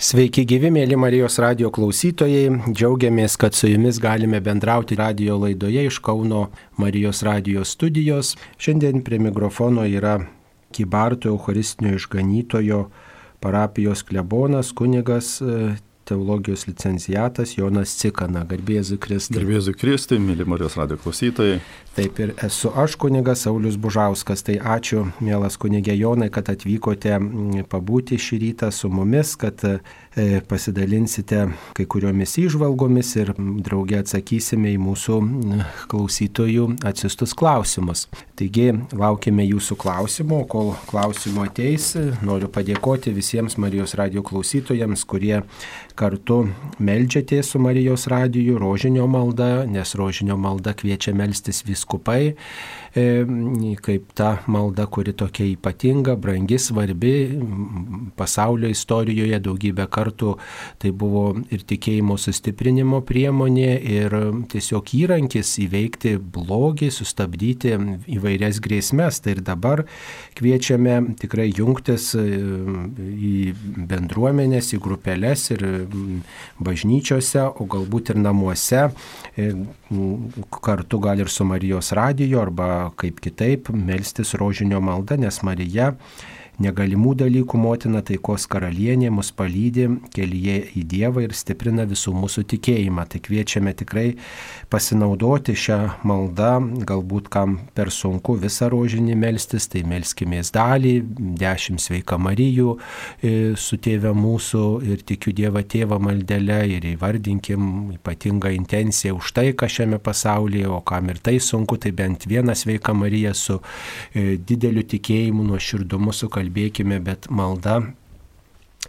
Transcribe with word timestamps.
Sveiki 0.00 0.46
gyvi, 0.48 0.70
mėly 0.72 0.96
Marijos 0.96 1.36
radio 1.42 1.68
klausytojai. 1.72 2.72
Džiaugiamės, 2.72 3.36
kad 3.36 3.52
su 3.52 3.68
jumis 3.68 3.98
galime 4.00 4.40
bendrauti 4.40 4.96
radio 4.96 5.36
laidoje 5.36 5.84
iš 5.88 5.98
Kauno 6.00 6.46
Marijos 6.80 7.20
radio 7.26 7.64
studijos. 7.64 8.32
Šiandien 8.56 9.02
prie 9.04 9.18
mikrofono 9.20 9.84
yra 9.84 10.16
Kybarto 10.72 11.28
Eucharistinio 11.28 11.98
išganytojo 12.00 12.86
parapijos 13.44 14.02
klebonas, 14.08 14.72
kunigas 14.72 15.36
teologijos 16.04 16.66
licencijatas 16.66 17.56
Jonas 17.58 17.94
Cikana. 17.98 18.44
Garbėzu 18.48 18.98
Kristai. 19.02 19.38
Garbėzu 19.40 19.74
Kristai, 19.78 20.18
mėly 20.22 20.46
Marijos 20.48 20.76
radio 20.80 20.98
klausytojai. 21.00 21.60
Taip 21.96 22.20
ir 22.24 22.32
esu 22.40 22.72
aš 22.82 22.96
kunigas 23.00 23.44
Saulis 23.46 23.76
Bužauskas. 23.76 24.44
Tai 24.46 24.56
ačiū, 24.76 25.04
mielas 25.20 25.58
kunigė 25.60 25.96
Jonai, 25.98 26.30
kad 26.32 26.48
atvykote 26.52 27.18
pabūti 27.72 28.18
šį 28.20 28.40
rytą 28.46 28.70
su 28.72 28.90
mumis, 28.92 29.36
kad 29.36 29.60
pasidalinsite 30.48 31.46
kai 31.76 31.86
kuriomis 31.88 32.36
įžvalgomis 32.42 33.14
ir 33.16 33.32
draugė 33.38 34.02
atsakysime 34.02 34.74
į 34.74 34.80
mūsų 34.82 35.18
klausytojų 35.92 36.66
atsistus 36.88 37.32
klausimus. 37.38 38.06
Taigi 38.36 38.70
laukime 38.92 39.46
jūsų 39.46 39.78
klausimų, 39.80 40.42
kol 40.52 40.74
klausimų 40.90 41.46
ateis. 41.48 41.92
Noriu 42.24 42.50
padėkoti 42.52 43.14
visiems 43.16 43.56
Marijos 43.60 43.96
radio 43.96 44.24
klausytojams, 44.26 45.06
kurie 45.08 45.42
kartu 45.96 46.42
melžiatės 46.82 47.52
su 47.54 47.60
Marijos 47.62 48.06
radiju 48.12 48.58
rožinio 48.60 49.06
malda, 49.08 49.64
nes 49.68 49.94
rožinio 49.98 50.36
malda 50.40 50.74
kviečia 50.76 51.14
melstis 51.16 51.62
viskupai, 51.64 52.32
e, 52.32 52.36
kaip 52.92 54.12
ta 54.14 54.42
malda, 54.46 54.86
kuri 54.86 55.14
tokia 55.16 55.46
ypatinga, 55.54 56.16
brangi, 56.20 56.58
svarbi 56.60 57.12
pasaulio 58.16 58.68
istorijoje 58.68 59.38
daugybę 59.40 59.86
kartų. 59.88 60.34
Tai 60.82 60.92
buvo 60.92 61.24
ir 61.50 61.64
tikėjimo 61.64 62.18
sustiprinimo 62.20 63.00
priemonė, 63.08 63.70
ir 63.80 64.16
tiesiog 64.52 64.92
įrankis 64.98 65.54
įveikti 65.64 66.18
blogį, 66.20 66.90
sustabdyti 66.92 67.74
įvairias 68.12 68.60
grėsmės. 68.60 69.22
Tai 69.24 69.36
ir 69.38 69.42
dabar 69.46 69.84
kviečiame 70.36 71.16
tikrai 71.22 71.48
jungtis 71.48 72.12
e, 72.18 72.26
į 73.32 73.34
bendruomenės, 73.88 74.74
į 74.76 74.82
grupelės 74.84 75.48
ir 75.54 75.64
bažnyčiose, 76.60 77.48
o 77.56 77.68
galbūt 77.72 78.12
ir 78.12 78.20
namuose, 78.20 78.90
e, 79.36 79.52
kartu 80.62 80.98
gal 80.98 81.20
ir 81.20 81.28
su 81.28 81.44
Marijos 81.44 81.92
radiju 81.92 82.40
arba 82.40 82.90
kaip 82.96 83.20
kitaip 83.20 83.70
melstis 83.74 84.34
rožinio 84.34 84.80
maldą, 84.80 85.18
nes 85.20 85.42
Marija 85.42 85.92
negalimų 86.60 87.14
dalykų 87.22 87.58
motina 87.58 88.02
taikos 88.04 88.44
karalienė 88.50 89.10
mus 89.14 89.32
palydi 89.34 89.88
kelyje 90.12 90.58
į 90.76 90.82
Dievą 90.92 91.24
ir 91.24 91.34
stiprina 91.36 91.86
visų 91.88 92.12
mūsų 92.16 92.44
tikėjimą. 92.52 93.06
Tai 93.08 93.20
kviečiame 93.24 93.72
tikrai 93.76 94.06
pasinaudoti 94.72 95.54
šią 95.56 95.78
maldą, 96.08 96.52
galbūt 96.88 97.30
kam 97.32 97.58
per 97.76 97.90
sunku 97.94 98.36
visą 98.40 98.68
rožinį 98.72 99.16
melstis, 99.18 99.68
tai 99.72 99.84
melskimės 99.88 100.52
dalį, 100.54 100.94
dešimt 101.40 101.82
sveika 101.82 102.18
Marijų 102.20 102.76
e, 102.76 103.32
su 103.56 103.78
tėve 103.82 104.12
mūsų 104.16 104.64
ir 104.92 105.06
tikiu 105.08 105.32
Dievą 105.36 105.64
tėvą 105.64 105.98
maldelę 106.02 106.60
ir 106.76 106.86
įvardinkim 106.92 107.96
ypatingą 107.96 108.52
intenciją 108.58 109.16
už 109.18 109.32
tai, 109.38 109.48
kas 109.56 109.78
šiame 109.78 109.98
pasaulyje, 110.02 110.68
o 110.68 110.82
kam 110.84 111.10
ir 111.12 111.22
tai 111.24 111.38
sunku, 111.40 111.80
tai 111.80 111.94
bent 111.96 112.28
vieną 112.28 112.54
sveiką 112.58 112.94
Mariją 112.96 113.32
su 113.36 113.58
e, 113.58 114.36
dideliu 114.36 114.84
tikėjimu, 114.88 115.46
nuoširdumu 115.48 116.12
sukalbėti 116.16 116.41
kalbėkime, 116.42 117.00
bet 117.06 117.30
malda 117.30 117.80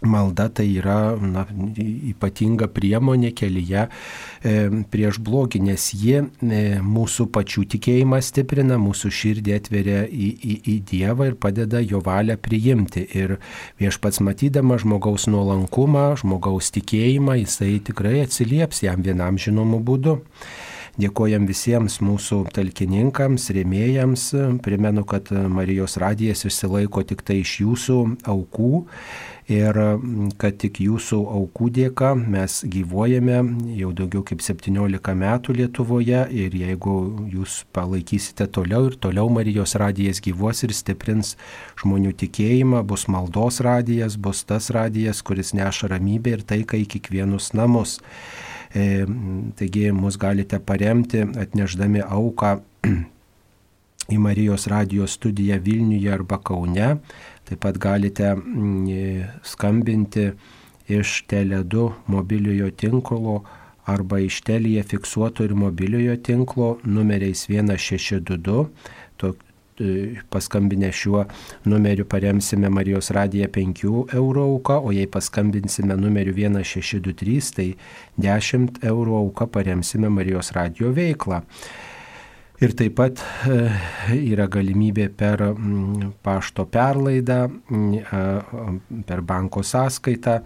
Malda 0.02 0.48
tai 0.48 0.66
yra 0.74 1.14
na, 1.22 1.44
ypatinga 2.10 2.66
priemonė 2.74 3.30
kelyje 3.38 3.84
e, 3.86 4.54
prieš 4.90 5.20
blogį, 5.22 5.60
nes 5.68 5.84
ji 5.94 6.16
e, 6.18 6.58
mūsų 6.82 7.28
pačių 7.32 7.62
tikėjimą 7.76 8.18
stiprina, 8.26 8.74
mūsų 8.82 9.12
širdį 9.20 9.54
atveria 9.54 10.02
į, 10.10 10.32
į, 10.34 10.56
į 10.72 10.76
Dievą 10.90 11.30
ir 11.30 11.38
padeda 11.38 11.78
jo 11.78 12.02
valią 12.04 12.34
priimti. 12.42 13.06
Ir 13.14 13.36
viešpats 13.78 14.18
matydama 14.26 14.80
žmogaus 14.82 15.28
nuolankumą, 15.30 16.08
žmogaus 16.20 16.74
tikėjimą, 16.74 17.38
jisai 17.44 17.76
tikrai 17.86 18.18
atsilieps 18.26 18.82
jam 18.82 19.06
vienam 19.06 19.38
žinomu 19.38 19.78
būdu. 19.78 20.18
Dėkojam 20.94 21.48
visiems 21.48 21.96
mūsų 22.06 22.44
talkininkams, 22.54 23.48
rėmėjams. 23.56 24.28
Primenu, 24.62 25.02
kad 25.10 25.32
Marijos 25.50 25.96
radijas 25.98 26.44
išsilaiko 26.46 27.02
tik 27.02 27.24
tai 27.26 27.40
iš 27.40 27.56
jūsų 27.64 27.96
aukų 28.30 28.84
ir 29.50 29.80
kad 30.40 30.60
tik 30.62 30.78
jūsų 30.80 31.18
aukų 31.34 31.68
dėka 31.80 32.12
mes 32.16 32.60
gyvuojame 32.70 33.40
jau 33.74 33.90
daugiau 33.96 34.22
kaip 34.24 34.46
17 34.46 35.16
metų 35.18 35.58
Lietuvoje 35.58 36.22
ir 36.30 36.54
jeigu 36.62 36.94
jūs 37.32 37.64
palaikysite 37.74 38.46
toliau 38.46 38.86
ir 38.88 38.94
toliau 38.94 39.26
Marijos 39.28 39.74
radijas 39.74 40.22
gyvuos 40.24 40.62
ir 40.62 40.72
stiprins 40.72 41.34
žmonių 41.82 42.14
tikėjimą, 42.22 42.86
bus 42.86 43.08
maldos 43.10 43.58
radijas, 43.66 44.14
bus 44.16 44.46
tas 44.46 44.70
radijas, 44.70 45.26
kuris 45.26 45.56
neša 45.58 45.90
ramybę 45.90 46.38
ir 46.38 46.46
taiką 46.46 46.78
į 46.86 46.90
kiekvienus 46.96 47.50
namus. 47.58 47.98
E, 48.74 49.06
taigi 49.56 49.92
mus 49.94 50.18
galite 50.18 50.58
paremti 50.58 51.22
atneždami 51.22 52.02
auką 52.02 52.56
į 54.14 54.18
Marijos 54.18 54.66
radijos 54.70 55.14
studiją 55.18 55.60
Vilniuje 55.62 56.10
arba 56.12 56.40
Kaune. 56.42 56.88
Taip 57.46 57.60
pat 57.62 57.78
galite 57.78 58.32
mm, 58.34 58.88
e, 58.90 59.28
skambinti 59.46 60.32
iš 60.90 61.22
Tele2 61.30 61.90
mobiliojo 62.12 62.70
tinklo 62.70 63.42
arba 63.86 64.18
iš 64.18 64.40
Telija 64.40 64.82
fiksuoto 64.82 65.44
ir 65.44 65.54
mobiliojo 65.54 66.16
tinklo 66.16 66.78
numeriais 66.84 67.46
1622. 67.48 68.66
E, 69.80 70.22
paskambinę 70.30 70.92
šiuo 70.92 71.24
numeriu 71.66 72.04
paremsime 72.06 72.68
Marijos 72.70 73.08
radiją 73.10 73.48
5 73.50 73.80
eurų 74.14 74.44
auką, 74.46 74.76
o 74.86 74.92
jei 74.94 75.08
paskambinsime 75.10 75.96
numeriu 75.98 76.34
1623, 76.36 77.48
tai 77.56 77.66
10 78.22 78.78
eurų 78.86 79.16
auką 79.18 79.48
paremsime 79.50 80.12
Marijos 80.14 80.52
radijo 80.54 80.92
veiklą. 80.94 81.40
Ir 82.62 82.76
taip 82.78 82.94
pat 83.00 83.24
e, 83.50 83.58
yra 84.14 84.46
galimybė 84.46 85.08
per 85.10 85.42
pašto 86.22 86.68
perlaidą, 86.70 87.40
per 89.10 89.26
banko 89.26 89.66
sąskaitą 89.66 90.38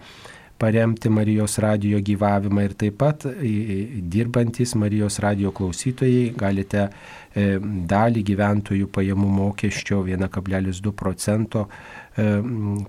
paremti 0.59 1.09
Marijos 1.09 1.59
radijo 1.63 2.01
gyvavimą 2.03 2.65
ir 2.65 2.73
taip 2.81 2.97
pat 2.99 3.23
dirbantis 4.15 4.75
Marijos 4.75 5.21
radijo 5.23 5.53
klausytojai 5.55 6.33
galite 6.37 6.89
dalį 7.35 8.23
gyventojų 8.25 8.89
pajamų 8.93 9.29
mokesčio 9.29 10.01
1,2 10.07 10.93
procento 10.97 11.67
e, 12.17 12.25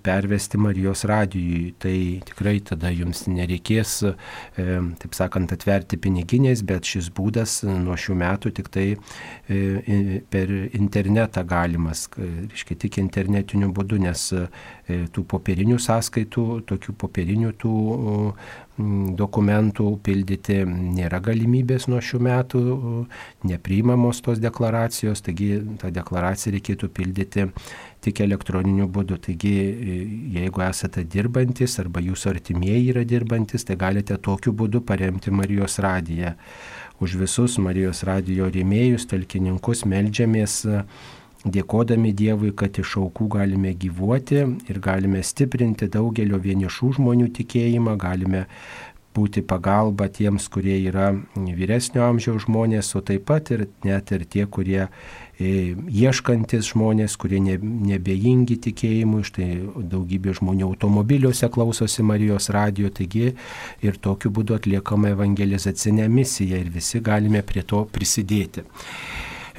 pervesti 0.02 0.58
Marijos 0.58 1.04
radijui. 1.04 1.74
Tai 1.78 1.96
tikrai 2.24 2.56
tada 2.64 2.88
jums 2.94 3.26
nereikės, 3.28 3.92
e, 4.08 4.14
taip 5.02 5.16
sakant, 5.16 5.52
atverti 5.52 6.00
piniginės, 6.00 6.64
bet 6.64 6.88
šis 6.88 7.10
būdas 7.12 7.60
nuo 7.68 7.98
šių 8.00 8.16
metų 8.22 8.54
tik 8.56 8.72
tai 8.72 8.86
per 10.30 10.50
internetą 10.78 11.44
galimas, 11.44 12.06
reiškia 12.16 12.76
tik 12.86 12.98
internetiniu 13.02 13.70
būdu, 13.74 13.98
nes 14.00 14.26
tų 15.14 15.24
popierinių 15.30 15.78
sąskaitų, 15.82 16.46
tokių 16.70 16.94
popierinių 16.98 17.52
tų 17.60 17.74
dokumentų 19.18 19.86
pildyti 20.04 20.60
nėra 20.68 21.20
galimybės 21.24 21.86
nuo 21.90 22.00
šių 22.04 22.20
metų, 22.26 22.62
nepriimamos 23.48 24.22
tos 24.24 24.40
deklaracijos, 24.42 25.22
taigi 25.26 25.52
tą 25.80 25.92
deklaraciją 25.94 26.54
reikėtų 26.56 26.90
pildyti 26.96 27.46
tik 28.04 28.22
elektroniniu 28.24 28.88
būdu. 28.90 29.20
Taigi, 29.26 29.54
jeigu 30.36 30.64
esate 30.66 31.04
dirbantis 31.04 31.78
arba 31.82 32.02
jūsų 32.04 32.34
artimieji 32.34 32.92
yra 32.94 33.04
dirbantis, 33.04 33.66
tai 33.68 33.78
galite 33.80 34.16
tokiu 34.16 34.54
būdu 34.56 34.82
paremti 34.86 35.32
Marijos 35.34 35.78
radiją. 35.82 36.34
Už 37.00 37.16
visus 37.16 37.56
Marijos 37.62 38.02
radijo 38.04 38.50
rėmėjus, 38.52 39.06
talkininkus 39.08 39.86
melžiamės 39.88 40.62
dėkodami 41.44 42.12
Dievui, 42.16 42.52
kad 42.52 42.76
iš 42.80 42.98
aukų 43.00 43.30
galime 43.36 43.72
gyvuoti 43.72 44.42
ir 44.68 44.80
galime 44.82 45.22
stiprinti 45.24 45.88
daugelio 45.88 46.40
vienišų 46.42 46.94
žmonių 46.98 47.30
tikėjimą, 47.38 47.96
galime 48.00 48.46
būti 49.14 49.42
pagalba 49.42 50.06
tiems, 50.12 50.46
kurie 50.52 50.76
yra 50.86 51.10
vyresnio 51.34 52.04
amžiaus 52.06 52.44
žmonės, 52.46 52.92
o 52.94 53.02
taip 53.02 53.26
pat 53.30 53.50
ir 53.50 53.66
net 53.82 54.12
ir 54.14 54.22
tie, 54.30 54.44
kurie 54.46 54.84
e, 54.84 55.74
ieškantis 55.74 56.70
žmonės, 56.70 57.16
kurie 57.18 57.40
ne, 57.42 57.56
nebejingi 57.58 58.60
tikėjimui, 58.68 59.24
štai 59.26 59.48
daugybė 59.90 60.36
žmonių 60.38 60.68
automobiliuose 60.68 61.50
klausosi 61.50 62.06
Marijos 62.06 62.52
radio, 62.54 62.92
taigi 62.94 63.32
ir 63.82 63.98
tokiu 63.98 64.30
būdu 64.30 64.60
atliekama 64.60 65.10
evangelizacinė 65.16 66.06
misija 66.08 66.62
ir 66.62 66.70
visi 66.70 67.02
galime 67.02 67.42
prie 67.42 67.66
to 67.66 67.82
prisidėti. 67.90 68.68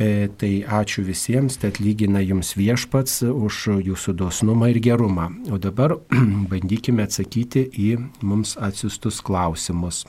E, 0.01 0.29
tai 0.39 0.63
ačiū 0.65 1.03
visiems, 1.05 1.57
tai 1.61 1.69
atlygina 1.69 2.21
jums 2.23 2.55
viešpats 2.57 3.21
už 3.27 3.57
jūsų 3.85 4.15
dosnumą 4.17 4.71
ir 4.71 4.79
gerumą. 4.81 5.27
O 5.53 5.59
dabar 5.61 5.97
bandykime 6.51 7.05
atsakyti 7.05 7.67
į 7.69 7.91
mums 8.25 8.55
atsiustus 8.57 9.19
klausimus. 9.21 10.05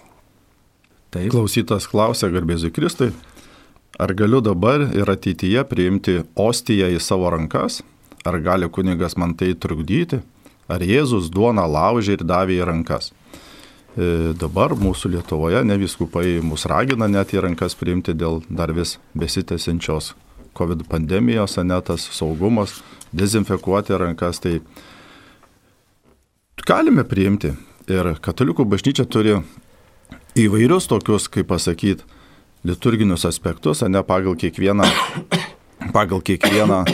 Taip. 1.13 1.29
Klausytas 1.35 1.89
klausia, 1.91 2.31
garbėzui 2.33 2.73
Kristui, 2.73 3.11
ar 4.01 4.15
galiu 4.17 4.41
dabar 4.41 4.87
ir 4.97 5.11
ateityje 5.13 5.67
priimti 5.69 6.21
ostiją 6.41 6.89
į 6.95 7.03
savo 7.03 7.29
rankas, 7.35 7.83
ar 8.25 8.39
gali 8.41 8.71
kunigas 8.73 9.19
man 9.21 9.35
tai 9.37 9.53
trukdyti, 9.53 10.23
ar 10.73 10.81
Jėzus 10.81 11.29
duona 11.29 11.67
laužė 11.69 12.17
ir 12.17 12.25
davė 12.25 12.63
į 12.63 12.71
rankas. 12.71 13.11
E, 13.93 14.33
dabar 14.41 14.73
mūsų 14.73 15.11
Lietuvoje 15.13 15.61
ne 15.69 15.77
viskupai 15.77 16.39
mus 16.41 16.65
ragina 16.71 17.11
net 17.13 17.35
į 17.37 17.43
rankas 17.45 17.77
priimti 17.77 18.15
dėl 18.17 18.41
dar 18.49 18.73
vis 18.73 18.97
besitęsiančios 19.13 20.15
COVID 20.57 20.87
pandemijos, 20.89 21.59
netas 21.65 22.07
saugumas, 22.13 22.79
dezinfekuoti 23.13 23.97
rankas, 24.01 24.41
tai 24.41 24.61
galime 26.69 27.05
priimti. 27.09 27.53
Ir 27.91 28.15
katalikų 28.23 28.65
bažnyčia 28.69 29.05
turi 29.11 29.41
įvairius 30.39 30.87
tokius, 30.89 31.27
kaip 31.29 31.49
pasakyti, 31.51 32.05
liturginius 32.65 33.27
aspektus, 33.29 33.83
ne 33.83 34.05
pagal 34.07 34.37
kiekvieną, 34.39 34.87
pagal 35.97 36.23
kiekvieną 36.25 36.85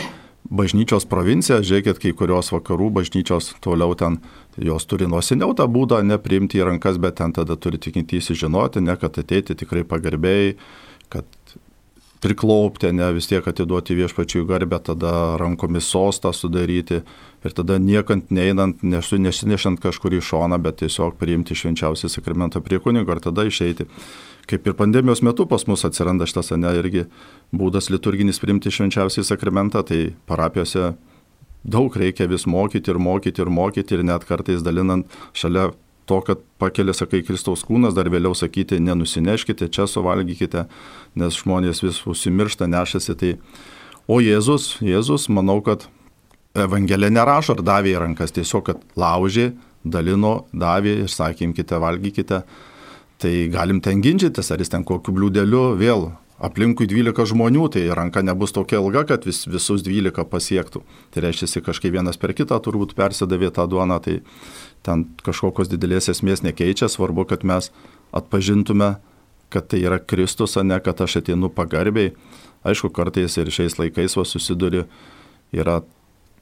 bažnyčios 0.49 1.05
provinciją, 1.05 1.61
žiūrėkit, 1.61 2.01
kai 2.01 2.13
kurios 2.17 2.49
vakarų 2.51 2.89
bažnyčios 2.99 3.53
toliau 3.63 3.93
ten, 3.95 4.17
jos 4.65 4.85
turi 4.89 5.07
nuo 5.07 5.21
seniau 5.25 5.55
tą 5.57 5.67
būdą 5.71 6.01
nepriimti 6.05 6.59
į 6.59 6.67
rankas, 6.71 6.99
bet 7.01 7.19
ten 7.21 7.33
tada 7.35 7.55
turi 7.55 7.79
tikintysi 7.81 8.37
žinoti, 8.37 8.83
ne 8.83 8.95
kad 8.99 9.17
ateiti 9.21 9.55
tikrai 9.57 9.85
pagarbėjai, 9.87 10.55
kad 11.13 11.27
priklaupti, 12.19 12.91
ne 12.91 13.07
vis 13.15 13.29
tiek 13.31 13.45
atiduoti 13.47 13.95
viešpačiui 13.95 14.45
garbę, 14.47 14.81
tada 14.83 15.37
rankomis 15.39 15.87
sostą 15.87 16.33
sudaryti 16.35 17.01
ir 17.45 17.55
tada 17.55 17.77
niekant 17.79 18.31
neinant, 18.35 18.83
nesu, 18.83 19.19
nesinešant 19.21 19.79
kažkur 19.83 20.17
į 20.17 20.23
šoną, 20.27 20.59
bet 20.63 20.81
tiesiog 20.83 21.15
priimti 21.19 21.55
švenčiausią 21.55 22.11
sakramentą 22.11 22.59
prie 22.63 22.81
kunigo 22.83 23.15
ir 23.15 23.23
tada 23.23 23.47
išeiti. 23.47 23.87
Kaip 24.49 24.67
ir 24.67 24.75
pandemijos 24.75 25.21
metu 25.23 25.45
pas 25.47 25.63
mus 25.69 25.85
atsiranda 25.87 26.27
šitas, 26.27 26.51
ne, 26.57 26.73
irgi 26.81 27.05
būdas 27.55 27.87
liturginis 27.93 28.41
priimti 28.41 28.73
švenčiausią 28.73 29.23
sakramentą, 29.23 29.85
tai 29.87 30.09
parapijose 30.27 30.95
daug 31.63 31.95
reikia 31.95 32.27
vis 32.29 32.45
mokyti 32.47 32.91
ir 32.91 32.99
mokyti 33.01 33.43
ir 33.43 33.51
mokyti 33.51 33.97
ir 33.97 34.03
net 34.07 34.25
kartais 34.27 34.63
dalinant 34.65 35.07
šalia 35.33 35.69
to, 36.09 36.21
kad 36.25 36.41
pakelia, 36.57 36.93
sakai, 36.97 37.21
Kristaus 37.21 37.61
kūnas, 37.67 37.93
dar 37.93 38.09
vėliau 38.09 38.33
sakyti, 38.33 38.79
nenusineškite, 38.81 39.67
čia 39.69 39.85
suvalgykite, 39.85 40.65
nes 41.21 41.37
žmonės 41.43 41.83
vis 41.85 42.01
užsimiršta, 42.09 42.69
nešasi. 42.71 43.15
Tai... 43.19 43.35
O 44.09 44.17
Jėzus, 44.25 44.79
Jėzus, 44.81 45.27
manau, 45.29 45.59
kad 45.61 45.85
Evangelija 46.57 47.13
nerašo 47.13 47.53
ar 47.53 47.61
davė 47.67 47.93
į 47.93 47.99
rankas, 48.01 48.33
tiesiog, 48.33 48.71
kad 48.71 48.81
laužė, 48.97 49.51
dalino, 49.85 50.47
davė 50.49 50.95
ir 51.03 51.13
sakymkite, 51.13 51.77
valgykite. 51.77 52.41
Tai 53.19 53.35
galim 53.53 53.83
ten 53.85 54.01
ginčytis, 54.01 54.49
ar 54.49 54.63
jis 54.63 54.73
ten 54.73 54.87
kokiu 54.87 55.13
bliūdeliu 55.13 55.75
vėl 55.77 56.07
aplinkui 56.39 56.87
12 56.87 57.27
žmonių, 57.33 57.65
tai 57.73 57.83
ranka 57.95 58.23
nebus 58.23 58.53
tokia 58.55 58.79
ilga, 58.79 59.03
kad 59.09 59.27
vis, 59.27 59.43
visus 59.49 59.83
12 59.85 60.25
pasiektų. 60.31 60.81
Tai 61.13 61.23
reiškia, 61.25 61.63
kažkaip 61.65 61.93
vienas 61.97 62.19
per 62.19 62.33
kitą 62.37 62.59
turbūt 62.63 62.95
persidavė 62.97 63.51
tą 63.55 63.67
duoną, 63.69 63.99
tai 64.03 64.19
ten 64.85 65.05
kažkokios 65.25 65.71
didelės 65.71 66.09
esmės 66.13 66.43
nekeičia, 66.45 66.89
svarbu, 66.91 67.27
kad 67.29 67.43
mes 67.47 67.71
atpažintume, 68.15 68.95
kad 69.49 69.69
tai 69.69 69.83
yra 69.83 69.99
Kristus, 69.99 70.55
o 70.57 70.63
ne 70.63 70.79
kad 70.79 71.01
aš 71.01 71.19
ateinu 71.21 71.51
pagarbiai. 71.51 72.13
Aišku, 72.67 72.91
kartais 72.91 73.37
ir 73.39 73.51
šiais 73.51 73.79
laikais 73.79 74.17
va 74.19 74.25
susiduri, 74.27 74.83
yra 75.55 75.79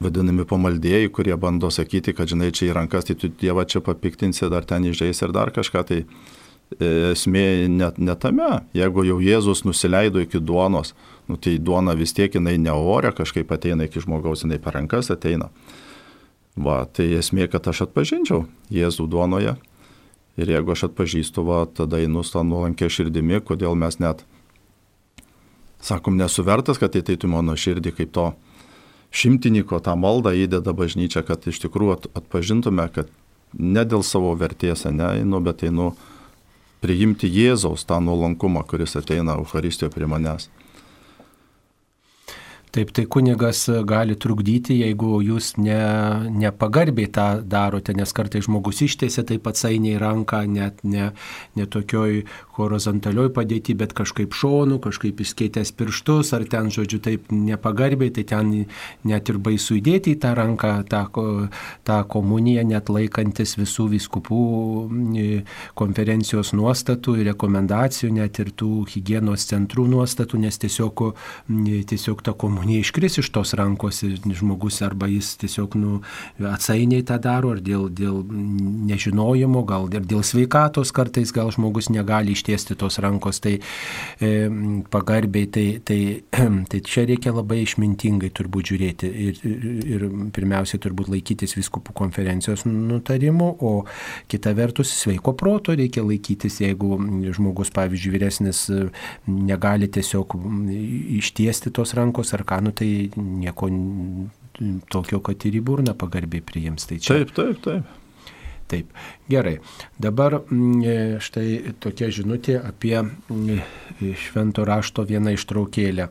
vadinami 0.03 0.45
pamaldėjai, 0.45 1.09
kurie 1.13 1.35
bando 1.39 1.69
sakyti, 1.73 2.13
kad 2.13 2.29
žinai, 2.29 2.51
čia 2.53 2.69
į 2.69 2.75
rankas, 2.77 3.07
tai 3.07 3.17
tu 3.17 3.29
Dievą 3.29 3.65
čia 3.69 3.81
papiktinsi, 3.85 4.45
dar 4.51 4.65
ten 4.65 4.85
įžeis 4.89 5.23
ir 5.25 5.33
dar 5.33 5.53
kažką. 5.53 5.83
Tai 5.89 5.99
esmė 6.75 7.67
net 7.71 7.97
ne 7.97 8.15
tame, 8.19 8.49
jeigu 8.75 9.05
jau 9.07 9.17
Jėzus 9.23 9.63
nusileido 9.65 10.19
iki 10.23 10.41
duonos, 10.43 10.93
nu, 11.27 11.37
tai 11.39 11.57
duona 11.59 11.95
vis 11.95 12.13
tiek 12.13 12.33
jinai 12.35 12.57
neorė, 12.59 13.13
kažkaip 13.15 13.51
ateina 13.55 13.87
iki 13.87 14.03
žmogaus, 14.03 14.43
jinai 14.43 14.59
per 14.59 14.75
rankas 14.75 15.11
ateina. 15.13 15.49
Va, 16.57 16.83
tai 16.89 17.11
esmė, 17.19 17.47
kad 17.51 17.67
aš 17.69 17.85
atpažinčiau 17.87 18.47
Jėzų 18.73 19.05
duonoje. 19.13 19.55
Ir 20.37 20.49
jeigu 20.53 20.73
aš 20.73 20.87
atpažįstu, 20.89 21.43
va, 21.45 21.63
tada 21.65 22.01
einu 22.01 22.21
tą 22.25 22.43
nuolankę 22.45 22.89
širdimi, 22.93 23.39
kodėl 23.41 23.77
mes 23.77 23.97
net, 23.97 24.21
sakom, 25.81 26.17
nesuvertas, 26.17 26.77
kad 26.81 26.93
ateitų 26.97 27.29
mano 27.31 27.55
širdį 27.57 27.93
kaip 27.97 28.11
to 28.13 28.27
šimtininko 29.17 29.79
tą 29.81 29.95
maldą 29.97 30.35
įdeda 30.37 30.73
bažnyčia, 30.77 31.23
kad 31.25 31.47
iš 31.47 31.61
tikrųjų 31.63 32.11
atpažintume, 32.17 32.85
kad 32.93 33.09
ne 33.57 33.85
dėl 33.87 34.03
savo 34.05 34.35
vertės, 34.37 34.85
ne, 34.91 35.09
nu, 35.25 35.41
bet 35.41 35.63
einu 35.65 35.93
priimti 36.83 37.29
Jėzaus 37.31 37.85
tą 37.87 37.99
nuolankumą, 38.03 38.63
kuris 38.69 38.95
ateina 38.99 39.37
Euharistijoje 39.39 39.93
prie 39.95 40.09
manęs. 40.09 40.49
Taip, 42.77 42.91
tai 42.91 43.05
kunigas 43.09 43.63
gali 43.87 44.13
trukdyti, 44.19 44.75
jeigu 44.83 45.21
jūs 45.23 45.53
ne, 45.57 45.79
nepagarbiai 46.29 47.07
tą 47.09 47.27
darote, 47.41 47.95
nes 47.97 48.11
kartai 48.13 48.41
žmogus 48.45 48.83
ištėsi 48.85 49.23
taip 49.29 49.47
atsainiai 49.49 49.95
ranką, 50.01 50.43
net 50.51 50.83
ne, 50.83 51.07
ne 51.57 51.65
tokioj 51.65 52.25
horizontalioj 52.57 53.31
padėti, 53.35 53.75
bet 53.77 53.93
kažkaip 53.97 54.33
šonu, 54.35 54.79
kažkaip 54.83 55.21
įskaitęs 55.23 55.73
pirštus, 55.77 56.33
ar 56.37 56.45
ten, 56.49 56.71
žodžiu, 56.73 56.99
taip 57.03 57.31
nepagarbiai, 57.33 58.11
tai 58.13 58.25
ten 58.27 58.53
net 59.07 59.29
ir 59.31 59.39
baisu 59.43 59.77
įdėti 59.79 60.15
į 60.15 60.19
tą 60.23 60.33
ranką, 60.37 60.71
tą, 60.89 61.03
tą 61.87 61.99
komuniją, 62.09 62.65
net 62.67 62.91
laikantis 62.93 63.57
visų 63.59 63.87
viskupų 63.95 64.41
konferencijos 65.77 66.53
nuostatų 66.57 67.17
ir 67.21 67.31
rekomendacijų, 67.31 68.11
net 68.17 68.41
ir 68.43 68.51
tų 68.57 68.85
hygienos 68.91 69.47
centrų 69.49 69.87
nuostatų, 69.91 70.41
nes 70.45 70.59
tiesiog, 70.63 71.05
tiesiog 71.91 72.23
ta 72.25 72.33
komunija 72.33 72.85
iškris 72.85 73.19
iš 73.21 73.31
tos 73.35 73.53
rankos 73.57 74.03
ir 74.07 74.17
žmogus 74.37 74.81
arba 74.85 75.09
jis 75.11 75.35
tiesiog 75.41 75.77
nu, 75.79 76.01
atsainiai 76.41 77.05
tą 77.07 77.19
daro, 77.21 77.53
ar 77.55 77.61
dėl, 77.63 77.87
dėl 77.93 78.21
nežinojimo, 78.89 79.63
gal 79.67 79.87
ir 79.93 80.05
dėl 80.07 80.23
sveikatos 80.25 80.93
kartais 80.95 81.33
gal 81.35 81.51
žmogus 81.53 81.91
negali 81.93 82.35
iš 82.35 82.46
ištiesti 82.47 82.75
tos 82.79 82.99
rankos, 83.03 83.39
tai 83.43 83.59
e, 84.21 84.49
pagarbiai, 84.89 85.47
tai, 85.51 85.81
tai, 85.83 86.23
tai 86.71 86.79
čia 86.85 87.05
reikia 87.07 87.33
labai 87.35 87.61
išmintingai 87.65 88.31
turbūt 88.31 88.71
žiūrėti 88.71 89.09
ir, 89.25 89.41
ir, 89.43 89.83
ir 89.95 90.05
pirmiausia 90.35 90.79
turbūt 90.83 91.11
laikytis 91.11 91.57
viskupų 91.57 91.95
konferencijos 91.97 92.65
nutarimų, 92.67 93.49
o 93.59 93.73
kita 94.31 94.55
vertus 94.57 94.93
sveiko 94.95 95.35
proto 95.37 95.75
reikia 95.75 96.05
laikytis, 96.07 96.61
jeigu 96.63 96.95
žmogus, 97.35 97.73
pavyzdžiui, 97.75 98.15
vyresnis 98.15 98.63
negali 99.27 99.91
tiesiog 99.91 100.37
ištiesti 101.19 101.73
tos 101.75 101.95
rankos 101.97 102.33
ar 102.37 102.47
ką, 102.47 102.61
nu 102.63 102.75
tai 102.75 102.89
nieko 103.17 103.71
tokio, 104.89 105.19
kad 105.21 105.43
ir 105.45 105.59
į 105.59 105.63
burną 105.65 105.93
pagarbiai 105.99 106.45
priims. 106.45 106.87
Tai 106.89 106.97
čia... 107.01 107.19
Taip, 107.19 107.33
taip, 107.37 107.63
taip. 107.65 107.96
Taip, 108.67 108.91
gerai. 109.31 109.59
Dabar 109.95 110.41
mm, 110.41 110.81
e, 110.83 110.95
štai 111.23 111.73
tokia 111.79 112.09
žinutė 112.11 112.57
apie 112.59 112.97
mm, 112.99 113.61
švento 114.27 114.67
rašto 114.67 115.05
vieną 115.07 115.37
ištraukėlę 115.37 116.09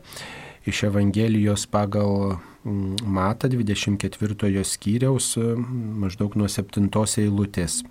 iš 0.67 0.83
Evangelijos 0.89 1.67
pagal 1.69 2.39
mm, 2.65 3.05
Mata 3.05 3.47
24 3.51 4.65
skyriaus 4.65 5.35
maždaug 5.37 6.39
nuo 6.39 6.49
7 6.49 6.89
eilutės. 7.21 7.83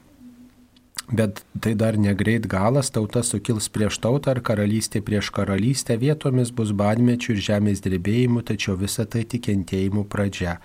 Bet 1.07 1.45
tai 1.63 1.75
dar 1.79 1.95
negreit 1.95 2.49
galas, 2.51 2.91
tauta 2.91 3.23
sukils 3.23 3.69
prieš 3.71 4.01
tautą 4.03 4.33
ar 4.35 4.41
karalystė 4.43 4.99
prieš 5.07 5.31
karalystę, 5.31 5.95
vietomis 6.03 6.51
bus 6.51 6.73
badmečių 6.75 7.37
ir 7.37 7.43
žemės 7.47 7.83
drebėjimų, 7.85 8.43
tačiau 8.51 8.75
visa 8.81 9.07
tai 9.07 9.23
tik 9.23 9.47
kentėjimų 9.47 10.03
pradžia. 10.11 10.59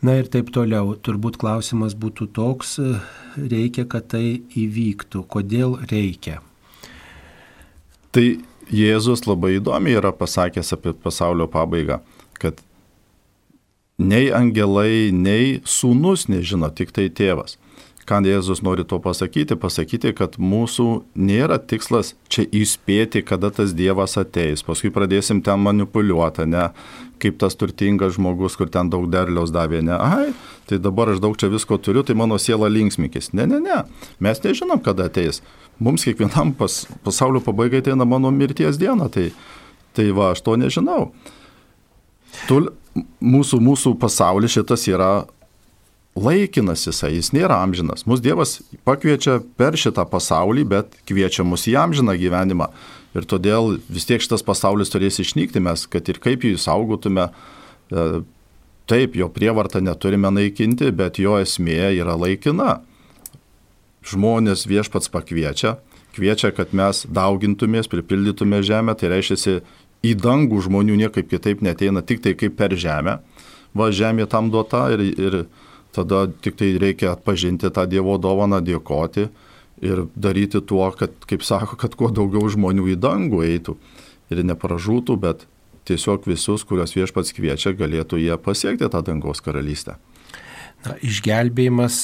Na 0.00 0.16
ir 0.16 0.30
taip 0.32 0.48
toliau. 0.54 0.94
Turbūt 0.96 1.36
klausimas 1.40 1.92
būtų 1.92 2.30
toks, 2.36 2.78
reikia, 3.36 3.84
kad 3.84 4.08
tai 4.14 4.40
įvyktų. 4.56 5.26
Kodėl 5.28 5.76
reikia? 5.90 6.38
Tai 8.10 8.24
Jėzus 8.70 9.26
labai 9.26 9.58
įdomiai 9.58 9.98
yra 9.98 10.12
pasakęs 10.16 10.72
apie 10.76 10.94
pasaulio 10.96 11.46
pabaigą, 11.50 12.00
kad 12.40 12.62
nei 14.00 14.30
angelai, 14.32 15.10
nei 15.12 15.58
sūnus 15.68 16.28
nežino, 16.32 16.70
tik 16.72 16.94
tai 16.96 17.10
tėvas. 17.12 17.59
Ką 18.10 18.18
Jėzus 18.26 18.64
nori 18.66 18.82
to 18.82 18.98
pasakyti? 18.98 19.54
Pasakyti, 19.60 20.10
kad 20.18 20.34
mūsų 20.42 20.86
nėra 21.14 21.60
tikslas 21.62 22.16
čia 22.26 22.42
įspėti, 22.42 23.22
kada 23.22 23.52
tas 23.54 23.70
Dievas 23.78 24.16
ateis. 24.18 24.64
Paskui 24.66 24.90
pradėsim 24.90 25.44
ten 25.46 25.62
manipuliuoti, 25.62 26.48
ne? 26.50 26.70
kaip 27.20 27.36
tas 27.36 27.52
turtingas 27.60 28.14
žmogus, 28.16 28.56
kur 28.56 28.70
ten 28.72 28.88
daug 28.88 29.04
derliaus 29.12 29.50
davė, 29.52 29.82
ne, 29.84 29.92
ai, 29.92 30.30
tai 30.64 30.78
dabar 30.80 31.10
aš 31.12 31.18
daug 31.20 31.34
čia 31.36 31.50
visko 31.52 31.76
turiu, 31.76 32.00
tai 32.00 32.14
mano 32.16 32.38
siela 32.40 32.64
linksmikis. 32.72 33.34
Ne, 33.36 33.44
ne, 33.44 33.58
ne, 33.60 33.82
mes 34.24 34.40
nežinom, 34.40 34.80
kada 34.80 35.10
ateis. 35.10 35.42
Mums 35.84 36.06
kiekvienam 36.08 36.54
pas, 36.56 36.78
pasaulio 37.04 37.42
pabaigai 37.44 37.82
ateina 37.84 38.08
mano 38.08 38.32
mirties 38.32 38.80
diena, 38.80 39.10
tai 39.12 39.28
Tai 39.94 40.06
va, 40.14 40.30
aš 40.34 40.42
to 40.46 40.54
nežinau. 40.58 41.10
Tu, 42.46 42.60
mūsų, 43.22 43.58
mūsų 43.64 43.94
pasaulis 44.00 44.54
šitas 44.54 44.86
yra 44.90 45.10
laikinas 46.20 46.86
jisai, 46.86 47.14
jis 47.16 47.32
nėra 47.34 47.60
amžinas. 47.64 48.04
Mūsų 48.08 48.24
Dievas 48.24 48.56
pakviečia 48.88 49.38
per 49.58 49.78
šitą 49.80 50.04
pasaulį, 50.10 50.66
bet 50.68 50.98
kviečia 51.08 51.46
mus 51.46 51.66
į 51.70 51.76
amžiną 51.80 52.16
gyvenimą. 52.20 52.70
Ir 53.18 53.26
todėl 53.26 53.78
vis 53.90 54.06
tiek 54.06 54.22
šitas 54.22 54.44
pasaulis 54.46 54.92
turės 54.92 55.18
išnykti 55.22 55.62
mes, 55.64 55.86
kad 55.90 56.06
ir 56.12 56.20
kaip 56.22 56.46
jį 56.46 56.54
saugotume, 56.62 57.30
e, 57.90 58.06
taip, 58.90 59.16
jo 59.18 59.30
prievartą 59.32 59.82
neturime 59.82 60.30
naikinti, 60.30 60.92
bet 60.94 61.18
jo 61.18 61.34
esmė 61.40 61.90
yra 61.98 62.14
laikina. 62.18 62.80
Žmonės 64.06 64.64
viešpats 64.70 65.10
pakviečia, 65.12 65.76
kviečia, 66.14 66.52
kad 66.54 66.72
mes 66.76 67.02
daugintumės, 67.10 67.90
pripildytume 67.90 68.62
žemę, 68.66 68.94
tai 68.98 69.10
reiškia, 69.12 69.58
į 70.06 70.14
dangų 70.16 70.62
žmonių 70.64 70.96
niekaip 71.02 71.28
kitaip 71.28 71.60
neteina, 71.64 72.02
tik 72.02 72.22
tai 72.24 72.32
kaip 72.38 72.56
per 72.56 72.72
žemę. 72.78 73.18
Va, 73.76 73.90
žemė 73.94 74.26
tam 74.30 74.48
duota 74.50 74.88
ir, 74.94 75.02
ir 75.12 75.36
tada 75.96 76.26
tik 76.42 76.58
tai 76.60 76.74
reikia 76.80 77.14
atpažinti 77.14 77.70
tą 77.74 77.86
Dievo 77.90 78.16
dovaną, 78.22 78.60
dėkoti 78.64 79.28
ir 79.80 80.04
daryti 80.14 80.60
tuo, 80.60 80.90
kad, 80.96 81.14
kaip 81.28 81.44
sako, 81.46 81.78
kad 81.80 81.96
kuo 81.98 82.10
daugiau 82.14 82.50
žmonių 82.52 82.90
į 82.94 82.98
dangų 83.00 83.42
eitų 83.46 83.76
ir 84.30 84.44
nepražūtų, 84.46 85.16
bet 85.20 85.46
tiesiog 85.88 86.28
visus, 86.28 86.64
kuriuos 86.68 86.94
viešpats 86.94 87.34
kviečia, 87.34 87.72
galėtų 87.76 88.20
jie 88.20 88.36
pasiekti 88.38 88.90
tą 88.92 89.02
dangaus 89.06 89.42
karalystę. 89.42 89.96
Na, 90.80 90.94
išgelbėjimas, 91.04 92.02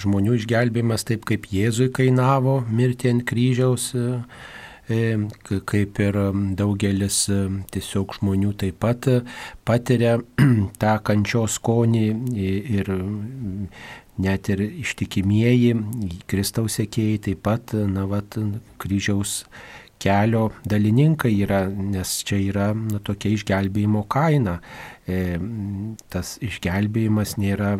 žmonių 0.00 0.38
išgelbėjimas 0.38 1.04
taip 1.04 1.26
kaip 1.28 1.50
Jėzui 1.52 1.90
kainavo 1.92 2.62
mirti 2.72 3.10
ant 3.12 3.26
kryžiaus 3.28 3.90
kaip 4.86 6.00
ir 6.02 6.18
daugelis 6.58 7.24
tiesiog 7.74 8.16
žmonių 8.20 8.52
taip 8.62 8.80
pat 8.84 9.08
patiria 9.66 10.16
tą 10.82 10.96
kančios 11.06 11.58
skonį 11.60 12.04
ir 12.78 12.92
net 14.18 14.48
ir 14.52 14.62
ištikimieji 14.66 15.74
Kristaus 16.30 16.78
sėkėjai 16.78 17.18
taip 17.28 17.42
pat, 17.44 17.74
na, 17.74 18.06
vat, 18.08 18.38
kryžiaus 18.80 19.42
kelio 20.02 20.50
dalininkai 20.68 21.32
yra, 21.44 21.64
nes 21.68 22.18
čia 22.26 22.38
yra 22.40 22.70
nu, 22.76 23.00
tokia 23.04 23.32
išgelbėjimo 23.36 24.04
kaina. 24.12 24.60
E, 25.06 25.38
tas 26.10 26.32
išgelbėjimas 26.42 27.36
nėra 27.38 27.76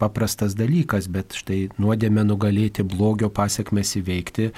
paprastas 0.00 0.52
dalykas, 0.58 1.06
bet 1.08 1.32
štai 1.32 1.70
nuodėmę 1.80 2.26
nugalėti, 2.28 2.84
blogio 2.84 3.30
pasiekmes 3.32 3.94
įveikti, 3.96 4.50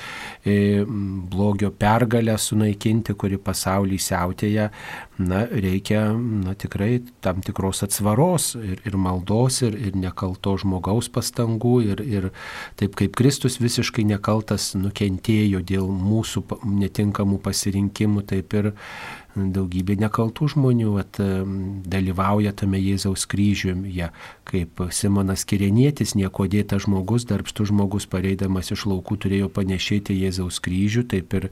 e, 0.43 0.57
blogio 0.83 1.71
pergalę 1.71 2.35
sunaikinti, 2.43 3.15
kuri 3.15 3.39
pasaulį 3.39 4.01
siautėja, 4.03 4.73
na, 5.23 5.45
reikia 5.47 6.09
na, 6.19 6.57
tikrai 6.59 7.05
tam 7.23 7.39
tikros 7.47 7.85
atsvaros 7.87 8.57
ir, 8.59 8.83
ir 8.83 8.99
maldos, 8.99 9.61
ir, 9.63 9.79
ir 9.79 9.95
nekalto 9.95 10.57
žmogaus 10.59 11.07
pastangų, 11.13 11.77
ir, 11.87 12.03
ir 12.03 12.29
taip 12.83 12.99
kaip 12.99 13.15
Kristus 13.19 13.61
visiškai 13.63 14.03
nekaltas 14.11 14.73
nukentėjo 14.75 15.63
dėl 15.71 15.87
mūsų 15.87 16.43
netinkamų 16.67 17.39
pasirinkimų, 17.47 18.27
taip 18.35 18.59
ir 18.59 18.73
daugybė 19.37 19.97
nekaltų 20.03 20.49
žmonių 20.53 20.93
at, 21.01 21.19
dalyvauja 21.89 22.53
tame 22.57 22.81
Jėzaus 22.81 23.25
kryžiuje, 23.31 24.11
kaip 24.49 24.83
Simonas 24.93 25.47
Kirenietis, 25.49 26.15
nieko 26.19 26.47
dėtas 26.51 26.85
žmogus, 26.87 27.27
darbštus 27.29 27.71
žmogus 27.73 28.09
pareidamas 28.11 28.73
iš 28.75 28.85
laukų 28.91 29.19
turėjo 29.25 29.49
panešėti 29.55 30.17
Jėzaus 30.21 30.61
kryžių, 30.65 31.07
taip 31.15 31.37
ir, 31.39 31.49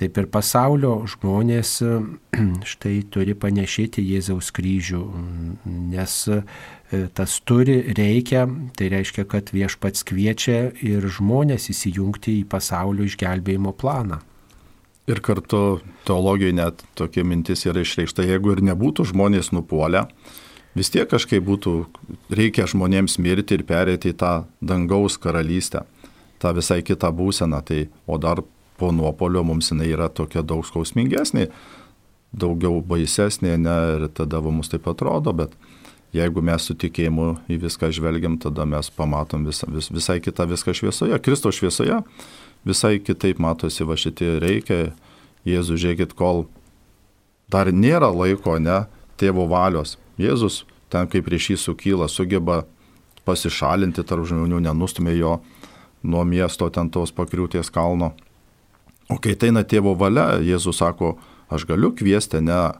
taip 0.00 0.22
ir 0.22 0.30
pasaulio 0.30 1.00
žmonės 1.10 1.76
štai 2.72 2.96
turi 3.10 3.34
panešėti 3.34 4.04
Jėzaus 4.06 4.52
kryžių, 4.54 5.02
nes 5.66 6.16
e, 6.30 6.40
tas 7.14 7.36
turi, 7.42 7.80
reikia, 7.98 8.46
tai 8.78 8.90
reiškia, 8.94 9.26
kad 9.30 9.50
viešpats 9.54 10.06
kviečia 10.06 10.70
ir 10.86 11.10
žmonės 11.10 11.70
įsijungti 11.74 12.40
į 12.40 12.48
pasaulio 12.50 13.08
išgelbėjimo 13.10 13.74
planą. 13.74 14.22
Ir 15.10 15.18
kartu 15.26 15.80
teologijoje 16.06 16.54
net 16.54 16.84
tokia 16.94 17.24
mintis 17.26 17.64
yra 17.66 17.82
išreikšta, 17.82 18.22
jeigu 18.28 18.52
ir 18.54 18.60
nebūtų 18.68 19.08
žmonės 19.10 19.50
nupuolę, 19.50 20.04
vis 20.78 20.92
tiek 20.94 21.08
kažkaip 21.10 21.42
būtų, 21.48 21.72
reikia 22.30 22.68
žmonėms 22.70 23.18
mirti 23.18 23.58
ir 23.58 23.64
perėti 23.66 24.12
į 24.12 24.18
tą 24.20 24.32
dangaus 24.62 25.18
karalystę, 25.18 25.82
tą 26.38 26.54
visai 26.54 26.78
kitą 26.86 27.10
būseną. 27.16 27.58
Tai, 27.66 27.80
o 28.06 28.20
dar 28.22 28.44
po 28.78 28.92
nuopolio 28.94 29.42
mums 29.44 29.72
jinai 29.72 29.90
yra 29.90 30.08
tokia 30.12 30.44
daug 30.46 30.62
skausmingesnė, 30.68 31.48
daugiau 32.30 32.78
baisesnė, 32.86 33.56
ne, 33.58 33.78
ir 33.96 34.06
tada 34.14 34.38
mums 34.44 34.70
taip 34.70 34.86
atrodo, 34.92 35.34
bet 35.34 35.56
jeigu 36.14 36.42
mes 36.44 36.62
su 36.66 36.76
tikėjimu 36.78 37.32
į 37.50 37.58
viską 37.66 37.90
žvelgiam, 37.94 38.38
tada 38.42 38.66
mes 38.68 38.92
pamatom 38.94 39.42
vis, 39.48 39.64
vis, 39.66 39.90
visai 39.90 40.20
kitą 40.22 40.46
viską 40.50 40.74
šviesoje, 40.76 41.18
Kristo 41.22 41.50
šviesoje 41.54 41.98
visai 42.66 42.98
kitaip 43.00 43.40
matosi 43.40 43.86
va 43.86 43.96
šitie 43.98 44.38
reikia. 44.42 44.90
Jėzus, 45.48 45.80
žiūrėkit, 45.80 46.12
kol 46.18 46.44
dar 47.48 47.70
nėra 47.72 48.10
laiko, 48.12 48.58
ne, 48.60 48.84
tėvo 49.20 49.46
valios. 49.48 49.96
Jėzus 50.20 50.64
ten 50.92 51.08
kaip 51.08 51.30
jį 51.30 51.56
sukyla, 51.56 52.08
sugeba 52.08 52.64
pasišalinti 53.24 54.04
tarp 54.04 54.26
žmonių, 54.28 54.60
nenustumė 54.64 55.14
jo 55.16 55.38
nuo 56.02 56.24
miesto 56.24 56.68
ten 56.72 56.90
tos 56.90 57.12
pakriūties 57.12 57.70
kalno. 57.72 58.12
O 59.10 59.18
kai 59.18 59.34
eina 59.34 59.64
tėvo 59.66 59.96
valia, 59.98 60.38
Jėzus 60.44 60.80
sako, 60.80 61.16
aš 61.50 61.66
galiu 61.66 61.90
kviesti, 61.96 62.40
ne 62.40 62.70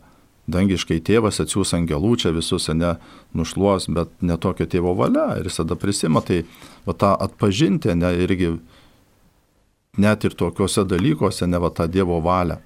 dangiškai 0.51 1.01
tėvas 1.07 1.41
atsiūs 1.43 1.75
angelų 1.77 2.17
čia 2.23 2.33
visus, 2.35 2.69
ne 2.75 2.97
nušluos, 3.37 3.89
bet 3.95 4.13
ne 4.23 4.37
tokio 4.41 4.67
tėvo 4.67 4.95
valia. 4.99 5.39
Ir 5.39 5.51
jis 5.51 5.61
tada 5.63 5.77
prisima, 5.79 6.23
tai 6.23 6.45
va 6.87 6.95
tą 6.95 7.13
atpažinti, 7.27 7.95
ne 7.99 8.13
irgi 8.25 8.55
net 9.99 10.25
ir 10.25 10.37
tokiuose 10.38 10.85
dalykuose, 10.88 11.47
ne 11.47 11.59
va 11.59 11.70
tą 11.75 11.88
Dievo 11.90 12.20
valią. 12.23 12.59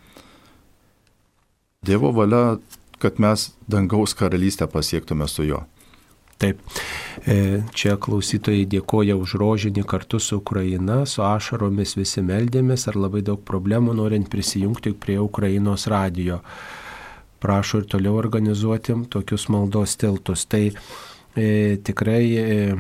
Dievo 1.84 2.12
valia, 2.16 2.58
kad 2.98 3.20
mes 3.20 3.52
dangaus 3.68 4.14
karalystę 4.14 4.66
pasiektume 4.66 5.28
su 5.28 5.44
juo. 5.44 5.64
Taip, 6.38 6.58
e, 7.30 7.62
čia 7.76 7.94
klausytojai 8.00 8.64
dėkoja 8.66 9.14
už 9.16 9.36
rožinį 9.38 9.84
kartu 9.86 10.18
su 10.18 10.40
Ukraina, 10.40 11.04
su 11.06 11.22
ašaromis 11.22 11.94
visi 11.96 12.24
meldėmės, 12.26 12.88
ar 12.90 12.98
labai 12.98 13.22
daug 13.22 13.44
problemų 13.46 13.94
norint 14.00 14.30
prisijungti 14.32 14.96
prie 14.98 15.18
Ukrainos 15.22 15.86
radijo. 15.86 16.40
Prašo 17.44 17.82
ir 17.82 17.88
toliau 17.92 18.16
organizuoti 18.18 18.96
tokius 19.12 19.46
maldos 19.52 19.96
tiltus. 20.00 20.46
Tai 20.48 20.72
tikrai 21.34 22.26
e, 22.38 22.74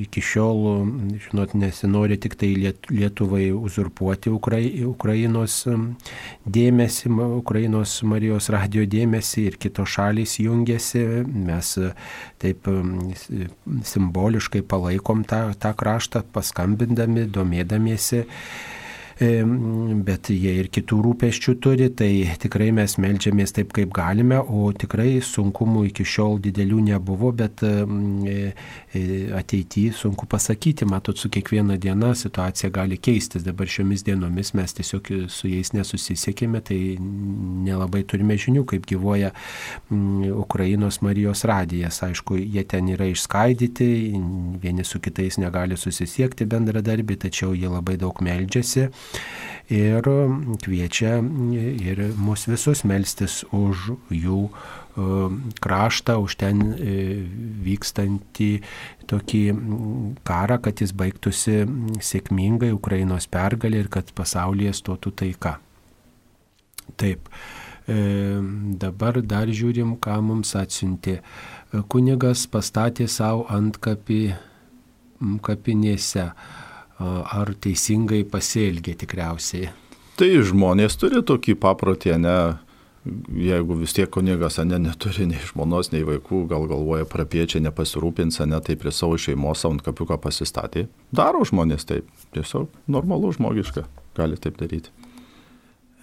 iki 0.00 0.22
šiol, 0.24 0.86
žinot, 1.20 1.52
nesinori 1.58 2.16
tik 2.20 2.36
tai 2.40 2.54
Lietuvai 2.56 3.50
uzurpuoti 3.52 4.32
Ukrai, 4.32 4.62
Ukrainos 4.88 5.60
dėmesį, 6.48 7.12
Ukrainos 7.40 7.98
Marijos 8.08 8.48
radio 8.54 8.86
dėmesį 8.88 9.44
ir 9.50 9.60
kitos 9.60 9.92
šalys 9.98 10.38
jungiasi. 10.40 11.04
Mes 11.28 11.74
taip 12.40 12.72
simboliškai 13.92 14.64
palaikom 14.64 15.26
tą, 15.28 15.44
tą 15.60 15.74
kraštą, 15.76 16.24
paskambindami, 16.32 17.28
domėdamiesi 17.28 18.24
bet 19.18 20.28
jie 20.30 20.52
ir 20.60 20.68
kitų 20.70 21.00
rūpeščių 21.02 21.54
turi, 21.58 21.88
tai 21.90 22.10
tikrai 22.38 22.68
mes 22.74 22.94
melžiamės 23.02 23.50
taip, 23.56 23.72
kaip 23.74 23.90
galime, 23.94 24.38
o 24.38 24.70
tikrai 24.70 25.18
sunkumų 25.24 25.88
iki 25.88 26.04
šiol 26.06 26.38
didelių 26.44 26.84
nebuvo, 26.92 27.32
bet 27.34 27.64
e, 27.66 27.72
e, 28.94 29.08
ateityje 29.34 29.96
sunku 29.98 30.28
pasakyti, 30.30 30.86
matot, 30.86 31.18
su 31.18 31.30
kiekviena 31.34 31.74
diena 31.82 32.12
situacija 32.14 32.70
gali 32.70 33.00
keistis, 33.02 33.42
dabar 33.42 33.66
šiomis 33.66 34.04
dienomis 34.06 34.52
mes 34.54 34.76
tiesiog 34.78 35.10
su 35.34 35.50
jais 35.50 35.72
nesusisiekėme, 35.74 36.62
tai 36.62 36.78
nelabai 37.66 38.04
turime 38.06 38.38
žinių, 38.38 38.62
kaip 38.70 38.86
gyvoja 38.86 39.32
Ukrainos 39.90 41.00
Marijos 41.02 41.42
radijas. 41.48 42.04
Aišku, 42.06 42.38
jie 42.38 42.62
ten 42.70 42.86
yra 42.94 43.10
išskaidyti, 43.10 43.90
vieni 44.62 44.86
su 44.86 45.02
kitais 45.02 45.40
negali 45.42 45.74
susisiekti 45.74 46.46
bendradarbiai, 46.46 47.18
tačiau 47.26 47.50
jie 47.58 47.66
labai 47.66 47.98
daug 47.98 48.22
meldžiasi 48.22 48.86
ir 49.68 50.06
kviečia 50.64 51.18
ir 51.20 52.00
mus 52.16 52.46
visus 52.48 52.82
melstis 52.88 53.42
už 53.52 53.92
jų 54.08 54.40
e, 54.48 54.50
kraštą, 55.60 56.16
už 56.24 56.36
ten 56.40 56.62
e, 56.72 56.96
vykstantį 57.66 58.50
tokį 59.08 59.42
karą, 60.24 60.58
kad 60.64 60.80
jis 60.80 60.94
baigtųsi 60.96 61.60
sėkmingai 62.00 62.72
Ukrainos 62.72 63.28
pergalė 63.28 63.84
ir 63.84 63.92
kad 63.92 64.12
pasaulyje 64.16 64.72
stotų 64.80 65.12
taika. 65.20 65.58
Taip, 66.96 67.28
e, 67.84 68.40
dabar 68.80 69.20
dar 69.20 69.52
žiūrim, 69.52 69.98
ką 70.00 70.16
mums 70.24 70.56
atsiuntė. 70.56 71.20
Kunigas 71.92 72.46
pastatė 72.48 73.04
savo 73.12 73.44
ant 73.52 73.76
kapi, 73.76 74.32
kapinėse 75.44 76.30
ar 76.98 77.52
teisingai 77.60 78.24
pasielgė 78.28 78.96
tikriausiai. 79.02 79.70
Tai 80.18 80.30
žmonės 80.42 80.98
turi 80.98 81.22
tokį 81.22 81.54
paprotį, 81.62 82.16
ne, 82.18 82.38
jeigu 83.38 83.76
vis 83.78 83.94
tiek 83.94 84.10
kunigas, 84.10 84.58
ne, 84.66 84.80
neturi 84.82 85.28
nei 85.30 85.42
žmonos, 85.50 85.92
nei 85.94 86.02
vaikų, 86.06 86.42
gal 86.50 86.66
galvoja 86.70 87.06
prapiečiai 87.08 87.62
nepasirūpins, 87.68 88.40
ne, 88.50 88.58
tai 88.64 88.74
prie 88.80 88.92
savo 88.94 89.18
šeimos 89.20 89.62
ant 89.68 89.84
kapiuką 89.86 90.18
pasistatė. 90.24 90.88
Daro 91.14 91.44
žmonės 91.46 91.86
taip, 91.88 92.08
tiesiog 92.34 92.66
normalu 92.90 93.30
žmogiška, 93.36 93.86
gali 94.18 94.40
taip 94.42 94.58
daryti. 94.58 94.90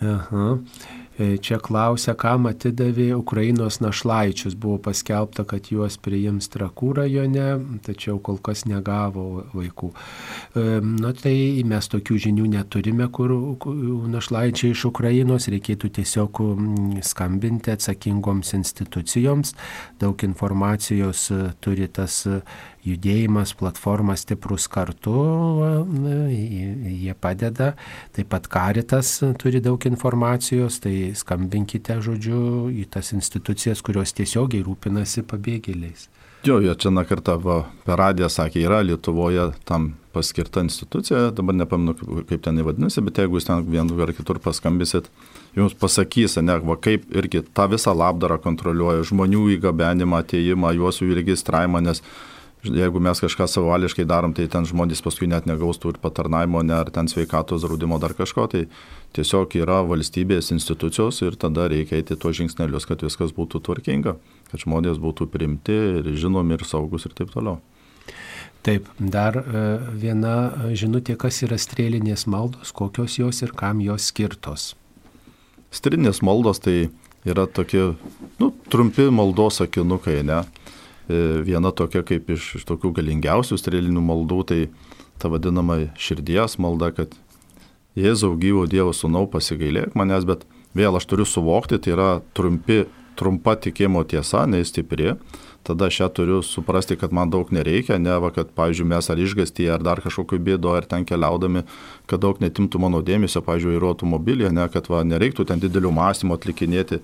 Aha. 0.03 0.57
E, 1.17 1.37
čia 1.39 1.61
klausia, 1.63 2.11
kam 2.19 2.49
atidavė 2.49 3.13
Ukrainos 3.15 3.79
našlaičius. 3.79 4.57
Buvo 4.59 4.81
paskelbta, 4.89 5.45
kad 5.47 5.69
juos 5.71 5.95
priims 5.95 6.49
Trakų 6.51 6.91
rajone, 6.99 7.45
tačiau 7.85 8.19
kol 8.19 8.41
kas 8.43 8.65
negavo 8.67 9.45
vaikų. 9.55 9.91
E, 9.91 10.65
na 10.83 11.13
tai 11.15 11.63
mes 11.63 11.87
tokių 11.91 12.19
žinių 12.27 12.49
neturime, 12.57 13.07
kur 13.15 13.31
našlaičiai 14.11 14.75
iš 14.75 14.85
Ukrainos 14.91 15.47
reikėtų 15.51 15.93
tiesiog 16.01 16.43
skambinti 17.07 17.71
atsakingoms 17.71 18.51
institucijoms. 18.59 19.55
Daug 20.03 20.27
informacijos 20.27 21.29
e, 21.31 21.41
turi 21.63 21.87
tas 21.87 22.25
judėjimas, 22.85 23.55
platforma 23.57 24.15
stiprus 24.19 24.67
kartu, 24.71 25.15
jie 26.31 27.15
padeda. 27.19 27.73
Taip 28.15 28.29
pat 28.33 28.49
Karitas 28.51 29.17
turi 29.41 29.61
daug 29.63 29.81
informacijos, 29.89 30.79
tai 30.83 31.13
skambinkite, 31.17 31.97
žodžiu, 32.05 32.69
į 32.69 32.87
tas 32.93 33.13
institucijas, 33.17 33.83
kurios 33.85 34.13
tiesiogiai 34.17 34.65
rūpinasi 34.65 35.25
pabėgėliais. 35.25 36.09
Jo, 36.45 36.59
jie 36.61 36.75
čia 36.77 36.91
na 36.93 37.01
kartą 37.09 37.39
va, 37.41 37.55
per 37.87 37.97
radiją 37.97 38.27
sakė, 38.29 38.59
yra 38.67 38.83
Lietuvoje 38.85 39.47
tam 39.65 39.95
paskirta 40.13 40.61
institucija, 40.61 41.31
dabar 41.33 41.57
nepaminu, 41.57 41.95
kaip 42.29 42.43
ten 42.45 42.61
įvadinasi, 42.61 43.01
bet 43.07 43.17
jeigu 43.17 43.39
jūs 43.39 43.47
ten 43.47 43.63
vienu 43.65 43.97
ar 44.05 44.13
kitur 44.13 44.37
paskambysit, 44.43 45.09
jums 45.57 45.73
pasakys, 45.81 46.37
ne, 46.45 46.59
va, 46.69 46.77
kaip 46.77 47.09
irgi 47.17 47.41
tą 47.49 47.65
visą 47.73 47.95
labdarą 47.97 48.37
kontroliuoja, 48.43 49.07
žmonių 49.09 49.47
įgabenimą, 49.57 50.21
ateimą, 50.21 50.75
juos 50.77 51.01
jų 51.01 51.17
registravimą, 51.17 51.81
nes 51.89 52.03
jeigu 52.71 53.01
mes 53.03 53.19
kažką 53.21 53.47
savališkai 53.49 54.05
darom, 54.09 54.33
tai 54.35 54.47
ten 54.51 54.65
žmonės 54.67 55.03
paskui 55.05 55.27
net 55.31 55.47
negaustų 55.49 55.93
ir 55.93 55.99
patarnaimo, 56.03 56.63
ne 56.65 56.75
ar 56.77 56.91
ten 56.93 57.09
sveikatos 57.11 57.65
draudimo 57.65 57.99
dar 58.01 58.15
kažko, 58.17 58.47
tai 58.51 58.65
tiesiog 59.15 59.55
yra 59.59 59.81
valstybės 59.87 60.51
institucijos 60.55 61.21
ir 61.25 61.37
tada 61.39 61.67
reikia 61.71 61.99
eiti 61.99 62.17
tuos 62.19 62.37
žingsnelius, 62.39 62.87
kad 62.89 63.05
viskas 63.05 63.35
būtų 63.35 63.61
tvarkinga, 63.65 64.15
kad 64.51 64.65
žmonės 64.65 64.99
būtų 65.01 65.29
primti 65.31 65.77
ir 66.01 66.11
žinomi 66.19 66.57
ir 66.57 66.67
saugus 66.67 67.07
ir 67.07 67.15
taip 67.17 67.31
toliau. 67.35 67.61
Taip, 68.65 68.87
dar 68.97 69.37
e, 69.37 69.63
viena 70.01 70.35
žinutė, 70.73 71.13
kas 71.21 71.43
yra 71.45 71.59
strėlinės 71.61 72.25
maldos, 72.25 72.71
kokios 72.73 73.19
jos 73.19 73.43
ir 73.45 73.53
kam 73.53 73.83
jos 73.85 74.09
skirtos. 74.09 74.71
Strėlinės 75.69 76.23
maldos 76.25 76.63
tai 76.65 76.87
yra 77.29 77.45
tokie, 77.45 77.91
nu, 78.41 78.49
trumpi 78.73 79.05
maldos 79.13 79.61
akinukai, 79.61 80.23
ne? 80.25 80.41
E, 81.05 81.21
viena 81.45 81.71
tokia 81.75 82.01
kaip 82.05 82.29
iš, 82.33 82.55
iš 82.59 82.65
tokių 82.65 82.93
galingiausių 82.97 83.59
strėlinių 83.61 84.01
maldų, 84.01 84.41
tai 84.49 84.59
ta 85.21 85.29
vadinama 85.29 85.85
širdies 86.01 86.57
malda, 86.61 86.91
kad 86.95 87.13
Jėzau 87.95 88.33
gyvo 88.35 88.65
Dievo 88.67 88.91
sūnau 88.91 89.23
pasigailėk 89.31 89.93
manęs, 89.95 90.25
bet 90.27 90.43
vėl 90.75 90.97
aš 90.97 91.05
turiu 91.07 91.27
suvokti, 91.29 91.79
tai 91.79 91.93
yra 91.93 92.09
trumpi, 92.35 92.83
trumpa 93.15 93.55
tikėjimo 93.55 94.03
tiesa, 94.03 94.43
neįstipri. 94.51 95.13
Tada 95.65 95.87
aš 95.89 96.01
ją 96.01 96.09
turiu 96.13 96.41
suprasti, 96.45 96.97
kad 96.99 97.13
man 97.15 97.31
daug 97.33 97.49
nereikia, 97.55 97.95
ne 97.97 98.17
va, 98.21 98.29
kad, 98.35 98.51
pavyzdžiui, 98.57 98.85
mes 98.91 99.07
ar 99.09 99.21
išgasti, 99.21 99.65
ar 99.71 99.81
dar 99.81 100.01
kažkokiu 100.03 100.37
bėdo, 100.37 100.75
ar 100.77 100.85
ten 100.85 101.07
keliaudami, 101.07 101.63
kad 102.05 102.21
daug 102.21 102.41
netimtų 102.43 102.83
mano 102.83 102.99
dėmesio, 103.05 103.41
pavyzdžiui, 103.45 103.79
ir 103.79 103.87
automobilį, 103.87 104.51
ne, 104.53 104.67
kad 104.69 104.91
va, 104.91 105.01
nereiktų 105.07 105.47
ten 105.49 105.63
didelių 105.63 105.95
mąstymų 105.95 106.37
atlikinėti 106.37 106.99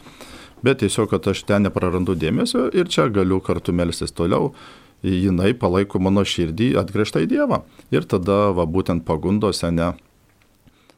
bet 0.66 0.82
tiesiog, 0.84 1.10
kad 1.14 1.28
aš 1.32 1.44
ten 1.50 1.68
neprarandu 1.68 2.16
dėmesio 2.18 2.70
ir 2.74 2.90
čia 2.92 3.10
galiu 3.14 3.42
kartu 3.44 3.74
melstis 3.76 4.14
toliau. 4.16 4.54
Jinai 5.02 5.56
palaiko 5.58 5.98
mano 5.98 6.22
širdį 6.22 6.76
atgrįžta 6.78 7.24
į 7.24 7.30
Dievą. 7.32 7.64
Ir 7.90 8.06
tada, 8.06 8.52
va, 8.54 8.68
būtent 8.70 9.02
pagundose, 9.08 9.72
ne, 9.74 9.88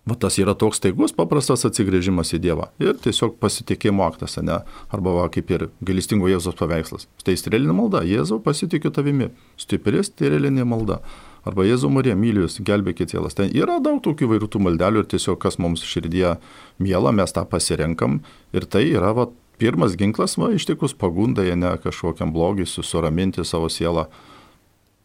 va, 0.03 0.15
tas 0.19 0.35
yra 0.41 0.55
toks 0.59 0.81
staigus, 0.81 1.13
paprastas 1.15 1.63
atsigrėžimas 1.69 2.33
į 2.35 2.41
Dievą. 2.43 2.69
Ir 2.83 2.97
tiesiog 2.99 3.37
pasitikėjimo 3.39 4.03
aktas, 4.03 4.35
ne, 4.43 4.59
arba 4.91 5.13
va, 5.15 5.27
kaip 5.31 5.51
ir 5.55 5.69
gailestingo 5.79 6.27
Jėzos 6.27 6.59
paveikslas. 6.59 7.07
Tai 7.23 7.37
strėlinė 7.39 7.75
malda, 7.77 8.03
Jėzau 8.07 8.41
pasitikiu 8.43 8.91
tavimi. 8.91 9.31
Stipri 9.55 10.03
strėlinė 10.03 10.67
malda. 10.67 10.99
Arba 11.47 11.65
Jėzau 11.67 11.89
Marija, 11.91 12.15
myliu 12.15 12.45
jūs, 12.45 12.61
gelbėkit 12.63 13.15
Jėlas. 13.15 13.35
Ten 13.35 13.49
yra 13.51 13.81
daug 13.83 13.99
tokių 14.03 14.29
vairių 14.31 14.61
maldelių 14.63 15.03
ir 15.03 15.09
tiesiog 15.11 15.41
kas 15.43 15.59
mums 15.59 15.83
širdie 15.83 16.37
miela, 16.79 17.11
mes 17.11 17.35
tą 17.35 17.43
pasirenkam. 17.47 18.21
Ir 18.55 18.63
tai 18.63 18.85
yra 18.93 19.11
va, 19.15 19.27
pirmas 19.57 19.97
ginklas, 19.99 20.37
va, 20.37 20.51
ištikus 20.53 20.95
pagundai, 20.97 21.51
ne 21.55 21.75
kažkokiam 21.83 22.33
blogiui, 22.33 22.67
susiraminti 22.69 23.45
savo 23.45 23.69
sielą, 23.69 24.07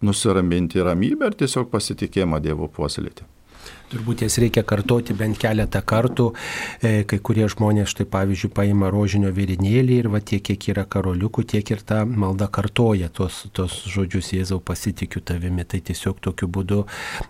nusiraminti 0.03 0.83
ramybę 0.85 1.33
ir 1.33 1.41
tiesiog 1.43 1.71
pasitikėjimą 1.73 2.41
Dievo 2.45 2.69
puoselėti. 2.71 3.27
Turbūt 3.89 4.21
jas 4.21 4.35
reikia 4.37 4.61
kartoti 4.69 5.15
bent 5.17 5.39
keletą 5.41 5.81
kartų. 5.81 6.27
E, 6.85 6.91
kai 7.09 7.19
kurie 7.25 7.47
žmonės, 7.49 7.89
štai 7.95 8.05
pavyzdžiui, 8.13 8.51
paima 8.53 8.91
rožinio 8.93 9.31
virinėlį 9.33 9.95
ir 10.03 10.09
va 10.13 10.21
tiek, 10.21 10.43
kiek 10.45 10.67
yra 10.75 10.85
karoliukų, 10.85 11.47
tiek 11.49 11.71
ir 11.73 11.81
ta 11.89 12.03
malda 12.05 12.51
kartoja 12.53 13.09
tos, 13.09 13.47
tos 13.57 13.79
žodžius 13.89 14.35
Jėzau 14.35 14.59
pasitikiu 14.61 15.23
tavimi. 15.25 15.65
Tai 15.69 15.81
tiesiog 15.89 16.21
tokiu 16.25 16.51
būdu 16.53 16.83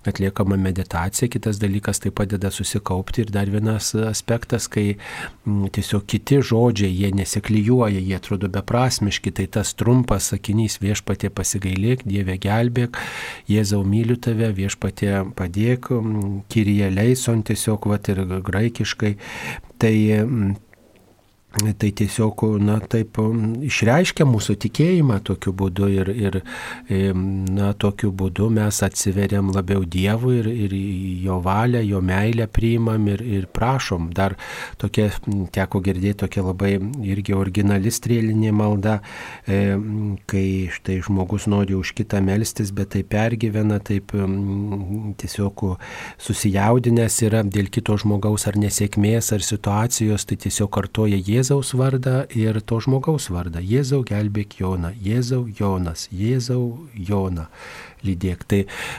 atliekama 0.08 0.58
meditacija. 0.58 1.30
Kitas 1.30 1.60
dalykas 1.62 2.02
tai 2.02 2.10
padeda 2.10 2.50
susikaupti. 2.50 3.22
Ir 3.22 3.30
dar 3.34 3.50
vienas 3.54 3.92
aspektas, 3.94 4.66
kai 4.66 4.96
m, 5.46 5.68
tiesiog 5.70 6.08
kiti 6.10 6.40
žodžiai, 6.42 6.90
jie 6.90 7.12
nesiklyjuoja, 7.20 8.02
jie 8.02 8.18
atrodo 8.18 8.50
beprasmiški. 8.58 9.34
Tai 9.38 9.46
tas 9.60 9.76
trumpas 9.78 10.32
sakinys 10.32 10.80
viešpatė 10.82 11.30
pasigailėk, 11.30 12.02
Dieve 12.08 12.34
gelbėk, 12.42 12.98
Jėzau 13.46 13.84
myliu 13.86 14.18
tave, 14.18 14.50
viešpatė 14.58 15.22
padėk 15.38 15.92
Kyrie 16.48 16.90
leison 16.90 17.42
tiesiog, 17.42 17.88
va 17.90 18.00
ir 18.08 18.24
graikiškai. 18.44 19.14
Tai 19.78 19.94
Tai 21.58 21.90
tiesiog, 21.90 22.42
na, 22.62 22.76
taip 22.86 23.18
išreiškia 23.66 24.26
mūsų 24.28 24.54
tikėjimą 24.62 25.18
tokiu 25.26 25.52
būdu 25.58 25.88
ir, 25.90 26.10
ir 26.14 26.36
na, 27.18 27.72
tokiu 27.74 28.12
būdu 28.14 28.46
mes 28.54 28.78
atsiveriam 28.86 29.50
labiau 29.54 29.82
Dievui 29.82 30.36
ir, 30.38 30.48
ir 30.66 30.76
jo 31.24 31.38
valią, 31.42 31.82
jo 31.82 32.02
meilę 32.04 32.46
priimam 32.52 33.08
ir, 33.10 33.24
ir 33.24 33.48
prašom. 33.50 34.10
Dar 34.14 34.36
tokia, 34.78 35.08
teko 35.54 35.80
girdėti 35.82 36.20
tokia 36.22 36.44
labai 36.46 36.76
irgi 37.08 37.34
originali 37.34 37.90
strėlinė 37.94 38.52
malda, 38.54 38.98
kai 39.46 40.46
štai 40.78 41.00
žmogus 41.08 41.48
nori 41.50 41.74
už 41.78 41.94
kitą 41.98 42.22
melstis, 42.24 42.70
bet 42.74 42.94
tai 42.94 43.02
pergyvena, 43.02 43.80
taip 43.82 44.14
tiesiog 45.18 45.66
susijaudinęs 46.22 47.18
yra 47.26 47.42
dėl 47.42 47.72
kito 47.72 47.98
žmogaus 47.98 48.46
ar 48.46 48.60
nesėkmės 48.60 49.32
ar 49.34 49.44
situacijos, 49.44 50.28
tai 50.28 50.38
tiesiog 50.46 50.70
kartoja 50.78 51.18
jie 51.18 51.42
Jėzaus 51.48 51.70
vardą 51.72 52.26
ir 52.36 52.58
to 52.60 52.76
žmogaus 52.84 53.30
vardą. 53.32 53.62
Jėzau 53.64 54.02
gelbėk 54.04 54.58
Joną, 54.60 54.90
Jėzau 55.00 55.46
Jonas, 55.48 56.04
Jėzau 56.12 56.84
Joną 56.92 57.46
lydėk. 58.04 58.44
Tai 58.44 58.58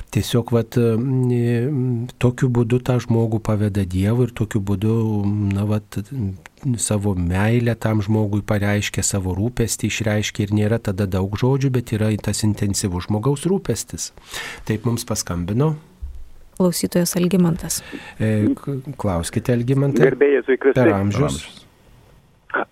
tiesiog 0.09 0.49
vat, 0.55 0.73
tokiu 2.17 2.49
būdu 2.49 2.79
tą 2.81 2.95
žmogų 3.05 3.37
paveda 3.45 3.85
Dievui 3.85 4.25
ir 4.25 4.33
tokiu 4.33 4.63
būdu 4.65 4.95
na, 5.53 5.67
vat, 5.69 5.99
savo 6.81 7.13
meilę 7.13 7.77
tam 7.77 8.01
žmogui 8.01 8.41
pareiškia, 8.41 9.05
savo 9.05 9.37
rūpestį 9.37 9.93
išreiškia 9.93 10.47
ir 10.47 10.57
nėra 10.57 10.81
tada 10.81 11.05
daug 11.05 11.37
žodžių, 11.37 11.69
bet 11.77 11.93
yra 11.93 12.09
tas 12.17 12.41
intensyvus 12.49 13.05
žmogaus 13.05 13.45
rūpestis. 13.45 14.09
Taip 14.65 14.89
mums 14.89 15.05
paskambino. 15.05 15.75
Klausytojas 16.57 17.13
Algymantas. 17.15 17.83
E, 18.17 18.49
klauskite, 18.97 19.53
Algymantai. 19.53 20.09
Gerbėjai, 20.09 20.45
sveiki. 20.49 20.73
Per 20.75 20.95
amžius. 20.97 21.43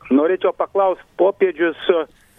Norėčiau 0.10 0.54
paklausti, 0.58 1.06
popiežius 1.20 1.78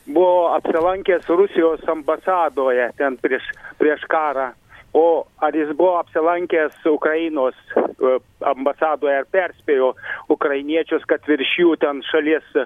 buvo 0.08 0.48
apsilankęs 0.56 1.28
Rusijos 1.28 1.84
ambasadoje 1.88 2.90
ten 2.98 3.16
prieš, 3.20 3.44
prieš 3.78 4.06
karą. 4.10 4.50
O 4.96 5.26
ar 5.44 5.54
jis 5.54 5.70
buvo 5.76 5.98
apsilankęs 6.00 6.86
Ukrainos 6.88 7.54
e, 7.76 8.14
ambasadoje 8.40 9.18
ir 9.20 9.28
perspėjo 9.30 9.92
ukrainiečius, 10.32 11.04
kad 11.06 11.20
virš 11.28 11.52
jų 11.60 11.74
ten 11.82 12.00
šalies 12.08 12.46
e, 12.56 12.64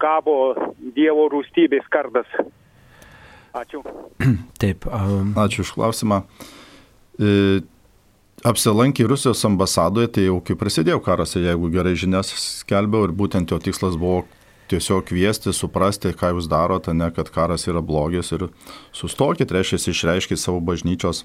kabo 0.00 0.54
Dievo 0.96 1.28
rūstybės 1.30 1.86
kardas? 1.92 2.30
Ačiū. 3.52 3.84
Taip. 4.62 4.88
Um... 4.88 5.34
Ačiū 5.36 5.66
už 5.66 5.74
klausimą. 5.76 6.22
E, 7.20 7.60
apsilankė 8.46 9.06
Rusijos 9.10 9.44
ambasadoje, 9.48 10.10
tai 10.16 10.26
jau 10.28 10.40
kai 10.44 10.56
prasidėjo 10.58 11.00
karas, 11.04 11.36
jeigu 11.36 11.70
gerai 11.72 11.96
žinias 11.98 12.32
skelbiau 12.60 13.08
ir 13.08 13.16
būtent 13.16 13.50
jo 13.50 13.58
tikslas 13.62 13.98
buvo 14.00 14.24
tiesiog 14.70 15.08
kviesti, 15.08 15.52
suprasti, 15.52 16.14
ką 16.14 16.34
jūs 16.36 16.46
darote, 16.50 16.94
ne 16.94 17.10
kad 17.14 17.30
karas 17.34 17.66
yra 17.66 17.82
blogis 17.82 18.30
ir 18.36 18.48
sustokit, 18.94 19.50
reiškia, 19.50 19.80
išreiškit 19.90 20.38
savo 20.38 20.60
bažnyčios, 20.62 21.24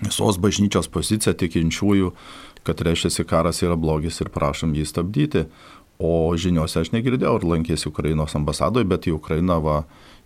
visos 0.00 0.38
bažnyčios 0.40 0.86
poziciją 0.88 1.34
tikinčiųjų 1.34 2.14
kad 2.62 2.80
reiškia 2.80 3.24
karas 3.24 3.62
yra 3.62 3.76
blogis 3.76 4.20
ir 4.20 4.30
prašom 4.32 4.74
jį 4.76 4.86
stabdyti. 4.88 5.44
O 6.00 6.32
žiniuose 6.32 6.80
aš 6.80 6.94
negirdėjau, 6.94 7.34
ar 7.36 7.44
lankėsi 7.44 7.90
Ukrainos 7.90 8.32
ambasadoje, 8.36 8.88
bet 8.88 9.08
į 9.08 9.18
Ukrainą 9.18 9.58
va, 9.60 9.76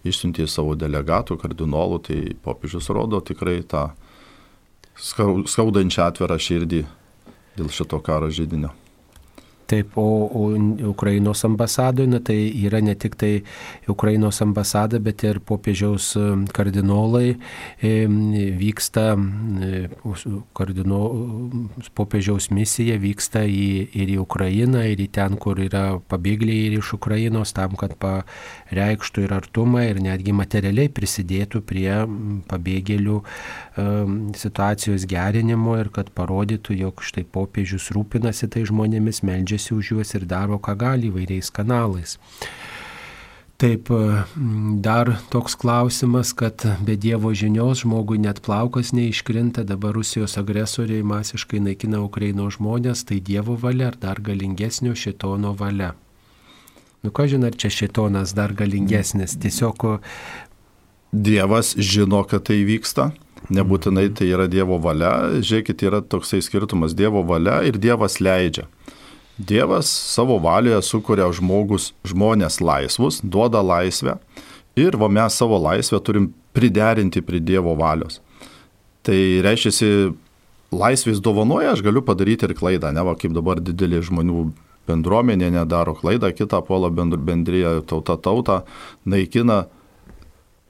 išsiuntė 0.06 0.46
savo 0.50 0.76
delegatų, 0.78 1.38
kardinolų, 1.40 1.98
tai 2.06 2.18
popiežius 2.44 2.90
rodo 2.94 3.18
tikrai 3.24 3.58
tą 3.66 3.88
skaudančią 4.98 6.06
atvirą 6.06 6.38
širdį 6.38 6.84
dėl 7.58 7.70
šito 7.70 8.00
karo 8.04 8.30
žydinio. 8.30 8.72
Taip, 9.66 9.96
o, 9.96 10.28
o 10.28 10.90
Ukrainos 10.90 11.44
ambasadoje, 11.44 12.08
na 12.08 12.20
tai 12.20 12.52
yra 12.66 12.80
ne 12.84 12.94
tik 12.94 13.14
tai 13.16 13.42
Ukrainos 13.88 14.42
ambasada, 14.42 14.98
bet 15.00 15.24
ir 15.24 15.40
popiežiaus 15.40 16.10
e, 16.20 16.24
kardinolai 16.52 17.38
e, 17.80 17.92
vyksta, 18.60 19.14
e, 19.16 19.88
kardino, 20.52 21.00
popiežiaus 21.96 22.50
misija 22.52 22.98
vyksta 23.00 23.46
į, 23.48 23.88
ir 23.96 24.12
į 24.12 24.18
Ukrainą, 24.20 24.84
ir 24.84 25.00
į 25.00 25.08
ten, 25.16 25.38
kur 25.40 25.62
yra 25.64 25.96
pabėgėliai 26.12 26.68
ir 26.68 26.78
iš 26.82 26.92
Ukrainos, 26.98 27.54
tam, 27.56 27.72
kad 27.80 27.96
pareikštų 28.04 29.24
ir 29.24 29.36
artumą, 29.38 29.86
ir 29.88 30.02
netgi 30.04 30.36
materialiai 30.36 30.92
prisidėtų 30.92 31.64
prie 31.64 31.88
pabėgėlių 32.52 33.22
situacijos 34.38 35.08
gerinimo 35.10 35.78
ir 35.80 35.88
kad 35.94 36.12
parodytų, 36.14 36.76
jog 36.84 37.00
štai 37.02 37.24
popiežius 37.24 37.88
rūpinasi 37.96 38.50
tai 38.52 38.62
žmonėmis, 38.68 39.24
meldžia 39.26 39.53
meldžiasi 39.54 39.74
už 39.74 39.90
juos 39.92 40.14
ir 40.14 40.26
daro, 40.26 40.58
ką 40.58 40.76
gali 40.76 41.10
įvairiais 41.10 41.50
kanalais. 41.52 42.18
Taip, 43.56 43.88
e, 43.90 44.24
dar 44.82 45.20
toks 45.30 45.54
klausimas, 45.54 46.34
kad 46.34 46.66
be 46.82 46.96
Dievo 46.96 47.32
žinios 47.32 47.84
žmogui 47.84 48.18
net 48.18 48.42
plaukas 48.42 48.92
neiškrinta, 48.92 49.62
dabar 49.62 49.94
Rusijos 49.94 50.36
agresoriai 50.36 51.02
masiškai 51.02 51.60
naikina 51.60 52.02
Ukrainos 52.02 52.58
žmonės, 52.58 53.06
tai 53.06 53.20
Dievo 53.20 53.56
valia 53.56 53.92
ar 53.92 53.96
dar 53.96 54.20
galingesnio 54.20 54.94
šitono 54.94 55.54
valia. 55.54 55.94
Nu, 57.02 57.10
ką 57.10 57.28
žinai, 57.28 57.52
ar 57.52 57.56
čia 57.56 57.70
šitonas 57.70 58.34
dar 58.34 58.52
galingesnis, 58.52 59.38
tiesiog... 59.38 60.00
Dievas 61.14 61.76
žino, 61.78 62.24
kad 62.26 62.42
tai 62.42 62.64
vyksta, 62.66 63.12
nebūtinai 63.54 64.08
tai 64.18 64.32
yra 64.34 64.48
Dievo 64.50 64.80
valia, 64.82 65.38
žiūrėkit, 65.38 65.86
yra 65.86 66.02
toksai 66.02 66.42
skirtumas 66.42 66.96
Dievo 66.98 67.22
valia 67.22 67.62
ir 67.62 67.78
Dievas 67.78 68.18
leidžia. 68.18 68.66
Dievas 69.38 69.88
savo 69.90 70.38
valioje 70.38 70.82
sukuria 70.86 71.26
žmogus, 71.34 71.90
žmonės 72.06 72.60
laisvus, 72.62 73.18
duoda 73.22 73.62
laisvę 73.64 74.18
ir 74.78 74.94
va 74.98 75.08
mes 75.10 75.34
savo 75.34 75.58
laisvę 75.58 75.98
turim 76.06 76.28
priderinti 76.54 77.22
prie 77.22 77.40
Dievo 77.42 77.74
valios. 77.78 78.20
Tai 79.04 79.16
reiškia, 79.44 80.14
laisvės 80.74 81.20
dovanoja, 81.22 81.74
aš 81.74 81.82
galiu 81.84 82.02
padaryti 82.06 82.46
ir 82.48 82.54
klaidą, 82.58 82.92
ne 82.94 83.02
va 83.04 83.16
kaip 83.18 83.34
dabar 83.34 83.60
didelė 83.62 84.02
žmonių 84.06 84.46
bendruomenė 84.88 85.50
nedaro 85.54 85.94
klaidą, 85.98 86.30
kitą 86.34 86.60
puola 86.66 86.90
bendryje 86.92 87.80
tauta 87.90 88.16
tauta, 88.20 88.62
naikina 89.04 89.64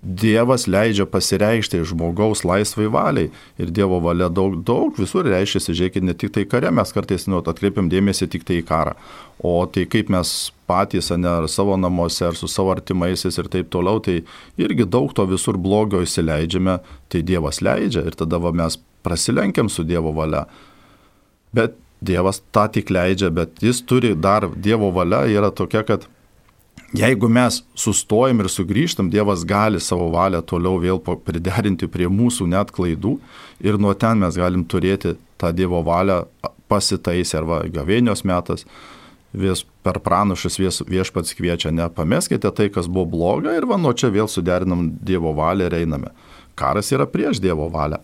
Dievas 0.05 0.67
leidžia 0.69 1.07
pasireikšti 1.09 1.79
žmogaus 1.88 2.43
laisvai 2.45 2.90
valiai 2.93 3.31
ir 3.57 3.71
Dievo 3.73 4.03
valia 4.05 4.29
daug, 4.29 4.59
daug 4.61 4.99
visur 5.01 5.25
reiškiasi, 5.25 5.73
žiūrėkit, 5.73 6.05
ne 6.05 6.12
tik 6.12 6.35
tai 6.35 6.45
kare, 6.45 6.69
mes 6.69 6.93
kartais 6.93 7.25
nu, 7.25 7.40
atkreipiam 7.40 7.88
dėmesį 7.88 8.29
tik 8.35 8.45
tai 8.45 8.59
į 8.61 8.67
karą, 8.69 8.93
o 9.40 9.55
tai 9.64 9.87
kaip 9.88 10.12
mes 10.12 10.35
patys, 10.69 11.09
ne, 11.17 11.31
ar 11.31 11.49
savo 11.49 11.79
namuose, 11.81 12.21
ar 12.29 12.37
su 12.37 12.51
savo 12.53 12.75
artimaisiais 12.75 13.40
ir 13.40 13.49
taip 13.53 13.71
toliau, 13.73 14.03
tai 14.05 14.21
irgi 14.61 14.85
daug 14.85 15.14
to 15.17 15.25
visur 15.31 15.57
blogio 15.57 16.03
įsileidžiame, 16.05 16.77
tai 17.09 17.25
Dievas 17.25 17.62
leidžia 17.64 18.05
ir 18.05 18.19
tada 18.21 18.43
va, 18.45 18.53
mes 18.53 18.77
prasilenkiam 19.05 19.73
su 19.73 19.87
Dievo 19.88 20.12
valia. 20.17 20.45
Bet 21.57 21.81
Dievas 22.05 22.43
tą 22.53 22.67
tik 22.69 22.93
leidžia, 22.93 23.33
bet 23.33 23.64
jis 23.64 23.81
turi 23.88 24.12
dar, 24.12 24.51
Dievo 24.53 24.93
valia 24.93 25.25
yra 25.33 25.49
tokia, 25.49 25.81
kad 25.88 26.05
Jeigu 26.95 27.27
mes 27.27 27.57
sustojam 27.75 28.39
ir 28.45 28.49
sugrįžtam, 28.53 29.09
Dievas 29.11 29.43
gali 29.47 29.81
savo 29.83 30.07
valią 30.15 30.45
toliau 30.47 30.79
vėl 30.79 31.01
priderinti 31.03 31.89
prie 31.91 32.07
mūsų 32.07 32.47
net 32.53 32.71
klaidų 32.75 33.17
ir 33.67 33.79
nuo 33.83 33.97
ten 33.99 34.23
mes 34.23 34.39
galim 34.39 34.63
turėti 34.63 35.17
tą 35.43 35.51
Dievo 35.51 35.83
valią 35.83 36.21
pasitaisę 36.71 37.41
arba 37.41 37.65
gavėnios 37.67 38.23
metas. 38.25 38.63
Vis 39.35 39.65
per 39.83 39.99
pranašus 39.99 40.61
vieš, 40.61 40.85
viešpats 40.87 41.35
kviečia, 41.35 41.73
nepameskite 41.75 42.53
tai, 42.55 42.69
kas 42.71 42.87
buvo 42.87 43.09
bloga 43.17 43.57
ir 43.59 43.67
va 43.67 43.75
nuo 43.75 43.91
čia 43.91 44.13
vėl 44.15 44.31
suderinam 44.31 44.93
Dievo 45.03 45.35
valią 45.35 45.67
ir 45.67 45.81
einame. 45.81 46.15
Karas 46.55 46.93
yra 46.95 47.09
prieš 47.11 47.43
Dievo 47.43 47.67
valią. 47.75 47.99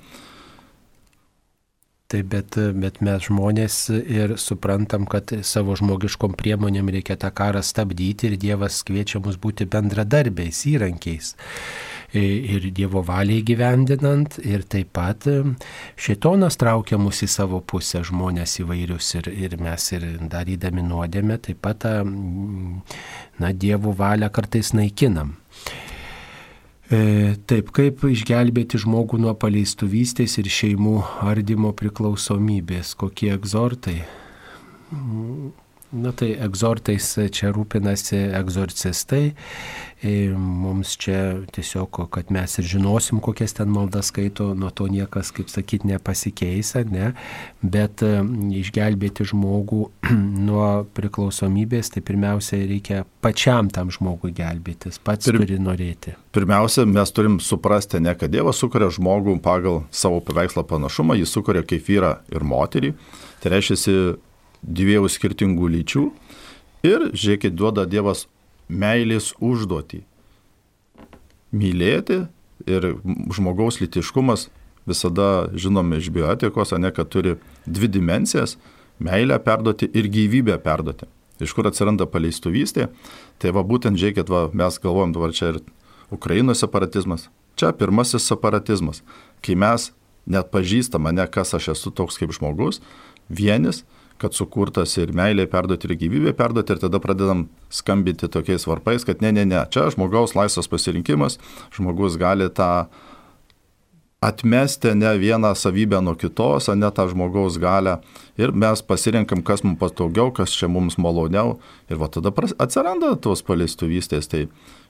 Tai 2.11 2.25
bet, 2.27 2.57
bet 2.83 2.97
mes 3.07 3.23
žmonės 3.29 3.75
ir 3.95 4.33
suprantam, 4.43 5.05
kad 5.07 5.31
savo 5.47 5.77
žmogiškom 5.79 6.33
priemonėm 6.35 6.89
reikia 6.91 7.15
tą 7.23 7.29
karą 7.31 7.61
stabdyti 7.63 8.27
ir 8.27 8.35
Dievas 8.43 8.81
kviečia 8.87 9.21
mus 9.23 9.37
būti 9.39 9.69
bendradarbiais, 9.71 10.65
įrankiais. 10.73 11.37
Ir 12.19 12.67
Dievo 12.75 13.05
valiai 13.07 13.45
gyvendinant, 13.47 14.41
ir 14.43 14.65
taip 14.67 14.91
pat 14.99 15.29
šitonas 15.95 16.59
traukia 16.59 16.99
mus 16.99 17.23
į 17.23 17.29
savo 17.31 17.61
pusę 17.63 18.03
žmonės 18.09 18.57
įvairius 18.65 19.13
ir, 19.21 19.31
ir 19.31 19.55
mes 19.63 19.87
ir 19.95 20.09
darydami 20.33 20.83
nuodėmę 20.89 21.39
taip 21.47 21.63
pat 21.63 21.87
na, 21.95 23.53
Dievo 23.55 23.95
valią 23.95 24.33
kartais 24.35 24.75
naikinam. 24.75 25.37
E, 26.91 27.37
taip, 27.47 27.69
kaip 27.77 28.03
išgelbėti 28.09 28.81
žmogų 28.83 29.21
nuo 29.23 29.37
paleistuvystės 29.39 30.35
ir 30.43 30.49
šeimų 30.51 30.97
ardymo 31.23 31.71
priklausomybės, 31.79 32.97
kokie 32.99 33.31
egzortai. 33.37 34.01
Na 35.91 36.13
tai 36.15 36.37
egzortais 36.39 37.07
čia 37.35 37.49
rūpinasi 37.51 38.19
egzorcistai. 38.39 39.33
E, 40.01 40.13
mums 40.33 40.93
čia 41.03 41.43
tiesiog, 41.51 41.99
kad 42.15 42.31
mes 42.31 42.55
ir 42.63 42.69
žinosim, 42.71 43.19
kokias 43.21 43.57
ten 43.59 43.73
maldas 43.75 44.13
skaito, 44.13 44.53
nuo 44.55 44.71
to 44.71 44.87
niekas, 44.89 45.33
kaip 45.35 45.51
sakyti, 45.51 45.91
nepasikeis, 45.91 46.71
ne? 46.95 47.11
Bet 47.61 48.05
e, 48.07 48.13
išgelbėti 48.63 49.27
žmogų 49.33 49.83
nuo 50.47 50.71
priklausomybės, 50.95 51.91
tai 51.97 52.05
pirmiausia 52.07 52.63
reikia 52.71 53.03
pačiam 53.21 53.69
tam 53.75 53.91
žmogui 53.91 54.31
gelbėtis, 54.39 55.03
pats 55.03 55.27
Pir, 55.27 55.43
turi 55.43 55.59
norėti. 55.59 56.15
Pirmiausia, 56.31 56.87
mes 56.87 57.11
turim 57.13 57.43
suprasti, 57.43 57.99
ne, 57.99 58.15
kad 58.15 58.31
Dievas 58.31 58.63
sukuria 58.63 58.93
žmogų 58.95 59.41
pagal 59.43 59.83
savo 59.91 60.23
paveikslą 60.23 60.65
panašumą, 60.71 61.19
jis 61.19 61.35
sukuria 61.35 61.67
kaip 61.67 61.83
vyrą 61.91 62.21
ir 62.31 62.47
moterį. 62.47 62.95
Tai 63.43 63.57
reiškia, 63.59 63.77
dviejų 64.63 65.09
skirtingų 65.09 65.71
lyčių. 65.77 66.05
Ir, 66.87 67.11
žiūrėkit, 67.13 67.57
duoda 67.57 67.85
Dievas 67.89 68.27
meilės 68.69 69.35
užduotį. 69.41 70.03
Mylėti 71.51 72.23
ir 72.71 72.87
žmogaus 73.35 73.81
litiškumas 73.83 74.49
visada 74.89 75.51
žinome 75.55 75.99
iš 76.01 76.11
bioetikos, 76.15 76.73
ne 76.79 76.91
kad 76.95 77.09
turi 77.09 77.37
dvi 77.67 77.89
dimensijas- 77.89 78.57
meilę 79.07 79.39
perduoti 79.39 79.91
ir 79.95 80.09
gyvybę 80.09 80.59
perduoti. 80.59 81.07
Iš 81.41 81.53
kur 81.57 81.67
atsiranda 81.67 82.07
paleistuvystė, 82.07 82.89
tai 83.39 83.51
va 83.51 83.63
būtent 83.65 83.97
žiūrėkit, 83.97 84.29
va, 84.29 84.51
mes 84.53 84.79
galvojam 84.79 85.13
dabar 85.13 85.33
čia 85.33 85.55
ir 85.55 85.61
Ukrainos 86.11 86.61
separatizmas. 86.61 87.29
Čia 87.57 87.73
pirmasis 87.73 88.29
separatizmas, 88.29 89.03
kai 89.43 89.55
mes 89.55 89.93
net 90.27 90.51
pažįstame, 90.53 91.13
ne 91.13 91.27
kas 91.27 91.55
aš 91.55 91.69
esu 91.69 91.91
toks 91.91 92.19
kaip 92.19 92.33
žmogus, 92.33 92.81
vienis, 93.29 93.85
kad 94.21 94.37
sukurtas 94.37 94.97
ir 95.01 95.15
meilė 95.17 95.47
perduoti, 95.51 95.89
ir 95.89 95.99
gyvybė 96.03 96.35
perduoti, 96.37 96.77
ir 96.77 96.83
tada 96.83 97.01
pradedam 97.03 97.47
skambinti 97.73 98.29
tokiais 98.29 98.67
varpais, 98.69 99.07
kad 99.09 99.25
ne, 99.25 99.33
ne, 99.33 99.47
ne, 99.49 99.63
čia 99.73 99.89
žmogaus 99.95 100.37
laisvas 100.37 100.69
pasirinkimas, 100.71 101.39
žmogus 101.77 102.21
gali 102.21 102.51
tą 102.53 102.71
atmesti 104.21 104.93
ne 104.95 105.15
vieną 105.19 105.55
savybę 105.57 106.03
nuo 106.05 106.15
kitos, 106.15 106.69
ne 106.69 106.91
tą 106.93 107.09
žmogaus 107.09 107.57
galę. 107.59 107.99
Ir 108.37 108.53
mes 108.53 108.83
pasirinkam, 108.85 109.41
kas 109.43 109.65
mums 109.65 109.81
patogiau, 109.81 110.29
kas 110.33 110.53
čia 110.53 110.69
mums 110.69 110.99
maloniau. 111.01 111.57
Ir 111.89 111.97
va 111.97 112.09
tada 112.13 112.33
atsiranda 112.61 113.15
tos 113.17 113.41
paleistuvystės. 113.43 114.29
Tai 114.29 114.47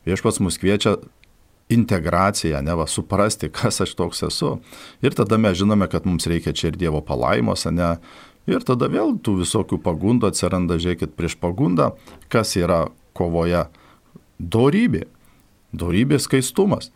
viešpats 0.07 0.43
mus 0.43 0.59
kviečia 0.59 0.97
integraciją, 1.71 2.59
ne 2.67 2.75
va, 2.75 2.89
suprasti, 2.91 3.49
kas 3.55 3.81
aš 3.85 3.95
toks 3.95 4.25
esu. 4.27 4.57
Ir 5.07 5.15
tada 5.15 5.39
mes 5.39 5.55
žinome, 5.59 5.87
kad 5.91 6.07
mums 6.09 6.27
reikia 6.27 6.53
čia 6.53 6.73
ir 6.73 6.79
Dievo 6.81 6.99
palaimos, 7.07 7.69
ne 7.71 7.95
Ir 8.49 8.65
tada 8.67 8.89
vėl 8.91 9.17
tų 9.21 9.41
visokių 9.43 9.79
pagundų 9.85 10.31
atsiranda, 10.31 10.79
žiūrėkit, 10.81 11.13
prieš 11.19 11.37
pagundą, 11.41 11.93
kas 12.33 12.57
yra 12.59 12.87
kovoje. 13.17 13.67
Dorybė. 14.41 15.05
Dorybė 15.77 16.19
skaistumas. 16.23 16.89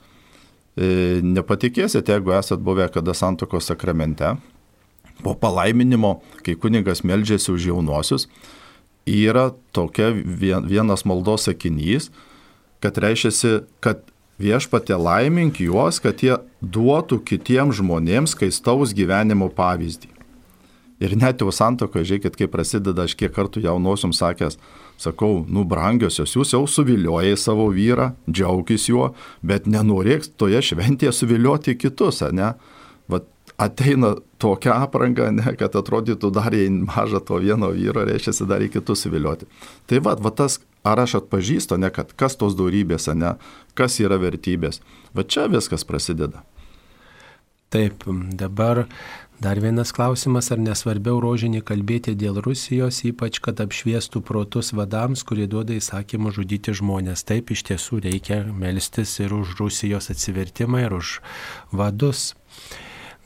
E, 0.74 1.20
nepatikėsite, 1.22 2.16
jeigu 2.16 2.33
esat 2.35 2.62
buvę 2.64 2.88
kada 2.90 3.14
santokos 3.14 3.68
sakramente, 3.70 4.33
po 5.22 5.35
palaiminimo, 5.38 6.16
kai 6.42 6.57
kunigas 6.59 7.04
meldžiasi 7.07 7.52
už 7.52 7.68
jaunuosius, 7.70 8.26
yra 9.07 9.52
tokia 9.76 10.11
vienas 10.14 11.04
maldos 11.04 11.46
sakinys, 11.46 12.09
kad 12.83 12.98
reiškia, 12.98 13.61
kad 13.85 14.02
viešpatė 14.40 14.98
laimink 14.98 15.61
juos, 15.62 16.00
kad 16.02 16.24
jie 16.24 16.38
duotų 16.61 17.20
kitiems 17.28 17.78
žmonėms 17.78 18.35
skaistaus 18.35 18.96
gyvenimo 18.96 19.50
pavyzdį. 19.54 20.13
Ir 21.04 21.16
net 21.20 21.42
jau 21.42 21.52
santokoje, 21.52 22.06
žiūrėkit, 22.08 22.38
kai 22.38 22.48
prasideda, 22.48 23.04
aš 23.04 23.16
kiek 23.18 23.32
kartų 23.34 23.60
jaunosiom 23.66 24.14
sakęs, 24.16 24.56
sakau, 25.00 25.42
nu 25.50 25.66
brangiosios, 25.68 26.32
jūs 26.36 26.54
jau 26.54 26.62
suviliojai 26.70 27.34
savo 27.40 27.66
vyrą, 27.74 28.12
džiaugis 28.30 28.88
juo, 28.88 29.10
bet 29.44 29.68
nenorėk 29.68 30.30
toje 30.40 30.62
šventėje 30.70 31.12
suvilioti 31.12 31.76
kitus, 31.76 32.22
ne? 32.32 32.54
Vat 33.10 33.26
ateina 33.60 34.14
tokia 34.42 34.78
apranga, 34.82 35.28
ne, 35.34 35.44
kad 35.58 35.76
atrodytų 35.76 36.30
dar 36.34 36.54
jai 36.54 36.70
maža 36.72 37.20
to 37.20 37.38
vieno 37.42 37.70
vyro, 37.74 38.06
reiškia 38.06 38.48
dar 38.48 38.64
į 38.64 38.70
kitus 38.78 39.04
suvilioti. 39.04 39.50
Tai 39.90 40.00
va, 40.06 40.16
va 40.16 40.32
tas, 40.34 40.60
ar 40.86 41.04
aš 41.04 41.18
atpažįstu, 41.20 41.78
ne, 41.80 41.92
kad 41.94 42.14
kas 42.16 42.38
tos 42.40 42.56
daurybės, 42.58 43.10
ne, 43.14 43.36
kas 43.78 44.00
yra 44.00 44.18
vertybės. 44.22 44.80
Va 45.14 45.26
čia 45.26 45.46
viskas 45.52 45.86
prasideda. 45.86 46.42
Taip, 47.74 48.04
dabar 48.38 48.84
Dar 49.40 49.59
vienas 49.61 49.90
klausimas, 49.92 50.53
ar 50.55 50.61
nesvarbiau 50.62 51.18
rožinį 51.20 51.64
kalbėti 51.66 52.14
dėl 52.14 52.38
Rusijos, 52.44 53.01
ypač 53.09 53.40
kad 53.42 53.59
apšviestų 53.61 54.23
protus 54.23 54.70
vadams, 54.73 55.25
kurie 55.27 55.49
duoda 55.51 55.75
įsakymą 55.75 56.31
žudyti 56.37 56.75
žmonės. 56.79 57.27
Taip 57.27 57.51
iš 57.51 57.64
tiesų 57.68 57.99
reikia 58.07 58.44
melstis 58.47 59.18
ir 59.18 59.35
už 59.35 59.57
Rusijos 59.59 60.09
atsivertimą, 60.14 60.85
ir 60.87 60.94
už 61.01 61.18
vadus. 61.73 62.33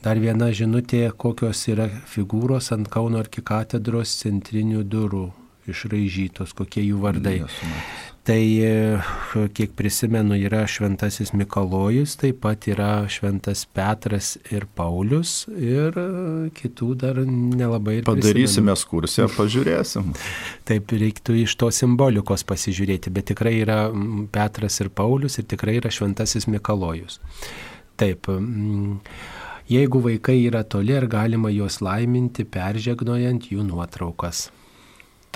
Dar 0.01 0.17
viena 0.17 0.49
žinutė, 0.55 1.11
kokios 1.13 1.67
yra 1.69 1.89
figūros 2.09 2.71
ant 2.73 2.89
Kauno 2.89 3.21
arkikatedros 3.21 4.17
centrinių 4.23 4.83
durų 4.87 5.27
išraižytos, 5.73 6.55
kokie 6.57 6.83
jų 6.85 7.01
vardai. 7.03 7.39
Tai, 8.29 8.59
e, 8.61 8.99
kiek 9.57 9.71
prisimenu, 9.73 10.35
yra 10.37 10.65
šventasis 10.69 11.31
Mikalojus, 11.33 12.13
taip 12.19 12.43
pat 12.43 12.67
yra 12.69 13.07
šventas 13.09 13.63
Petras 13.73 14.35
ir 14.53 14.67
Paulius 14.77 15.47
ir 15.55 15.97
e, 15.97 16.05
kitų 16.53 16.89
dar 16.99 17.21
nelabai. 17.25 17.95
Padarysime 18.05 18.75
ekskursiją, 18.75 19.31
pažiūrėsim. 19.33 20.11
Taip, 20.69 20.93
reiktų 20.93 21.39
iš 21.45 21.57
to 21.57 21.71
simbolikos 21.73 22.45
pasižiūrėti, 22.45 23.09
bet 23.15 23.31
tikrai 23.31 23.55
yra 23.63 23.79
Petras 24.29 24.77
ir 24.83 24.91
Paulius 24.93 25.39
ir 25.41 25.49
tikrai 25.49 25.79
yra 25.79 25.89
šventasis 25.89 26.45
Mikalojus. 26.51 27.17
Taip. 27.97 28.29
Jeigu 29.69 30.05
vaikai 30.05 30.37
yra 30.43 30.61
toli, 30.69 30.93
ar 30.97 31.09
galima 31.09 31.49
juos 31.53 31.81
laiminti, 31.81 32.45
peržegnojant 32.45 33.49
jų 33.49 33.65
nuotraukas? 33.73 34.51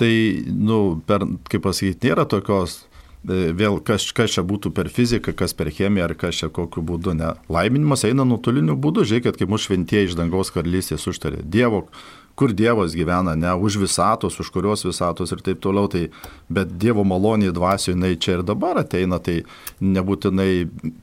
Tai, 0.00 0.14
nu, 0.48 0.80
per, 1.06 1.26
kaip 1.50 1.64
pasakyti, 1.66 2.10
nėra 2.10 2.26
tokios, 2.30 2.80
e, 3.28 3.52
vėl 3.56 3.78
kas, 3.84 4.08
kas 4.16 4.34
čia 4.36 4.44
būtų 4.46 4.72
per 4.74 4.90
fiziką, 4.92 5.34
kas 5.36 5.56
per 5.56 5.70
chemiją, 5.74 6.08
ar 6.08 6.16
kas 6.18 6.42
čia 6.42 6.50
kokiu 6.54 6.84
būdu, 6.86 7.14
ne. 7.18 7.34
Laiminimas 7.52 8.06
eina 8.08 8.26
nuotoliniu 8.28 8.76
būdu, 8.80 9.06
žiūrėkit, 9.08 9.38
kaip 9.40 9.54
mūsų 9.54 9.70
šventieji 9.70 10.10
iš 10.10 10.18
dangaus 10.18 10.52
karalystės 10.54 11.06
užtarė. 11.10 11.44
Dievo 11.44 11.86
kur 12.34 12.52
Dievas 12.52 12.94
gyvena, 12.94 13.34
ne 13.38 13.52
už 13.54 13.78
visatos, 13.78 14.38
už 14.40 14.50
kurios 14.50 14.84
visatos 14.84 15.32
ir 15.32 15.42
taip 15.44 15.60
toliau, 15.62 15.86
tai, 15.90 16.08
bet 16.50 16.72
Dievo 16.82 17.04
malonė 17.06 17.52
dvasioje, 17.54 17.94
jinai 17.94 18.14
čia 18.18 18.38
ir 18.38 18.42
dabar 18.46 18.80
ateina, 18.82 19.20
tai 19.22 19.42
nebūtinai 19.80 20.48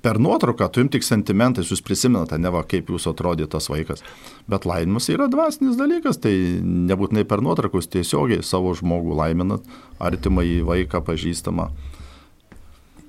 per 0.04 0.20
nuotrauką, 0.20 0.68
tu 0.72 0.84
im 0.84 0.92
tik 0.92 1.08
sentimentais, 1.08 1.72
jūs 1.72 1.84
prisimenate, 1.86 2.40
ne 2.42 2.52
va, 2.52 2.66
kaip 2.68 2.92
jūs 2.92 3.08
atrodė 3.12 3.48
tas 3.52 3.70
vaikas, 3.72 4.04
bet 4.52 4.68
laimimas 4.68 5.08
yra 5.14 5.30
dvasinis 5.32 5.80
dalykas, 5.80 6.20
tai 6.20 6.36
nebūtinai 6.62 7.24
per 7.28 7.44
nuotraukus 7.46 7.88
tiesiogiai 7.92 8.44
savo 8.44 8.76
žmogų 8.76 9.16
laiminat, 9.24 9.66
artimą 10.04 10.44
į 10.48 10.62
vaiką 10.68 11.04
pažįstamą. 11.08 11.72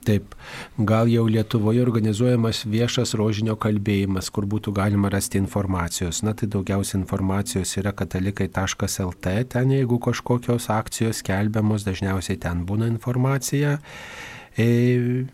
Taip, 0.03 0.35
gal 0.79 1.07
jau 1.07 1.29
Lietuvoje 1.31 1.83
organizuojamas 1.85 2.65
viešas 2.67 3.15
rožinio 3.19 3.55
kalbėjimas, 3.61 4.33
kur 4.35 4.49
būtų 4.51 4.75
galima 4.75 5.13
rasti 5.13 5.39
informacijos. 5.39 6.25
Na 6.27 6.35
tai 6.35 6.49
daugiausia 6.51 6.97
informacijos 6.99 7.77
yra 7.79 7.95
katalikai.lt, 7.95 9.37
ten 9.55 9.77
jeigu 9.77 10.01
kažkokios 10.03 10.67
akcijos 10.75 11.23
skelbiamos, 11.23 11.87
dažniausiai 11.87 12.41
ten 12.43 12.67
būna 12.67 12.91
informacija. 12.91 13.79
E, 14.59 15.25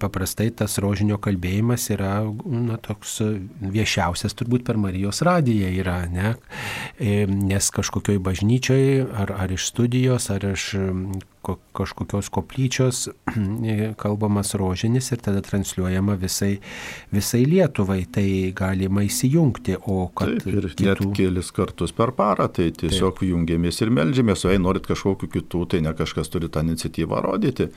paprastai 0.00 0.48
tas 0.56 0.78
rožinio 0.80 1.18
kalbėjimas 1.20 1.90
yra 1.92 2.22
na, 2.46 2.78
toks 2.80 3.18
viešiausias 3.60 4.38
turbūt 4.38 4.64
per 4.64 4.78
Marijos 4.80 5.20
radiją 5.26 5.68
yra, 5.82 5.98
ne? 6.08 6.36
E, 6.96 7.26
nes 7.26 7.68
kažkokioj 7.74 8.22
bažnyčioj 8.24 8.86
ar, 9.10 9.34
ar 9.44 9.52
iš 9.58 9.66
studijos, 9.74 10.30
ar 10.32 10.52
iš 10.54 10.70
kažkokios 11.76 12.30
koplyčios 12.34 13.08
kalbamas 14.02 14.54
rožinis 14.58 15.10
ir 15.12 15.22
tada 15.24 15.42
transliuojama 15.44 16.16
visai, 16.20 16.58
visai 17.14 17.44
Lietuvai, 17.48 18.04
tai 18.10 18.26
galima 18.56 19.04
įsijungti. 19.06 19.76
Taip, 19.78 20.46
ir 20.50 20.70
kitų... 20.72 20.88
net 20.88 21.04
kelis 21.16 21.52
kartus 21.54 21.94
per 21.96 22.14
parą, 22.16 22.48
tai 22.52 22.70
tiesiog 22.72 23.20
Taip. 23.20 23.28
jungiamės 23.30 23.82
ir 23.84 23.92
melžiamės, 23.94 24.46
o 24.46 24.54
jei 24.54 24.62
norit 24.62 24.88
kažkokiu 24.88 25.30
kitų, 25.36 25.66
tai 25.74 25.84
ne 25.84 25.94
kažkas 25.96 26.32
turi 26.32 26.50
tą 26.52 26.64
iniciatyvą 26.66 27.22
rodyti, 27.24 27.68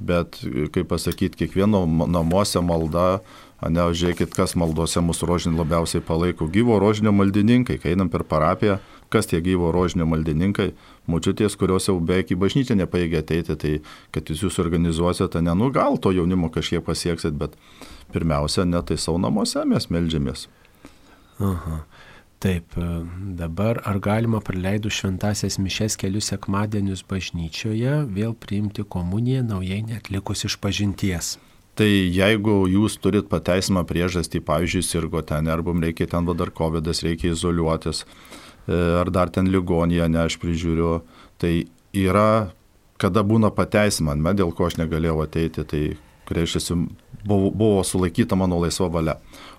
bet, 0.00 0.40
kaip 0.74 0.90
pasakyti, 0.90 1.44
kiekvieno 1.44 1.84
namuose 2.08 2.64
malda 2.64 3.20
Ne, 3.60 3.82
žiūrėkit, 3.92 4.32
kas 4.32 4.54
maldose 4.56 5.02
mūsų 5.04 5.26
rožinį 5.28 5.58
labiausiai 5.58 6.00
palaiko. 6.04 6.46
Gyvo 6.48 6.78
rožinio 6.80 7.12
maldininkai, 7.12 7.76
kai 7.82 7.92
einam 7.92 8.08
per 8.08 8.24
parapiją, 8.24 8.78
kas 9.12 9.28
tie 9.30 9.40
gyvo 9.44 9.72
rožinio 9.74 10.06
maldininkai, 10.10 10.70
mučiutės, 11.10 11.56
kurios 11.60 11.88
jau 11.90 11.98
beveik 11.98 12.32
į 12.34 12.38
bažnyčią 12.40 12.78
nepaėgė 12.80 13.22
ateiti, 13.24 13.56
tai 13.58 13.72
kad 14.14 14.30
jūs 14.30 14.44
jūs 14.46 14.60
organizuosite, 14.62 15.42
ne, 15.44 15.54
nu 15.58 15.70
gal 15.74 15.98
to 15.98 16.14
jaunimo 16.14 16.50
kažkiek 16.54 16.84
pasieksit, 16.86 17.34
bet 17.38 17.58
pirmiausia, 18.14 18.64
ne 18.64 18.82
tai 18.86 18.98
savo 18.98 19.18
namuose 19.22 19.66
mes 19.68 19.90
melžiamės. 19.90 20.46
Aha. 21.40 21.82
Taip, 22.40 22.72
e, 22.76 23.02
dabar 23.36 23.82
ar 23.84 23.98
galima 24.00 24.38
praleidus 24.40 24.96
šventasias 24.96 25.58
mišes 25.60 25.98
kelius 26.00 26.30
sekmadienius 26.32 27.02
bažnyčioje 27.04 27.98
vėl 28.16 28.32
priimti 28.32 28.80
komuniją 28.94 29.42
naujai 29.44 29.82
netlikus 29.84 30.46
iš 30.48 30.56
pažinties? 30.56 31.34
Tai 31.76 31.88
jeigu 31.88 32.54
jūs 32.68 32.96
turit 33.00 33.28
pateisimą 33.28 33.84
priežastį, 33.88 34.40
pavyzdžiui, 34.48 34.82
sirgo 34.84 35.20
ten, 35.20 35.52
arba 35.52 35.72
reikia 35.84 36.08
ten 36.08 36.24
va 36.28 36.34
dar 36.36 36.48
COVID, 36.48 36.88
reikia 37.04 37.34
izoliuotis, 37.34 38.06
ar 38.70 39.10
dar 39.12 39.32
ten 39.34 39.50
ligonėje, 39.50 40.08
ne 40.08 40.24
aš 40.24 40.38
prižiūriu, 40.42 41.00
tai 41.40 41.66
yra, 41.96 42.50
kada 43.00 43.24
būna 43.26 43.50
pateisimą, 43.54 44.16
me, 44.16 44.34
dėl 44.36 44.54
ko 44.56 44.68
aš 44.68 44.78
negalėjau 44.80 45.20
ateiti, 45.24 45.64
tai 45.66 45.84
reiškia, 46.30 46.76
buvo, 47.26 47.50
buvo 47.50 47.84
sulaikyta 47.84 48.38
mano 48.38 48.60
laisva 48.62 48.88
valia. 48.92 49.16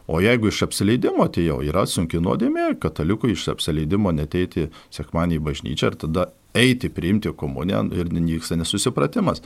O 0.08 0.20
jeigu 0.24 0.50
iš 0.50 0.64
apsileidimo 0.66 1.26
atėjau, 1.28 1.60
yra 1.64 1.86
sunki 1.88 2.20
nuodėmė, 2.24 2.72
katalikų 2.82 3.34
iš 3.36 3.50
apsileidimo 3.54 4.12
neteiti 4.16 4.70
sekmanį 4.94 5.38
į 5.38 5.44
bažnyčią 5.46 5.92
ir 5.92 5.98
tada 6.02 6.26
eiti 6.58 6.90
priimti 6.92 7.32
komuniją 7.38 7.86
ir 7.96 8.10
nyksta 8.12 8.58
nesusipratimas 8.60 9.44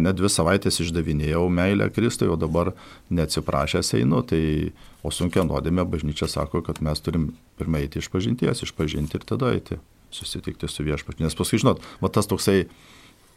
ne 0.00 0.12
dvi 0.16 0.30
savaitės 0.32 0.80
išdavinėjau 0.84 1.44
meilę 1.52 1.90
Kristui, 1.92 2.30
o 2.32 2.38
dabar 2.40 2.72
neatsiprašęs 3.12 3.92
einu, 3.98 4.22
tai 4.24 4.72
o 5.04 5.12
sunkia 5.12 5.44
nuodėmė 5.44 5.84
bažnyčia 5.88 6.30
sako, 6.30 6.62
kad 6.64 6.80
mes 6.84 7.02
turim 7.04 7.32
pirmą 7.60 7.82
eiti 7.82 8.00
iš 8.00 8.08
pažinties, 8.12 8.64
išpažinti 8.64 9.18
ir 9.18 9.26
tada 9.28 9.52
eiti, 9.56 9.80
susitikti 10.14 10.70
su 10.70 10.86
viešpačiu. 10.86 11.26
Nes 11.26 11.36
paskui, 11.36 11.60
žinot, 11.60 11.82
va 12.00 12.12
tas 12.12 12.30
toksai, 12.30 12.64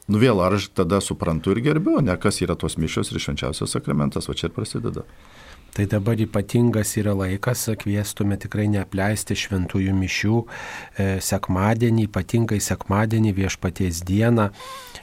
nu 0.08 0.22
vėl, 0.22 0.40
ar 0.46 0.56
aš 0.60 0.70
tada 0.78 1.02
suprantu 1.04 1.56
ir 1.56 1.64
gerbiu, 1.66 1.98
ne 2.06 2.16
kas 2.22 2.40
yra 2.46 2.56
tos 2.60 2.78
mišios 2.80 3.12
ir 3.12 3.20
švenčiausias 3.24 3.76
sakramentas, 3.76 4.30
va 4.30 4.38
čia 4.38 4.48
ir 4.52 4.56
prasideda. 4.56 5.04
Tai 5.76 5.84
dabar 5.92 6.16
ypatingas 6.24 6.94
yra 6.96 7.12
laikas, 7.20 7.66
kviestume 7.82 8.38
tikrai 8.40 8.70
neapleisti 8.72 9.36
šventųjų 9.36 9.92
mišių 10.00 10.38
e, 10.40 11.08
sekmadienį, 11.20 12.06
ypatingai 12.08 12.62
sekmadienį 12.64 13.34
viešpaties 13.42 14.00
dieną. 14.08 14.46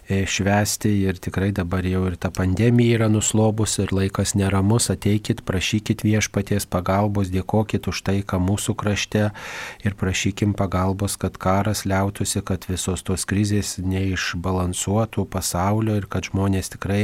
E, 0.08 0.22
švesti 0.24 0.90
ir 1.04 1.20
tikrai 1.20 1.50
dabar 1.52 1.84
jau 1.84 2.06
ir 2.08 2.16
ta 2.16 2.30
pandemija 2.32 2.96
yra 2.96 3.08
nuslobus 3.12 3.76
ir 3.84 3.92
laikas 3.92 4.32
neramus, 4.32 4.88
ateikit, 4.90 5.44
prašykit 5.44 6.06
viešpaties 6.08 6.64
pagalbos, 6.72 7.28
dėkokit 7.32 7.90
už 7.92 8.00
tai, 8.08 8.16
ką 8.24 8.40
mūsų 8.42 8.72
krašte 8.80 9.28
ir 9.84 9.98
prašykim 10.00 10.56
pagalbos, 10.56 11.18
kad 11.20 11.36
karas 11.36 11.84
liautųsi, 11.84 12.40
kad 12.48 12.64
visos 12.70 13.04
tos 13.04 13.28
krizės 13.28 13.76
neišbalansuotų 13.76 15.28
pasaulio 15.36 16.00
ir 16.00 16.08
kad 16.08 16.32
žmonės 16.32 16.72
tikrai 16.78 17.02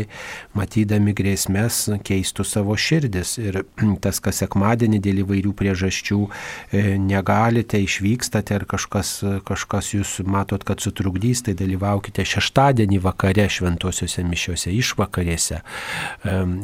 matydami 0.57 1.13
grėsmės 1.13 1.85
keistų 2.01 2.49
savo 2.49 2.81
širdis. 2.81 3.37
Ir 3.39 3.58
tas, 4.05 4.21
kas 4.25 4.43
sekmadienį 4.43 5.01
dėl 5.05 5.23
įvairių 5.25 5.53
priežasčių 5.59 6.21
e, 6.25 6.83
negalite, 7.03 7.81
išvykstate 7.83 8.59
ir 8.59 8.67
kažkas, 8.71 9.13
kažkas 9.49 9.93
jūs 9.95 10.19
matot, 10.27 10.65
kad 10.67 10.83
sutrukdys, 10.85 11.45
tai 11.47 11.57
dalyvaukite 11.59 12.25
šeštadienį 12.29 13.01
vakare 13.05 13.49
šventosiuose 13.53 14.25
mišiuose 14.29 14.73
išvakarėse, 14.75 15.63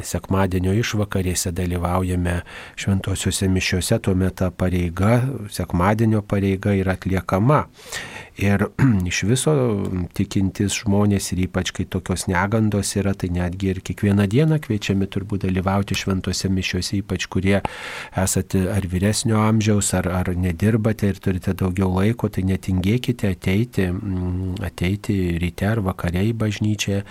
sekmadienio 0.04 0.74
išvakarėse 0.80 1.52
dalyvaujame 1.54 2.40
šventosiuose 2.80 3.48
mišiuose, 3.52 4.00
tuomet 4.04 4.38
ta 4.40 4.50
pareiga, 4.50 5.20
sekmadienio 5.54 6.24
pareiga 6.26 6.74
yra 6.74 6.98
atliekama. 6.98 7.64
Ir 8.36 8.66
iš 9.10 9.20
viso 9.28 9.52
tikintis 10.16 10.80
žmonės 10.80 11.30
ir 11.34 11.44
ypač 11.46 11.70
kai 11.74 11.84
tokios 11.86 12.26
negandos 12.26 12.90
yra, 12.98 13.12
tai 13.14 13.30
netgi 13.34 13.70
ir 13.70 13.80
kiekvieną 13.86 14.26
dieną 14.30 14.58
kviečiami 14.64 15.06
turbūt 15.06 15.44
dalyvauti 15.46 15.94
šventose 15.94 16.50
mišiuose, 16.50 16.98
ypač 16.98 17.28
kurie 17.30 17.60
esate 18.18 18.64
ar 18.74 18.88
vyresnio 18.90 19.38
amžiaus, 19.38 19.92
ar, 19.94 20.08
ar 20.10 20.32
nedirbate 20.34 21.12
ir 21.12 21.20
turite 21.22 21.54
daugiau 21.54 21.92
laiko, 21.94 22.28
tai 22.28 22.42
netingėkite 22.48 23.30
ateiti, 23.36 23.86
ateiti 24.66 25.18
ryte 25.38 25.70
ar 25.70 25.84
vakare 25.86 26.24
į 26.26 26.34
bažnyčią, 26.42 27.04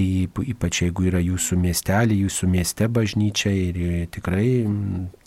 ypač 0.00 0.82
jeigu 0.86 1.10
yra 1.10 1.20
jūsų 1.20 1.60
miestelį, 1.60 2.22
jūsų 2.24 2.50
mieste 2.54 2.88
bažnyčia 2.88 3.52
ir 3.52 4.08
tikrai 4.16 4.48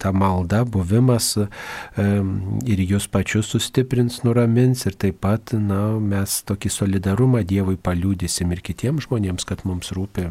ta 0.02 0.10
malda, 0.18 0.64
buvimas 0.66 1.36
ir 1.38 2.84
jūs 2.90 3.06
pačius 3.14 3.54
sustiprins, 3.54 4.24
nuramins 4.26 4.86
ir 4.90 4.98
taip 4.98 5.22
pat 5.22 5.27
na, 5.58 5.82
mes 6.00 6.42
tokį 6.48 6.72
solidarumą 6.74 7.44
Dievui 7.48 7.78
paliūdysim 7.80 8.52
ir 8.56 8.64
kitiems 8.66 9.08
žmonėms, 9.08 9.46
kad 9.48 9.64
mums 9.68 9.94
rūpi, 9.96 10.30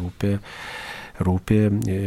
rūpi 0.00 0.38
rūpi 1.20 1.58
e, 1.68 1.98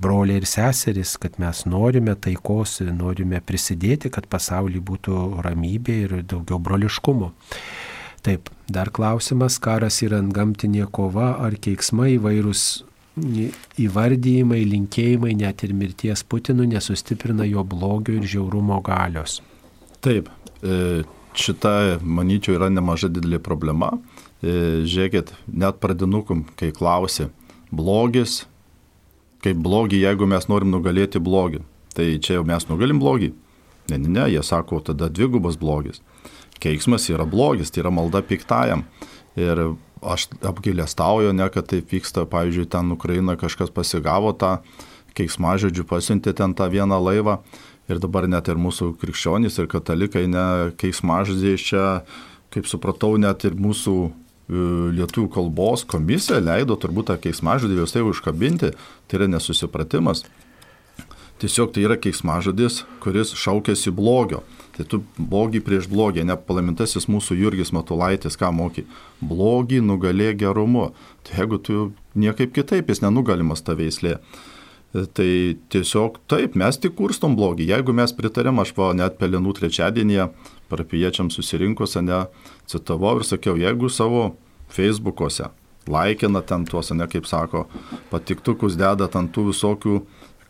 broliai 0.00 0.40
ir 0.40 0.48
seserys, 0.48 1.16
kad 1.20 1.36
mes 1.42 1.64
norime 1.68 2.14
taikos, 2.16 2.78
norime 2.96 3.40
prisidėti, 3.44 4.10
kad 4.12 4.28
pasaulyje 4.30 4.82
būtų 4.90 5.16
ramybė 5.44 5.96
ir 6.06 6.14
daugiau 6.24 6.60
broliškumo. 6.62 7.32
Taip, 8.24 8.50
dar 8.68 8.90
klausimas, 8.92 9.56
karas 9.62 10.02
yra 10.04 10.20
gamtinė 10.20 10.88
kova 10.92 11.34
ar 11.40 11.56
keiksmai 11.56 12.14
įvairūs 12.18 12.64
įvardyjimai, 13.80 14.60
linkėjimai, 14.68 15.32
net 15.36 15.64
ir 15.66 15.72
mirties 15.76 16.22
Putinų 16.24 16.68
nesustiprina 16.74 17.44
jo 17.48 17.64
blogio 17.66 18.16
ir 18.16 18.28
žiaurumo 18.28 18.80
galios. 18.86 19.40
Taip, 20.04 20.30
šita, 20.60 22.00
manyčiau, 22.02 22.56
yra 22.58 22.70
nemaža 22.72 23.10
didelė 23.12 23.40
problema. 23.42 23.92
E, 24.40 24.84
žiūrėkit, 24.88 25.34
net 25.52 25.80
pradinukum, 25.82 26.46
kai 26.56 26.70
klausi, 26.72 27.28
blogis, 27.72 28.44
kaip 29.44 29.60
blogį, 29.60 30.00
jeigu 30.04 30.28
mes 30.28 30.48
norim 30.48 30.72
nugalėti 30.72 31.20
blogį. 31.22 31.62
Tai 31.96 32.06
čia 32.22 32.38
jau 32.38 32.46
mes 32.46 32.66
nugalim 32.68 33.00
blogį. 33.02 33.32
Ne, 33.90 33.98
ne, 33.98 34.08
ne, 34.08 34.26
jie 34.30 34.42
sako, 34.46 34.80
tada 34.86 35.10
dvigubas 35.10 35.58
blogis. 35.60 36.00
Keiksmas 36.60 37.08
yra 37.10 37.26
blogis, 37.28 37.72
tai 37.72 37.82
yra 37.84 37.92
malda 37.94 38.22
piktajam. 38.24 38.84
Ir 39.40 39.72
aš 40.00 40.28
apgailestauju, 40.46 41.32
ne, 41.36 41.48
kad 41.52 41.68
taip 41.72 41.90
vyksta, 41.92 42.26
pavyzdžiui, 42.30 42.68
ten 42.70 42.92
Ukraina 42.94 43.36
kažkas 43.40 43.72
pasigavo 43.74 44.32
tą 44.36 44.58
keiksmažodžių, 45.18 45.84
pasiuntė 45.90 46.34
ten 46.36 46.54
tą 46.56 46.68
vieną 46.72 47.00
laivą. 47.02 47.40
Ir 47.90 47.98
dabar 47.98 48.28
net 48.30 48.48
ir 48.48 48.58
mūsų 48.60 48.94
krikščionys 49.00 49.58
ir 49.58 49.70
katalikai, 49.70 50.28
ne, 50.30 50.70
keiksmažodžiai 50.78 51.58
čia, 51.58 51.86
kaip 52.54 52.68
supratau, 52.70 53.16
net 53.18 53.42
ir 53.48 53.58
mūsų 53.58 53.96
E, 54.50 54.58
lietuvių 54.96 55.30
kalbos 55.30 55.84
komisija 55.86 56.40
leido 56.42 56.74
turbūt 56.80 57.10
tą 57.12 57.16
keismažodį 57.22 57.76
jos 57.78 57.94
tai 57.94 58.02
užkabinti, 58.02 58.72
tai 59.06 59.20
yra 59.20 59.28
nesusipratimas. 59.30 60.24
Tiesiog 61.40 61.70
tai 61.72 61.84
yra 61.86 61.96
keismažodis, 61.96 62.82
kuris 63.00 63.30
šaukėsi 63.38 63.92
blogio. 63.94 64.42
Tai 64.74 64.84
tu 64.90 65.00
blogį 65.16 65.62
prieš 65.64 65.86
blogį, 65.92 66.24
ne 66.26 66.36
palamintasis 66.36 67.06
mūsų 67.08 67.38
Jurgis 67.38 67.70
Matulaitis, 67.72 68.36
ką 68.40 68.50
moky. 68.52 68.84
Blogį 69.22 69.80
nugalė 69.86 70.34
gerumu. 70.40 70.90
Tai 71.24 71.38
jeigu 71.40 71.60
tu 71.62 71.86
niekaip 72.18 72.52
kitaip, 72.56 72.90
jis 72.90 73.04
nenugalimas 73.04 73.62
ta 73.64 73.76
veislė. 73.78 74.18
Tai 74.90 75.30
tiesiog 75.70 76.18
taip, 76.26 76.56
mes 76.58 76.78
tik 76.82 76.96
kurstom 76.98 77.36
blogį. 77.38 77.68
Jeigu 77.70 77.94
mes 77.94 78.10
pritarėm, 78.16 78.58
aš 78.58 78.74
va 78.74 78.90
net 78.98 79.20
pelenų 79.20 79.54
trečiadienį 79.60 80.26
parapiečiams 80.70 81.38
susirinkus, 81.38 81.94
ne, 82.02 82.24
citavau 82.66 83.20
ir 83.20 83.26
sakiau, 83.28 83.54
jeigu 83.58 83.90
savo 83.90 84.32
Facebook'ose 84.74 85.52
laikina 85.90 86.42
ten 86.42 86.64
tuos, 86.64 86.90
ne 86.94 87.06
kaip 87.10 87.26
sako, 87.26 87.66
patiktukus 88.10 88.76
deda 88.78 89.08
ant 89.18 89.32
tų 89.34 89.50
visokių 89.50 89.96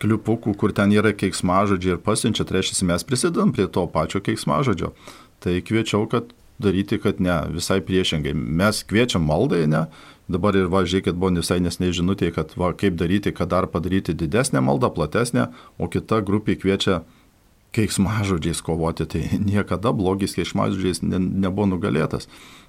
kliupukų, 0.00 0.54
kur 0.56 0.72
ten 0.76 0.92
yra 0.96 1.12
keiksmažodžiai 1.16 1.96
ir 1.96 2.04
pasiunčia, 2.04 2.46
tai 2.48 2.58
reiškia, 2.58 2.86
mes 2.88 3.04
prisidedam 3.06 3.52
prie 3.52 3.68
to 3.68 3.84
pačio 3.92 4.22
keiksmažodžio. 4.24 4.94
Tai 5.40 5.56
kviečiau, 5.64 6.06
kad 6.10 6.32
daryti, 6.60 6.98
kad 7.00 7.20
ne, 7.20 7.36
visai 7.52 7.80
priešingai. 7.84 8.32
Mes 8.36 8.82
kviečiam 8.88 9.24
maldai, 9.28 9.66
ne, 9.70 9.86
dabar 10.30 10.56
ir 10.58 10.68
va, 10.72 10.84
žiūrėkit, 10.86 11.18
buvo 11.18 11.34
visai 11.40 11.60
nesnei 11.62 11.92
žinutė, 11.96 12.30
kad 12.34 12.54
va, 12.60 12.72
kaip 12.76 12.98
daryti, 13.00 13.34
kad 13.36 13.50
dar 13.52 13.68
padaryti 13.70 14.14
didesnę 14.16 14.62
maldą, 14.64 14.92
platesnę, 14.94 15.50
o 15.78 15.90
kita 15.90 16.22
grupė 16.26 16.56
kviečia 16.60 17.02
keiksmažodžiais 17.76 18.62
kovoti, 18.66 19.06
tai 19.06 19.26
niekada 19.50 19.92
blogis 19.96 20.34
keiksmažodžiais 20.38 21.04
ne, 21.06 21.20
nebuvo 21.20 21.68
nugalėtas. 21.74 22.28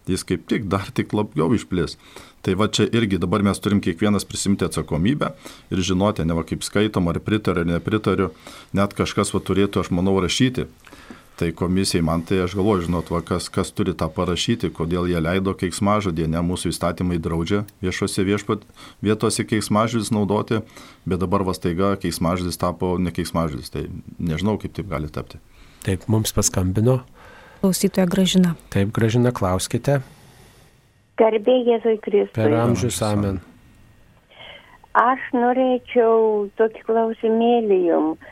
Jis 0.10 0.24
kaip 0.26 0.48
tik 0.50 0.66
dar 0.66 0.88
tik 0.98 1.14
labiau 1.14 1.54
išplis. 1.54 1.94
Tai 2.42 2.56
va 2.58 2.66
čia 2.74 2.88
irgi 2.90 3.20
dabar 3.22 3.44
mes 3.46 3.60
turim 3.62 3.84
kiekvienas 3.86 4.26
prisimti 4.26 4.66
atsakomybę 4.66 5.30
ir 5.70 5.82
žinoti, 5.86 6.26
ne 6.26 6.34
va 6.34 6.42
kaip 6.48 6.66
skaitom, 6.66 7.12
ar 7.12 7.20
pritariu, 7.22 7.62
ar 7.62 7.70
nepritariu, 7.70 8.32
net 8.74 8.96
kažkas 8.98 9.30
va 9.36 9.44
turėtų, 9.46 9.84
aš 9.84 9.92
manau, 9.94 10.18
rašyti 10.24 10.66
tai 11.42 11.50
komisijai 11.58 12.04
man 12.06 12.22
tai 12.22 12.44
aš 12.44 12.54
galvoju, 12.54 12.86
žinot, 12.86 13.10
va, 13.10 13.24
kas, 13.26 13.48
kas 13.50 13.72
turi 13.74 13.96
tą 13.98 14.06
parašyti, 14.14 14.70
kodėl 14.78 15.08
jie 15.10 15.18
leido 15.24 15.56
keiksmažodį, 15.58 16.28
ne 16.30 16.44
mūsų 16.46 16.70
įstatymai 16.70 17.18
draudžia 17.18 17.64
viešose 17.82 18.22
viešpat 18.28 18.68
vietose 19.02 19.46
keiksmažodis 19.50 20.12
naudoti, 20.14 20.60
bet 21.10 21.24
dabar 21.24 21.42
vastaiga 21.48 21.96
keiksmažodis 22.04 22.62
tapo 22.62 22.94
ne 23.02 23.10
keiksmažodis, 23.16 23.74
tai 23.74 23.88
nežinau, 24.22 24.60
kaip 24.62 24.76
taip 24.78 24.92
gali 24.92 25.10
tapti. 25.10 25.42
Taip, 25.82 26.06
mums 26.06 26.30
paskambino. 26.38 27.00
Klausytoja 27.64 28.06
gražina. 28.10 28.54
Taip, 28.74 28.94
gražina, 28.94 29.34
klauskite. 29.34 30.04
Garbė 31.18 31.58
Jėzui 31.66 31.98
Kristui. 32.06 32.38
Per 32.38 32.54
amžius 32.58 33.02
amen. 33.06 33.42
Aš 34.98 35.26
norėčiau 35.34 36.52
tokį 36.62 36.86
klausimėlį 36.86 37.82
jums. 37.88 38.32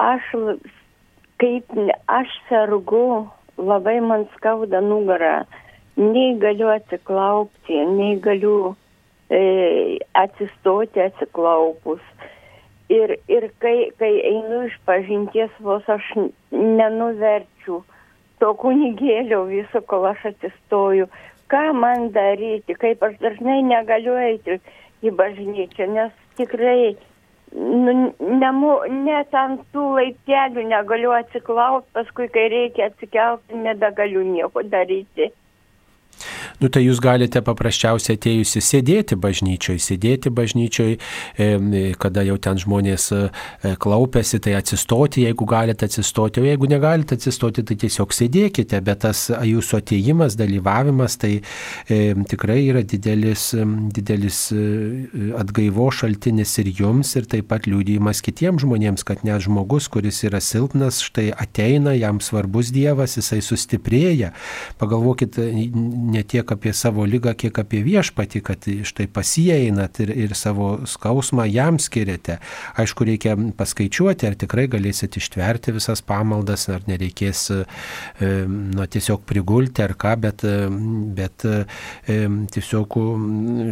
Aš 0.00 0.34
kaip 1.40 1.72
aš 2.08 2.32
sergu, 2.48 3.28
labai 3.56 3.98
man 4.04 4.26
skauda 4.36 4.80
nugarą, 4.84 5.44
nei 5.96 6.34
galiu 6.40 6.68
atsiklaupti, 6.72 7.78
nei 7.96 8.18
galiu 8.20 8.74
e, 9.30 9.98
atsistoti 10.14 11.02
atsiklaupus. 11.04 12.02
Ir, 12.90 13.14
ir 13.30 13.46
kai, 13.62 13.90
kai 14.00 14.12
einu 14.32 14.64
iš 14.66 14.76
pažinties, 14.88 15.52
vos 15.62 15.86
aš 15.88 16.06
nenuverčiu 16.50 17.82
to 18.42 18.54
kunigėlio 18.62 19.44
viso, 19.50 19.82
kol 19.86 20.08
aš 20.10 20.32
atsistoju. 20.32 21.06
Ką 21.50 21.62
man 21.76 22.10
daryti, 22.14 22.74
kaip 22.78 23.02
aš 23.06 23.16
dažnai 23.22 23.60
negaliu 23.66 24.16
eiti 24.18 24.58
į 25.06 25.12
bažnyčią, 25.18 25.86
nes 25.94 26.12
tikrai 26.38 26.96
nu, 27.54 27.92
nemu, 28.42 28.72
net 29.04 29.34
ant 29.34 29.62
tų 29.74 29.86
laiptelių 29.98 30.66
negaliu 30.70 31.12
atsiklaupti, 31.16 31.90
paskui, 31.98 32.28
kai 32.34 32.48
reikia 32.52 32.90
atsikelti, 32.90 33.58
nebegaliu 33.66 34.22
nieko 34.26 34.62
daryti 34.74 35.30
nu 36.60 36.68
tai 36.72 36.84
jūs 36.84 37.00
galite 37.02 37.40
paprasčiausiai 37.44 38.18
atėjusi 38.18 38.62
sėdėti 38.64 39.16
bažnyčioje, 39.20 39.80
sėdėti 39.82 40.32
bažnyčioje, 40.34 40.98
kada 42.00 42.24
jau 42.26 42.36
ten 42.42 42.60
žmonės 42.60 43.06
e, 43.16 43.20
klaupiasi, 43.80 44.40
tai 44.44 44.56
atsistoti, 44.58 45.24
jeigu 45.26 45.46
galite 45.48 45.88
atsistoti, 45.88 46.42
o 46.42 46.48
jeigu 46.48 46.68
negalite 46.70 47.16
atsistoti, 47.16 47.64
tai 47.66 47.76
tiesiog 47.80 48.12
sėdėkite, 48.14 48.80
bet 48.84 49.02
tas 49.06 49.26
jūsų 49.30 49.78
atėjimas, 49.80 50.36
dalyvavimas, 50.38 51.16
tai 51.20 51.32
tikrai 51.88 52.58
yra 52.68 52.82
didelis, 52.86 53.50
didelis 53.96 54.42
e, 54.52 54.64
atgaivo 55.40 55.88
šaltinis 55.94 56.56
ir 56.62 56.72
jums, 56.82 57.14
ir 57.16 57.28
taip 57.30 57.48
pat 57.50 57.68
liūdėjimas 57.70 58.20
kitiems 58.26 58.66
žmonėms, 58.66 59.06
kad 59.08 59.24
net 59.26 59.46
žmogus, 59.46 59.88
kuris 59.92 60.22
yra 60.28 60.42
silpnas, 60.44 61.00
štai 61.06 61.30
ateina, 61.32 61.96
jam 61.96 62.20
svarbus 62.24 62.72
Dievas, 62.74 63.16
jisai 63.18 63.40
sustiprėja. 63.44 64.34
Pagalvokit 64.80 65.38
ne 65.40 66.22
tiek 66.28 66.49
tiek 66.50 66.58
apie 66.58 66.72
savo 66.72 67.04
lygą, 67.04 67.34
kiek 67.36 67.58
apie 67.58 67.82
viešpatį, 67.84 68.40
kad 68.42 68.66
štai 68.84 69.06
pasijeinat 69.08 70.00
ir, 70.00 70.10
ir 70.10 70.34
savo 70.34 70.84
skausmą 70.86 71.46
jam 71.48 71.78
skiriate. 71.78 72.40
Aišku, 72.76 73.04
reikia 73.04 73.36
paskaičiuoti, 73.56 74.26
ar 74.26 74.34
tikrai 74.34 74.68
galėsit 74.68 75.16
ištverti 75.16 75.72
visas 75.72 76.02
pamaldas, 76.02 76.68
ar 76.68 76.82
nereikės 76.86 77.50
na, 78.20 78.86
tiesiog 78.86 79.24
prigulti 79.26 79.82
ar 79.82 79.94
ką, 79.94 80.16
bet, 80.20 80.44
bet 81.16 81.46
tiesiog, 82.54 82.98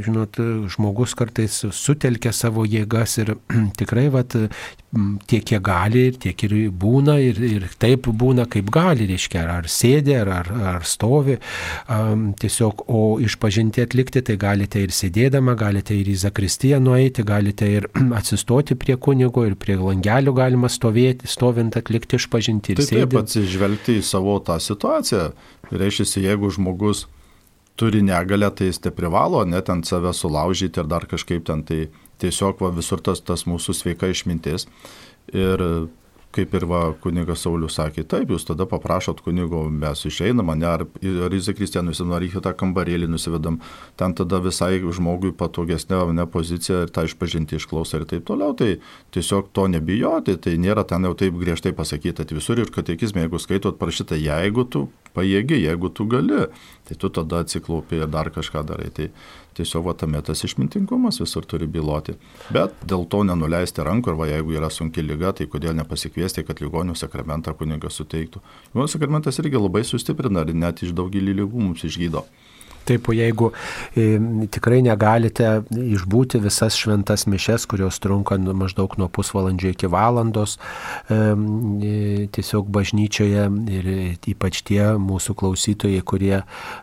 žinot, 0.04 0.38
žmogus 0.68 1.14
kartais 1.14 1.64
sutelkia 1.72 2.32
savo 2.32 2.64
jėgas 2.66 3.18
ir 3.18 3.36
tikrai, 3.80 4.08
vat, 4.12 4.36
tiek, 5.28 5.44
kiek 5.44 5.60
gali, 5.64 6.06
ir 6.08 6.16
tiek 6.20 6.42
ir 6.46 6.54
būna, 6.72 7.18
ir, 7.20 7.38
ir 7.44 7.66
taip 7.80 8.08
būna, 8.08 8.46
kaip 8.50 8.70
gali, 8.72 9.08
reiškia, 9.10 9.42
ar 9.58 9.68
sėdė, 9.68 10.14
ar, 10.22 10.30
ar, 10.38 10.48
ar 10.72 10.86
stovi. 10.88 11.36
Um, 11.92 12.30
tiesiog, 12.38 12.86
o 12.88 13.02
išpažinti 13.22 13.84
atlikti, 13.84 14.22
tai 14.24 14.38
galite 14.40 14.80
ir 14.82 14.94
sėdėdama, 14.94 15.56
galite 15.60 15.96
ir 15.96 16.08
į 16.08 16.16
Zakristiją 16.24 16.80
nueiti, 16.80 17.26
galite 17.28 17.68
ir 17.68 17.90
atsistoti 18.18 18.78
prie 18.80 18.96
kunigo, 18.96 19.44
ir 19.48 19.58
prie 19.60 19.76
langelių 19.80 20.34
galima 20.38 20.72
stovėti, 20.72 21.28
stovint 21.28 21.76
atlikti 21.76 22.16
išpažinti. 22.20 22.78
Tai 22.80 22.88
taip 22.88 23.20
atsižvelgti 23.20 24.00
į 24.00 24.08
savo 24.08 24.38
tą 24.44 24.56
situaciją. 24.62 25.30
Reiškia, 25.68 26.24
jeigu 26.24 26.48
žmogus 26.54 27.04
turi 27.78 28.00
negalę, 28.02 28.48
tai 28.56 28.72
jis 28.72 28.80
te 28.82 28.90
privalo 28.94 29.44
net 29.46 29.68
ant 29.70 29.86
save 29.86 30.10
sulaužyti 30.16 30.80
ir 30.80 30.88
dar 30.90 31.04
kažkaip 31.10 31.44
ten 31.46 31.62
tai 31.68 31.86
tiesiog 32.22 32.64
va, 32.64 32.72
visur 32.74 33.02
tas, 33.04 33.22
tas 33.24 33.46
mūsų 33.48 33.76
sveika 33.76 34.10
išmintis. 34.10 34.68
Ir 35.34 35.62
kaip 36.34 36.52
ir 36.54 36.64
va, 36.68 36.80
kunigas 37.02 37.42
Saulis 37.44 37.78
sakė, 37.78 38.04
taip, 38.08 38.30
jūs 38.32 38.44
tada 38.48 38.66
paprašot 38.68 39.22
kunigo, 39.24 39.62
mes 39.72 40.04
išeinam, 40.06 40.50
ne, 40.60 40.68
ar, 40.68 40.84
ar 41.24 41.34
į 41.34 41.40
Zakristiją 41.46 41.82
nusivedam, 41.86 42.14
ar 42.18 42.26
į 42.26 42.30
kitą 42.34 42.52
kambarėlį 42.60 43.08
nusivedam, 43.10 43.58
ten 43.98 44.14
tada 44.18 44.40
visai 44.44 44.76
žmogui 44.78 45.32
patogesnė 45.36 46.02
ne 46.12 46.28
pozicija 46.28 46.84
ir 46.84 46.92
tą 46.94 47.06
išpažinti 47.08 47.56
išklausą 47.58 48.02
ir 48.02 48.06
taip 48.12 48.28
toliau, 48.28 48.52
tai 48.58 48.76
tiesiog 49.16 49.50
to 49.56 49.66
nebijoti, 49.72 50.36
tai 50.36 50.58
nėra 50.60 50.84
ten 50.88 51.08
jau 51.08 51.14
taip 51.18 51.38
griežtai 51.40 51.72
pasakyti, 51.76 52.20
tai 52.20 52.38
visur 52.38 52.60
ir 52.60 52.72
katekizme, 52.74 53.24
jeigu 53.24 53.40
skaitot 53.40 53.80
parašyta, 53.80 54.20
jeigu 54.20 54.68
tu 54.68 54.88
pajėgi, 55.18 55.58
jeigu 55.66 55.90
tu 55.90 56.06
gali, 56.08 56.46
tai 56.88 56.96
tu 56.96 57.10
tada 57.12 57.42
atsiklaupi 57.44 58.02
ir 58.02 58.08
dar 58.10 58.30
kažką 58.34 58.64
darai. 58.70 58.88
Tai 58.94 59.10
tiesiog 59.58 59.88
va 59.88 59.94
tame 59.98 60.20
tas 60.22 60.44
išmintingumas 60.46 61.20
visur 61.22 61.46
turi 61.48 61.66
byloti. 61.66 62.14
Bet 62.54 62.76
dėl 62.88 63.06
to 63.10 63.24
nenuleisti 63.26 63.84
rankų, 63.86 64.14
arba 64.14 64.28
jeigu 64.30 64.54
yra 64.58 64.70
sunki 64.72 65.02
lyga, 65.04 65.34
tai 65.34 65.48
kodėl 65.50 65.74
nepasikviesti, 65.80 66.46
kad 66.46 66.62
ligonių 66.62 66.94
sakramentą 66.98 67.56
kunigas 67.58 67.98
suteiktų. 67.98 68.42
Ligonių 68.72 68.92
sakramentas 68.94 69.40
irgi 69.42 69.58
labai 69.58 69.84
sustiprina 69.86 70.46
ir 70.46 70.54
net 70.54 70.84
iš 70.86 70.94
daugelį 70.96 71.40
lygų 71.42 71.66
mums 71.68 71.84
išgydo. 71.88 72.24
Taip, 72.88 73.08
o 73.08 73.12
jeigu 73.12 73.50
e, 73.96 74.18
tikrai 74.54 74.80
negalite 74.84 75.58
išbūti 75.68 76.40
visas 76.40 76.76
šventas 76.78 77.26
mišes, 77.28 77.66
kurios 77.68 77.98
trunka 78.00 78.38
nu, 78.40 78.54
maždaug 78.56 78.94
nuo 79.00 79.08
pusvalandžio 79.12 79.74
iki 79.74 79.90
valandos, 79.92 80.56
e, 81.12 81.18
tiesiog 82.32 82.70
bažnyčioje 82.72 83.44
ir 83.74 83.90
ypač 84.32 84.62
tie 84.68 84.94
mūsų 85.00 85.36
klausytojai, 85.38 86.00
kurie 86.08 86.40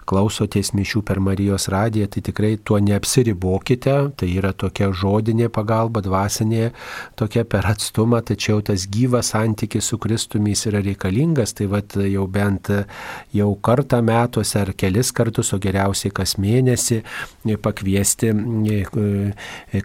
klausotės 0.09 0.73
mišių 0.77 1.01
per 1.07 1.21
Marijos 1.23 1.67
radiją, 1.73 2.09
tai 2.13 2.23
tikrai 2.29 2.53
tuo 2.61 2.79
neapsiribokite, 2.83 3.95
tai 4.19 4.29
yra 4.37 4.53
tokia 4.53 4.91
žodinė 4.93 5.49
pagalba, 5.53 6.03
dvasinė, 6.05 6.69
tokia 7.17 7.45
per 7.49 7.65
atstumą, 7.71 8.21
tačiau 8.25 8.61
tas 8.65 8.85
gyvas 8.91 9.33
santykis 9.33 9.89
su 9.89 9.99
Kristumi 10.01 10.53
yra 10.69 10.83
reikalingas, 10.85 11.55
tai 11.57 11.67
vad 11.71 11.97
jau 11.97 12.27
bent 12.29 12.69
jau 13.33 13.51
kartą 13.65 14.01
metuose 14.05 14.59
ar 14.61 14.71
kelis 14.77 15.11
kartus, 15.15 15.51
o 15.53 15.59
geriausiai 15.61 15.94
greičiausiai 15.95 16.11
kas 16.13 16.35
mėnesį 16.37 17.03
pakviesti, 17.61 18.31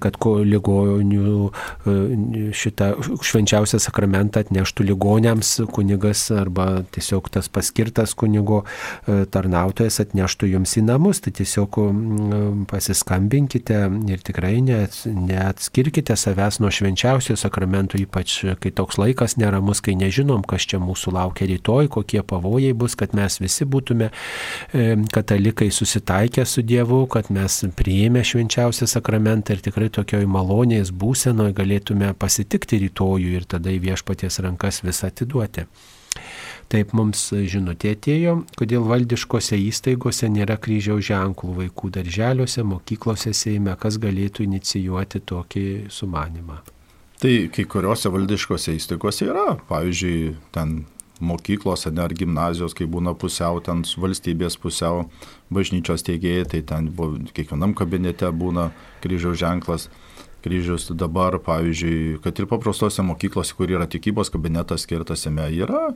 kad 0.01 0.17
ligonių 0.21 1.51
šitą 2.53 2.89
švenčiausią 3.23 3.79
sakramentą 3.81 4.41
atneštų 4.45 4.87
ligoniams 4.91 5.61
kunigas 5.71 6.31
arba 6.31 6.83
tiesiog 6.93 7.31
tas 7.31 7.49
paskirtas 7.49 8.15
kunigo 8.15 8.65
tarnautojas 9.07 10.01
atneštų 10.01 10.51
jums 10.55 10.77
į 10.77 10.85
namus. 10.89 11.21
Tai 11.21 11.33
tiesiog 11.33 11.79
pasiskambinkite 12.71 13.81
ir 14.11 14.25
tikrai 14.25 14.61
neatskirkite 14.61 16.17
savęs 16.17 16.61
nuo 16.61 16.71
švenčiausio 16.73 17.37
sakramento, 17.37 17.99
ypač 18.01 18.41
kai 18.61 18.73
toks 18.73 18.99
laikas 18.99 19.37
neramus, 19.37 19.81
kai 19.85 19.95
nežinom, 19.99 20.43
kas 20.49 20.67
čia 20.67 20.81
mūsų 20.83 21.15
laukia 21.15 21.49
rytoj, 21.51 21.91
kokie 21.93 22.23
pavojai 22.25 22.73
bus, 22.75 22.97
kad 22.99 23.15
mes 23.17 23.41
visi 23.41 23.67
būtume 23.69 24.11
katalikai 25.13 25.71
susitikti 25.71 25.90
susitaikę 25.91 26.47
su 26.47 26.63
Dievu, 26.63 27.07
kad 27.11 27.31
mes 27.35 27.65
priėmę 27.75 28.23
švenčiausią 28.23 28.87
sakramentą 28.87 29.57
ir 29.57 29.63
tikrai 29.65 29.89
tokioj 29.91 30.27
malonės 30.31 30.93
būsenoje 30.95 31.55
galėtume 31.57 32.13
pasitikti 32.15 32.79
rytojų 32.85 33.33
ir 33.35 33.47
tada 33.51 33.73
į 33.75 33.81
viešpaties 33.89 34.39
rankas 34.45 34.85
visą 34.87 35.11
atiduoti. 35.11 35.65
Taip 36.71 36.93
mums 36.95 37.25
žinutė 37.35 37.97
atėjo, 37.97 38.37
kodėl 38.55 38.87
valdiškose 38.87 39.59
įstaigose 39.59 40.31
nėra 40.31 40.61
kryžiaus 40.63 41.09
ženklų 41.09 41.57
vaikų 41.59 41.91
darželiuose, 41.99 42.63
mokyklose 42.63 43.35
Seime, 43.35 43.75
kas 43.75 43.99
galėtų 43.99 44.47
inicijuoti 44.47 45.25
tokį 45.27 45.67
sumanimą. 45.91 46.61
Tai 47.19 47.35
kai 47.51 47.67
kuriuose 47.67 48.15
valdiškose 48.15 48.79
įstaigose 48.79 49.27
yra, 49.27 49.59
pavyzdžiui, 49.67 50.37
ten 50.55 50.85
mokyklose 51.21 51.93
ar 52.01 52.15
gimnazijos, 52.17 52.75
kai 52.77 52.89
būna 52.91 53.15
pusiau 53.19 53.61
ten 53.65 53.85
valstybės, 53.85 54.59
pusiau 54.61 55.07
bažnyčios 55.53 56.05
teigėjai, 56.07 56.47
tai 56.55 56.63
ten 56.67 56.91
buvo, 56.95 57.21
kiekvienam 57.37 57.75
kabinete 57.75 58.31
būna 58.33 58.71
kryžiaus 59.05 59.39
ženklas. 59.41 59.89
Kryžius 60.41 60.89
dabar, 60.97 61.37
pavyzdžiui, 61.45 62.21
kad 62.25 62.39
ir 62.41 62.47
paprastose 62.49 63.05
mokyklose, 63.05 63.53
kur 63.53 63.69
yra 63.69 63.85
tikybos 63.85 64.33
kabinetas 64.33 64.87
skirtas 64.87 65.27
jame, 65.27 65.45
yra 65.53 65.91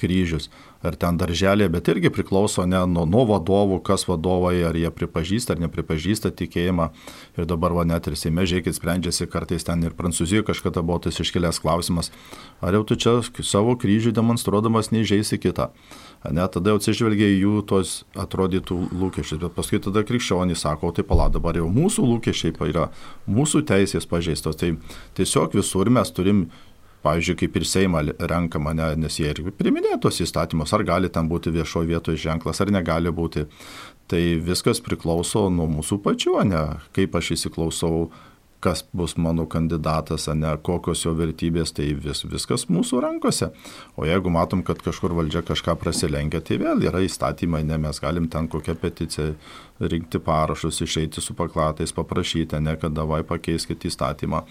kryžius 0.00 0.48
ar 0.84 0.96
ten 1.00 1.18
darželė, 1.20 1.68
bet 1.72 1.88
irgi 1.88 2.12
priklauso 2.12 2.66
ne 2.68 2.80
nuo, 2.90 3.06
nuo 3.08 3.24
vadovų, 3.28 3.80
kas 3.86 4.06
vadovai, 4.08 4.56
ar 4.68 4.76
jie 4.76 4.90
pripažįsta 4.92 5.56
ar 5.56 5.62
nepripažįsta 5.64 6.32
tikėjimą. 6.36 6.90
Ir 7.38 7.48
dabar 7.50 7.74
va 7.76 7.86
net 7.88 8.08
ir 8.10 8.18
Seime, 8.20 8.44
žiūrėkit, 8.48 8.76
sprendžiasi 8.76 9.28
kartais 9.32 9.66
ten 9.66 9.82
ir 9.84 9.96
Prancūzijoje 9.96 10.46
kažkada 10.50 10.84
buvo 10.84 11.00
tas 11.06 11.20
iškilęs 11.20 11.60
klausimas, 11.64 12.12
ar 12.60 12.76
jau 12.76 12.84
tu 12.88 12.98
čia 13.00 13.18
savo 13.42 13.76
kryžių 13.80 14.14
demonstruodamas 14.14 14.92
neįžeisi 14.94 15.40
kitą. 15.42 15.70
Ne, 16.24 16.44
tada 16.48 16.72
jau 16.72 16.80
atsižvelgia 16.80 17.26
į 17.34 17.40
jų 17.42 17.58
tos 17.68 17.90
atrodytų 18.16 18.78
lūkesčius, 18.96 19.42
bet 19.42 19.56
paskui 19.56 19.80
tada 19.84 20.00
krikščionys 20.08 20.62
sako, 20.64 20.88
tai 20.96 21.04
pala, 21.04 21.26
dabar 21.28 21.58
jau 21.60 21.66
mūsų 21.68 22.06
lūkesčiai 22.08 22.54
yra, 22.70 22.86
mūsų 23.28 23.60
teisės 23.68 24.08
pažeistos. 24.08 24.56
Tai 24.56 24.70
tiesiog 25.18 25.58
visur 25.58 25.92
mes 25.92 26.14
turim 26.16 26.46
pavyzdžiui, 27.04 27.38
kaip 27.42 27.56
ir 27.60 27.66
Seimą 27.68 28.02
renka 28.30 28.60
mane, 28.62 28.90
nes 29.00 29.18
jie 29.20 29.30
ir 29.30 29.42
priminė 29.58 29.98
tos 30.02 30.20
įstatymus, 30.24 30.72
ar 30.74 30.84
gali 30.88 31.10
ten 31.12 31.28
būti 31.30 31.52
viešoje 31.54 31.90
vietoje 31.92 32.22
ženklas, 32.26 32.62
ar 32.64 32.72
negali 32.74 33.12
būti. 33.14 33.46
Tai 34.10 34.22
viskas 34.44 34.82
priklauso 34.84 35.46
nuo 35.48 35.64
mūsų 35.70 36.00
pačių, 36.04 36.36
ne 36.50 36.64
kaip 36.96 37.14
aš 37.16 37.34
įsiklausau 37.38 38.10
kas 38.64 38.84
bus 38.96 39.16
mano 39.20 39.44
kandidatas, 39.50 40.26
ne 40.32 40.54
kokios 40.64 41.04
jo 41.04 41.12
vertybės, 41.18 41.74
tai 41.76 41.90
vis, 42.06 42.22
viskas 42.24 42.64
mūsų 42.72 43.02
rankose. 43.04 43.50
O 44.00 44.06
jeigu 44.08 44.32
matom, 44.32 44.62
kad 44.64 44.80
kažkur 44.84 45.12
valdžia 45.18 45.44
kažką 45.44 45.76
prasilenkia, 45.80 46.40
tai 46.40 46.58
vėl 46.62 46.86
yra 46.88 47.02
įstatymai, 47.04 47.60
ne 47.68 47.78
mes 47.82 48.00
galim 48.00 48.30
ten 48.32 48.48
kokią 48.48 48.76
peticiją 48.80 49.34
rinkti 49.92 50.20
parašus, 50.22 50.80
išeiti 50.86 51.20
su 51.20 51.36
paklatais, 51.36 51.92
paprašyti, 51.92 52.60
ne 52.64 52.76
kad 52.80 52.96
davai 52.96 53.20
pakeiskite 53.26 53.90
įstatymą, 53.90 54.44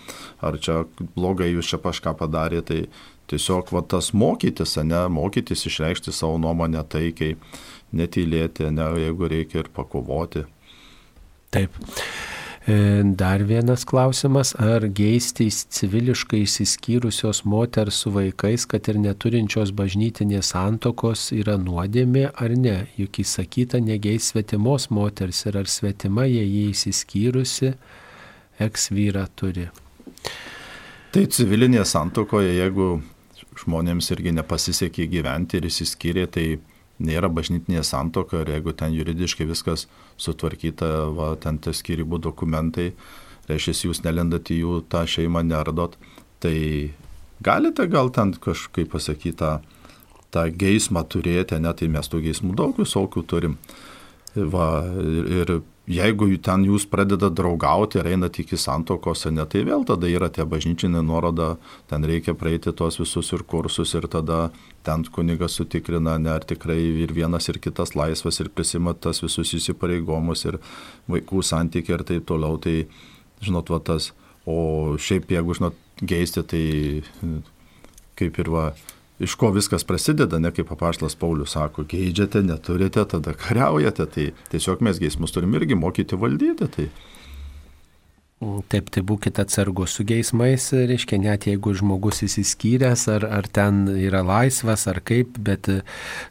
ar 0.44 0.60
čia 0.62 0.84
blogai 1.16 1.50
jūs 1.54 1.74
čia 1.74 1.82
kažką 1.82 2.14
padarėte, 2.20 2.62
tai 2.64 3.34
tiesiog 3.34 3.72
va, 3.74 3.82
tas 3.88 4.12
mokytis, 4.14 4.76
ne, 4.84 5.06
mokytis 5.12 5.66
išreikšti 5.70 6.14
savo 6.14 6.38
nuomonę 6.44 6.84
taikiai, 6.90 7.38
netylėti, 7.96 8.70
ne, 8.74 8.92
jeigu 9.06 9.32
reikia 9.32 9.64
ir 9.64 9.74
pakovoti. 9.74 10.46
Taip. 11.54 11.82
E, 12.66 13.02
dar 13.04 13.44
vienas 13.44 13.84
klausimas, 13.84 14.54
ar 14.56 14.86
geistys 14.88 15.66
civiliškai 15.68 16.46
įsiskyrusios 16.46 17.42
moters 17.44 17.98
su 18.06 18.14
vaikais, 18.16 18.64
kad 18.72 18.88
ir 18.88 19.02
neturinčios 19.04 19.74
bažnytinės 19.76 20.54
santokos 20.54 21.26
yra 21.36 21.58
nuodėmė 21.60 22.30
ar 22.32 22.56
ne? 22.56 22.78
Juk 22.96 23.20
įsakyta 23.26 23.84
negeis 23.84 24.32
svetimos 24.32 24.88
moters 24.96 25.44
ir 25.50 25.60
ar 25.60 25.68
svetima 25.68 26.24
jie 26.30 26.46
jį 26.46 26.64
įsiskyrusi, 26.72 27.74
eks 28.64 28.92
vyra 28.96 29.26
turi. 29.36 29.68
Tai 31.12 31.28
civilinėje 31.36 31.84
santokoje, 31.92 32.56
jeigu 32.62 32.94
žmonėms 33.60 34.08
irgi 34.16 34.32
nepasisekė 34.40 35.12
gyventi 35.12 35.60
ir 35.60 35.68
įsiskyrė, 35.68 36.30
tai 36.32 36.48
nėra 37.06 37.30
bažnytinė 37.32 37.84
santoka 37.86 38.42
ir 38.42 38.54
jeigu 38.56 38.74
ten 38.78 38.96
juridiškai 38.96 39.48
viskas 39.50 39.88
sutvarkyta, 40.22 40.90
va, 41.16 41.34
ten 41.40 41.60
tie 41.62 41.74
skirybų 41.76 42.22
dokumentai, 42.24 42.92
reiškia, 43.50 43.76
jūs 43.90 44.04
nelendat 44.06 44.52
į 44.54 44.60
jų 44.64 44.80
tą 44.92 45.04
šeimą 45.10 45.44
nerdot, 45.48 45.98
tai 46.44 46.56
galite 47.44 47.88
gal 47.92 48.12
ten 48.16 48.34
kažkaip 48.34 48.94
pasakyti 48.96 49.36
tą, 49.42 49.58
tą 50.34 50.48
geismą 50.50 51.04
turėti, 51.08 51.60
net 51.62 51.82
tai 51.82 51.92
mes 51.92 52.10
tų 52.10 52.24
geismų 52.28 52.56
daug 52.60 52.80
visokių 52.80 53.26
turim. 53.30 53.60
Va, 54.34 54.68
ir, 54.98 55.28
ir 55.44 55.52
jeigu 55.90 56.30
ten 56.40 56.64
jūs 56.64 56.86
pradedat 56.88 57.36
draugauti 57.36 58.00
ir 58.00 58.08
einat 58.14 58.40
iki 58.40 58.58
santokos, 58.60 59.26
ne, 59.32 59.44
tai 59.50 59.64
vėl 59.68 59.84
tada 59.88 60.08
yra 60.08 60.30
tie 60.32 60.46
bažnyčinė 60.48 61.04
nuoroda, 61.04 61.58
ten 61.92 62.08
reikia 62.08 62.36
praeiti 62.40 62.72
tuos 62.72 63.00
visus 63.02 63.34
ir 63.36 63.44
kursus 63.44 63.94
ir 63.98 64.08
tada 64.08 64.52
ten 64.84 65.04
kunigas 65.04 65.60
sutikrina, 65.60 66.18
ne, 66.18 66.32
ar 66.32 66.48
tikrai 66.48 66.80
ir 67.04 67.14
vienas 67.16 67.50
ir 67.52 67.60
kitas 67.60 67.96
laisvas 68.00 68.40
ir 68.40 68.52
prisima 68.56 68.94
tas 68.94 69.20
visus 69.24 69.54
įsipareigomus 69.60 70.46
ir 70.48 70.60
vaikų 71.12 71.44
santykiai 71.44 72.00
ir 72.00 72.08
taip 72.08 72.28
toliau. 72.32 72.58
Tai, 72.64 72.84
žinot, 73.44 73.72
va 73.74 73.80
tas. 73.84 74.14
O 74.48 74.96
šiaip, 75.00 75.30
jeigu, 75.32 75.56
žinot, 75.56 75.76
geisti, 76.04 76.44
tai 76.44 76.64
kaip 78.20 78.40
ir 78.40 78.50
va, 78.52 78.66
iš 79.24 79.36
ko 79.40 79.52
viskas 79.56 79.86
prasideda, 79.88 80.40
ne 80.40 80.52
kaip 80.52 80.72
apaštlas 80.76 81.16
Paulius 81.20 81.56
sako, 81.56 81.86
geidžiate, 81.90 82.44
neturite, 82.46 83.06
tada 83.10 83.34
kariaujate, 83.38 84.06
tai 84.16 84.30
tiesiog 84.52 84.84
mes 84.86 85.00
geismus 85.02 85.36
turim 85.36 85.56
irgi 85.58 85.78
mokyti 85.80 86.20
valdyti. 86.20 86.70
Tai 86.76 86.88
Taip, 88.42 88.90
tai 88.92 89.04
būkite 89.08 89.44
atsargus 89.46 89.94
su 89.96 90.04
geismais, 90.08 90.66
reiškia, 90.74 91.20
net 91.22 91.46
jeigu 91.48 91.72
žmogus 91.80 92.24
įsiskyręs, 92.26 93.06
ar, 93.14 93.26
ar 93.38 93.48
ten 93.48 93.86
yra 93.94 94.24
laisvas, 94.26 94.84
ar 94.92 95.00
kaip, 95.06 95.38
bet 95.48 95.70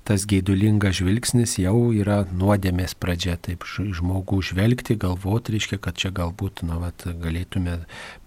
tas 0.08 0.26
geidulingas 0.28 0.98
žvilgsnis 0.98 1.56
jau 1.62 1.92
yra 1.96 2.22
nuodėmės 2.28 2.96
pradžia. 3.00 3.38
Taip, 3.40 3.64
žmogų 3.64 4.42
žvelgti, 4.50 4.98
galvoti, 5.00 5.56
reiškia, 5.56 5.80
kad 5.80 5.96
čia 6.02 6.12
galbūt, 6.12 6.64
na, 6.68 6.76
vat, 6.82 7.06
galėtume 7.22 7.78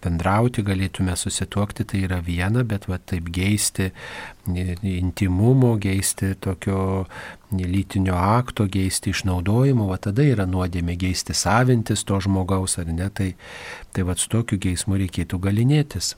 bendrauti, 0.02 0.66
galėtume 0.66 1.14
susituokti, 1.20 1.86
tai 1.86 2.06
yra 2.08 2.24
viena, 2.26 2.66
bet 2.66 2.90
va, 2.90 2.98
taip 2.98 3.30
geisti 3.34 3.92
intimumo, 4.48 5.76
geisti 5.82 6.34
tokio 6.42 7.06
lytinio 7.64 8.18
akto, 8.20 8.68
geisti 8.68 9.14
išnaudojimo, 9.16 9.88
va 9.88 9.96
tada 10.04 10.26
yra 10.28 10.44
nuodėmė 10.50 10.98
geisti 11.00 11.32
savintis 11.32 12.04
to 12.04 12.20
žmogaus 12.20 12.76
ar 12.82 12.92
ne, 12.92 13.08
tai, 13.08 13.32
tai 13.96 14.04
va 14.04 14.18
su 14.20 14.28
tokiu 14.28 14.60
geismu 14.60 15.00
reikėtų 15.00 15.40
galinėtis. 15.40 16.18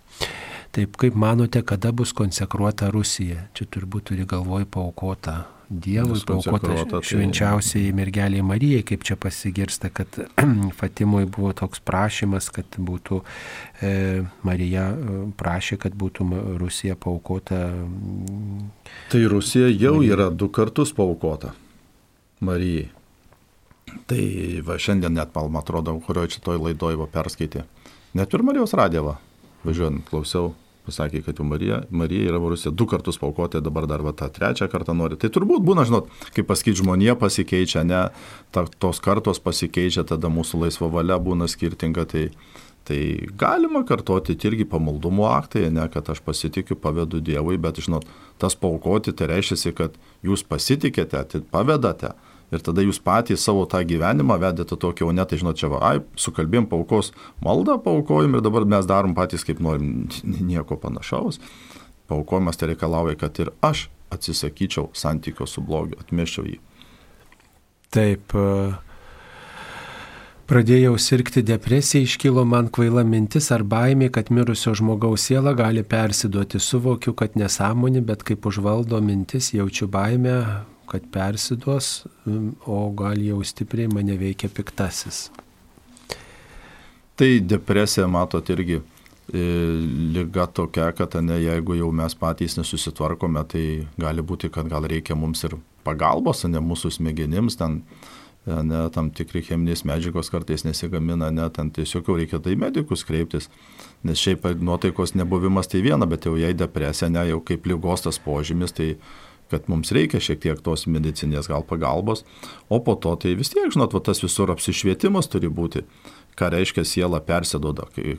Taip 0.75 0.97
kaip 0.99 1.15
manote, 1.15 1.61
kada 1.65 1.91
bus 1.91 2.13
konsekruota 2.13 2.89
Rusija? 2.93 3.47
Čia 3.57 3.65
turbūt 3.71 4.11
turi 4.11 4.25
galvoj 4.29 4.65
paukota 4.71 5.45
Dievui 5.67 6.21
paukota 6.23 6.85
tai- 6.87 7.01
švenčiausiai 7.03 7.91
mergeliai 7.91 8.41
Marijai, 8.41 8.83
kaip 8.87 9.03
čia 9.03 9.17
pasigirsta, 9.19 9.89
kad 9.91 10.07
Fatimui 10.79 11.25
buvo 11.25 11.51
toks 11.51 11.81
prašymas, 11.83 12.47
kad 12.55 12.77
būtų 12.79 13.19
e, 13.83 13.91
Marija 14.47 14.85
e, 14.95 15.17
prašė, 15.35 15.75
kad 15.83 15.91
būtų 15.91 16.29
Rusija 16.61 16.95
paukota. 16.95 17.59
Tai 19.11 19.23
Rusija 19.27 19.67
jau 19.67 19.97
Marijai. 19.99 20.13
yra 20.15 20.29
du 20.31 20.47
kartus 20.47 20.95
paukota 20.95 21.51
Marijai. 22.39 22.87
Tai 24.07 24.23
va 24.63 24.79
šiandien 24.79 25.19
net, 25.19 25.35
man 25.35 25.59
atrodo, 25.59 25.99
kurioje 25.99 26.37
čia 26.37 26.45
toj 26.47 26.61
laidoj 26.63 26.95
va 27.03 27.11
perskaitė. 27.11 27.65
Net 28.15 28.31
ir 28.33 28.43
Marijos 28.43 28.71
radėva, 28.77 29.17
važiuojant, 29.67 30.05
klausiau 30.09 30.53
pasakė, 30.87 31.21
kad 31.25 31.39
jau 31.39 31.45
Marija, 31.47 31.81
Marija 31.91 32.31
yra 32.31 32.39
Rusija 32.41 32.71
du 32.71 32.87
kartus 32.89 33.19
paukoti, 33.21 33.61
dabar 33.63 33.87
dar 33.89 34.03
va, 34.05 34.13
tą 34.15 34.29
trečią 34.33 34.69
kartą 34.71 34.95
nori. 34.97 35.19
Tai 35.19 35.29
turbūt 35.33 35.65
būna, 35.67 35.85
žinot, 35.87 36.07
kaip 36.35 36.47
pasakyti, 36.49 36.81
žmonė 36.81 37.17
pasikeičia, 37.19 37.83
ne, 37.87 38.05
ta, 38.55 38.65
tos 38.79 39.01
kartos 39.03 39.41
pasikeičia, 39.43 40.05
tada 40.07 40.31
mūsų 40.31 40.63
laisva 40.65 40.89
valia 40.93 41.19
būna 41.21 41.49
skirtinga. 41.51 42.07
Tai, 42.11 42.23
tai 42.87 43.01
galima 43.39 43.83
kartoti 43.87 44.37
irgi 44.47 44.67
pamaldumo 44.69 45.27
aktai, 45.33 45.67
ne, 45.73 45.89
kad 45.91 46.07
aš 46.13 46.23
pasitikiu, 46.23 46.79
pavedu 46.79 47.19
Dievui, 47.19 47.59
bet, 47.61 47.81
žinot, 47.83 48.07
tas 48.39 48.55
paukoti 48.55 49.15
tai 49.17 49.31
reiškia, 49.33 49.75
kad 49.75 49.99
jūs 50.25 50.45
pasitikėte, 50.47 51.25
tai 51.33 51.43
pavedate 51.51 52.15
ir 52.51 52.63
tada 52.63 52.85
jūs 52.85 52.99
patys 53.03 53.43
savo 53.43 53.65
tą 53.69 53.81
gyvenimą 53.87 54.39
vedėte 54.41 54.77
tokį, 54.79 55.07
o 55.07 55.11
ne 55.15 55.25
tai 55.27 55.39
žinot, 55.41 55.59
čia 55.59 55.71
va, 55.73 55.81
ai, 55.91 56.01
sukalbėm 56.19 56.69
paukos 56.71 57.11
maldą, 57.43 57.77
paukojim 57.83 58.37
ir 58.37 58.45
dabar 58.45 58.67
mes 58.69 58.87
darom 58.87 59.15
patys 59.17 59.45
kaip 59.47 59.61
norim, 59.63 60.07
nieko 60.51 60.79
panašaus. 60.79 61.41
Paukojimas 62.07 62.59
tai 62.59 62.71
reikalauja, 62.71 63.17
kad 63.19 63.39
ir 63.43 63.51
aš 63.65 63.89
atsisakyčiau 64.15 64.91
santykio 64.95 65.47
su 65.49 65.63
blogiu, 65.63 65.99
atmeščiau 65.99 66.47
jį. 66.47 66.59
Taip, 67.91 68.35
Pradėjau 70.47 70.93
sirgti 70.95 71.41
depresiją, 71.43 72.05
iškilo 72.07 72.45
man 72.47 72.69
kvaila 72.71 73.01
mintis 73.03 73.49
ar 73.51 73.65
baimė, 73.67 74.07
kad 74.15 74.29
mirusio 74.31 74.71
žmogaus 74.79 75.25
siela 75.27 75.51
gali 75.51 75.81
persiduoti. 75.83 76.61
Suvokiu, 76.63 77.11
kad 77.19 77.35
nesąmonė, 77.35 77.99
bet 78.07 78.23
kaip 78.23 78.47
užvaldo 78.47 79.01
mintis, 79.03 79.49
jaučiu 79.51 79.89
baimę, 79.91 80.37
kad 80.87 81.05
persiduos, 81.11 82.05
o 82.65 82.79
gal 82.97 83.19
jau 83.21 83.41
stipriai 83.45 83.91
mane 83.91 84.17
veikia 84.19 84.49
piktasis. 84.49 85.27
Tai 87.17 87.29
depresija, 87.41 88.05
matot, 88.07 88.49
irgi 88.53 88.77
e, 88.77 89.45
lyga 90.13 90.45
tokia, 90.47 90.91
kad 90.97 91.17
ne, 91.25 91.39
jeigu 91.41 91.79
jau 91.79 91.89
mes 91.95 92.15
patys 92.15 92.59
nesusitvarkome, 92.59 93.41
tai 93.51 93.63
gali 93.97 94.21
būti, 94.21 94.51
kad 94.53 94.69
gal 94.69 94.85
reikia 94.87 95.17
mums 95.17 95.43
ir 95.47 95.57
pagalbos, 95.87 96.45
ne 96.45 96.61
mūsų 96.61 96.93
smegenims, 96.99 97.57
ten 97.57 97.81
ne, 98.45 98.83
tam 98.93 99.09
tikri 99.15 99.41
cheminės 99.45 99.83
medžiagos 99.87 100.31
kartais 100.31 100.63
nesigamina, 100.67 101.29
ne, 101.33 101.47
ten 101.53 101.71
tiesiog 101.73 102.07
jau 102.07 102.17
reikia 102.19 102.39
tai 102.43 102.55
medikus 102.59 103.03
kreiptis, 103.07 103.49
nes 104.07 104.19
šiaip 104.21 104.45
nuotaikos 104.61 105.15
nebuvimas 105.17 105.69
tai 105.71 105.81
viena, 105.85 106.07
bet 106.09 106.27
jau 106.29 106.37
jei 106.39 106.55
depresija, 106.55 107.09
ne, 107.11 107.25
jau 107.31 107.41
kaip 107.43 107.67
lygos 107.67 108.05
tas 108.05 108.19
požymis, 108.23 108.75
tai 108.77 108.93
kad 109.51 109.69
mums 109.71 109.93
reikia 109.95 110.21
šiek 110.23 110.41
tiek 110.43 110.61
tos 110.63 110.85
medicinės 110.89 111.49
gal 111.51 111.65
pagalbos, 111.67 112.23
o 112.69 112.79
po 112.83 112.97
to 112.99 113.15
tai 113.21 113.35
vis 113.39 113.51
tiek, 113.53 113.69
žinot, 113.73 113.95
va, 113.95 114.03
tas 114.03 114.23
visur 114.23 114.51
apsišvietimas 114.53 115.29
turi 115.31 115.51
būti, 115.51 115.83
ką 116.37 116.51
reiškia 116.53 116.83
siela 116.85 117.21
persidoda, 117.23 117.87
kai, 117.95 118.17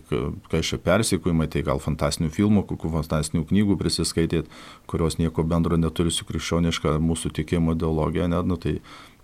kai 0.51 0.63
šie 0.67 0.81
persikūimai, 0.83 1.47
tai 1.53 1.63
gal 1.67 1.83
fantastinių 1.83 2.33
filmų, 2.35 2.65
kokių 2.73 2.95
fantastinių 2.97 3.45
knygų 3.53 3.79
prisiskaitėt, 3.79 4.51
kurios 4.91 5.21
nieko 5.21 5.45
bendro 5.47 5.79
neturi 5.79 6.11
su 6.15 6.27
krikščioniška 6.29 6.97
mūsų 6.99 7.33
tikėjimo 7.39 7.77
ideologija, 7.79 8.27
net, 8.33 8.49
nu, 8.51 8.59
tai 8.59 8.79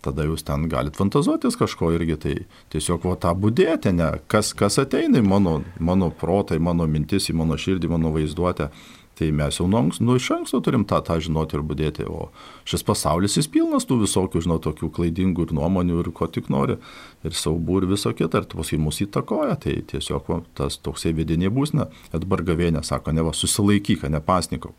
tada 0.05 0.27
jūs 0.29 0.45
ten 0.47 0.69
galit 0.71 0.99
fantazuotis 0.99 1.57
kažko 1.59 1.91
irgi, 1.97 2.19
tai 2.21 2.35
tiesiog 2.75 3.07
va 3.09 3.17
tą 3.21 3.33
būdėti, 3.41 3.95
ne, 3.97 4.11
kas, 4.31 4.53
kas 4.57 4.79
ateina 4.83 5.23
į 5.23 5.27
mano, 5.27 5.57
mano 5.81 6.11
protą, 6.13 6.59
į 6.59 6.63
mano 6.65 6.87
mintis, 6.91 7.31
į 7.33 7.39
mano 7.41 7.59
širdį, 7.61 7.91
mano 7.95 8.13
vaizduotę. 8.15 8.71
Tai 9.15 9.29
mes 9.31 9.61
jau 9.61 9.69
nuo, 9.71 9.85
nu, 10.03 10.17
iš 10.19 10.27
anksto 10.35 10.59
turim 10.65 10.83
tą, 10.91 10.99
tą 11.07 11.21
žinoti 11.23 11.55
ir 11.55 11.63
būdėti, 11.63 12.07
o 12.11 12.33
šis 12.67 12.83
pasaulis 12.87 13.37
jis 13.39 13.47
pilnas 13.47 13.87
tų 13.87 14.01
visokių, 14.01 14.43
žinau, 14.43 14.57
tokių 14.63 14.89
klaidingų 14.97 15.47
ir 15.47 15.55
nuomonių 15.55 16.01
ir 16.03 16.11
ko 16.19 16.27
tik 16.27 16.51
nori, 16.51 16.81
ir 17.23 17.37
saubų 17.39 17.83
ir 17.83 17.89
viso 17.93 18.11
kita, 18.11 18.43
ir 18.43 18.49
paskui 18.51 18.81
mus 18.83 18.99
įtakoja, 19.05 19.55
tai 19.63 19.77
tiesiog 19.93 20.31
va, 20.33 20.41
tas 20.59 20.81
toksai 20.83 21.15
vidinė 21.15 21.53
būsna, 21.55 21.87
dabar 22.11 22.43
gavėnė 22.43 22.83
sako, 22.83 23.15
ne 23.15 23.23
va, 23.23 23.35
susilaikyk, 23.39 24.03
nepasnikau. 24.11 24.75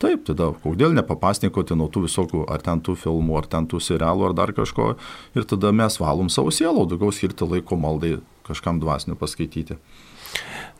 Taip, 0.00 0.24
tada 0.26 0.48
kodėl 0.64 0.96
nepapasnikoti 0.96 1.76
nuo 1.78 1.86
tų 1.92 2.06
visokių, 2.08 2.46
ar 2.50 2.64
ten 2.64 2.80
tų 2.84 2.96
filmų, 2.98 3.36
ar 3.38 3.46
ten 3.52 3.68
tų 3.70 3.78
serialų, 3.84 4.30
ar 4.30 4.34
dar 4.40 4.54
kažko, 4.56 4.94
ir 5.36 5.46
tada 5.48 5.70
mes 5.76 6.00
valom 6.00 6.32
savo 6.32 6.50
sielą, 6.52 6.88
daugiau 6.90 7.12
skirti 7.14 7.46
laiko 7.46 7.78
maldai 7.78 8.16
kažkam 8.48 8.80
dvasiniu 8.82 9.16
paskaityti. 9.20 9.78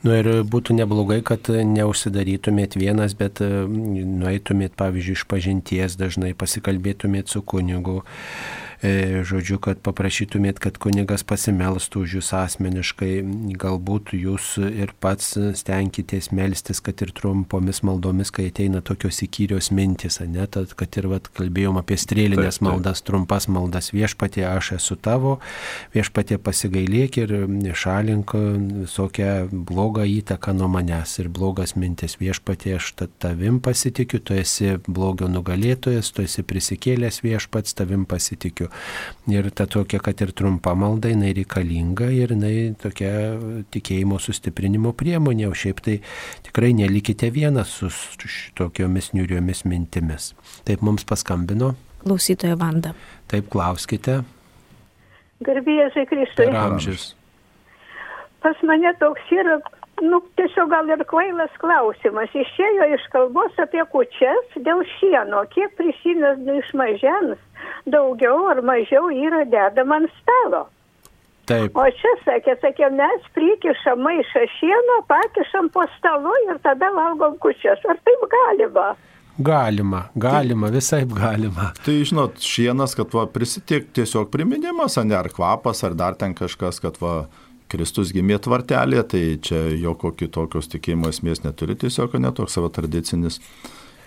Nu 0.04 0.12
ir 0.12 0.28
būtų 0.44 0.76
neblogai, 0.76 1.22
kad 1.24 1.48
neužsidarytumėt 1.48 2.76
vienas, 2.76 3.14
bet 3.16 3.40
e, 3.40 3.48
nueitumėt, 3.64 4.74
pavyzdžiui, 4.76 5.16
iš 5.16 5.24
pažinties 5.30 5.96
dažnai, 5.96 6.34
pasikalbėtumėt 6.36 7.32
su 7.32 7.40
kunigu, 7.40 8.02
žodžiu, 9.24 9.56
kad 9.62 9.78
paprašytumėt, 9.84 10.58
kad 10.60 10.76
kunigas 10.82 11.24
pasimelstų 11.24 12.02
už 12.04 12.16
jūs 12.18 12.30
asmeniškai, 12.36 13.12
galbūt 13.56 14.12
jūs 14.18 14.58
ir 14.60 14.92
pats 15.00 15.30
stenkitės 15.56 16.28
melstis, 16.36 16.82
kad 16.84 17.00
ir 17.00 17.14
trumpomis 17.16 17.80
maldomis, 17.86 18.32
kai 18.34 18.50
ateina 18.50 18.82
tokios 18.84 19.22
įkyrios 19.24 19.70
mintis, 19.72 20.20
ne, 20.20 20.44
tad, 20.44 20.74
kad 20.76 20.98
ir 21.00 21.08
vat, 21.08 21.30
kalbėjom 21.32 21.78
apie 21.80 21.96
strėlinės 22.00 22.58
taip, 22.58 22.60
taip. 22.60 22.66
maldas, 22.68 23.02
trumpas 23.06 23.48
maldas, 23.48 23.88
viešpatie 23.96 24.44
aš 24.50 24.74
esu 24.76 24.98
tavo, 25.00 25.38
viešpatie 25.96 26.36
pasigailėk 26.42 27.18
ir 27.22 27.34
šalink 27.78 28.36
visokią 28.84 29.48
blogą 29.50 30.04
įtaką 30.18 30.52
nuo 30.58 30.68
manęs 30.76 31.16
ir 31.22 31.32
blogas 31.32 31.72
mintis, 31.78 32.18
viešpatie 32.20 32.76
aš 32.76 32.92
tavim 33.22 33.62
pasitikiu, 33.64 34.20
tu 34.20 34.36
esi 34.36 34.76
blogio 34.84 35.30
nugalėtojas, 35.32 36.12
tu 36.12 36.26
esi 36.28 36.44
prisikėlęs 36.44 37.22
viešpats, 37.24 37.78
tavim 37.80 38.04
pasitikiu. 38.08 38.73
Ir 39.32 39.48
ta 39.56 39.66
tokia, 39.70 40.00
kad 40.04 40.20
ir 40.20 40.34
trumpa 40.36 40.74
malda, 40.76 41.08
jinai 41.12 41.32
reikalinga 41.36 42.10
ir 42.12 42.34
jinai 42.34 42.74
tokia 42.80 43.10
tikėjimo 43.72 44.20
sustiprinimo 44.20 44.92
priemonė, 44.96 45.48
o 45.48 45.56
šiaip 45.56 45.80
tai 45.84 45.98
tikrai 46.44 46.74
nelikite 46.76 47.30
vienas 47.34 47.72
su 47.80 47.90
tokiomis 48.58 49.12
niuriomis 49.16 49.64
mintimis. 49.68 50.32
Taip 50.68 50.84
mums 50.84 51.06
paskambino. 51.08 51.74
Klausytoja 52.04 52.58
Vanda. 52.60 52.92
Taip, 53.32 53.48
klauskite. 53.52 54.20
Garbėjai 55.44 56.04
Kristui. 56.08 56.50
Amžius. 56.52 57.12
Pas 58.44 58.58
mane 58.68 58.92
toks 59.00 59.30
yra 59.32 59.56
nu, 60.02 60.20
tiesiog 60.38 60.70
gal 60.70 60.88
ir 60.90 61.04
kvailas 61.10 61.54
klausimas. 61.62 62.32
Išėjo 62.34 62.88
iš 62.96 63.06
kalbos 63.14 63.58
apie 63.62 63.84
kučias 63.92 64.58
dėl 64.66 64.84
šieno. 64.96 65.44
Kiek 65.54 65.74
prisimenu 65.78 66.58
iš 66.60 66.70
mažens, 66.78 67.40
daugiau 67.86 68.46
ar 68.52 68.62
mažiau 68.62 69.10
yra 69.12 69.44
dedama 69.44 70.02
ant 70.02 70.14
stalo. 70.22 70.66
Taip. 71.44 71.76
O 71.76 71.84
čia 71.92 72.12
sakė, 72.24 72.54
sakė, 72.62 72.88
mes 72.96 73.24
prikišam 73.36 74.00
maišą 74.00 74.46
šieno, 74.56 75.00
pakišam 75.10 75.68
po 75.74 75.84
stalu 75.98 76.32
ir 76.48 76.60
tada 76.64 76.88
valgom 76.94 77.36
kučias. 77.42 77.82
Ar 77.84 78.00
taip 78.00 78.24
galima? 78.32 78.94
Galima, 79.34 80.04
galima, 80.14 80.68
tai, 80.68 80.76
visai 80.76 81.00
galima. 81.10 81.72
Tai 81.84 81.94
žinot, 82.06 82.38
šienas, 82.38 82.94
kad 82.94 83.10
va, 83.12 83.26
prisitiek 83.26 83.88
tiesiog 83.92 84.30
priminimas, 84.30 84.94
ne 85.02 85.16
ar 85.18 85.26
kvapas, 85.34 85.82
ar 85.84 85.96
dar 85.98 86.14
ten 86.14 86.36
kažkas, 86.38 86.78
kad 86.80 87.00
va, 87.02 87.26
Kristus 87.72 88.12
gimė 88.14 88.38
tvartelė, 88.42 89.02
tai 89.08 89.22
čia 89.42 89.64
jokio 89.72 90.12
kitokios 90.18 90.68
tikėjimo 90.72 91.10
esmės 91.10 91.42
neturi, 91.46 91.78
tiesiog 91.80 92.18
netoks 92.20 92.58
savo 92.58 92.70
tradicinis 92.72 93.40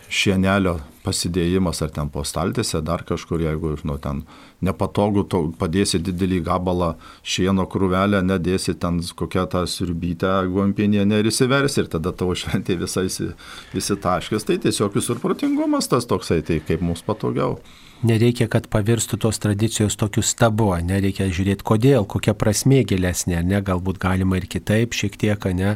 šienelio 0.07 0.77
pasidėjimas 1.03 1.81
ar 1.83 1.91
ten 1.95 2.09
po 2.11 2.23
staltėse, 2.27 2.79
dar 2.85 3.03
kažkur, 3.07 3.41
jeigu, 3.43 3.73
žinau, 3.79 3.97
ten 4.01 4.21
nepatogu, 4.63 5.23
to, 5.27 5.41
padėsi 5.59 5.99
didelį 6.03 6.41
gabalą 6.47 6.93
šieno 7.27 7.67
krūvelę, 7.71 8.21
nedėsi 8.25 8.75
ten 8.79 9.01
kokią 9.19 9.47
tą 9.51 9.65
sirbytę 9.67 10.31
guampinienę 10.51 11.19
ir 11.21 11.31
įsiversi 11.31 11.83
ir 11.83 11.91
tada 11.91 12.15
tavo 12.15 12.35
šventė 12.39 12.79
visai 12.79 13.07
įsitaškės. 13.07 14.47
Tai 14.47 14.59
tiesiog 14.67 14.95
visur 14.95 15.19
protingumas 15.23 15.91
tas 15.91 16.07
toksai, 16.09 16.39
tai 16.47 16.61
kaip 16.63 16.83
mums 16.83 17.03
patogiau 17.07 17.59
nereikia, 18.05 18.47
kad 18.51 18.67
pavirstų 18.71 19.17
tos 19.23 19.39
tradicijos 19.41 19.97
tokiu 19.97 20.21
stabu, 20.25 20.69
nereikia 20.85 21.27
žiūrėti, 21.33 21.65
kodėl, 21.65 22.05
kokia 22.09 22.35
prasmė 22.37 22.83
gilesnė, 22.87 23.39
ne, 23.45 23.61
galbūt 23.65 23.99
galima 24.01 24.37
ir 24.37 24.47
kitaip 24.49 24.93
šiek 24.97 25.17
tiek, 25.17 25.47
ne, 25.57 25.75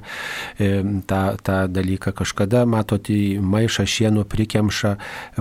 e, 0.62 0.70
tą, 1.10 1.22
tą 1.42 1.58
dalyką 1.72 2.14
kažkada, 2.22 2.64
matot, 2.70 3.10
į 3.10 3.40
maišą 3.42 3.86
šieno 3.90 4.26
prikemša, 4.30 4.94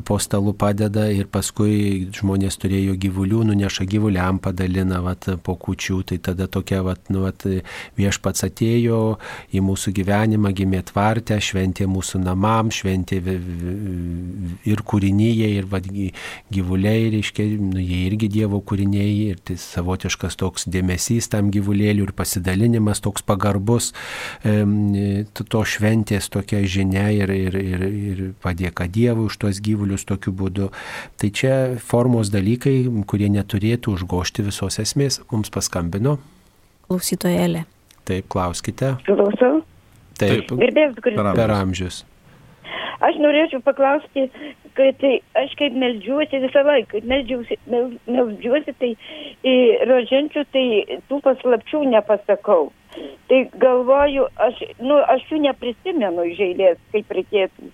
po 0.06 0.18
stalu 0.22 0.54
padeda 0.56 1.08
ir 1.12 1.28
paskui 1.30 2.08
žmonės 2.16 2.58
turėjo 2.62 2.96
gyvulių, 3.00 3.42
nuneša 3.50 3.86
gyvuliam, 3.90 4.40
padalina 4.42 5.02
vat, 5.04 5.28
po 5.44 5.56
kučių, 5.60 6.00
tai 6.10 6.20
tada 6.30 6.48
tokia 6.48 6.82
vat, 6.86 7.10
nu, 7.12 7.26
vat, 7.26 7.44
viešpats 7.98 8.46
atėjo 8.48 9.02
į 9.52 9.64
mūsų 9.66 9.94
gyvenimą, 10.00 10.54
gimė 10.56 10.82
tvartę, 10.90 11.40
šventė 11.44 11.88
mūsų 11.90 12.22
namam, 12.24 12.72
šventė 12.72 13.20
ir 14.70 14.84
kūrinyje, 14.86 15.52
ir 15.60 15.68
vat, 15.70 15.86
gyvuliai 15.90 16.69
gyvuliai, 16.70 17.10
reiškia, 17.10 17.44
nu, 17.58 17.80
jie 17.80 18.06
irgi 18.06 18.28
Dievo 18.30 18.60
kūriniai 18.62 19.32
ir 19.32 19.38
tai 19.42 19.56
savotiškas 19.58 20.36
toks 20.38 20.66
dėmesys 20.70 21.28
tam 21.30 21.50
gyvulėliui 21.50 22.06
ir 22.06 22.12
pasidalinimas 22.14 23.00
toks 23.02 23.22
pagarbus, 23.26 23.92
e, 24.44 25.24
to 25.34 25.62
šventės 25.64 26.30
tokia 26.30 26.62
žinia 26.62 27.10
ir, 27.10 27.30
ir, 27.30 27.56
ir, 27.58 27.82
ir 27.82 28.22
padėka 28.42 28.86
Dievui 28.86 29.26
už 29.26 29.38
tuos 29.42 29.60
gyvulius 29.60 30.06
tokiu 30.06 30.32
būdu. 30.32 30.70
Tai 31.18 31.30
čia 31.30 31.54
formos 31.78 32.30
dalykai, 32.30 32.86
kurie 33.06 33.30
neturėtų 33.30 33.96
užgošti 33.96 34.46
visos 34.46 34.78
esmės, 34.78 35.20
mums 35.32 35.50
paskambino. 35.50 36.18
Klausytojelė. 36.86 37.66
Taip, 38.06 38.30
klauskite. 38.30 38.96
Klausau. 39.06 39.64
Taip, 40.20 40.50
Gerbėjus, 40.52 40.96
kuris. 41.02 41.18
per 41.34 41.50
amžius. 41.54 42.04
Aš 43.00 43.16
norėčiau 43.16 43.62
paklausti, 43.64 44.26
kad 44.74 44.98
tai 45.00 45.16
aš 45.38 45.54
kaip 45.58 45.76
melžiuosi 45.82 46.40
visą 46.42 46.62
laiką, 46.66 47.02
melžiuosi, 47.10 47.58
mel, 47.70 47.90
melžiuosi 48.06 48.74
tai 48.80 48.90
į 49.46 49.56
roženčių, 49.90 50.44
tai 50.54 50.64
tų 51.10 51.20
paslapčių 51.26 51.82
nepasakau. 51.94 52.70
Tai 53.30 53.40
galvoju, 53.62 54.26
aš, 54.46 54.62
nu, 54.82 54.98
aš 55.14 55.26
jų 55.30 55.42
neprisimenu 55.46 56.26
iš 56.32 56.40
eilės, 56.48 56.80
kaip 56.94 57.12
reikėtų. 57.18 57.70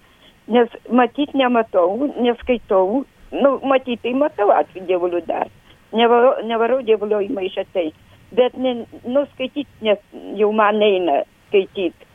Nes 0.52 0.74
matyt 0.92 1.32
nematau, 1.34 2.10
neskaitau, 2.22 3.04
nu, 3.32 3.54
matyt 3.66 4.04
tai 4.04 4.12
matau 4.14 4.52
atveju 4.54 4.86
dievulių 4.90 5.22
dar. 5.26 5.48
Nevarau, 5.96 6.36
nevarau 6.46 6.82
dievulio 6.84 7.22
į 7.24 7.30
maišą 7.34 7.64
tai. 7.72 7.88
Bet, 8.36 8.58
ne, 8.58 8.82
nu, 9.06 9.24
skaityti, 9.32 9.70
nes 9.86 10.02
jau 10.38 10.50
man 10.54 10.82
eina 10.82 11.22
skaityti. 11.48 12.06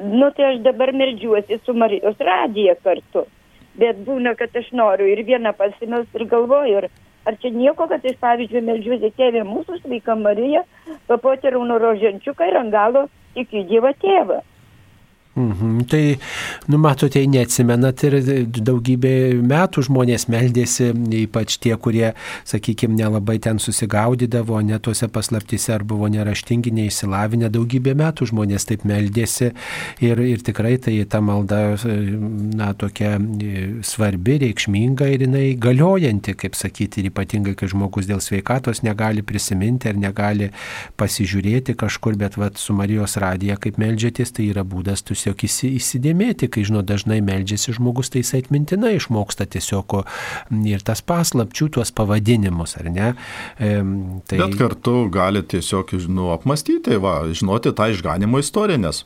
Nu 0.00 0.30
tai 0.34 0.54
aš 0.54 0.62
dabar 0.64 0.92
meldžiuosi 0.96 1.60
su 1.64 1.74
Marijos 1.76 2.18
radija 2.18 2.74
kartu. 2.84 3.26
Bet 3.78 4.00
būna, 4.06 4.34
kad 4.38 4.56
aš 4.56 4.72
noriu 4.74 5.06
ir 5.06 5.22
vieną 5.26 5.52
pasimels 5.56 6.08
ir 6.18 6.26
galvoju, 6.30 6.80
ir 6.80 6.88
ar 7.28 7.36
čia 7.42 7.52
nieko, 7.54 7.86
kad 7.90 8.04
aš 8.04 8.16
pavyzdžiui 8.22 8.64
meldžiuosi 8.66 9.12
tėvė 9.18 9.44
mūsų 9.46 9.80
sveika 9.84 10.16
Marija, 10.18 10.64
papotė 11.06 11.54
rauno 11.54 11.78
roženčiuką 11.78 12.48
ir 12.50 12.58
ant 12.64 12.74
galo 12.74 13.06
tik 13.34 13.54
į 13.54 13.66
Dievą 13.70 13.92
tėvą. 14.02 14.40
Mhm. 15.34 15.84
Tai, 15.86 16.18
nu, 16.66 16.76
matote, 16.82 17.20
neatsimenat 17.30 18.02
ir 18.02 18.16
daugybė 18.50 19.12
metų 19.46 19.84
žmonės 19.86 20.24
meldėsi, 20.26 20.88
ypač 21.20 21.54
tie, 21.62 21.70
kurie, 21.78 22.08
sakykime, 22.50 22.96
nelabai 22.98 23.36
ten 23.38 23.60
susigaudydavo, 23.62 24.58
netuose 24.66 25.06
paslaptise 25.06 25.76
ar 25.76 25.84
buvo 25.86 26.08
neraštingi, 26.10 26.72
neįsilavinę, 26.74 27.46
daugybė 27.54 27.94
metų 28.00 28.26
žmonės 28.32 28.66
taip 28.72 28.82
meldėsi 28.90 29.52
ir, 30.02 30.18
ir 30.18 30.42
tikrai 30.42 30.74
tai 30.82 30.96
ta 31.06 31.22
malda, 31.22 31.60
na, 32.58 32.72
tokia 32.74 33.14
svarbi, 33.86 34.40
reikšminga 34.42 35.12
ir 35.14 35.28
jinai 35.28 35.46
galiojanti, 35.62 36.34
kaip 36.42 36.58
sakyti, 36.58 37.04
ir 37.04 37.12
ypatingai, 37.12 37.54
kai 37.54 37.70
žmogus 37.70 38.10
dėl 38.10 38.18
sveikatos 38.18 38.82
negali 38.82 39.22
prisiminti 39.22 39.92
ar 39.94 40.02
negali 40.08 40.50
pasižiūrėti 40.98 41.78
kažkur, 41.78 42.18
bet 42.18 42.34
vat, 42.40 42.58
su 42.58 42.74
Marijos 42.74 43.14
radija, 43.22 43.54
kaip 43.62 43.78
meldžiatės, 43.78 44.34
tai 44.34 44.50
yra 44.50 44.66
būdas 44.66 45.06
tu 45.06 45.19
tiesiog 45.20 45.44
įsidėmėti, 45.76 46.48
kai, 46.52 46.64
žinot, 46.66 46.88
dažnai 46.88 47.20
meldžiasi 47.24 47.76
žmogus, 47.76 48.10
tai 48.10 48.22
jis 48.22 48.34
atmintinai 48.40 48.96
išmoksta 48.98 49.46
tiesiog 49.50 50.00
ir 50.68 50.84
tas 50.86 51.02
paslapčių, 51.04 51.70
tuos 51.76 51.92
pavadinimus, 51.92 52.76
ar 52.80 52.90
ne? 52.90 53.12
E, 53.58 53.72
tai... 54.26 54.40
Bet 54.40 54.56
kartu 54.58 55.08
gali 55.12 55.42
tiesiog, 55.42 55.92
nu, 56.08 56.30
apmastyti, 56.34 56.96
va, 57.02 57.22
žinoti 57.28 57.74
tą 57.76 57.90
išganimo 57.92 58.40
istoriją, 58.40 58.80
nes 58.86 59.04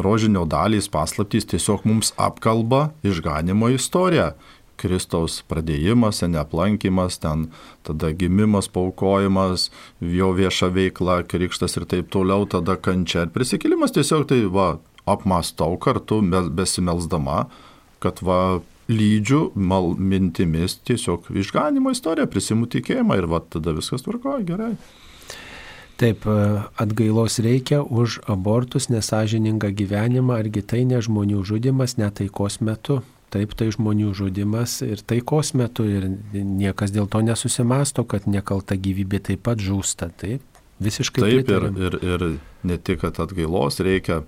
rožinio 0.00 0.46
dalys 0.48 0.88
paslaptys 0.88 1.48
tiesiog 1.50 1.84
mums 1.84 2.14
apkalba 2.16 2.90
išganimo 3.04 3.68
istoriją. 3.76 4.32
Kristaus 4.80 5.42
pradėjimas, 5.44 6.22
neaplankimas, 6.24 7.18
ten 7.20 7.48
tada 7.86 8.12
gimimas, 8.16 8.70
paukojimas, 8.72 9.68
jo 10.00 10.30
vieša 10.36 10.70
veikla, 10.72 11.20
krikštas 11.28 11.76
ir 11.76 11.86
taip 11.90 12.08
toliau, 12.12 12.46
tada 12.48 12.78
kančia 12.80 13.26
ir 13.26 13.34
prisikėlimas 13.34 13.92
tiesiog 13.96 14.24
tai 14.30 14.40
va, 14.48 14.70
apmastau 15.12 15.76
kartu 15.80 16.20
besimelsdama, 16.54 17.44
kad 18.00 18.22
va 18.24 18.60
lydžiu 18.90 19.50
mal, 19.54 19.94
mintimis 19.98 20.78
tiesiog 20.86 21.30
išganimo 21.42 21.92
istoriją, 21.94 22.26
prisimų 22.30 22.70
tikėjimą 22.74 23.20
ir 23.20 23.28
va 23.30 23.42
tada 23.44 23.74
viskas 23.76 24.04
tvarkoja 24.06 24.42
gerai. 24.48 24.72
Taip, 26.00 26.24
atgailos 26.80 27.36
reikia 27.44 27.82
už 27.84 28.22
abortus, 28.24 28.88
nesažiningą 28.88 29.68
gyvenimą, 29.76 30.38
argi 30.40 30.62
tai 30.64 30.86
ne 30.88 30.96
žmonių 31.04 31.42
žudimas 31.44 31.98
netaikos 32.00 32.62
metu. 32.64 33.02
Taip, 33.30 33.52
tai 33.54 33.68
žmonių 33.70 34.14
žudimas 34.16 34.80
ir 34.82 35.04
taikos 35.06 35.52
metu 35.54 35.84
ir 35.86 36.08
niekas 36.32 36.90
dėl 36.90 37.06
to 37.06 37.20
nesusimasto, 37.22 38.02
kad 38.08 38.24
nekalta 38.26 38.74
gyvybė 38.74 39.20
taip 39.28 39.44
pat 39.46 39.60
žūsta. 39.62 40.08
Taip, 40.18 40.42
visiškai. 40.80 41.22
Taip, 41.22 41.52
ir, 41.52 41.66
ir, 41.76 41.98
ir 42.04 42.24
ne 42.66 42.78
tik, 42.78 43.02
kad 43.04 43.20
atgailos 43.22 43.80
reikia, 43.84 44.22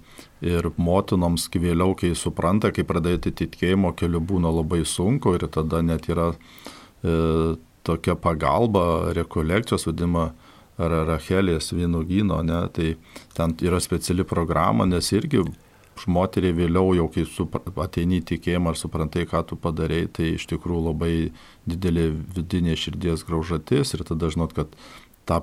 ir 0.45 0.71
motinoms 0.77 1.49
vėliau, 1.53 1.97
kai 1.99 2.13
supranta, 2.19 2.73
kai 2.75 2.85
pradėti 2.89 3.35
tikėjimo 3.43 3.95
keliu 3.99 4.21
būna 4.21 4.53
labai 4.53 4.83
sunku 4.89 5.37
ir 5.39 5.49
tada 5.53 5.83
net 5.85 6.09
yra 6.13 6.33
e, 6.33 7.57
tokia 7.87 8.17
pagalba, 8.17 9.13
rekolekcijos 9.17 9.89
vadima 9.91 10.31
ar 10.81 10.95
Rachelės 11.07 11.71
vynugyno, 11.77 12.41
ne, 12.47 12.63
tai 12.73 12.95
ten 13.37 13.53
yra 13.63 13.81
speciali 13.83 14.25
programa, 14.25 14.87
nes 14.89 15.13
irgi 15.13 15.45
moteriai 16.09 16.55
vėliau 16.57 16.95
jau, 16.97 17.09
kai 17.13 17.27
ateini 17.85 18.23
į 18.23 18.27
tikėjimą 18.33 18.73
ar 18.73 18.79
suprantai, 18.81 19.27
ką 19.29 19.43
tu 19.47 19.59
padarėjai, 19.61 20.09
tai 20.17 20.31
iš 20.39 20.49
tikrųjų 20.51 20.87
labai 20.89 21.15
didelė 21.69 22.09
vidinė 22.37 22.77
širdies 22.81 23.27
graužatis 23.29 23.95
ir 23.95 24.05
tada 24.09 24.31
žinot, 24.33 24.57
kad 24.57 24.73
tą 25.29 25.43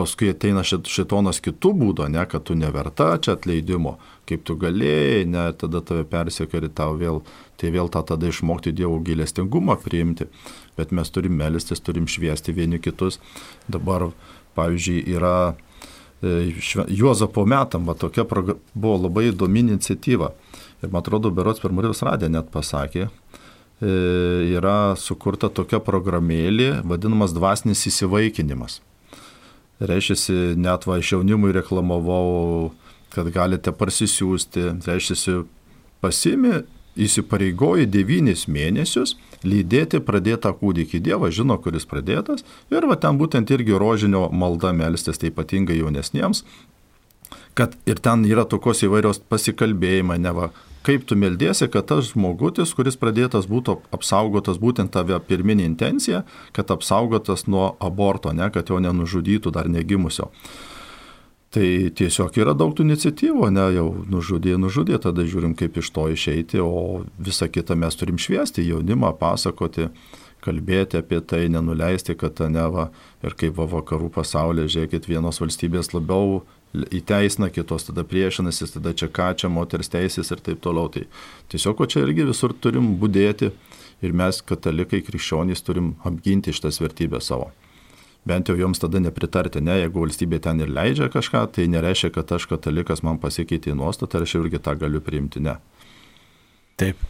paskui 0.00 0.30
ateina 0.32 0.62
šitonas 0.64 1.42
kitų 1.44 1.72
būdų, 1.82 2.08
ne, 2.14 2.24
kad 2.28 2.46
tu 2.48 2.56
neverta 2.56 3.12
čia 3.20 3.34
atleidimo, 3.36 3.98
kaip 4.28 4.44
tu 4.48 4.56
galėjai, 4.60 5.26
ne, 5.28 5.44
tada 5.60 5.82
tave 5.84 6.06
persekio 6.08 6.62
ir 6.62 6.68
tau 6.76 6.96
vėl, 7.00 7.20
tai 7.60 7.72
vėl 7.74 7.90
tą 7.92 8.02
tada 8.08 8.30
išmokti 8.30 8.72
Dievo 8.76 9.00
gilestingumą 9.04 9.76
priimti. 9.82 10.30
Bet 10.78 10.94
mes 10.96 11.12
turim 11.12 11.36
melistis, 11.36 11.82
turim 11.84 12.08
šviesti 12.08 12.54
vieni 12.56 12.80
kitus. 12.80 13.20
Dabar, 13.68 14.08
pavyzdžiui, 14.56 15.04
yra 15.18 15.34
e, 15.50 16.54
Juozapo 16.88 17.44
metam, 17.44 17.84
va 17.90 17.96
tokia 17.98 18.24
buvo 18.24 18.96
labai 19.04 19.28
įdomi 19.34 19.66
iniciatyva. 19.66 20.32
Ir 20.80 20.88
man 20.88 21.04
atrodo, 21.04 21.32
Berots 21.34 21.60
per 21.60 21.74
Marijos 21.76 22.00
radiją 22.06 22.32
net 22.32 22.48
pasakė, 22.54 23.10
e, 23.10 23.90
yra 24.56 24.94
sukurta 24.96 25.52
tokia 25.52 25.82
programėlė, 25.84 26.78
vadinamas 26.88 27.36
dvasinis 27.36 27.84
įsivaikinimas. 27.92 28.80
Reiškia, 29.80 30.54
net 30.60 30.84
va 30.84 30.98
iš 31.00 31.14
jaunimui 31.14 31.54
reklamavau, 31.56 32.70
kad 33.14 33.30
galite 33.32 33.72
parsisiųsti. 33.72 34.66
Reiškia, 34.86 35.40
pasimi, 36.04 36.60
įsipareigoji 37.00 37.88
devynis 37.88 38.46
mėnesius 38.50 39.14
lydėti 39.46 40.00
pradėtą 40.04 40.52
kūdikį 40.58 41.00
Dievą, 41.06 41.30
žino, 41.32 41.56
kuris 41.62 41.86
pradėtas. 41.88 42.44
Ir 42.72 42.86
va 42.90 42.96
ten 43.00 43.16
būtent 43.20 43.50
irgi 43.54 43.78
rožinio 43.78 44.26
malda 44.32 44.74
melstis, 44.76 45.20
tai 45.20 45.30
ypatingai 45.30 45.78
jaunesniems, 45.78 46.44
kad 47.56 47.76
ir 47.88 48.02
ten 48.02 48.26
yra 48.28 48.44
tokios 48.48 48.82
įvairios 48.84 49.22
pasikalbėjimai, 49.32 50.18
ne 50.20 50.34
va, 50.36 50.50
kaip 50.86 51.04
tu 51.08 51.16
meldėsi, 51.18 51.68
kad 51.72 51.88
tas 51.90 52.10
žmogutis, 52.12 52.72
kuris 52.76 52.98
pradėtas 53.00 53.48
būtų 53.50 53.76
apsaugotas 53.96 54.60
būtent 54.62 54.92
tave 54.94 55.18
pirminė 55.28 55.66
intencija, 55.68 56.24
kad 56.56 56.72
apsaugotas 56.72 57.46
nuo 57.46 57.74
aborto, 57.80 58.32
ne, 58.36 58.50
kad 58.54 58.70
jo 58.72 58.80
nenužudytų 58.82 59.52
dar 59.54 59.68
negimusio. 59.68 60.30
Tai 61.50 61.66
tiesiog 61.98 62.36
yra 62.38 62.54
daug 62.54 62.76
tų 62.78 62.84
iniciatyvų, 62.86 63.48
ne, 63.50 63.64
jau 63.74 63.88
nužudė, 64.06 64.54
nužudė, 64.62 65.00
tada 65.02 65.24
žiūrim, 65.26 65.56
kaip 65.58 65.80
iš 65.82 65.90
to 65.90 66.06
išeiti, 66.14 66.60
o 66.62 67.02
visą 67.18 67.50
kitą 67.50 67.74
mes 67.74 67.98
turim 67.98 68.20
šviesti 68.22 68.62
jaunimą, 68.68 69.16
pasakoti, 69.18 69.88
kalbėti 70.44 71.00
apie 71.00 71.18
tai, 71.26 71.48
nenuleisti, 71.52 72.14
kad 72.14 72.38
neva 72.54 72.88
ir 73.26 73.34
kaip 73.34 73.58
va, 73.58 73.66
vakarų 73.74 74.12
pasaulyje, 74.14 74.76
žiūrėkit, 74.76 75.10
vienos 75.10 75.42
valstybės 75.42 75.90
labiau 75.92 76.44
įteisina, 76.74 77.50
kitos 77.50 77.88
tada 77.88 78.04
priešinasi, 78.06 78.68
tada 78.76 78.92
čia 78.94 79.10
ką, 79.10 79.32
čia 79.42 79.50
moters 79.52 79.90
teisės 79.90 80.30
ir 80.30 80.42
taip 80.44 80.60
toliau. 80.62 80.90
Tai 80.92 81.06
tiesiog, 81.52 81.80
o 81.80 81.88
čia 81.90 82.04
irgi 82.04 82.28
visur 82.28 82.54
turim 82.54 82.94
būdėti 83.00 83.50
ir 84.00 84.14
mes, 84.16 84.42
katalikai, 84.46 85.02
krikščionys, 85.06 85.64
turim 85.66 85.96
apginti 86.06 86.54
šitas 86.56 86.80
vertybės 86.82 87.32
savo 87.32 87.50
bent 88.24 88.48
jau 88.48 88.56
joms 88.56 88.78
tada 88.78 89.00
nepritarti. 89.00 89.62
Ne, 89.64 89.78
jeigu 89.80 90.04
valstybė 90.04 90.40
ten 90.44 90.60
ir 90.60 90.72
leidžia 90.72 91.10
kažką, 91.12 91.46
tai 91.56 91.64
nereiškia, 91.72 92.12
kad 92.14 92.32
aš 92.36 92.50
katalikas 92.50 93.04
man 93.06 93.20
pasikeitė 93.22 93.72
į 93.72 93.78
nuostatą 93.80 94.20
ir 94.20 94.26
aš 94.26 94.36
irgi 94.42 94.60
tą 94.60 94.76
galiu 94.80 95.00
priimti. 95.04 95.40
Ne. 95.44 95.56
Taip. 96.80 97.00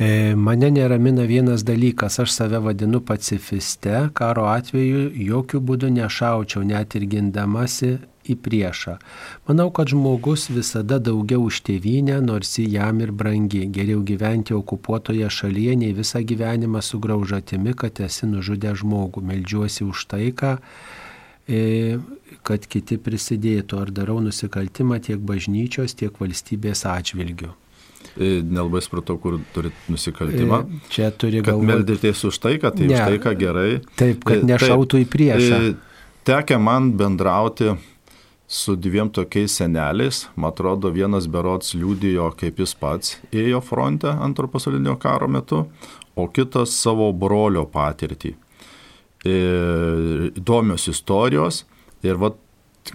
E, 0.00 0.32
mane 0.36 0.70
neramina 0.72 1.26
vienas 1.28 1.64
dalykas, 1.68 2.16
aš 2.22 2.32
save 2.32 2.60
vadinu 2.64 3.02
pacifiste, 3.04 4.06
karo 4.16 4.46
atveju 4.48 5.10
jokių 5.12 5.60
būdų 5.60 5.92
nešaučiau, 5.98 6.64
net 6.64 6.96
ir 6.96 7.04
gindamasi 7.10 7.98
į 8.28 8.36
priešą. 8.44 8.96
Manau, 9.48 9.70
kad 9.74 9.90
žmogus 9.92 10.48
visada 10.52 11.00
daugiau 11.00 11.46
už 11.48 11.62
tėvynę, 11.66 12.18
nors 12.24 12.52
į 12.60 12.66
jam 12.76 13.00
ir 13.04 13.12
brangi. 13.16 13.64
Geriau 13.72 14.02
gyventi 14.06 14.54
okupuotoje 14.56 15.30
šalyje, 15.30 15.76
nei 15.80 15.96
visą 15.96 16.22
gyvenimą 16.24 16.82
su 16.84 17.00
graužatimi, 17.00 17.74
kad 17.74 18.00
esi 18.04 18.28
nužudę 18.28 18.74
žmogų. 18.82 19.24
Meldžiuosi 19.32 19.86
už 19.88 20.04
taiką, 20.12 20.58
e, 21.48 21.98
kad 22.42 22.66
kiti 22.66 23.00
prisidėtų. 23.00 23.80
Ar 23.80 23.90
darau 23.90 24.20
nusikaltimą 24.20 25.00
tiek 25.00 25.18
bažnyčios, 25.18 25.96
tiek 25.96 26.12
valstybės 26.20 26.84
atžvilgių. 26.84 27.54
E, 28.18 28.40
nelabai 28.42 28.82
supratau, 28.82 29.16
kur 29.22 29.38
turit 29.54 29.76
nusikaltimą. 29.88 30.64
E, 30.66 30.80
čia 30.92 31.10
turi 31.12 31.40
galvoti. 31.44 31.68
Meldėtės 31.72 32.24
už 32.26 32.40
taiką, 32.42 32.72
tai 32.76 32.88
ne. 32.90 32.96
už 32.96 33.14
taiką 33.14 33.36
gerai. 33.38 33.70
Taip, 33.96 34.26
kad 34.28 34.44
nešautų 34.44 35.04
į 35.04 35.08
priešą. 35.08 35.60
Tekia 36.28 36.58
man 36.60 36.90
bendrauti 37.00 37.70
su 38.50 38.74
dviem 38.76 39.10
tokiais 39.10 39.52
seneliais. 39.54 40.28
Man 40.34 40.50
atrodo, 40.50 40.90
vienas 40.90 41.28
berots 41.30 41.70
liūdėjo, 41.78 42.32
kaip 42.34 42.58
jis 42.58 42.72
pats 42.74 43.12
ėjo 43.30 43.60
fronte 43.62 44.10
antro 44.10 44.50
pasaulinio 44.50 44.96
karo 44.98 45.28
metu, 45.30 45.60
o 46.18 46.26
kitas 46.26 46.74
savo 46.74 47.12
brolio 47.14 47.62
patirtį. 47.70 48.32
E, 49.22 49.36
įdomios 50.34 50.88
istorijos 50.90 51.62
ir 52.02 52.18
vat, 52.18 52.40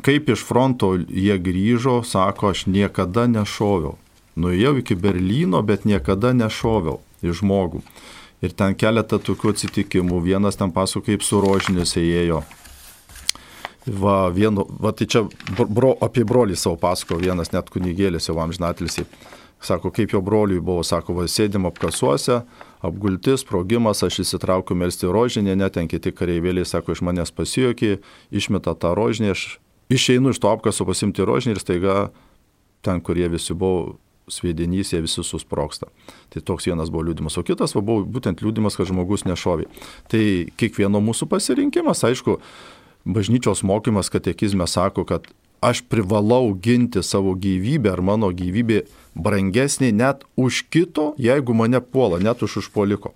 kaip 0.03 0.28
iš 0.36 0.43
fronto 0.43 0.91
jie 0.97 1.39
grįžo, 1.39 2.01
sako, 2.03 2.51
aš 2.51 2.66
niekada 2.68 3.24
nešoviau. 3.32 3.95
Nuėjau 4.36 4.76
iki 4.82 4.99
Berlyno, 4.99 5.64
bet 5.64 5.88
niekada 5.88 6.34
nešoviau 6.36 6.99
į 7.24 7.32
žmogų. 7.39 7.80
Ir 8.43 8.51
ten 8.51 8.76
keletą 8.76 9.22
tokių 9.24 9.56
atsitikimų. 9.56 10.20
Vienas 10.28 10.60
ten 10.60 10.76
pasako, 10.76 11.06
kaip 11.08 11.24
su 11.24 11.39
rožinėse 11.39 12.03
ėjo 12.03 12.43
Va, 13.86 14.30
vienu, 14.34 14.66
va 14.82 14.92
tai 14.98 15.06
čia 15.06 15.22
bro, 15.54 15.94
apie 16.02 16.24
brolį 16.26 16.58
savo 16.58 16.78
pasako 16.82 17.20
vienas 17.22 17.52
net 17.54 17.70
kunigėlis 17.70 18.32
jau 18.32 18.40
amžinatilsi. 18.42 19.06
Sako, 19.66 19.90
kaip 19.94 20.12
jo 20.14 20.22
broliui 20.26 20.60
buvo, 20.62 20.84
sako, 20.86 21.16
va, 21.20 21.26
sėdim 21.32 21.66
apkasuose, 21.70 22.42
apgultis, 22.86 23.42
sprogimas, 23.46 24.04
aš 24.06 24.20
įsitraukiu 24.26 24.78
melsti 24.78 25.10
rožinį, 25.10 25.56
net 25.58 25.78
ten 25.78 25.90
kiti 25.90 26.12
kareivėliai, 26.14 26.68
sako, 26.68 26.94
iš 26.94 27.02
manęs 27.06 27.34
pasijokė, 27.34 27.96
išmeta 28.36 28.76
tą 28.78 28.94
rožinį, 28.98 29.32
aš 29.34 29.46
išeinu 29.94 30.34
iš 30.34 30.42
to 30.42 30.52
apkaso 30.52 30.86
pasimti 30.86 31.26
rožinį 31.26 31.56
ir 31.56 31.62
staiga 31.62 31.96
ten, 32.86 33.02
kurie 33.06 33.30
visi 33.32 33.56
buvo 33.58 33.96
sviedinys, 34.30 34.94
jie 34.94 35.02
visi 35.06 35.24
susproksta. 35.26 35.90
Tai 36.34 36.42
toks 36.46 36.66
vienas 36.70 36.92
buvo 36.94 37.06
liūdimas, 37.10 37.38
o 37.38 37.46
kitas 37.46 37.78
va, 37.78 37.84
buvo 37.86 38.06
būtent 38.18 38.42
liūdimas, 38.42 38.78
kad 38.78 38.90
žmogus 38.90 39.26
nešovė. 39.30 39.70
Tai 40.12 40.24
kiekvieno 40.58 41.02
mūsų 41.06 41.30
pasirinkimas, 41.32 42.04
aišku, 42.06 42.40
bažnyčios 43.06 43.64
mokymas 43.64 44.10
katekizme 44.10 44.68
sako, 44.68 45.06
kad 45.06 45.28
aš 45.62 45.82
privalau 45.89 46.53
ginti 46.53 47.03
savo 47.03 47.34
gyvybę 47.34 47.93
ar 47.93 48.01
mano 48.01 48.30
gyvybė 48.34 48.84
brangesnė 49.16 49.91
net 49.95 50.26
už 50.38 50.66
kito, 50.70 51.14
jeigu 51.18 51.56
mane 51.58 51.82
puola, 51.82 52.20
net 52.20 52.43
už 52.43 52.66
užpoliko. 52.66 53.14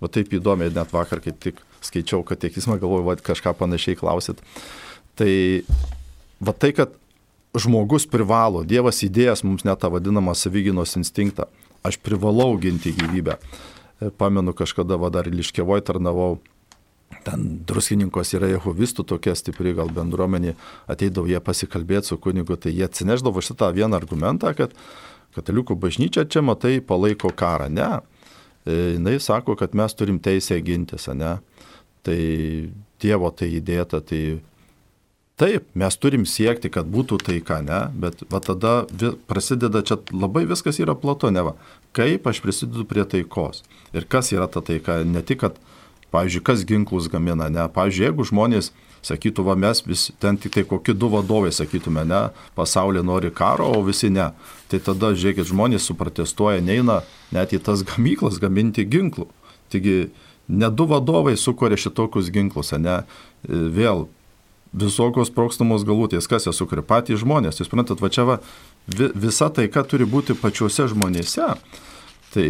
Va 0.00 0.08
taip 0.08 0.32
įdomiai, 0.32 0.72
net 0.72 0.92
vakar 0.92 1.20
kaip 1.20 1.40
tik 1.40 1.60
skaičiau 1.84 2.22
katekizmą, 2.24 2.78
galvoju, 2.80 3.04
va 3.04 3.16
kažką 3.20 3.52
panašiai 3.58 3.98
klausit. 4.00 4.40
Tai 5.18 5.32
va 6.40 6.54
tai, 6.56 6.72
kad 6.76 6.94
žmogus 7.56 8.06
privalo, 8.08 8.62
Dievas 8.64 9.02
įdėjęs 9.04 9.44
mums 9.44 9.66
net 9.68 9.82
tą 9.82 9.90
vadinamą 9.92 10.36
savyginos 10.38 10.96
instinktą, 11.00 11.50
aš 11.84 11.98
privalau 12.00 12.54
ginti 12.60 12.94
gyvybę. 12.96 13.36
Pamenu, 14.16 14.54
kažkada 14.56 14.96
va 14.96 15.10
dar 15.12 15.28
Liškevoj 15.28 15.82
tarnavau 15.84 16.38
ten 17.26 17.46
druskininkos 17.68 18.34
yra 18.38 18.48
jehovistų 18.54 19.04
tokia 19.12 19.34
stipri 19.38 19.74
gal 19.76 19.90
bendruomenė, 19.94 20.54
ateidavo 20.90 21.28
jie 21.30 21.40
pasikalbėti 21.44 22.12
su 22.12 22.18
kunigu, 22.22 22.56
tai 22.56 22.72
jie 22.74 22.86
atsineždavo 22.86 23.42
šitą 23.44 23.70
vieną 23.76 23.98
argumentą, 23.98 24.54
kad 24.56 24.74
katalikų 25.36 25.76
bažnyčia 25.80 26.26
čia 26.30 26.42
matai 26.44 26.78
palaiko 26.80 27.32
karą. 27.36 27.68
Ne, 27.72 27.90
e, 28.64 28.96
jinai 28.96 29.18
sako, 29.22 29.56
kad 29.58 29.76
mes 29.78 29.94
turim 29.94 30.20
teisę 30.22 30.60
gintis, 30.64 31.08
ne. 31.14 31.38
Tai 32.06 32.20
Dievo 33.00 33.30
tai 33.32 33.48
įdėta, 33.56 34.00
tai 34.04 34.40
taip, 35.40 35.68
mes 35.78 35.96
turim 35.96 36.26
siekti, 36.28 36.68
kad 36.72 36.88
būtų 36.88 37.20
taika, 37.24 37.60
ne, 37.64 37.80
bet 37.96 38.24
va 38.32 38.42
tada 38.44 38.74
prasideda 39.28 39.80
čia 39.86 39.96
labai 40.12 40.44
viskas 40.48 40.80
yra 40.82 40.96
plato, 40.96 41.30
ne 41.32 41.44
va. 41.46 41.54
Kaip 41.96 42.28
aš 42.28 42.42
prisidedu 42.44 42.84
prie 42.88 43.06
taikos 43.08 43.64
ir 43.96 44.04
kas 44.08 44.32
yra 44.36 44.48
ta 44.52 44.60
taika, 44.64 45.00
ne 45.04 45.24
tik, 45.24 45.40
kad 45.44 45.56
Pavyzdžiui, 46.10 46.44
kas 46.44 46.64
ginklus 46.66 47.08
gamina, 47.10 47.48
ne? 47.52 47.66
Pavyzdžiui, 47.70 48.06
jeigu 48.08 48.26
žmonės 48.26 48.72
sakytų, 49.06 49.44
va 49.46 49.56
mes 49.58 49.80
vis 49.86 50.08
ten 50.20 50.38
tik 50.40 50.54
tai 50.56 50.64
kokie 50.68 50.94
du 50.96 51.08
vadovai, 51.12 51.52
sakytume, 51.54 52.04
ne, 52.08 52.22
pasaulyje 52.58 53.04
nori 53.06 53.30
karo, 53.34 53.70
o 53.78 53.82
visi 53.86 54.10
ne. 54.12 54.30
Tai 54.70 54.80
tada, 54.90 55.12
žiūrėkit, 55.14 55.48
žmonės 55.50 55.86
suprotestuoja, 55.88 56.62
neina 56.64 57.00
net 57.34 57.54
į 57.54 57.62
tas 57.66 57.84
gamyklas 57.90 58.40
gaminti 58.42 58.84
ginklų. 58.84 59.28
Taigi, 59.70 60.10
ne 60.50 60.70
du 60.74 60.88
vadovai 60.90 61.36
sukuria 61.38 61.78
šitokius 61.78 62.32
ginklus, 62.34 62.74
ne, 62.74 63.02
vėl 63.46 64.08
visokios 64.70 65.30
prokstamos 65.34 65.86
galutės, 65.86 66.28
kas 66.30 66.46
jas 66.46 66.58
sukuria, 66.58 66.84
patys 66.86 67.22
žmonės. 67.22 67.58
Jūs 67.58 67.70
suprantat, 67.70 68.02
va 68.02 68.10
čia 68.12 68.26
va, 68.26 68.40
visa 68.90 69.50
taika 69.50 69.82
turi 69.86 70.06
būti 70.06 70.36
pačiuose 70.38 70.86
žmonėse. 70.92 71.54
Tai 72.34 72.46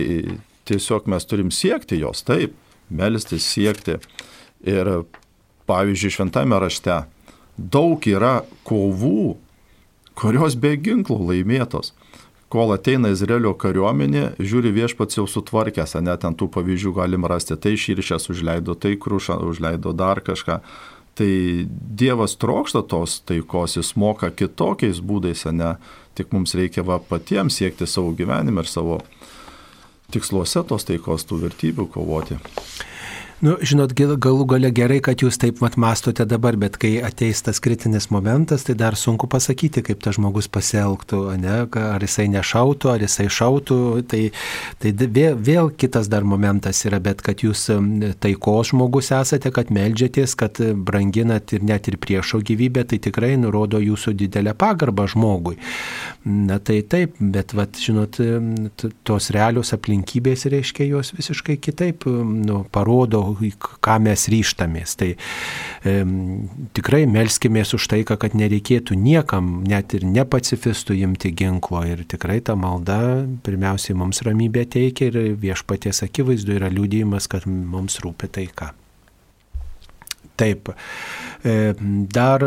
tiesiog 0.68 1.08
mes 1.08 1.24
turim 1.24 1.52
siekti 1.54 2.00
jos, 2.00 2.20
taip 2.26 2.56
melstis, 2.90 3.46
siekti. 3.46 3.98
Ir 4.66 4.90
pavyzdžiui, 5.70 6.12
šventame 6.12 6.58
rašte 6.60 7.02
daug 7.56 8.04
yra 8.08 8.40
kovų, 8.68 9.36
kurios 10.18 10.56
be 10.56 10.74
ginklų 10.80 11.18
laimėtos. 11.30 11.94
Kol 12.50 12.72
ateina 12.74 13.12
Izraelio 13.14 13.52
kariuomenė, 13.54 14.32
žiūri 14.42 14.72
viešpats 14.74 15.20
jau 15.20 15.26
sutvarkęs, 15.30 15.94
net 16.02 16.24
ant 16.26 16.38
tų 16.40 16.48
pavyzdžių 16.56 16.94
galim 16.96 17.28
rasti, 17.30 17.54
tai 17.54 17.76
širšės 17.78 18.26
užleido, 18.32 18.74
tai 18.74 18.96
krušą 18.98 19.38
užleido 19.46 19.92
dar 19.94 20.18
kažką. 20.26 20.58
Tai 21.14 21.30
Dievas 22.00 22.34
trokšta 22.40 22.82
tos 22.90 23.20
taikos, 23.28 23.76
jis 23.78 23.92
moka 23.94 24.32
kitokiais 24.34 24.98
būdais, 25.04 25.44
ne, 25.54 25.76
tik 26.18 26.34
mums 26.34 26.56
reikia 26.58 26.82
va 26.86 26.98
patiems 26.98 27.60
siekti 27.60 27.86
savo 27.86 28.10
gyvenimą 28.18 28.64
ir 28.64 28.70
savo 28.70 28.98
tiksluose 30.10 30.62
tos 30.68 30.86
taikos, 30.88 31.26
tų 31.28 31.44
vertybių 31.46 31.86
kovoti. 31.94 32.38
Nu, 33.40 33.54
žinot, 33.64 33.94
galų 33.96 34.44
gale 34.44 34.68
gerai, 34.68 34.98
kad 35.00 35.22
jūs 35.24 35.38
taip 35.40 35.62
mat 35.64 35.78
mastote 35.80 36.26
dabar, 36.28 36.58
bet 36.60 36.74
kai 36.76 36.98
ateis 37.00 37.38
tas 37.40 37.56
kritinis 37.64 38.10
momentas, 38.12 38.66
tai 38.68 38.74
dar 38.76 38.98
sunku 39.00 39.30
pasakyti, 39.32 39.80
kaip 39.86 40.02
tas 40.04 40.18
žmogus 40.18 40.44
pasielgtų, 40.52 41.20
ne? 41.40 41.54
ar 41.64 42.04
jisai 42.04 42.26
nešautų, 42.34 42.90
ar 42.92 43.00
jisai 43.00 43.30
šautų. 43.32 43.78
Tai, 44.12 44.20
tai 44.82 44.92
vėl, 44.92 45.38
vėl 45.40 45.70
kitas 45.72 46.10
dar 46.12 46.26
momentas 46.28 46.82
yra, 46.84 46.98
bet 47.00 47.24
kad 47.24 47.40
jūs 47.40 47.70
taikos 48.20 48.74
žmogus 48.74 49.08
esate, 49.16 49.54
kad 49.56 49.72
melžiatės, 49.72 50.36
kad 50.36 50.60
branginat 50.76 51.56
ir 51.56 51.64
net 51.64 51.88
ir 51.88 51.96
priešo 51.96 52.42
gyvybę, 52.44 52.84
tai 52.92 53.00
tikrai 53.00 53.38
nurodo 53.40 53.80
jūsų 53.80 54.18
didelę 54.20 54.52
pagarbą 54.52 55.08
žmogui. 55.14 55.56
Na 56.28 56.60
tai 56.60 56.82
taip, 56.84 57.16
bet, 57.16 57.56
vat, 57.56 57.80
žinot, 57.80 58.20
tos 59.08 59.32
realios 59.32 59.72
aplinkybės 59.72 60.44
reiškia 60.52 60.92
jos 60.92 61.14
visiškai 61.16 61.56
kitaip 61.56 62.04
nu, 62.04 62.66
parodo, 62.68 63.29
ką 63.36 63.98
mes 64.04 64.26
ryštamės. 64.32 64.96
Tai 65.00 65.10
e, 65.14 65.94
tikrai 66.76 67.04
melskimės 67.10 67.74
už 67.76 67.88
tai, 67.92 68.02
kad 68.08 68.36
nereikėtų 68.38 68.98
niekam, 68.98 69.52
net 69.68 69.94
ir 69.98 70.06
ne 70.08 70.24
pacifistų 70.24 70.98
imti 71.04 71.34
ginklo. 71.36 71.84
Ir 71.86 72.04
tikrai 72.10 72.40
ta 72.44 72.56
malda 72.58 73.00
pirmiausiai 73.46 73.98
mums 73.98 74.24
ramybė 74.26 74.66
teikia 74.76 75.10
ir 75.10 75.22
viešpaties 75.40 76.04
akivaizdu 76.06 76.58
yra 76.58 76.72
liūdėjimas, 76.72 77.30
kad 77.30 77.46
mums 77.46 78.00
rūpi 78.04 78.30
taika. 78.40 78.74
Taip. 80.40 80.72
E, 81.44 81.74
dar 82.12 82.44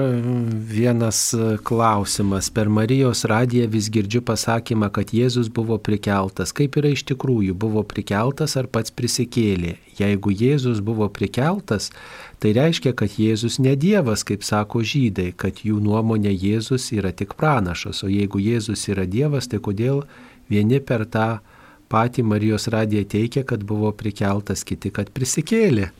vienas 0.52 1.36
klausimas. 1.64 2.50
Per 2.50 2.70
Marijos 2.70 3.24
radiją 3.30 3.68
vis 3.70 3.90
girdžiu 3.94 4.22
pasakymą, 4.26 4.90
kad 4.94 5.14
Jėzus 5.14 5.50
buvo 5.54 5.78
prikeltas. 5.78 6.54
Kaip 6.58 6.78
yra 6.82 6.94
iš 6.94 7.06
tikrųjų, 7.10 7.54
buvo 7.58 7.84
prikeltas 7.86 8.58
ar 8.58 8.70
pats 8.70 8.94
prisikėlė? 8.94 9.76
Jeigu 10.00 10.34
Jėzus 10.34 10.82
buvo 10.82 11.10
prikeltas, 11.14 11.92
tai 12.42 12.56
reiškia, 12.58 12.96
kad 12.98 13.18
Jėzus 13.18 13.60
ne 13.62 13.76
Dievas, 13.78 14.26
kaip 14.26 14.46
sako 14.46 14.82
žydai, 14.82 15.32
kad 15.38 15.62
jų 15.66 15.78
nuomonė 15.82 16.34
Jėzus 16.34 16.90
yra 16.98 17.14
tik 17.14 17.38
pranašas. 17.38 18.02
O 18.06 18.10
jeigu 18.10 18.42
Jėzus 18.42 18.90
yra 18.90 19.06
Dievas, 19.06 19.50
tai 19.50 19.62
kodėl 19.62 20.04
vieni 20.50 20.82
per 20.82 21.06
tą 21.06 21.28
patį 21.94 22.26
Marijos 22.26 22.70
radiją 22.74 23.06
teikia, 23.06 23.46
kad 23.46 23.66
buvo 23.70 23.94
prikeltas, 23.94 24.66
kiti, 24.66 24.90
kad 24.94 25.14
prisikėlė? 25.14 25.92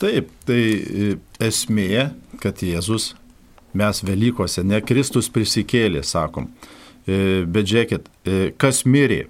Taip, 0.00 0.30
tai 0.48 0.60
e, 0.60 1.08
esmė, 1.44 2.10
kad 2.40 2.62
Jėzus, 2.64 3.10
mes 3.76 4.00
Velykose, 4.00 4.64
ne 4.64 4.80
Kristus 4.80 5.28
prisikėlė, 5.32 6.00
sakom. 6.08 6.48
E, 7.04 7.44
bet 7.44 7.68
žiūrėkit, 7.68 8.08
e, 8.24 8.38
kas 8.56 8.86
mirė? 8.88 9.26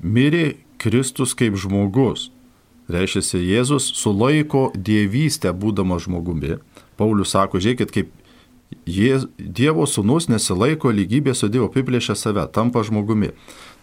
Mirė 0.00 0.56
Kristus 0.80 1.36
kaip 1.36 1.58
žmogus. 1.60 2.30
Reiškia, 2.88 3.40
Jėzus 3.40 3.90
sulaiko 4.00 4.70
dievystę 4.76 5.52
būdamas 5.52 6.08
žmogumi. 6.08 6.56
Paulius 6.96 7.36
sako, 7.36 7.60
žiūrėkit, 7.60 7.92
kaip 7.92 8.20
Dievo 8.84 9.84
sūnus 9.86 10.26
nesilaiko 10.26 10.90
lygybės 10.90 11.44
su 11.44 11.48
Dievu, 11.52 11.68
apiplėšia 11.68 12.16
save, 12.18 12.42
tampa 12.52 12.80
žmogumi. 12.84 13.30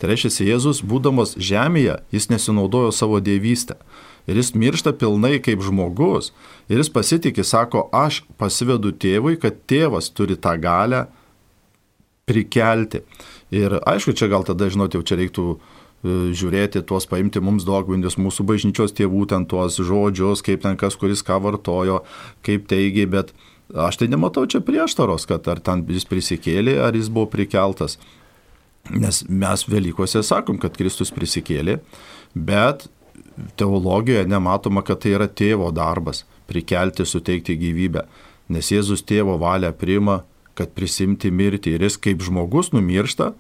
Tai 0.02 0.10
reiškia, 0.10 0.50
Jėzus, 0.50 0.82
būdamas 0.82 1.38
žemėje, 1.38 2.02
jis 2.12 2.28
nesinaudojo 2.34 2.90
savo 2.94 3.22
dievystę 3.24 3.78
ir 4.28 4.40
jis 4.40 4.54
miršta 4.56 4.94
pilnai 4.98 5.40
kaip 5.44 5.64
žmogus. 5.66 6.32
Ir 6.72 6.82
jis 6.82 6.92
pasitikė, 6.94 7.46
sako, 7.48 7.88
aš 7.96 8.22
pasivedu 8.40 8.94
tėvui, 8.94 9.38
kad 9.42 9.58
tėvas 9.70 10.12
turi 10.14 10.38
tą 10.40 10.56
galę 10.62 11.06
prikelti. 12.30 13.04
Ir 13.52 13.80
aišku, 13.84 14.16
čia 14.16 14.30
gal 14.32 14.46
tada, 14.48 14.70
žinot, 14.72 14.96
jau 14.96 15.04
čia 15.04 15.18
reiktų 15.20 15.46
e, 15.52 15.58
žiūrėti 16.38 16.84
tuos, 16.88 17.08
paimti 17.10 17.42
mums 17.44 17.66
dogvindus, 17.68 18.16
mūsų 18.22 18.46
bažnyčios 18.48 18.96
tėvų 18.96 19.26
ten 19.34 19.48
tuos 19.50 19.80
žodžius, 19.82 20.44
kaip 20.46 20.64
ten 20.64 20.80
kas 20.80 20.96
kuris 21.00 21.26
ką 21.28 21.42
vartojo, 21.44 22.02
kaip 22.48 22.70
teigia, 22.72 23.10
bet 23.12 23.36
aš 23.76 24.00
tai 24.00 24.08
nematau 24.12 24.46
čia 24.48 24.64
prieštaros, 24.64 25.28
kad 25.28 25.48
ar 25.52 25.60
ten 25.64 25.84
jis 25.90 26.08
prisikėlė, 26.08 26.80
ar 26.86 26.96
jis 26.96 27.12
buvo 27.12 27.28
prikeltas. 27.34 28.00
Nes 28.90 29.22
mes 29.30 29.68
Velykose 29.70 30.24
sakom, 30.26 30.58
kad 30.58 30.74
Kristus 30.80 31.12
prisikėlė, 31.14 31.82
bet 32.34 32.88
teologijoje 33.60 34.28
nematoma, 34.28 34.84
kad 34.86 35.02
tai 35.04 35.16
yra 35.18 35.28
tėvo 35.28 35.72
darbas- 35.74 36.24
prikelti, 36.50 37.06
suteikti 37.06 37.58
gyvybę. 37.58 38.06
Nes 38.50 38.72
Jėzus 38.72 39.04
tėvo 39.04 39.38
valią 39.40 39.72
priima, 39.72 40.24
kad 40.56 40.74
prisimti 40.76 41.32
mirtį 41.32 41.76
ir 41.76 41.82
jis 41.82 41.98
kaip 41.98 42.20
žmogus 42.20 42.72
numiršta, 42.72 43.34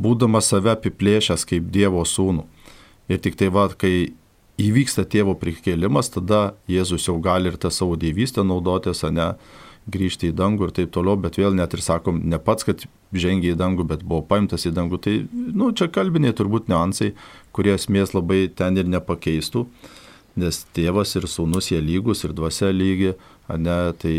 būdamas 0.00 0.48
save 0.50 0.70
apiplėšęs 0.74 1.46
kaip 1.46 1.70
Dievo 1.70 2.02
sūnų. 2.02 2.44
Ir 3.08 3.18
tik 3.18 3.36
tai 3.36 3.48
va, 3.48 3.68
kai 3.68 4.12
įvyksta 4.58 5.04
tėvo 5.04 5.34
prikėlimas, 5.38 6.10
tada 6.14 6.54
Jėzus 6.70 7.08
jau 7.08 7.20
gali 7.20 7.50
ir 7.50 7.58
tą 7.60 7.70
savo 7.70 7.96
dievystę 7.96 8.44
naudotis, 8.46 9.04
o 9.04 9.10
ne 9.10 9.34
grįžti 9.90 10.30
į 10.32 10.36
dangų 10.38 10.68
ir 10.68 10.74
taip 10.78 10.92
toliau, 10.94 11.16
bet 11.20 11.36
vėl 11.36 11.54
net 11.56 11.74
ir 11.76 11.82
sakom, 11.84 12.22
ne 12.24 12.38
pats, 12.40 12.64
kad 12.64 12.86
žengė 13.12 13.52
į 13.52 13.58
dangų, 13.60 13.84
bet 13.90 14.04
buvo 14.06 14.22
paimtas 14.26 14.64
į 14.64 14.72
dangų. 14.76 15.00
Tai, 15.04 15.16
nu, 15.32 15.72
čia 15.76 15.90
kalbiniai 15.92 16.34
turbūt 16.36 16.70
niuansai, 16.72 17.12
kurie 17.54 17.74
esmės 17.76 18.14
labai 18.16 18.46
ten 18.50 18.80
ir 18.80 18.88
nepakeistų, 18.90 19.66
nes 20.40 20.64
tėvas 20.74 21.14
ir 21.18 21.28
sūnus 21.30 21.70
jie 21.70 21.78
lygus 21.82 22.24
ir 22.26 22.34
dvasia 22.34 22.72
lygi, 22.74 23.14
ne, 23.54 23.78
tai 24.02 24.16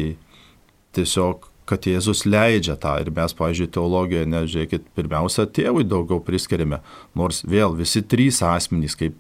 tiesiog 0.96 1.52
kad 1.66 1.86
Jėzus 1.90 2.24
leidžia 2.30 2.76
tą 2.78 2.94
ir 3.02 3.10
mes, 3.14 3.34
pavyzdžiui, 3.34 3.72
teologijoje, 3.74 4.30
nežiūrėkit, 4.30 4.90
pirmiausia, 4.98 5.48
tėvui 5.50 5.86
daugiau 5.90 6.22
priskiriame, 6.24 6.80
nors 7.18 7.42
vėl 7.46 7.74
visi 7.78 8.04
trys 8.06 8.42
asmenys, 8.46 8.98
kaip 9.00 9.18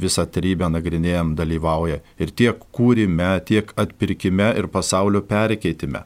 visą 0.00 0.26
trybę 0.28 0.68
nagrinėjom 0.70 1.34
dalyvauja 1.38 2.00
ir 2.20 2.34
tiek 2.36 2.60
kūrime, 2.76 3.32
tiek 3.48 3.72
atpirkime 3.80 4.52
ir 4.60 4.68
pasaulio 4.72 5.22
perkeitime. 5.26 6.04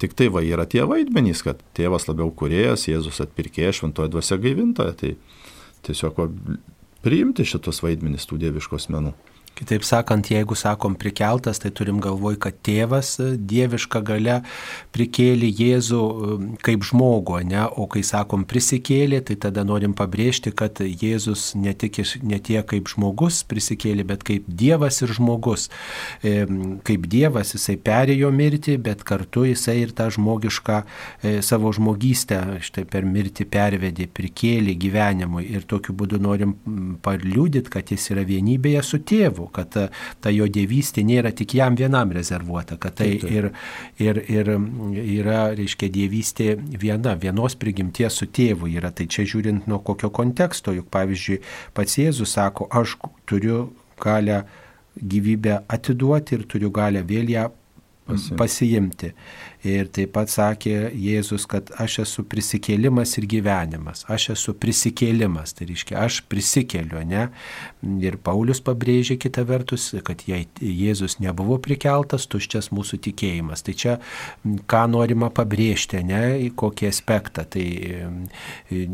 Tik 0.00 0.14
tai 0.18 0.28
va 0.32 0.42
yra 0.44 0.66
tie 0.68 0.84
vaidmenys, 0.88 1.42
kad 1.46 1.60
tėvas 1.76 2.08
labiau 2.08 2.32
kuriejas, 2.34 2.88
Jėzus 2.88 3.22
atpirkėjas, 3.24 3.78
šventoji 3.80 4.12
dvasia 4.12 4.38
gaivintoja. 4.42 4.94
Tai 5.00 5.12
tiesiog 5.86 6.18
priimti 7.04 7.44
šitus 7.44 7.82
vaidmenys 7.84 8.24
tų 8.28 8.40
dieviškos 8.46 8.88
menų. 8.94 9.12
Kitaip 9.54 9.84
sakant, 9.86 10.26
jeigu 10.26 10.56
sakom 10.58 10.96
prikeltas, 10.98 11.60
tai 11.62 11.70
turim 11.70 12.00
galvoj, 12.02 12.40
kad 12.42 12.56
tėvas 12.66 13.12
e, 13.22 13.26
dieviška 13.38 14.00
gale 14.02 14.40
prikėlė 14.94 15.46
Jėzų 15.46 16.00
e, 16.02 16.38
kaip 16.66 16.82
žmogų, 16.88 17.38
ne? 17.52 17.60
o 17.78 17.86
kai 17.90 18.02
sakom 18.02 18.42
prisikėlė, 18.50 19.20
tai 19.28 19.36
tada 19.44 19.62
norim 19.62 19.94
pabrėžti, 19.94 20.50
kad 20.58 20.82
Jėzus 20.82 21.52
ne, 21.54 21.70
tik, 21.70 22.00
ne 22.26 22.40
tiek 22.42 22.66
kaip 22.72 22.90
žmogus 22.90 23.44
prisikėlė, 23.46 24.06
bet 24.08 24.24
kaip 24.26 24.48
Dievas 24.50 24.98
ir 25.06 25.14
žmogus. 25.14 25.68
E, 26.26 26.34
kaip 26.90 27.06
Dievas 27.14 27.54
jisai 27.54 27.78
perėjo 27.78 28.32
mirtį, 28.34 28.76
bet 28.82 29.06
kartu 29.06 29.46
jisai 29.52 29.76
ir 29.84 29.94
tą 29.94 30.08
žmogišką 30.14 30.80
savo 31.46 31.70
žmogystę 31.74 32.40
štai 32.64 32.88
per 32.90 33.06
mirtį 33.06 33.46
pervedė, 33.54 34.10
prikėlė 34.10 34.74
gyvenimui 34.82 35.46
ir 35.54 35.62
tokiu 35.70 35.94
būdu 35.94 36.18
norim 36.22 36.58
paliūdyti, 37.06 37.70
kad 37.70 37.94
jis 37.94 38.10
yra 38.10 38.26
vienybėje 38.26 38.82
su 38.82 39.02
tėvu 39.06 39.43
Dievu, 39.44 39.50
kad 39.52 39.70
ta, 39.70 39.88
ta 40.20 40.30
jo 40.30 40.46
dievystė 40.46 41.04
nėra 41.04 41.32
tik 41.32 41.54
jam 41.54 41.76
vienam 41.76 42.12
rezervuota, 42.12 42.76
kad 42.76 42.94
tai 42.94 43.18
taip, 43.18 43.20
taip. 43.22 43.30
Ir, 43.30 43.52
ir, 43.98 44.22
ir 44.28 44.50
yra, 45.20 45.54
reiškia, 45.54 45.88
dievystė 45.88 46.56
viena, 46.56 47.16
vienos 47.16 47.54
prigimties 47.56 48.14
su 48.14 48.26
tėvu 48.26 48.68
yra. 48.68 48.90
Tai 48.92 49.06
čia 49.06 49.24
žiūrint 49.24 49.66
nuo 49.66 49.80
kokio 49.80 50.10
konteksto, 50.10 50.72
juk 50.72 50.88
pavyzdžiui, 50.90 51.42
pats 51.74 51.98
Jėzus 51.98 52.34
sako, 52.34 52.68
aš 52.70 52.96
turiu 53.26 53.72
galę 54.00 54.44
gyvybę 54.94 55.64
atiduoti 55.68 56.36
ir 56.38 56.46
turiu 56.46 56.70
galę 56.70 57.02
vėl 57.02 57.30
ją 57.30 57.48
pasiimti. 58.06 58.36
pasiimti. 58.38 59.10
Ir 59.64 59.88
taip 59.88 60.10
pat 60.12 60.28
sakė 60.28 60.90
Jėzus, 60.92 61.46
kad 61.48 61.70
aš 61.80 62.00
esu 62.02 62.24
prisikėlimas 62.28 63.14
ir 63.16 63.26
gyvenimas. 63.30 64.04
Aš 64.12 64.30
esu 64.34 64.54
prisikėlimas. 64.60 65.54
Tai 65.56 65.68
reiškia, 65.70 65.96
aš 66.04 66.20
prisikeliu, 66.28 67.00
ne? 67.08 67.28
Ir 68.04 68.18
Paulius 68.20 68.60
pabrėžė 68.64 69.16
kitą 69.22 69.46
vertus, 69.48 69.90
kad 70.04 70.26
jei 70.28 70.44
Jėzus 70.60 71.16
nebuvo 71.24 71.56
prikeltas, 71.64 72.28
tuščias 72.28 72.70
mūsų 72.76 73.00
tikėjimas. 73.08 73.64
Tai 73.64 73.76
čia 73.80 73.94
ką 74.68 74.84
norima 74.92 75.30
pabrėžti, 75.32 76.02
ne? 76.04 76.24
Kokį 76.52 76.90
aspektą. 76.90 77.46
Tai 77.48 77.64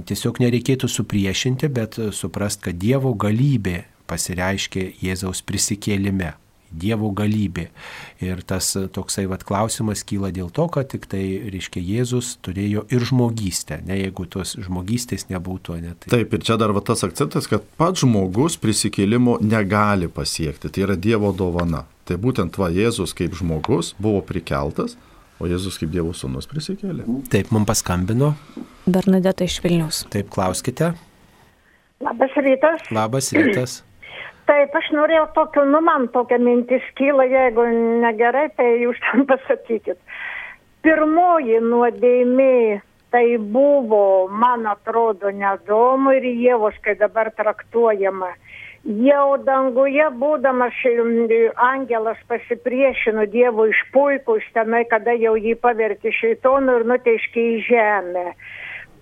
tiesiog 0.07 0.39
nereikėtų 0.45 0.91
supriešinti, 0.91 1.73
bet 1.75 1.99
suprast, 2.15 2.63
kad 2.63 2.79
Dievo 2.79 3.17
galybė 3.19 3.83
pasireiškia 4.11 4.87
Jėzaus 5.03 5.43
prisikėlime. 5.47 6.37
Dievo 6.71 7.11
galybė. 7.17 7.67
Ir 8.23 8.43
tas 8.47 8.73
toksai 8.95 9.27
vat, 9.31 9.43
klausimas 9.47 10.05
kyla 10.07 10.31
dėl 10.35 10.53
to, 10.55 10.69
kad 10.73 10.91
tik 10.93 11.09
tai, 11.11 11.23
reiškia, 11.51 11.83
Jėzus 11.83 12.37
turėjo 12.45 12.85
ir 12.93 13.07
žmogystę, 13.09 13.81
ne 13.87 13.99
jeigu 13.99 14.27
tos 14.31 14.55
žmogystės 14.63 15.27
nebūtų. 15.33 15.81
Ne, 15.83 15.97
tai... 15.99 16.13
Taip, 16.15 16.37
ir 16.37 16.47
čia 16.47 16.59
dar 16.61 16.75
va, 16.77 16.85
tas 16.85 17.03
akcentas, 17.07 17.51
kad 17.51 17.67
pats 17.81 18.05
žmogus 18.05 18.59
prisikėlimo 18.63 19.41
negali 19.43 20.11
pasiekti, 20.13 20.71
tai 20.71 20.87
yra 20.87 20.99
Dievo 21.01 21.35
dovana. 21.37 21.87
Tai 22.07 22.19
būtent 22.23 22.57
va 22.59 22.71
Jėzus 22.75 23.15
kaip 23.19 23.35
žmogus 23.39 23.95
buvo 23.99 24.23
prikeltas, 24.27 24.97
o 25.41 25.51
Jėzus 25.51 25.79
kaip 25.81 25.93
Dievo 25.93 26.15
sūnus 26.17 26.49
prisikėlė. 26.51 27.07
Taip, 27.33 27.53
mums 27.55 27.69
paskambino. 27.71 28.35
Bernadeta 28.87 29.47
iš 29.47 29.61
Vilnius. 29.65 30.05
Taip, 30.13 30.31
klauskite. 30.35 30.95
Labas 32.01 32.35
rytas. 32.41 32.91
Labas 32.95 33.33
rytas. 33.37 33.81
Taip, 34.51 34.73
aš 34.75 34.89
norėjau 34.91 35.29
tokio, 35.35 35.63
nu 35.63 35.79
man 35.87 36.09
tokia 36.11 36.41
mintis 36.43 36.87
kyla, 36.99 37.23
jeigu 37.31 37.69
negerai, 38.03 38.49
tai 38.59 38.67
jūs 38.81 38.99
ten 39.05 39.23
pasakykit. 39.31 39.99
Pirmoji 40.83 41.61
nuodėmė 41.63 42.81
tai 43.15 43.37
buvo, 43.39 44.27
man 44.43 44.67
atrodo, 44.67 45.31
nedomu 45.31 46.17
ir 46.19 46.27
Jėvos, 46.27 46.79
kai 46.83 46.97
dabar 46.99 47.31
traktuojama. 47.37 48.33
Jau 49.05 49.37
danguje 49.45 50.07
būdamas 50.19 50.83
angelas 51.69 52.19
pasipriešino 52.27 53.27
Dievui 53.31 53.71
iš 53.71 53.85
puikus 53.93 54.43
tenai, 54.55 54.83
kada 54.91 55.15
jau 55.15 55.37
jį 55.37 55.55
pavertė 55.63 56.11
šeitonu 56.17 56.81
ir 56.81 56.87
nuteiškė 56.91 57.47
į 57.55 57.63
žemę 57.69 58.27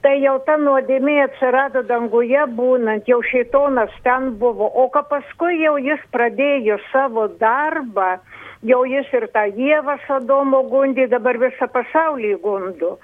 tai 0.03 0.19
jau 0.23 0.37
ta 0.47 0.57
nuodėmė 0.61 1.17
atsirado 1.25 1.83
danguje 1.87 2.45
būnant, 2.59 3.09
jau 3.11 3.19
šeitonas 3.31 3.95
ten 4.05 4.33
buvo, 4.41 4.69
o 4.83 4.87
ką 4.95 5.05
paskui 5.11 5.61
jau 5.63 5.77
jis 5.83 6.03
pradėjo 6.15 6.79
savo 6.93 7.27
darbą, 7.41 8.19
jau 8.67 8.85
jis 8.89 9.11
ir 9.15 9.29
tą 9.35 9.49
Dievą 9.57 9.99
Sodomo 10.07 10.63
gundį, 10.71 11.09
dabar 11.15 11.39
visą 11.43 11.71
pasaulį 11.75 12.37
gundu. 12.45 12.97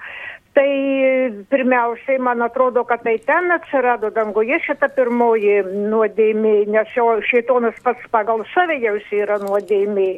Tai 0.55 0.71
pirmiausiai, 1.51 2.15
man 2.23 2.39
atrodo, 2.45 2.85
kad 2.87 3.01
tai 3.03 3.17
ten 3.27 3.51
atsirado 3.51 4.07
danguje 4.15 4.61
šita 4.63 4.87
pirmoji 4.95 5.57
nuodėmė, 5.91 6.53
nes 6.71 6.93
jo 6.95 7.09
šeitonas 7.27 7.75
pats 7.83 8.07
pagal 8.13 8.45
save 8.53 8.79
jau 8.79 8.95
jis 8.95 9.11
yra 9.25 9.41
nuodėmė. 9.43 10.13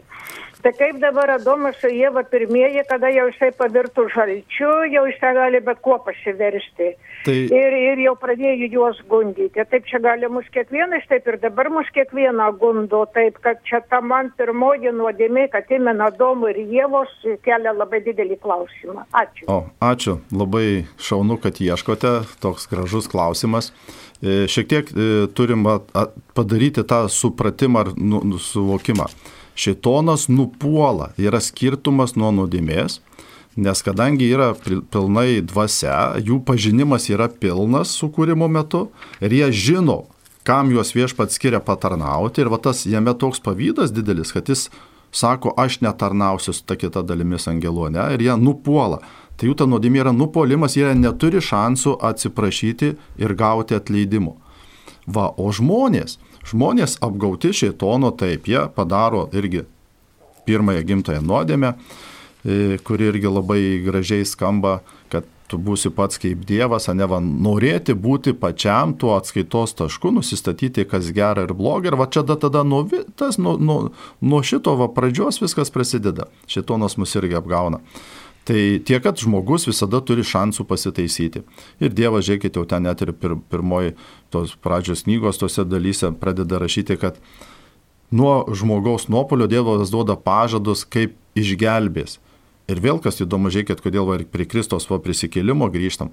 Tai 0.64 0.72
kaip 0.74 0.98
dabar 1.02 1.30
Adomas 1.36 1.78
su 1.82 1.90
Jėva 1.94 2.24
pirmieji, 2.32 2.82
kada 2.90 3.12
jau 3.14 3.28
jisai 3.30 3.52
pavirtų 3.60 4.08
žalčiu, 4.14 4.72
jau 4.90 5.04
jisai 5.06 5.34
gali 5.38 5.62
bet 5.62 5.84
kuo 5.86 6.00
pasiversti. 6.02 6.90
Tai... 7.28 7.36
Ir, 7.60 7.76
ir 7.92 8.02
jau 8.02 8.16
pradėjo 8.18 8.70
juos 8.74 9.02
gundyti. 9.12 9.62
Taip 9.70 9.86
čia 9.90 10.02
gali 10.02 10.30
mus 10.34 10.50
kiekvienas, 10.56 11.06
taip 11.12 11.30
ir 11.30 11.38
dabar 11.44 11.70
mus 11.74 11.90
kiekvieną 11.94 12.50
gundo. 12.62 13.04
Taip, 13.14 13.38
kad 13.46 13.62
čia 13.70 13.84
ta 13.86 14.02
man 14.02 14.32
pirmoji 14.40 14.96
nuodėmė, 14.98 15.48
kad 15.54 15.70
įmena 15.78 16.10
Adomų 16.10 16.52
ir 16.56 16.62
Jėvos 16.74 17.14
kelia 17.46 17.76
labai 17.78 18.02
didelį 18.08 18.40
klausimą. 18.42 19.06
Ačiū. 19.14 19.46
O, 19.54 19.62
ačiū. 19.84 20.20
Labai 20.34 20.88
šaunu, 20.98 21.38
kad 21.44 21.62
ieškote. 21.62 22.20
Toks 22.42 22.70
gražus 22.72 23.10
klausimas. 23.12 23.74
E, 24.22 24.48
šiek 24.50 24.70
tiek 24.72 24.90
e, 24.90 25.10
turim 25.38 25.68
padaryti 26.34 26.82
tą 26.88 27.06
supratimą 27.12 27.84
ar 27.86 27.92
nu, 27.98 28.24
nu, 28.26 28.40
suvokimą. 28.42 29.06
Šitonas 29.58 30.28
nupuola, 30.30 31.12
yra 31.18 31.42
skirtumas 31.42 32.14
nuo 32.14 32.30
nuodėmės, 32.36 33.00
nes 33.58 33.82
kadangi 33.82 34.28
yra 34.30 34.52
pilnai 34.94 35.42
dvasia, 35.42 36.20
jų 36.22 36.44
pažinimas 36.46 37.10
yra 37.10 37.26
pilnas 37.28 37.96
sukūrimo 37.98 38.46
metu 38.54 38.88
ir 39.18 39.34
jie 39.34 39.50
žino, 39.66 40.04
kam 40.46 40.70
juos 40.72 40.94
viešpat 40.94 41.34
skiria 41.34 41.60
patarnauti 41.60 42.44
ir 42.44 42.52
va 42.54 42.62
tas 42.62 42.86
jame 42.86 43.16
toks 43.18 43.42
pavydas 43.44 43.92
didelis, 43.96 44.30
kad 44.36 44.48
jis 44.48 44.68
sako, 45.12 45.56
aš 45.58 45.82
netarnausiu 45.82 46.54
su 46.54 46.64
ta 46.66 46.78
kita 46.78 47.02
dalimis 47.02 47.48
angeluone 47.50 48.06
ir 48.14 48.22
jie 48.22 48.36
nupuola. 48.38 49.02
Tai 49.38 49.50
jų 49.50 49.58
ta 49.58 49.68
nuodėmė 49.70 50.02
yra 50.02 50.14
nupolimas, 50.14 50.78
jie 50.78 50.94
neturi 50.98 51.42
šansų 51.44 51.98
atsiprašyti 52.10 52.94
ir 53.22 53.34
gauti 53.38 53.78
atleidimo. 53.78 54.38
Va, 55.08 55.30
o 55.38 55.52
žmonės, 55.54 56.18
Žmonės 56.48 56.98
apgauti 57.04 57.52
šėtono 57.56 58.14
taip, 58.16 58.48
jie 58.48 58.68
padaro 58.76 59.26
irgi 59.36 59.66
pirmąją 60.48 60.84
gimtąją 60.88 61.24
nuodėmę, 61.28 61.74
e, 62.46 62.78
kuri 62.88 63.10
irgi 63.12 63.32
labai 63.32 63.62
gražiai 63.84 64.26
skamba, 64.26 64.80
kad 65.12 65.28
tu 65.52 65.60
būsi 65.60 65.92
pats 65.96 66.20
kaip 66.20 66.44
Dievas, 66.48 66.88
o 66.88 66.96
ne 66.96 67.08
va 67.08 67.20
norėti 67.24 67.96
būti 67.96 68.34
pačiam 68.36 68.94
tuo 69.00 69.16
atskaitos 69.18 69.76
tašku, 69.80 70.12
nusistatyti, 70.16 70.86
kas 70.88 71.12
gera 71.16 71.44
ir 71.48 71.54
bloga. 71.58 71.92
Ir 71.92 72.00
va 72.00 72.08
čia 72.12 72.24
tada 72.28 72.64
nuo, 72.68 72.86
tas, 73.20 73.40
nuo, 73.40 73.58
nuo, 73.58 73.92
nuo 74.22 74.44
šito 74.44 74.76
va 74.80 74.90
pradžios 74.92 75.42
viskas 75.44 75.72
prasideda. 75.74 76.28
Šitonas 76.52 76.98
mus 77.00 77.16
irgi 77.20 77.40
apgauna. 77.40 77.82
Tai 78.48 78.60
tiek, 78.88 79.02
kad 79.04 79.20
žmogus 79.20 79.66
visada 79.68 80.00
turi 80.00 80.24
šansų 80.24 80.64
pasitaisyti. 80.70 81.42
Ir 81.84 81.92
Dievas, 81.92 82.24
žiūrėkit, 82.30 82.56
jau 82.56 82.64
ten 82.70 82.86
net 82.88 83.02
ir 83.04 83.12
pir, 83.12 83.36
pirmoji 83.52 83.98
tos 84.32 84.54
pradžios 84.64 85.04
knygos 85.04 85.42
tose 85.42 85.66
dalyse 85.68 86.14
pradeda 86.22 86.62
rašyti, 86.64 86.96
kad 87.02 87.20
nuo 88.16 88.46
žmogaus 88.56 89.10
nuopolio 89.12 89.50
Dievas 89.52 89.92
duoda 89.92 90.16
pažadus, 90.16 90.86
kaip 90.88 91.18
išgelbės. 91.36 92.22
Ir 92.68 92.82
vėl 92.84 92.98
kas 93.00 93.22
įdomu, 93.24 93.48
žiūrėkit, 93.48 93.80
kodėl 93.80 94.04
va, 94.10 94.18
prie 94.28 94.44
Kristos 94.44 94.90
va 94.90 94.98
prisikėlimo 95.00 95.70
grįžtam. 95.72 96.10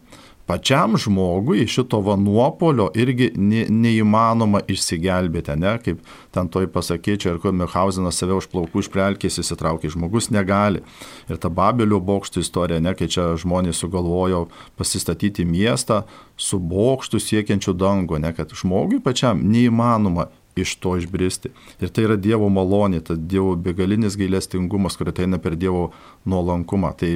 Pačiam 0.46 0.92
žmogui 1.00 1.64
iš 1.64 1.80
šito 1.80 1.98
va 2.06 2.14
nuopolio 2.20 2.90
irgi 2.94 3.32
ne, 3.34 3.64
neįmanoma 3.66 4.60
išsigelbėti, 4.70 5.56
ne, 5.58 5.72
kaip 5.82 6.04
ten 6.36 6.50
toj 6.54 6.68
pasakyčiau, 6.70 7.32
ir 7.34 7.40
kur 7.42 7.56
Michausinas 7.58 8.20
save 8.22 8.36
už 8.38 8.46
plaukų 8.52 8.84
išprelkės 8.84 9.40
įsitraukė, 9.42 9.90
žmogus 9.96 10.30
negali. 10.30 10.84
Ir 11.26 11.42
ta 11.42 11.50
Babelio 11.50 11.98
bokštų 11.98 12.44
istorija, 12.46 12.78
ne, 12.78 12.94
kai 12.94 13.10
čia 13.10 13.32
žmonės 13.40 13.82
sugalvojo 13.82 14.44
pasistatyti 14.78 15.42
miestą 15.48 16.04
su 16.38 16.62
bokštu 16.62 17.18
siekiančiu 17.18 17.74
dangu, 17.74 18.22
ne, 18.22 18.30
kad 18.36 18.54
žmogui 18.54 19.02
pačiam 19.02 19.42
neįmanoma 19.42 20.30
iš 20.60 20.76
to 20.82 20.94
išbristi. 21.00 21.50
Ir 21.82 21.90
tai 21.90 22.06
yra 22.08 22.16
Dievo 22.20 22.48
malonė, 22.52 23.02
tai 23.06 23.18
Dievo 23.18 23.56
begalinis 23.60 24.18
gailestingumas, 24.20 24.98
kur 25.00 25.10
ateina 25.10 25.40
per 25.42 25.58
Dievo 25.58 25.88
nuolankumą. 26.30 26.94
Tai, 27.00 27.12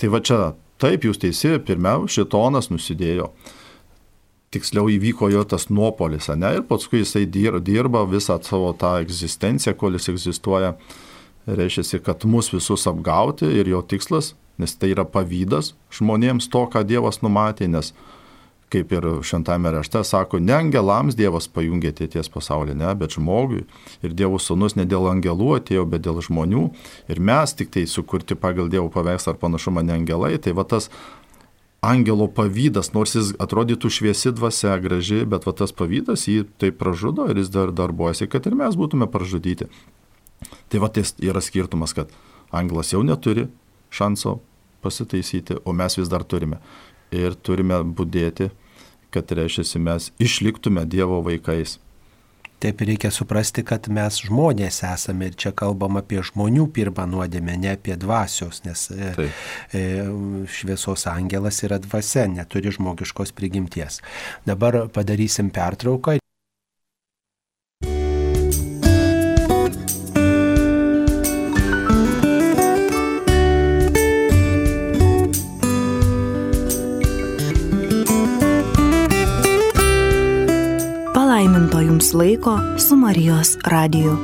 tai 0.00 0.12
va 0.12 0.20
čia 0.24 0.42
Taip, 0.82 1.04
jūs 1.06 1.20
teisi, 1.22 1.52
pirmiau 1.62 2.08
šitonas 2.10 2.66
nusidėjo. 2.72 3.28
Tiksliau 4.52 4.88
įvyko 4.90 5.28
jo 5.30 5.44
tas 5.46 5.68
nuopolis, 5.70 6.26
ne? 6.34 6.56
Ir 6.58 6.64
paskui 6.66 7.04
jisai 7.04 7.22
dirba 7.30 8.02
visą 8.10 8.40
savo 8.42 8.72
tą 8.74 8.96
egzistenciją, 9.04 9.76
kol 9.78 9.94
jis 9.94 10.10
egzistuoja. 10.10 10.72
Reiškia, 11.46 12.00
kad 12.02 12.26
mus 12.26 12.50
visus 12.50 12.88
apgauti 12.90 13.46
ir 13.46 13.70
jo 13.70 13.80
tikslas, 13.82 14.32
nes 14.58 14.74
tai 14.78 14.90
yra 14.96 15.06
pavydas 15.06 15.72
žmonėms 15.94 16.50
to, 16.50 16.64
ką 16.70 16.82
Dievas 16.86 17.22
numatė, 17.22 17.70
nes 17.70 17.92
kaip 18.72 18.92
ir 18.96 19.06
šventame 19.26 19.70
rašte 19.74 20.02
sako, 20.06 20.40
ne 20.42 20.54
angelams 20.56 21.16
Dievas 21.18 21.48
pajungė 21.52 21.92
ateities 21.92 22.30
pasaulį, 22.32 22.76
ne, 22.80 22.92
bet 22.98 23.16
žmogui. 23.18 23.66
Ir 24.04 24.14
Dievo 24.16 24.40
sūnus 24.40 24.76
ne 24.78 24.86
dėl 24.88 25.10
angelų 25.10 25.56
atėjo, 25.58 25.84
bet 25.88 26.04
dėl 26.06 26.22
žmonių. 26.24 26.68
Ir 27.12 27.20
mes 27.20 27.56
tik 27.58 27.72
tai 27.74 27.84
sukurti 27.90 28.38
pagal 28.38 28.72
Dievo 28.72 28.88
paveikslą 28.92 29.34
ar 29.34 29.42
panašumą 29.42 29.84
ne 29.86 29.98
angelai. 30.00 30.38
Tai 30.42 30.56
va 30.58 30.64
tas 30.68 30.88
angelo 31.82 32.28
pavydas, 32.30 32.92
nors 32.94 33.16
jis 33.16 33.32
atrodytų 33.42 33.90
šviesi 33.90 34.30
dvasia, 34.32 34.76
graži, 34.82 35.24
bet 35.26 35.48
va 35.48 35.54
tas 35.58 35.74
pavydas 35.74 36.28
jį 36.30 36.46
taip 36.62 36.78
pražudo 36.78 37.26
ir 37.30 37.42
jis 37.42 37.50
dar 37.52 37.74
darbuojasi, 37.74 38.30
kad 38.30 38.46
ir 38.46 38.54
mes 38.58 38.78
būtume 38.78 39.10
pražudyti. 39.10 39.66
Tai 40.70 40.82
va 40.82 40.88
tai 40.94 41.04
yra 41.22 41.42
skirtumas, 41.42 41.94
kad 41.94 42.10
anglas 42.54 42.94
jau 42.94 43.02
neturi 43.02 43.48
šanso 43.90 44.38
pasitaisyti, 44.82 45.58
o 45.64 45.74
mes 45.74 45.98
vis 45.98 46.10
dar 46.10 46.24
turime. 46.24 46.62
Ir 47.12 47.34
turime 47.34 47.82
būdėti 47.82 48.48
kad 49.12 49.32
reiškia 49.32 49.80
mes 49.80 50.10
išliktume 50.22 50.84
Dievo 50.88 51.20
vaikais. 51.24 51.78
Taip 52.62 52.80
reikia 52.86 53.10
suprasti, 53.10 53.64
kad 53.66 53.88
mes 53.90 54.20
žmonės 54.22 54.84
esame 54.86 55.32
ir 55.32 55.34
čia 55.34 55.50
kalbam 55.50 55.98
apie 55.98 56.20
žmonių 56.22 56.68
pirmą 56.70 57.08
nuodėmę, 57.10 57.56
ne 57.58 57.72
apie 57.74 57.96
dvasios, 57.98 58.62
nes 58.62 58.84
e, 58.94 59.10
Taip. 59.16 59.40
e, 59.74 59.82
šviesos 60.46 61.08
angelas 61.10 61.58
yra 61.66 61.80
dvasia, 61.82 62.28
neturi 62.30 62.70
žmogiškos 62.70 63.34
prigimties. 63.34 63.98
Dabar 64.46 64.84
padarysim 64.94 65.50
pertrauką 65.50 66.20
jums 82.12 82.14
laiko 82.14 82.58
su 82.78 82.96
Marijos 82.96 83.56
radiju. 83.64 84.16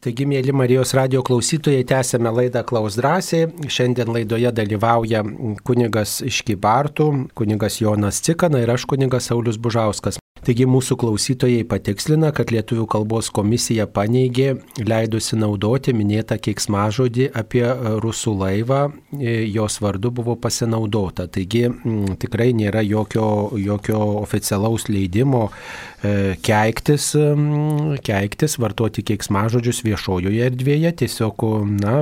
Taigi, 0.00 0.26
mėly 0.26 0.52
Marijos 0.52 0.92
radio 0.94 1.22
klausytojai, 1.24 1.84
tęsėme 1.88 2.30
laidą 2.30 2.62
Klaus 2.64 2.96
drąsiai. 2.96 3.48
Šiandien 3.68 4.12
laidoje 4.12 4.52
dalyvauja 4.52 5.22
kunigas 5.64 6.20
iš 6.22 6.42
Kybartų, 6.44 7.30
kunigas 7.34 7.80
Jonas 7.80 8.20
Cikana 8.20 8.60
ir 8.60 8.70
aš 8.70 8.84
kunigas 8.84 9.30
Saulis 9.30 9.56
Bužauskas. 9.56 10.20
Taigi 10.44 10.66
mūsų 10.68 10.98
klausytojai 11.00 11.62
patikslina, 11.64 12.28
kad 12.36 12.50
Lietuvių 12.52 12.84
kalbos 12.92 13.30
komisija 13.32 13.86
paneigė 13.88 14.50
leidusi 14.84 15.38
naudoti 15.40 15.94
minėtą 15.96 16.36
keiksmažodį 16.44 17.30
apie 17.40 17.62
e, 17.64 17.92
rusų 18.04 18.34
laivą, 18.42 18.80
e, 19.16 19.32
jos 19.48 19.78
vardu 19.80 20.10
buvo 20.12 20.34
pasinaudota. 20.36 21.24
Taigi 21.32 21.62
m, 21.70 22.12
tikrai 22.20 22.50
nėra 22.56 22.82
jokio, 22.84 23.24
jokio 23.56 24.02
oficialaus 24.20 24.90
leidimo 24.92 25.46
e, 25.48 26.36
keiktis, 26.44 27.14
m, 27.16 27.96
keiktis, 28.04 28.58
vartoti 28.60 29.06
keiksmažodžius 29.14 29.80
viešojoje 29.88 30.44
erdvėje, 30.50 30.92
tiesiog, 31.04 31.48
na, 31.80 31.96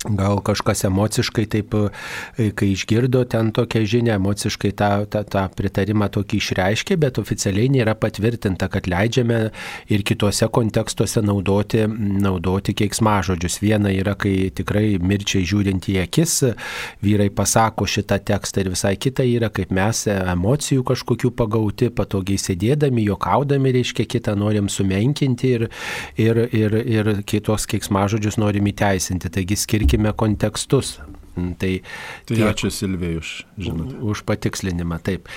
Gal 0.00 0.38
kažkas 0.40 0.86
emociškai 0.88 1.42
taip, 1.52 1.74
e, 2.40 2.46
kai 2.56 2.70
išgirdo 2.72 3.20
ten 3.28 3.50
tokią 3.52 3.82
žinią, 3.84 4.14
emociškai 4.16 4.70
tą, 4.72 4.88
tą, 5.12 5.20
tą 5.28 5.42
pritarimą 5.52 6.06
tokį 6.08 6.38
išreiškė, 6.40 6.96
bet 6.96 7.18
oficialiai 7.20 7.68
nėra 7.68 7.92
patvirtinta, 8.00 8.70
kad 8.72 8.88
leidžiame 8.88 9.50
ir 9.92 10.04
kitose 10.08 10.48
kontekstuose 10.48 11.20
naudoti, 11.20 11.84
naudoti 11.84 12.72
keiksmažodžius. 12.80 13.58
Viena 13.60 13.92
yra, 13.92 14.14
kai 14.16 14.48
tikrai 14.56 14.94
mirčiai 15.04 15.44
žiūrint 15.44 15.90
į 15.92 15.98
akis, 16.06 16.38
vyrai 17.04 17.28
pasako 17.28 17.84
šitą 17.84 18.22
tekstą 18.24 18.64
ir 18.64 18.72
visai 18.72 18.94
kita 18.96 19.28
yra, 19.28 19.52
kaip 19.52 19.68
mes 19.76 20.06
emocijų 20.08 20.86
kažkokių 20.94 21.34
pagauti, 21.36 21.90
patogiai 21.92 22.40
sėdėdami, 22.40 23.04
jokaudami, 23.10 23.76
reiškia, 23.76 24.08
kitą 24.16 24.32
norim 24.40 24.72
sumenkinti 24.72 25.52
ir, 25.58 25.68
ir, 26.16 26.42
ir, 26.56 26.80
ir 26.88 27.14
kitos 27.28 27.68
keiksmažodžius 27.68 28.40
norim 28.40 28.72
įteisinti. 28.72 29.28
Taigi 29.36 29.60
skirkime 29.60 29.89
skirkime 29.90 30.12
kontekstus. 30.12 31.00
Mm, 31.36 31.54
tai, 31.54 31.80
tai 32.26 32.36
tiek, 32.36 32.46
ačiū 32.50 32.70
Silvijai 32.70 33.18
už 33.18 33.28
žinutę. 33.58 33.98
Už 34.02 34.22
patikslinimą, 34.26 34.98
taip. 35.02 35.28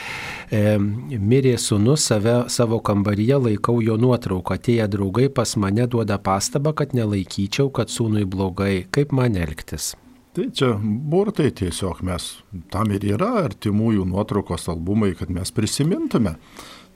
E, 0.52 0.78
mirė 1.18 1.58
sunus, 1.58 2.08
save, 2.10 2.50
savo 2.50 2.80
kambaryje 2.80 3.38
laikau 3.38 3.82
jo 3.82 3.98
nuotrauką. 3.98 4.58
Atėję 4.58 4.88
draugai 4.90 5.30
pas 5.30 5.56
mane 5.56 5.86
duoda 5.88 6.18
pastabą, 6.18 6.74
kad 6.74 6.94
nelaikyčiau, 6.94 7.70
kad 7.70 7.94
sūnui 7.94 8.26
blogai. 8.26 8.86
Kaip 8.92 9.14
man 9.14 9.38
elgtis? 9.38 9.94
Tai 10.34 10.50
čia 10.50 10.74
burtai 10.82 11.52
tiesiog 11.54 12.02
mes, 12.02 12.42
tam 12.74 12.90
ir 12.90 13.06
yra 13.06 13.46
artimųjų 13.46 14.08
nuotraukos 14.10 14.66
albumai, 14.74 15.14
kad 15.14 15.30
mes 15.30 15.54
prisimintume 15.54 16.40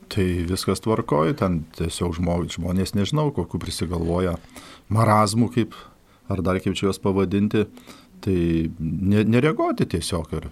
tai 0.08 0.24
viskas 0.48 0.80
tvarkoja, 0.82 1.36
ten 1.38 1.62
tiesiog 1.76 2.16
žmonės 2.18 2.94
nežinau, 2.96 3.28
kokiu 3.36 3.60
prisigalvoja 3.62 4.38
marazmų, 4.92 5.50
kaip, 5.54 5.76
ar 6.28 6.42
dar 6.44 6.60
kaip 6.62 6.76
čia 6.76 6.88
juos 6.88 7.00
pavadinti, 7.02 7.64
tai 8.24 8.38
nereaguoti 8.78 9.86
tiesiog 9.94 10.32
ir 10.38 10.48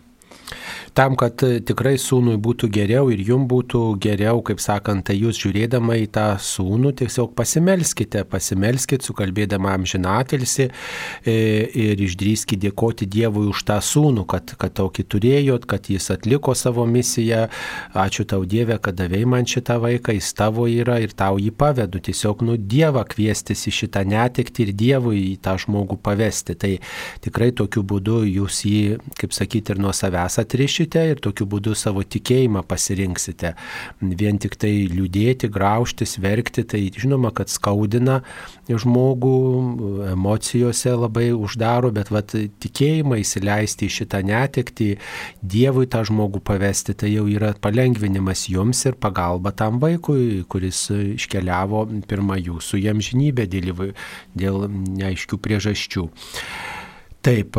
tam, 0.96 1.16
kad 1.18 1.42
e, 1.44 1.58
tikrai 1.66 1.96
sūnui 2.00 2.36
būtų 2.42 2.70
geriau 2.72 3.10
ir 3.12 3.20
jum 3.26 3.46
būtų 3.50 3.82
geriau, 4.02 4.40
kaip 4.46 4.60
sakant, 4.62 5.06
tai 5.08 5.18
jūs 5.18 5.38
žiūrėdama 5.42 5.98
į 6.00 6.06
tą 6.14 6.26
sūnų 6.40 6.94
tiesiog 7.00 7.34
pasimelskite, 7.36 8.24
pasimelskite, 8.30 9.04
sukalbėdama 9.06 9.74
amžinatilsi 9.76 10.68
e, 10.68 11.36
ir 11.86 12.00
išdrįskite 12.06 12.66
dėkoti 12.66 13.08
Dievui 13.10 13.46
už 13.50 13.64
tą 13.68 13.78
sūnų, 13.84 14.24
kad, 14.30 14.54
kad 14.60 14.74
tokį 14.76 15.04
turėjot, 15.12 15.66
kad 15.68 15.90
jis 15.90 16.10
atliko 16.14 16.54
savo 16.56 16.86
misiją. 16.88 17.46
Ačiū 17.96 18.26
tau 18.28 18.44
Dieve, 18.48 18.78
kad 18.82 18.96
davėjai 18.98 19.28
man 19.28 19.48
šitą 19.48 19.78
vaiką, 19.82 20.14
jis 20.16 20.32
tavo 20.36 20.66
yra 20.70 20.98
ir 21.04 21.14
tau 21.16 21.40
jį 21.40 21.52
pavedu. 21.56 22.00
Tiesiog, 22.08 22.44
nu, 22.46 22.56
Dievą 22.56 23.04
kviestis 23.08 23.66
į 23.68 23.74
šitą 23.82 24.04
netikti 24.08 24.66
ir 24.66 24.72
Dievui 24.76 25.20
į 25.32 25.36
tą 25.44 25.56
žmogų 25.60 25.98
pavesti. 26.02 26.56
Tai 26.56 26.72
tikrai 27.24 27.52
tokiu 27.56 27.84
būdu 27.86 28.22
jūs 28.26 28.62
jį, 28.66 28.98
kaip 29.20 29.36
sakyti, 29.36 29.74
ir 29.74 29.82
nuo 29.82 29.94
savęs 29.96 30.35
atrišite 30.42 30.86
graušite 30.86 31.10
ir 31.10 31.20
tokiu 31.20 31.46
būdu 31.46 31.74
savo 31.74 32.02
tikėjimą 32.02 32.62
pasirinksite. 32.66 33.54
Vien 34.00 34.38
tik 34.38 34.56
tai 34.56 34.88
liūdėti, 34.88 35.48
grauštis, 35.48 36.18
verkti, 36.18 36.64
tai 36.64 36.90
žinoma, 36.94 37.32
kad 37.32 37.48
skaudina 37.48 38.22
žmogų, 38.68 40.12
emocijose 40.12 40.94
labai 40.94 41.32
uždaro, 41.32 41.90
bet 41.90 42.10
vat, 42.10 42.34
tikėjimą 42.34 43.20
įsileisti 43.20 43.86
į 43.86 43.94
šitą 44.00 44.22
netektį, 44.26 44.96
Dievui 45.42 45.86
tą 45.86 46.02
žmogų 46.04 46.40
pavesti, 46.44 46.94
tai 46.94 47.12
jau 47.12 47.26
yra 47.28 47.54
palengvinimas 47.60 48.48
jums 48.48 48.84
ir 48.86 48.96
pagalba 48.98 49.52
tam 49.52 49.78
vaikui, 49.80 50.44
kuris 50.48 50.90
iškeliavo 50.90 51.86
pirmą 52.08 52.38
jūsų 52.40 52.82
jam 52.82 53.00
žinybę 53.00 53.46
dėl, 53.46 53.92
dėl 54.34 54.66
neaiškių 54.68 55.38
priežasčių. 55.38 56.08
Taip, 57.26 57.56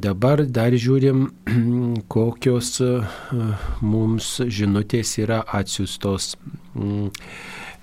dabar 0.00 0.40
dar 0.48 0.72
žiūrim, 0.72 1.26
kokios 2.14 2.78
mums 3.84 4.28
žinutės 4.48 5.18
yra 5.20 5.42
atsiustos. 5.58 6.30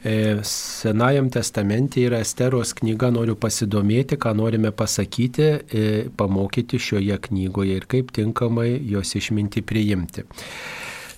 E, 0.02 0.40
Senajam 0.42 1.30
testamente 1.30 2.02
yra 2.02 2.24
Esteros 2.26 2.74
knyga, 2.80 3.12
noriu 3.14 3.36
pasidomėti, 3.38 4.18
ką 4.18 4.34
norime 4.42 4.72
pasakyti, 4.74 5.50
e, 5.70 5.86
pamokyti 6.18 6.80
šioje 6.82 7.20
knygoje 7.28 7.78
ir 7.78 7.86
kaip 7.94 8.10
tinkamai 8.16 8.72
jos 8.90 9.14
išminti 9.20 9.62
priimti. 9.62 10.26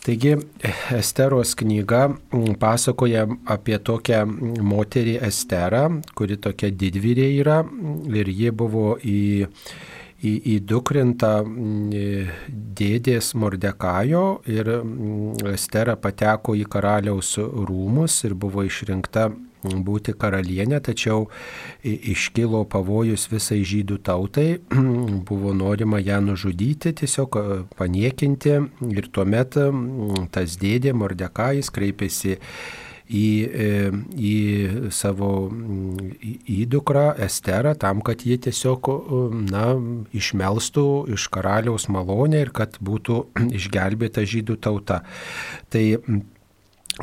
Taigi 0.01 0.33
Esteros 0.97 1.53
knyga 1.55 2.07
pasakoja 2.59 3.27
apie 3.53 3.77
tokią 3.77 4.25
moterį 4.65 5.19
Esterą, 5.29 5.85
kuri 6.17 6.39
tokia 6.41 6.73
didvyrė 6.73 7.27
yra 7.37 7.61
ir 8.09 8.31
ji 8.33 8.49
buvo 8.49 8.95
į, 9.05 9.21
įdukrintą 10.21 11.31
mm, 11.43 12.33
dėdės 12.77 13.33
Mordekajo 13.33 14.25
ir 14.49 14.73
mm, 14.77 15.53
Estera 15.53 15.95
pateko 15.97 16.55
į 16.57 16.67
karaliaus 16.69 17.37
rūmus 17.41 18.21
ir 18.27 18.35
buvo 18.37 18.65
išrinkta 18.67 19.29
būti 19.61 20.13
karalienė, 20.17 20.79
tačiau 20.81 21.27
iškilo 21.85 22.63
pavojus 22.65 23.27
visai 23.31 23.61
žydų 23.67 23.99
tautai, 24.05 24.47
buvo 25.29 25.53
norima 25.53 25.99
ją 26.01 26.21
nužudyti, 26.25 26.95
tiesiog 27.01 27.37
paniekinti 27.77 28.55
ir 28.89 29.09
tuomet 29.13 29.57
mm, 29.57 30.31
tas 30.33 30.57
dėdė 30.61 30.95
Mordekajus 30.97 31.69
kreipėsi 31.73 32.37
į, 33.11 33.27
e, 33.45 33.69
į 34.15 34.35
savo 34.93 35.31
įdukrą 36.47 37.05
Esterą 37.25 37.75
tam, 37.79 38.01
kad 38.05 38.23
jie 38.25 38.37
tiesiog 38.47 38.91
na, 39.51 39.65
išmelstų 40.15 40.87
iš 41.15 41.27
karaliaus 41.33 41.89
malonę 41.91 42.45
ir 42.45 42.53
kad 42.55 42.79
būtų 42.79 43.23
išgelbėta 43.59 44.25
žydų 44.27 44.59
tauta. 44.63 45.01
Tai 45.71 45.85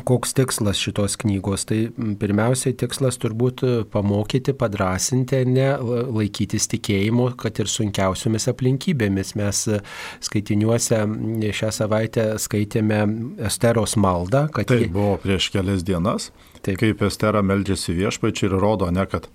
Koks 0.07 0.33
tikslas 0.37 0.79
šitos 0.79 1.17
knygos? 1.19 1.65
Tai 1.69 1.77
pirmiausiai 2.21 2.75
tikslas 2.79 3.19
turbūt 3.21 3.63
e, 3.65 3.71
pamokyti, 3.91 4.53
padrasinti, 4.57 5.41
ne 5.49 5.69
laikytis 5.79 6.69
tikėjimo, 6.71 7.31
kad 7.39 7.59
ir 7.61 7.71
sunkiausiomis 7.71 8.49
aplinkybėmis. 8.51 9.35
Mes 9.39 9.61
e, 9.69 9.79
skaitiniuose 10.25 11.01
šią 11.59 11.71
savaitę 11.75 12.27
skaitėme 12.41 13.01
Esteros 13.49 13.97
maldą. 13.99 14.47
Tai 14.59 14.81
jie... 14.81 14.89
buvo 14.93 15.17
prieš 15.21 15.51
kelias 15.53 15.85
dienas, 15.87 16.29
Taip. 16.61 16.79
kaip 16.81 17.05
Estera 17.07 17.43
meldžiasi 17.45 17.97
viešpačiai 17.97 18.49
ir 18.49 18.59
rodo, 18.59 18.89
ne 18.93 19.05
kad 19.09 19.29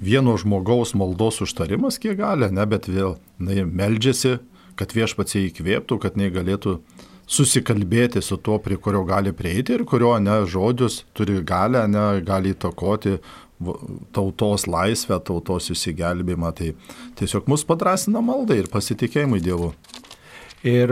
vieno 0.00 0.36
žmogaus 0.36 0.94
maldos 0.94 1.40
užtarimas 1.44 1.98
kiek 2.02 2.18
gali, 2.20 2.50
ne, 2.52 2.66
bet 2.68 2.88
vėl 2.90 3.16
na, 3.38 3.64
meldžiasi, 3.64 4.36
kad 4.76 4.92
viešpats 4.92 5.38
įkvėptų, 5.40 5.98
kad 6.02 6.18
negalėtų 6.20 6.78
susikalbėti 7.26 8.22
su 8.22 8.38
tuo, 8.38 8.58
prie 8.62 8.78
kurio 8.78 9.02
gali 9.06 9.32
prieiti 9.34 9.74
ir 9.74 9.84
kurio 9.88 10.14
ne 10.22 10.38
žodžius 10.46 11.02
turi 11.16 11.40
galę, 11.42 11.86
ne 11.90 12.22
gali 12.26 12.54
įtakoti 12.54 13.18
tautos 14.14 14.66
laisvę, 14.68 15.18
tautos 15.24 15.70
įsigelbimą. 15.72 16.52
Tai 16.56 16.72
tiesiog 17.18 17.48
mus 17.50 17.64
padrasina 17.66 18.22
maldai 18.24 18.60
ir 18.62 18.70
pasitikėjimui 18.72 19.42
Dievu. 19.42 19.72
Ir 20.64 20.88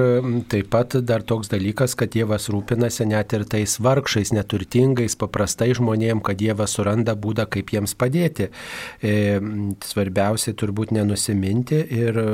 taip 0.52 0.68
pat 0.68 0.92
dar 1.08 1.22
toks 1.24 1.48
dalykas, 1.48 1.94
kad 1.96 2.12
Dievas 2.12 2.50
rūpinasi 2.52 3.06
net 3.08 3.32
ir 3.32 3.46
tais 3.48 3.78
vargšais, 3.80 4.34
neturtingais, 4.36 5.16
paprastai 5.16 5.70
žmonėm, 5.74 6.20
kad 6.24 6.36
Dievas 6.36 6.76
suranda 6.76 7.14
būdą, 7.16 7.46
kaip 7.48 7.72
jiems 7.72 7.96
padėti. 7.96 8.50
E, 9.00 9.40
svarbiausia 9.84 10.52
turbūt 10.60 10.92
nenusiminti 10.92 11.80
ir 11.96 12.20
e, 12.20 12.26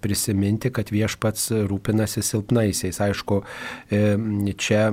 prisiminti, 0.00 0.72
kad 0.74 0.88
viešpats 0.94 1.50
rūpinasi 1.68 2.24
silpnaisiais. 2.24 3.02
Aišku, 3.04 3.42
e, 3.92 4.02
čia 4.56 4.88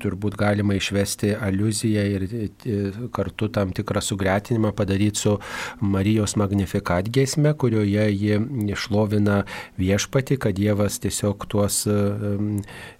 turbūt 0.00 0.38
galima 0.40 0.78
išvesti 0.80 1.34
aluziją 1.36 2.06
ir 2.16 2.26
kartu 3.14 3.50
tam 3.52 3.76
tikrą 3.76 4.00
sugretinimą 4.00 4.72
padaryti 4.76 5.20
su 5.20 5.36
Marijos 5.84 6.36
magnifikat 6.40 7.12
gesme, 7.12 7.52
kurioje 7.52 8.08
ji 8.16 8.40
išlovina 8.72 9.42
viešpati, 9.76 10.40
kad 10.46 10.54
Dievas 10.54 11.00
tiesiog 11.02 11.46
tuos 11.50 11.82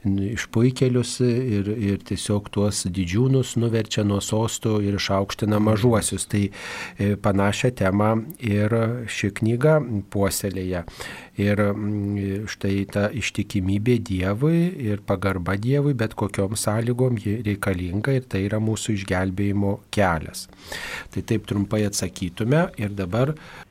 išpuikelius 0.05 1.21
ir, 1.23 1.69
ir 1.71 2.03
tiesiog 2.07 2.51
tuos 2.51 2.83
didžiūnus 2.91 3.55
nuverčia 3.61 4.03
nuo 4.07 4.19
sostų 4.25 4.81
ir 4.87 4.99
išaukština 4.99 5.61
mažuosius. 5.63 6.27
Tai 6.27 6.43
e, 6.49 7.15
panašią 7.23 7.71
temą 7.79 8.11
ir 8.43 8.75
ši 9.07 9.31
knyga 9.39 9.79
puoselėja. 10.11 10.83
Ir 11.37 11.61
štai 12.49 12.77
ta 12.93 13.07
ištikimybė 13.13 13.99
Dievui 14.09 14.61
ir 14.89 15.03
pagarba 15.07 15.59
Dievui, 15.61 15.93
bet 15.95 16.17
kokiom 16.19 16.57
sąlygom 16.59 17.21
ji 17.21 17.39
reikalinga 17.47 18.17
ir 18.17 18.27
tai 18.27 18.47
yra 18.49 18.59
mūsų 18.63 18.97
išgelbėjimo 18.97 19.77
kelias. 19.95 20.47
Tai 21.13 21.23
taip 21.29 21.47
trumpai 21.47 21.85
atsakytume 21.91 22.67
ir 22.81 22.97
dabar 22.97 23.37
E, 23.37 23.66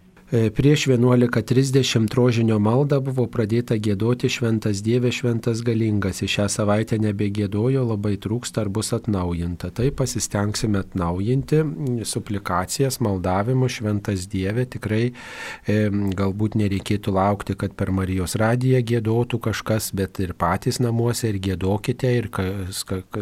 prieš 0.56 0.88
11.30 0.88 2.16
rožinio 2.16 2.58
maldą 2.60 2.98
buvo 3.04 3.24
pradėta 3.32 3.78
gėdoti 3.80 4.28
Šventas 4.32 4.82
Dieve, 4.84 5.12
Šventas 5.14 5.62
Galingas. 5.64 6.20
Į 6.26 6.28
šią 6.34 6.48
savaitę 6.52 6.98
nebegėdojo, 7.00 7.84
labai 7.88 8.16
trūksta 8.20 8.66
ar 8.66 8.72
bus 8.74 8.92
atnaujinta. 8.96 9.70
Tai 9.76 9.88
pasistengsime 9.96 10.82
atnaujinti 10.82 11.62
suplikacijas, 12.08 13.00
maldavimus 13.06 13.78
Šventas 13.78 14.26
Dieve. 14.32 14.66
Tikrai 14.76 15.04
e, 15.12 15.78
galbūt 15.92 16.58
nereikėtų 16.60 17.16
laukti, 17.16 17.56
kad 17.56 17.78
per 17.78 17.94
Marijos 17.96 18.36
radiją 18.42 18.82
gėdotų 18.92 19.40
kažkas, 19.48 19.92
bet 19.96 20.20
ir 20.24 20.36
patys 20.36 20.82
namuose 20.84 21.32
ir 21.32 21.40
gėdokite 21.48 22.12
ir 22.18 22.30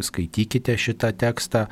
skaitykite 0.02 0.80
šitą 0.80 1.14
tekstą. 1.26 1.68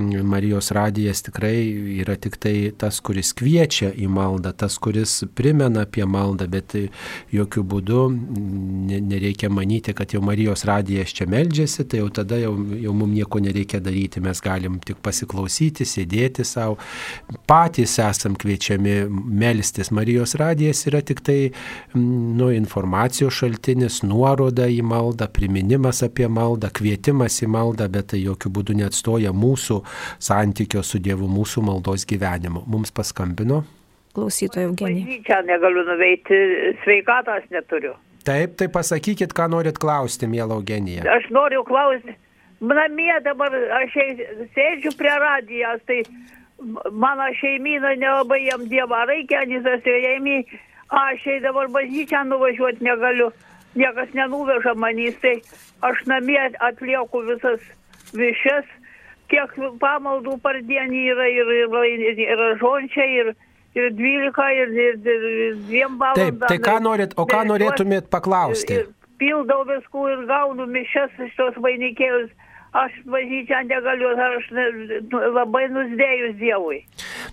Marijos 0.00 0.72
radijas 0.74 1.22
tikrai 1.28 1.54
yra 2.00 2.18
tik 2.18 2.40
tai 2.42 2.56
tas, 2.74 2.98
kuris 3.04 3.34
kviečia 3.38 3.92
į 3.94 4.10
maldą, 4.10 4.56
tas, 4.56 4.79
kuris 4.80 5.24
primena 5.36 5.84
apie 5.86 6.04
maldą, 6.08 6.48
bet 6.50 6.76
jokių 7.34 7.64
būdų 7.72 8.00
nereikia 9.10 9.50
manyti, 9.52 9.94
kad 9.96 10.14
jau 10.14 10.22
Marijos 10.24 10.64
radijas 10.68 11.14
čia 11.16 11.26
meldžiasi, 11.30 11.86
tai 11.90 12.02
jau 12.02 12.08
tada 12.20 12.38
jau, 12.40 12.54
jau 12.80 12.94
mums 12.96 13.14
nieko 13.14 13.40
nereikia 13.42 13.80
daryti, 13.82 14.22
mes 14.24 14.40
galim 14.44 14.78
tik 14.84 15.00
pasiklausyti, 15.04 15.86
sėdėti 15.88 16.46
savo. 16.46 16.78
Patys 17.50 17.98
esam 18.02 18.36
kviečiami 18.38 18.96
melstis. 19.10 19.92
Marijos 19.94 20.36
radijas 20.40 20.84
yra 20.90 21.02
tik 21.06 21.22
tai 21.26 21.38
nu, 21.94 22.50
informacijos 22.54 23.40
šaltinis, 23.40 24.00
nuoroda 24.06 24.68
į 24.70 24.80
maldą, 24.86 25.28
priminimas 25.32 26.04
apie 26.06 26.28
maldą, 26.30 26.70
kvietimas 26.74 27.40
į 27.44 27.50
maldą, 27.50 27.90
bet 27.92 28.12
tai 28.14 28.22
jokių 28.24 28.54
būdų 28.56 28.78
neatstoja 28.82 29.34
mūsų 29.36 29.82
santykio 30.22 30.84
su 30.86 31.02
Dievu, 31.02 31.28
mūsų 31.30 31.64
maldos 31.66 32.06
gyvenimo. 32.08 32.64
Mums 32.70 32.94
paskambino 32.94 33.64
klausytojo 34.20 34.70
Eugenija. 34.70 35.18
Čia 35.26 35.42
negaliu 35.48 35.84
nuveikti, 35.88 36.38
sveikatos 36.84 37.48
neturiu. 37.50 37.96
Taip, 38.24 38.56
tai 38.60 38.68
pasakykit, 38.68 39.32
ką 39.36 39.48
norit 39.48 39.78
klausti, 39.80 40.28
mėla 40.28 40.58
Eugenija. 40.58 41.06
Aš 41.08 41.30
noriu 41.32 41.64
klausti, 41.64 42.14
namie 42.60 43.14
dabar 43.24 43.54
aš 43.80 43.96
sėdžiu 44.54 44.92
prie 44.98 45.14
radijos, 45.22 45.80
tai 45.88 46.02
mano 46.92 47.30
šeimyna 47.40 47.94
nelabai 47.96 48.42
jam 48.44 48.66
dievą 48.68 49.06
reikia, 49.08 49.46
nes 49.48 49.64
jame 49.88 50.42
aš 50.90 51.26
jai 51.26 51.38
dabar 51.40 51.70
bažnyčią 51.72 52.24
nuvažiuoti 52.28 52.84
negaliu, 52.84 53.30
niekas 53.78 54.12
nenuveža 54.12 54.74
manys, 54.74 55.16
tai 55.22 55.38
aš 55.86 56.04
namie 56.10 56.40
atlieku 56.60 57.22
visas 57.24 57.62
višes, 58.12 58.66
kiek 59.30 59.54
pamaldų 59.80 60.36
per 60.42 60.60
dienį 60.66 61.04
yra 61.14 61.28
ir, 61.30 61.52
ir, 61.62 61.78
ir, 61.94 62.24
ir 62.26 62.42
žončiai, 62.60 63.12
ir, 63.22 63.32
ir 63.32 63.49
12, 63.74 64.46
ir, 64.56 64.72
ir, 64.74 64.96
ir 65.04 65.58
2 65.68 65.98
valandom. 66.00 66.14
Taip, 66.18 66.48
tai 66.48 66.58
ką 66.62 66.78
norit, 66.82 67.14
o 67.14 67.26
ką 67.28 67.44
norėtumėt 67.46 68.08
paklausti? 68.10 68.80
Ir, 68.80 68.88
ir 68.88 69.00
pildau 69.20 69.64
viskų 69.68 70.06
ir 70.14 70.24
gaunu 70.30 70.66
mišes 70.70 71.18
iš 71.26 71.36
tos 71.38 71.58
vainikėlius 71.60 72.32
aš 72.72 72.92
bažnyčią 73.06 73.64
negaliu, 73.66 74.12
aš 74.14 74.46
nu, 74.54 75.20
labai 75.34 75.66
nusdėjus 75.72 76.36
Dievui. 76.38 76.78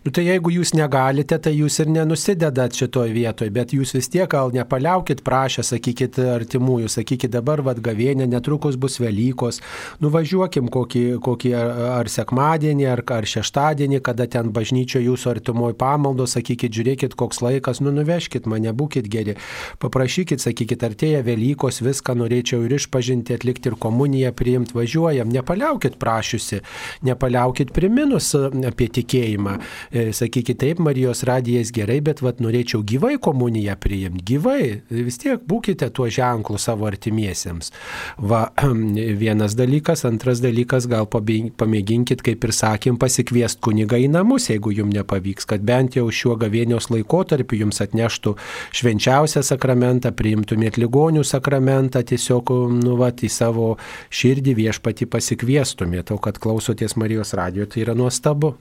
Nu, 0.05 0.11
tai 0.13 0.23
jeigu 0.25 0.51
jūs 0.55 0.73
negalite, 0.77 1.37
tai 1.37 1.53
jūs 1.53 1.77
ir 1.83 1.91
nenusidedat 1.93 2.77
šitoje 2.77 3.13
vietoje, 3.13 3.53
bet 3.53 3.73
jūs 3.75 3.93
vis 3.97 4.09
tiek 4.09 4.29
gal 4.31 4.49
nepaliaukit 4.55 5.21
prašę, 5.25 5.65
sakykit 5.67 6.17
artimųjų, 6.21 6.89
sakykit 6.91 7.33
dabar 7.33 7.61
vad 7.65 7.81
gavėnė, 7.85 8.25
netrukus 8.29 8.79
bus 8.81 8.97
Velykos, 9.01 9.61
nuvažiuokim 10.01 10.71
kokį, 10.73 11.03
kokį 11.23 11.53
ar 11.57 12.09
sekmadienį, 12.09 12.87
ar, 12.95 13.03
ar 13.17 13.29
šeštadienį, 13.29 14.01
kada 14.05 14.25
ten 14.31 14.49
bažnyčio 14.55 15.03
jūsų 15.03 15.35
artimoji 15.35 15.77
pamaldo, 15.77 16.25
sakykit, 16.29 16.73
žiūrėkit, 16.73 17.17
koks 17.19 17.43
laikas, 17.45 17.81
nu 17.83 17.93
nuveškit 17.93 18.49
mane, 18.49 18.73
būkit 18.73 19.09
geri, 19.11 19.37
paprašykit, 19.83 20.41
sakykit, 20.41 20.87
artėja 20.87 21.21
Velykos, 21.27 21.83
viską 21.85 22.17
norėčiau 22.17 22.65
ir 22.65 22.77
išpažinti, 22.79 23.37
atlikti 23.37 23.71
ir 23.71 23.77
komuniją 23.81 24.33
priimti, 24.37 24.77
važiuojam 24.77 25.26
jam 25.27 25.33
nepaliaukit 25.33 25.97
prašiusi, 25.99 26.61
nepaliaukit 27.03 27.71
priminus 27.73 28.33
apie 28.35 28.87
tikėjimą. 28.89 29.57
E, 29.91 30.11
sakykit 30.13 30.59
taip, 30.59 30.79
Marijos 30.79 31.23
radijas 31.23 31.71
gerai, 31.71 31.99
bet 32.01 32.21
vat 32.21 32.39
norėčiau 32.39 32.83
gyvai 32.83 33.17
komuniją 33.19 33.75
priimti, 33.79 34.23
gyvai. 34.33 34.81
Vis 34.89 35.17
tiek 35.17 35.41
būkite 35.47 35.89
tuo 35.91 36.07
ženklu 36.09 36.57
savo 36.57 36.87
artimiesiems. 36.87 37.71
Va, 38.17 38.51
vienas 39.23 39.55
dalykas, 39.55 40.05
antras 40.05 40.41
dalykas, 40.43 40.87
gal 40.87 41.07
pamėginkit, 41.07 42.23
kaip 42.25 42.43
ir 42.43 42.55
sakėm, 42.55 42.97
pasikviesti 42.97 43.61
kunigą 43.61 43.99
į 43.99 44.09
namus, 44.11 44.49
jeigu 44.51 44.73
jums 44.75 44.95
nepavyks, 44.97 45.47
kad 45.49 45.63
bent 45.67 45.97
jau 45.97 46.07
šiuo 46.11 46.37
gavėnios 46.39 46.89
laikotarpiu 46.93 47.63
jums 47.63 47.81
atneštų 47.83 48.35
švenčiausią 48.77 49.43
sakramentą, 49.45 50.13
priimtumėt 50.15 50.79
ligonių 50.79 51.25
sakramentą, 51.27 52.03
tiesiog, 52.07 52.53
nu, 52.77 52.95
va, 52.99 53.11
į 53.17 53.29
savo 53.31 53.67
širdį 54.13 54.53
viešpati 54.57 55.07
pasikviestumėte, 55.17 56.13
o 56.15 56.21
kad 56.21 56.39
klausotės 56.41 56.95
Marijos 56.99 57.33
radio, 57.37 57.65
tai 57.65 57.83
yra 57.87 57.97
nuostabu. 57.97 58.55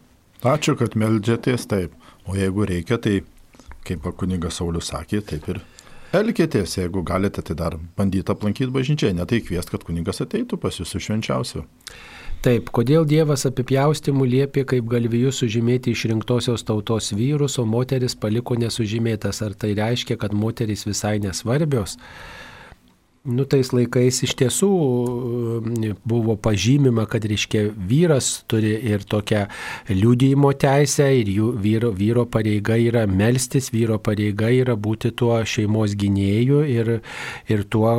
Ačiū, 0.45 0.77
kad 0.81 0.97
meldžiatės 0.99 1.69
taip. 1.71 1.95
O 2.27 2.37
jeigu 2.37 2.67
reikia, 2.69 2.99
tai, 2.99 3.21
kaip 3.87 4.05
kunigas 4.19 4.59
Saulis 4.59 4.91
sakė, 4.91 5.23
taip 5.25 5.47
ir 5.53 5.63
elkitės. 6.17 6.77
Jeigu 6.81 7.05
galite, 7.07 7.45
tai 7.47 7.57
dar 7.59 7.79
bandyti 7.99 8.33
aplankyti 8.33 8.73
bažnyčią, 8.73 9.13
ne 9.17 9.27
tai 9.29 9.41
kviest, 9.45 9.71
kad 9.73 9.87
kunigas 9.87 10.23
ateitų 10.25 10.59
pas 10.61 10.81
jūsų 10.81 11.03
švenčiausiu. 11.07 11.65
Taip, 12.45 12.69
kodėl 12.75 13.07
Dievas 13.09 13.47
apipjaustimų 13.49 14.27
liepė 14.29 14.67
kaip 14.69 14.89
galvijus 14.91 15.41
sužymėti 15.43 15.95
išrinktosios 15.97 16.67
tautos 16.69 17.13
vyrus, 17.17 17.57
o 17.59 17.65
moteris 17.67 18.15
paliko 18.15 18.59
nesužymėtas? 18.61 19.41
Ar 19.47 19.57
tai 19.59 19.73
reiškia, 19.79 20.19
kad 20.21 20.37
moteris 20.37 20.85
visai 20.87 21.17
nesvarbios? 21.25 21.97
Nu, 23.27 23.43
tais 23.49 23.73
laikais 23.75 24.21
iš 24.23 24.37
tiesų 24.39 24.71
e, 24.71 25.93
buvo 26.07 26.37
pažymima, 26.39 27.07
kad, 27.11 27.25
reiškia, 27.27 27.65
vyras 27.75 28.29
turi 28.47 28.77
ir 28.87 29.03
tokią 29.03 29.47
liūdėjimo 29.91 30.53
teisę 30.55 31.09
ir 31.21 31.31
jų 31.35 31.49
vyro, 31.63 31.91
vyro 31.97 32.27
pareiga 32.31 32.77
yra 32.79 33.03
melstis, 33.11 33.73
vyro 33.75 33.99
pareiga 33.99 34.53
yra 34.55 34.77
būti 34.79 35.11
tuo 35.19 35.41
šeimos 35.43 35.97
gynėju 35.99 36.61
ir, 36.71 36.91
ir 37.51 37.65
tuo, 37.67 37.91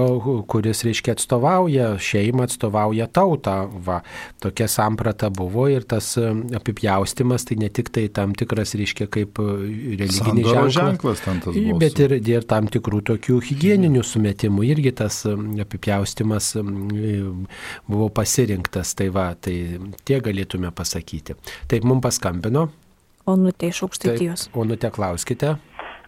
kuris, 0.47 0.85
reiškia, 0.87 1.17
atstovauja 1.17 1.89
šeimą, 1.99 2.47
atstovauja 2.47 3.09
tautą. 3.11 3.57
Va, 3.83 3.99
tokia 4.43 4.69
samprata 4.71 5.31
buvo 5.33 5.67
ir 5.71 5.83
tas 5.89 6.13
e, 6.21 6.31
apipjaustimas 6.55 7.49
tai 7.49 7.59
ne 7.59 7.71
tik 7.73 7.91
tai 7.91 8.07
tam 8.13 8.35
tikras, 8.37 8.77
reiškia, 8.79 9.09
kaip 9.11 9.43
e, 9.43 9.49
religinis 9.99 10.47
ženklas, 10.53 10.79
ženklas 10.79 11.25
bet 11.83 11.99
ir, 12.05 12.15
ir 12.21 12.47
tam 12.47 12.71
tikrų 12.71 13.03
tokių 13.11 13.41
hygieninių 13.51 14.07
sumetimų 14.07 14.67
irgi 14.71 14.95
tas 15.03 15.16
tas 15.23 15.61
apipjaustimas 15.61 16.51
buvo 17.87 18.09
pasirinktas. 18.09 18.93
Tai 18.97 19.09
va, 19.13 19.29
tai 19.35 19.55
tie 20.05 20.19
galėtume 20.23 20.71
pasakyti. 20.75 21.37
Taip, 21.69 21.87
mums 21.87 22.03
paskambino. 22.05 22.67
Onutė 23.27 23.71
iš 23.73 23.83
aukštaitijos. 23.87 24.47
Onutė, 24.55 24.91
klauskite. 24.95 25.57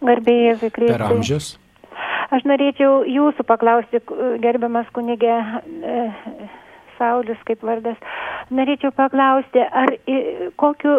Garbėjai, 0.00 0.54
Vikriai. 0.62 0.94
Per 0.94 1.04
amžius. 1.10 1.56
Aš 2.30 2.46
norėčiau 2.46 3.02
jūsų 3.10 3.44
paklausti, 3.44 4.00
gerbiamas 4.40 4.88
kunigė 4.94 5.34
e, 5.34 6.04
Saulis 6.96 7.40
kaip 7.48 7.64
vardas. 7.66 7.98
Norėčiau 8.54 8.94
paklausti, 8.94 9.60
ar 9.60 9.92
kokiu 10.62 10.94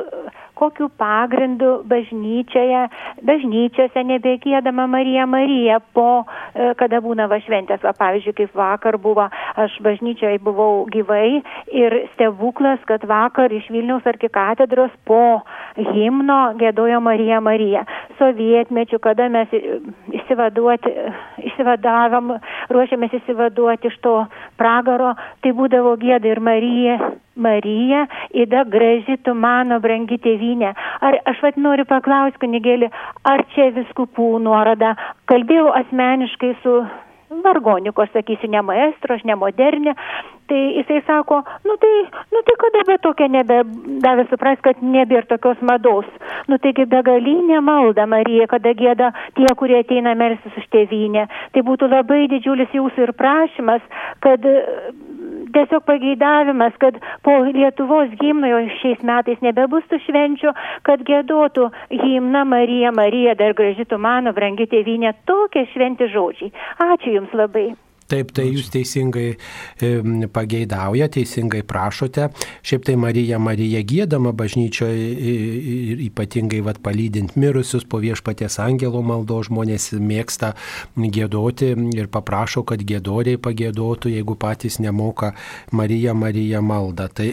kokiu 0.62 0.90
pagrindu 1.02 1.82
bažnyčioje, 1.90 2.86
bažnyčiose 3.26 4.04
nebegėdama 4.12 4.86
Marija 4.92 5.26
Marija 5.26 5.80
po, 5.96 6.24
e, 6.54 6.74
kada 6.78 7.02
būna 7.02 7.26
va 7.32 7.40
šventės, 7.42 7.82
va 7.86 7.94
pavyzdžiui, 7.98 8.36
kaip 8.38 8.58
vakar 8.58 9.00
buvo, 9.02 9.26
aš 9.64 9.78
bažnyčioje 9.86 10.42
buvau 10.46 10.86
gyvai 10.94 11.42
ir 11.84 11.98
stebuklas, 12.14 12.82
kad 12.90 13.06
vakar 13.10 13.54
iš 13.54 13.70
Vilniaus 13.74 14.06
arkikatedros 14.06 14.94
po 15.10 15.42
himno 15.78 16.40
gėdojo 16.62 17.02
Marija 17.02 17.42
Marija. 17.42 17.86
Sovietmečių, 18.20 19.02
kada 19.02 19.30
mes 19.34 19.50
įsivaduoti, 20.22 20.94
įsivadavom, 21.52 22.36
ruošiamės 22.70 23.18
įsivaduoti 23.22 23.90
iš 23.90 23.98
to 24.06 24.16
pragaro, 24.62 25.16
tai 25.42 25.56
būdavo 25.58 25.98
gėda 26.02 26.30
ir 26.30 26.44
Marija 26.44 27.00
Marija, 27.36 28.06
įda 28.36 28.66
graži 28.68 29.16
tu 29.24 29.34
mano 29.34 29.80
brangi 29.80 30.18
tėvynė. 30.20 30.74
Ar 31.08 31.20
aš 31.32 31.40
vad 31.46 31.60
noriu 31.62 31.86
paklausti, 31.88 32.42
kunigėlį, 32.44 32.92
ar 33.24 33.46
čia 33.56 33.70
viskupų 33.78 34.34
nuoroda? 34.44 34.98
Kalbėjau 35.32 35.72
asmeniškai 35.80 36.52
su 36.64 36.82
vargoniko, 37.32 38.04
sakysiu, 38.12 38.50
ne 38.52 38.62
maestro, 38.68 39.16
aš 39.16 39.24
ne 39.24 39.38
modernė, 39.40 39.94
tai 40.52 40.60
jisai 40.76 41.00
sako, 41.08 41.38
nu 41.64 41.78
tai, 41.80 41.92
nu 42.36 42.42
tai 42.44 42.56
kada 42.60 42.82
be 42.90 42.98
tokia 43.06 43.30
nebe, 43.32 43.62
davė 44.04 44.26
supras, 44.28 44.60
kad 44.66 44.82
nebėra 44.84 45.30
tokios 45.30 45.62
mados. 45.64 46.10
Nu 46.52 46.60
taigi 46.60 46.84
begalinė 46.92 47.62
malda 47.64 48.04
Marija, 48.12 48.50
kada 48.52 48.76
gėda 48.76 49.14
tie, 49.38 49.48
kurie 49.56 49.80
ateina 49.80 50.18
melsis 50.20 50.58
už 50.60 50.68
tėvynę. 50.76 51.30
Tai 51.56 51.64
būtų 51.70 51.88
labai 51.94 52.26
didžiulis 52.34 52.76
jūsų 52.76 53.08
ir 53.08 53.16
prašymas, 53.16 53.88
kad 54.20 54.44
tiesiog 55.56 55.86
pageidavimas, 55.88 56.74
kad 56.82 56.98
po 57.26 57.38
Lietuvos 57.48 58.16
gimno 58.22 58.50
jau 58.52 58.64
šiais 58.80 59.04
metais 59.08 59.44
nebebus 59.46 59.86
tų 59.92 60.02
švenčių, 60.08 60.56
kad 60.88 61.06
gėdotų 61.08 61.70
himną 61.92 62.44
Marija, 62.56 62.92
Marija, 62.96 63.38
dar 63.40 63.56
gražytų 63.58 64.02
mano, 64.02 64.36
brangi 64.38 64.70
tėvynė, 64.72 65.16
tokie 65.30 65.68
šventi 65.76 66.10
žodžiai. 66.16 66.54
Ačiū 66.92 67.18
Jums 67.20 67.34
labai. 67.38 67.72
Taip, 68.12 68.34
tai 68.36 68.48
jūs 68.50 68.68
teisingai 68.74 69.38
pageidauja, 70.36 71.08
teisingai 71.12 71.62
prašote. 71.68 72.28
Šiaip 72.68 72.88
tai 72.90 72.98
Marija, 73.00 73.40
Marija 73.40 73.80
gėdama 73.88 74.34
bažnyčioje 74.36 75.06
ir 75.32 76.02
ypatingai 76.10 76.60
vat, 76.66 76.82
palydint 76.84 77.38
mirusius 77.40 77.86
po 77.88 78.02
viešpaties 78.04 78.60
angelo 78.64 79.00
maldo 79.06 79.40
žmonės 79.48 79.92
mėgsta 79.96 80.54
gėdoti 80.98 81.72
ir 81.96 82.10
paprašo, 82.12 82.66
kad 82.68 82.84
gėdoriai 82.88 83.40
pagėdotų, 83.42 84.12
jeigu 84.18 84.36
patys 84.40 84.82
nemoka 84.84 85.32
Marija, 85.72 86.14
Marija 86.18 86.62
maldą. 86.62 87.08
Tai 87.16 87.30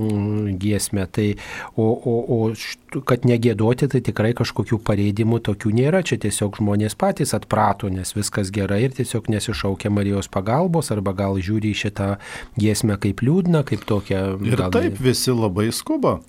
giesmė. 0.62 1.06
Tai, 1.10 1.26
o, 1.74 1.88
o, 1.90 2.16
o 2.36 3.02
kad 3.06 3.24
negėdoti, 3.28 3.88
tai 3.90 4.02
tikrai 4.04 4.32
kažkokių 4.36 4.80
pareidimų 4.86 5.40
tokių 5.46 5.72
nėra. 5.74 6.02
Čia 6.06 6.18
tiesiog 6.26 6.58
žmonės 6.60 6.96
patys 6.98 7.34
atprato, 7.36 7.90
nes 7.92 8.14
viskas 8.16 8.50
gerai 8.54 8.82
ir 8.86 8.96
tiesiog 8.96 9.30
nesišaukia 9.32 9.92
Marijos 9.94 10.19
Marijos 10.20 10.28
pagalbos 10.28 10.90
arba 10.92 11.14
gal 11.16 11.38
žiūri 11.40 11.72
į 11.72 11.78
šitą 11.86 12.18
giesmę 12.58 12.98
kaip 13.00 13.22
liūdną, 13.22 13.64
kaip 13.64 13.84
tokią. 13.86 14.40
Ir 14.44 14.56
gal... 14.56 14.70
taip 14.70 15.00
visi 15.00 15.32
labai 15.32 15.72
skuba. 15.72 16.20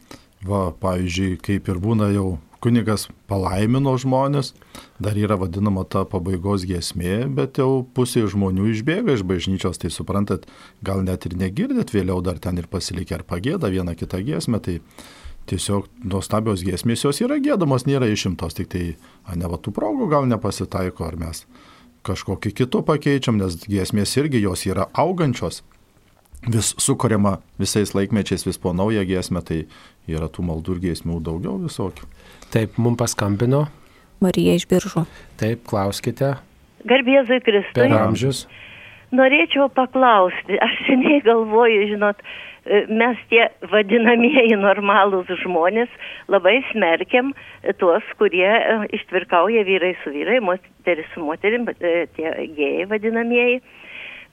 Va, 0.41 0.71
pavyzdžiui, 0.71 1.37
kaip 1.41 1.67
ir 1.69 1.77
būna 1.77 2.11
jau 2.13 2.39
kunigas 2.61 3.07
palaimino 3.27 3.93
žmonės, 3.97 4.53
dar 5.01 5.17
yra 5.17 5.35
vadinama 5.37 5.83
ta 5.83 6.05
pabaigos 6.05 6.63
giesmė, 6.65 7.27
bet 7.29 7.57
jau 7.57 7.83
pusė 7.93 8.27
žmonių 8.29 8.69
išbėga 8.71 9.17
iš 9.17 9.23
bažnyčios, 9.25 9.77
tai 9.81 9.89
suprantat, 9.89 10.45
gal 10.81 11.01
net 11.01 11.25
ir 11.25 11.35
negirdit, 11.37 11.93
vėliau 11.93 12.21
dar 12.21 12.39
ten 12.39 12.57
ir 12.57 12.69
pasilikę 12.69 13.17
ar 13.17 13.25
pagėda 13.25 13.69
vieną 13.69 13.97
kitą 13.97 14.21
giesmę, 14.25 14.61
tai 14.61 14.79
tiesiog 15.49 15.89
nuostabios 16.05 16.61
giesmės 16.65 17.05
jos 17.05 17.21
yra 17.21 17.41
gėdamos, 17.41 17.85
nėra 17.89 18.09
išimtos, 18.09 18.57
tik 18.57 18.69
tai, 18.73 18.85
ne 19.35 19.49
va 19.49 19.61
tų 19.61 19.73
progų 19.77 20.09
gal 20.09 20.29
nepasitaiko, 20.29 21.05
ar 21.05 21.17
mes 21.21 21.45
kažkokiu 22.07 22.53
kitu 22.55 22.81
pakeičiam, 22.85 23.37
nes 23.37 23.59
giesmės 23.67 24.15
irgi 24.17 24.41
jos 24.41 24.65
yra 24.69 24.87
augančios. 24.93 25.63
vis 26.49 26.73
sukuriama 26.77 27.37
visais 27.59 27.93
laikmečiais 27.93 28.45
vis 28.45 28.57
po 28.57 28.73
naują 28.73 29.03
giesmę, 29.05 29.41
tai 29.45 29.67
yra 30.09 30.25
tų 30.25 30.45
maldų 30.47 30.77
ir 30.77 30.79
giesmių 30.87 31.19
daugiau 31.21 31.59
visokių. 31.61 32.07
Taip, 32.51 32.77
mums 32.77 32.97
paskambino. 32.97 33.67
Marija 34.21 34.55
iš 34.57 34.65
biržų. 34.69 35.05
Taip, 35.37 35.63
klauskite. 35.69 36.35
Garbėzui 36.85 37.41
Kristui. 37.45 37.77
Per 37.77 37.93
amžius. 37.93 38.47
Norėčiau 39.11 39.67
paklausti, 39.75 40.57
aš 40.63 40.77
seniai 40.87 41.21
galvoju, 41.25 41.87
žinot, 41.91 42.21
mes 42.65 43.17
tie 43.31 43.47
vadinamieji 43.71 44.57
normalūs 44.59 45.29
žmonės 45.41 45.89
labai 46.29 46.59
smerkiam 46.69 47.33
tuos, 47.81 48.05
kurie 48.19 48.47
e, 48.47 48.75
ištvirkauja 48.97 49.63
vyrai 49.65 49.95
su 50.03 50.13
vyrai, 50.13 50.39
moteris 50.45 51.09
su 51.13 51.23
moterim, 51.25 51.65
e, 51.79 52.05
tie 52.15 52.35
gėjai 52.57 52.85
vadinamieji. 52.91 53.61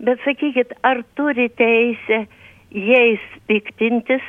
Bet 0.04 0.20
sakykit, 0.26 0.76
ar 0.84 1.02
turi 1.16 1.48
teisę 1.48 2.26
jais 2.70 3.24
piktintis 3.48 4.24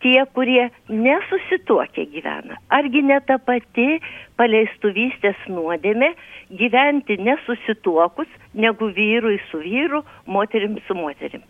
tie, 0.00 0.24
kurie 0.34 0.70
nesusituokia 0.88 2.08
gyvena? 2.10 2.56
Argi 2.72 3.04
ne 3.04 3.20
ta 3.28 3.36
pati 3.38 4.00
paleistuvystės 4.40 5.36
nuodėmė 5.52 6.14
gyventi 6.48 7.20
nesusituokus, 7.20 8.28
negu 8.54 8.88
vyrui 8.96 9.36
su 9.50 9.60
vyru, 9.60 10.02
moterim 10.26 10.80
su 10.88 10.96
moterim? 10.96 11.44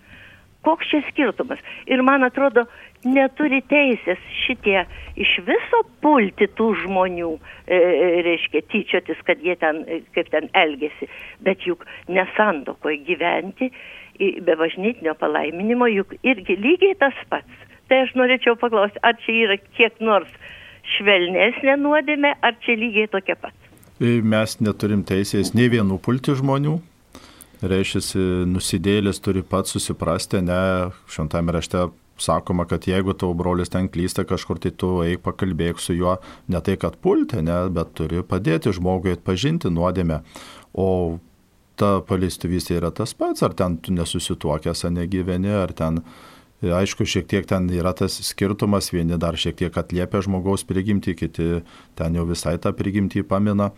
Koks 0.64 0.90
čia 0.90 1.02
skirtumas? 1.10 1.60
Ir 1.90 2.02
man 2.06 2.24
atrodo, 2.26 2.64
neturi 3.04 3.60
teisės 3.68 4.20
šitie 4.44 4.84
iš 5.20 5.34
viso 5.46 5.82
pulti 6.02 6.48
tų 6.58 6.70
žmonių, 6.84 7.34
e, 7.66 7.80
reiškia, 8.26 8.64
tyčiotis, 8.72 9.20
kad 9.28 9.42
jie 9.44 9.56
ten, 9.60 9.84
e, 9.86 10.00
kaip 10.16 10.30
ten 10.32 10.48
elgesi, 10.56 11.10
bet 11.44 11.66
juk 11.68 11.84
nesantokoje 12.08 13.02
gyventi 13.04 13.70
be 14.18 14.56
bažnytinio 14.56 15.14
palaiminimo, 15.18 15.88
juk 15.90 16.14
irgi 16.22 16.56
lygiai 16.56 16.96
tas 16.98 17.18
pats. 17.28 17.62
Tai 17.90 18.04
aš 18.06 18.14
norėčiau 18.16 18.56
paklausti, 18.56 19.00
ar 19.04 19.18
čia 19.24 19.36
yra 19.44 19.58
kiek 19.76 20.00
nors 20.00 20.30
švelnesnė 20.96 21.76
nuodėmė, 21.80 22.34
ar 22.40 22.56
čia 22.64 22.78
lygiai 22.78 23.10
tokia 23.12 23.36
pat. 23.40 23.54
E, 24.00 24.20
mes 24.22 24.58
neturim 24.64 25.04
teisės 25.06 25.52
nei 25.54 25.68
vienų 25.72 26.00
pulti 26.02 26.34
žmonių, 26.34 26.78
reiškia, 27.70 28.00
nusidėlis 28.50 29.20
turi 29.24 29.42
pats 29.46 29.74
susiprasti, 29.74 30.42
ne, 30.44 30.90
šventame 31.10 31.54
rašte 31.56 31.88
sakoma, 32.20 32.64
kad 32.64 32.86
jeigu 32.86 33.12
tavo 33.18 33.34
brolis 33.34 33.72
ten 33.72 33.88
klysta 33.88 34.24
kažkur, 34.28 34.60
tai 34.62 34.70
tu 34.70 34.90
eik 35.04 35.24
pakalbėk 35.24 35.80
su 35.82 35.96
juo, 35.96 36.18
ne 36.48 36.60
tai 36.64 36.76
kad 36.80 36.96
pulti, 37.02 37.42
ne, 37.42 37.64
bet 37.74 37.94
turi 37.98 38.22
padėti 38.26 38.74
žmogui 38.74 39.16
atpažinti 39.16 39.72
nuodėmę. 39.74 40.20
O 40.74 41.18
ta 41.80 41.98
paleistuvystė 42.06 42.78
yra 42.78 42.92
tas 42.94 43.14
pats, 43.18 43.42
ar 43.42 43.54
ten 43.58 43.78
tu 43.82 43.94
nesusituokęs, 43.94 44.84
ar 44.86 44.94
negyveni, 44.94 45.50
ar 45.58 45.74
ten, 45.74 46.00
aišku, 46.62 47.06
šiek 47.08 47.26
tiek 47.30 47.48
ten 47.50 47.66
yra 47.74 47.92
tas 47.98 48.20
skirtumas, 48.28 48.92
vieni 48.94 49.18
dar 49.20 49.38
šiek 49.38 49.58
tiek 49.58 49.78
atliepia 49.78 50.22
žmogaus 50.24 50.66
prigimtį, 50.68 51.16
kiti 51.18 51.48
ten 51.98 52.18
jau 52.18 52.28
visai 52.30 52.56
tą 52.62 52.72
prigimtį 52.76 53.26
pamina. 53.26 53.72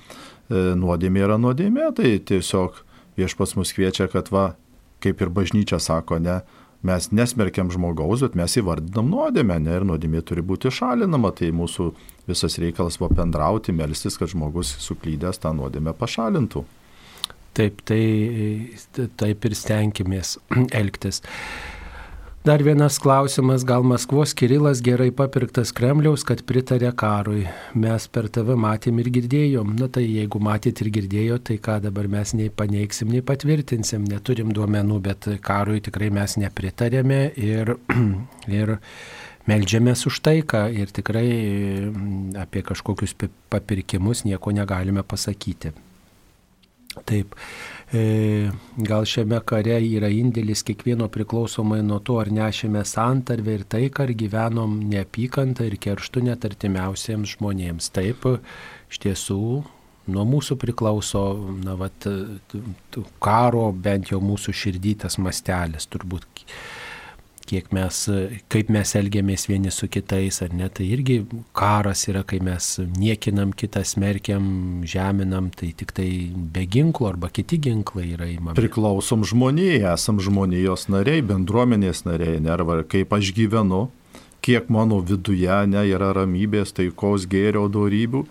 E, 0.46 0.76
nuodėmė 0.78 1.24
yra 1.24 1.40
nuodėmė, 1.40 1.88
tai 1.96 2.18
tiesiog 2.22 2.84
viešpas 3.18 3.56
mus 3.58 3.72
kviečia, 3.76 4.08
kad 4.12 4.30
va, 4.32 4.54
kaip 5.04 5.20
ir 5.22 5.32
bažnyčia 5.32 5.80
sako, 5.82 6.18
ne, 6.22 6.40
mes 6.86 7.10
nesmerkiam 7.14 7.70
žmogaus, 7.72 8.22
bet 8.24 8.36
mes 8.38 8.56
įvardinam 8.60 9.08
nuodėmę, 9.12 9.58
ne, 9.62 9.76
ir 9.78 9.86
nuodėmė 9.88 10.22
turi 10.26 10.44
būti 10.46 10.72
šalinama, 10.72 11.32
tai 11.36 11.50
mūsų 11.56 11.90
visas 12.28 12.58
reikalas 12.62 12.98
buvo 13.00 13.14
bendrauti, 13.20 13.74
melstis, 13.76 14.18
kad 14.20 14.30
žmogus 14.32 14.74
suklydęs 14.84 15.40
tą 15.42 15.54
nuodėmę 15.56 15.96
pašalintų. 15.96 16.64
Taip, 17.56 17.80
tai 17.88 18.02
taip 19.16 19.48
ir 19.48 19.56
stenkimės 19.56 20.36
elgtis. 20.80 21.22
Dar 22.46 22.62
vienas 22.62 22.98
klausimas, 22.98 23.64
gal 23.64 23.82
Maskvos 23.82 24.32
Kirilas 24.32 24.78
gerai 24.78 25.08
papirktas 25.10 25.72
Kremliaus, 25.74 26.22
kad 26.22 26.44
pritarė 26.46 26.92
karui. 26.94 27.40
Mes 27.74 28.04
per 28.06 28.28
tave 28.30 28.54
matėm 28.54 29.00
ir 29.02 29.08
girdėjom. 29.16 29.72
Na 29.80 29.88
tai 29.90 30.04
jeigu 30.04 30.38
matėt 30.38 30.78
ir 30.84 30.92
girdėjo, 30.94 31.40
tai 31.42 31.56
ką 31.58 31.80
dabar 31.82 32.06
mes 32.12 32.36
nei 32.38 32.52
paneigsim, 32.60 33.10
nei 33.10 33.24
patvirtinsim. 33.26 34.04
Neturim 34.06 34.52
duomenų, 34.54 35.00
bet 35.08 35.26
karui 35.42 35.82
tikrai 35.82 36.12
mes 36.14 36.36
nepritarėme 36.38 37.18
ir, 37.34 37.74
ir 38.60 38.76
melžiamės 39.50 40.06
už 40.06 40.22
taiką 40.30 40.68
ir 40.70 40.94
tikrai 40.94 41.26
mm, 41.26 42.36
apie 42.46 42.62
kažkokius 42.70 43.16
papirkimus 43.50 44.22
nieko 44.22 44.54
negalime 44.54 45.02
pasakyti. 45.02 45.74
Taip. 47.10 47.34
E, 47.94 48.50
gal 48.82 49.04
šiame 49.06 49.38
kare 49.46 49.76
yra 49.78 50.08
indėlis 50.10 50.64
kiekvieno 50.66 51.06
priklausomai 51.12 51.84
nuo 51.86 52.00
to, 52.02 52.16
ar 52.18 52.32
nešėme 52.34 52.82
santarvę 52.82 53.54
ir 53.60 53.62
taiką, 53.70 54.08
ar 54.08 54.12
gyvenom 54.22 54.80
neapykantą 54.90 55.68
ir 55.68 55.78
kerštų 55.78 56.24
net 56.26 56.48
artimiausiems 56.48 57.36
žmonėms. 57.36 57.92
Taip, 57.94 58.26
iš 58.90 59.02
tiesų, 59.06 59.42
nuo 60.10 60.24
mūsų 60.26 60.58
priklauso, 60.58 61.22
na, 61.62 61.76
vat, 61.78 62.08
karo 63.22 63.68
bent 63.70 64.10
jau 64.10 64.18
mūsų 64.22 64.56
širdytas 64.64 65.20
mastelis 65.22 65.86
turbūt 65.86 66.26
kiek 67.46 67.68
mes, 67.74 67.98
kaip 68.52 68.70
mes 68.74 68.92
elgiamės 68.98 69.46
vieni 69.50 69.72
su 69.74 69.88
kitais, 69.92 70.40
ar 70.44 70.54
ne, 70.56 70.68
tai 70.72 70.88
irgi 70.94 71.20
karas 71.56 72.06
yra, 72.10 72.24
kai 72.26 72.40
mes 72.44 72.68
niekinam 72.98 73.54
kitą, 73.56 73.84
smerkiam, 73.86 74.46
žeminam, 74.86 75.50
tai 75.54 75.72
tik 75.78 75.94
tai 75.96 76.08
be 76.34 76.66
ginklų 76.70 77.10
arba 77.12 77.30
kiti 77.32 77.60
ginklai 77.68 78.08
yra 78.14 78.30
įmami. 78.32 78.56
Priklausom 78.58 79.26
žmonijai, 79.28 79.84
esam 79.94 80.20
žmonijos 80.22 80.88
nariai, 80.92 81.24
bendruomenės 81.26 82.04
nariai, 82.08 82.40
ne, 82.42 82.52
arba 82.54 82.82
kaip 82.86 83.14
aš 83.16 83.32
gyvenu, 83.36 83.86
kiek 84.46 84.68
mano 84.70 85.00
viduje 85.02 85.62
ne, 85.70 85.86
yra 85.90 86.12
ramybės, 86.16 86.74
taikos, 86.76 87.26
gėrio, 87.30 87.66
darybių 87.72 88.26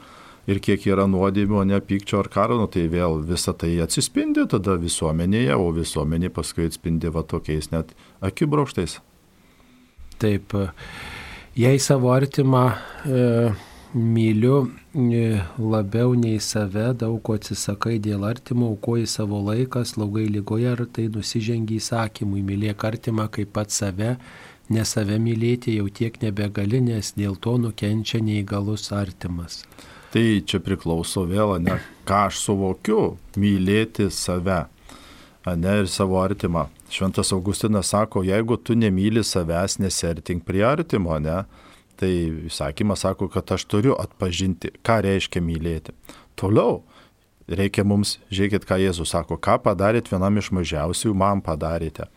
ir 0.49 0.61
kiek 0.63 0.85
yra 0.87 1.07
nuodėmių, 1.09 1.63
ne 1.69 1.79
pykčio 1.81 2.21
ar 2.21 2.29
karo, 2.31 2.59
nu, 2.61 2.67
tai 2.71 2.85
vėl 2.91 3.19
visa 3.25 3.53
tai 3.57 3.73
atsispindi 3.83 4.45
tada 4.49 4.77
visuomenėje, 4.81 5.57
o 5.57 5.71
visuomenė 5.75 6.31
paskui 6.33 6.69
atspindi 6.69 7.11
va 7.13 7.25
tokiais 7.25 7.71
net 7.73 7.95
akibrokštais. 8.21 8.99
Taip, 10.21 10.53
jei 11.59 11.79
savo 11.79 12.13
artimą 12.15 12.69
e, 12.71 13.23
myliu 13.95 14.71
e, 14.93 15.41
labiau 15.59 16.13
nei 16.19 16.39
save, 16.39 16.93
daug 16.99 17.21
ko 17.23 17.35
atsisakai 17.39 17.97
dėl 18.03 18.25
artimo, 18.27 18.73
aukoji 18.73 19.07
savo 19.07 19.39
laiką, 19.43 19.85
slaugai 19.87 20.27
lygoje, 20.31 20.71
ar 20.71 20.83
tai 20.91 21.07
nusižengi 21.11 21.79
įsakymui, 21.79 22.43
mylėk 22.43 22.83
artimą 22.87 23.29
kaip 23.31 23.53
pat 23.55 23.71
save, 23.71 24.15
ne 24.69 24.85
save 24.85 25.19
mylėti 25.21 25.77
jau 25.77 25.87
tiek 25.87 26.19
nebegali, 26.23 26.81
nes 26.83 27.13
dėl 27.15 27.39
to 27.39 27.55
nukenčia 27.61 28.19
neįgalus 28.23 28.91
artimas. 28.95 29.63
Tai 30.11 30.23
čia 30.47 30.59
priklauso 30.63 31.25
vėl, 31.27 31.57
ne, 31.63 31.79
ką 32.07 32.25
aš 32.29 32.39
suvokiu, 32.49 33.17
mylėti 33.39 34.09
save 34.11 34.65
ne, 35.45 35.77
ir 35.83 35.91
savo 35.91 36.19
artimą. 36.23 36.69
Šventas 36.89 37.31
Augustinas 37.33 37.89
sako, 37.93 38.23
jeigu 38.23 38.57
tu 38.57 38.75
nemyli 38.77 39.23
savęs, 39.23 39.79
nesertink 39.81 40.45
prie 40.45 40.63
artimo, 40.65 41.17
ne, 41.19 41.43
tai 41.99 42.11
įsakymas 42.49 43.05
sako, 43.05 43.29
kad 43.31 43.55
aš 43.55 43.65
turiu 43.71 43.95
atpažinti, 43.99 44.73
ką 44.85 44.99
reiškia 45.05 45.41
mylėti. 45.41 45.95
Toliau 46.39 46.83
reikia 47.47 47.85
mums, 47.87 48.17
žiūrėkit, 48.33 48.67
ką 48.67 48.79
Jėzus 48.83 49.15
sako, 49.15 49.39
ką 49.41 49.57
padarėt 49.63 50.11
vienam 50.11 50.37
iš 50.41 50.51
mažiausių, 50.55 51.13
man 51.17 51.41
padarėte. 51.45 52.09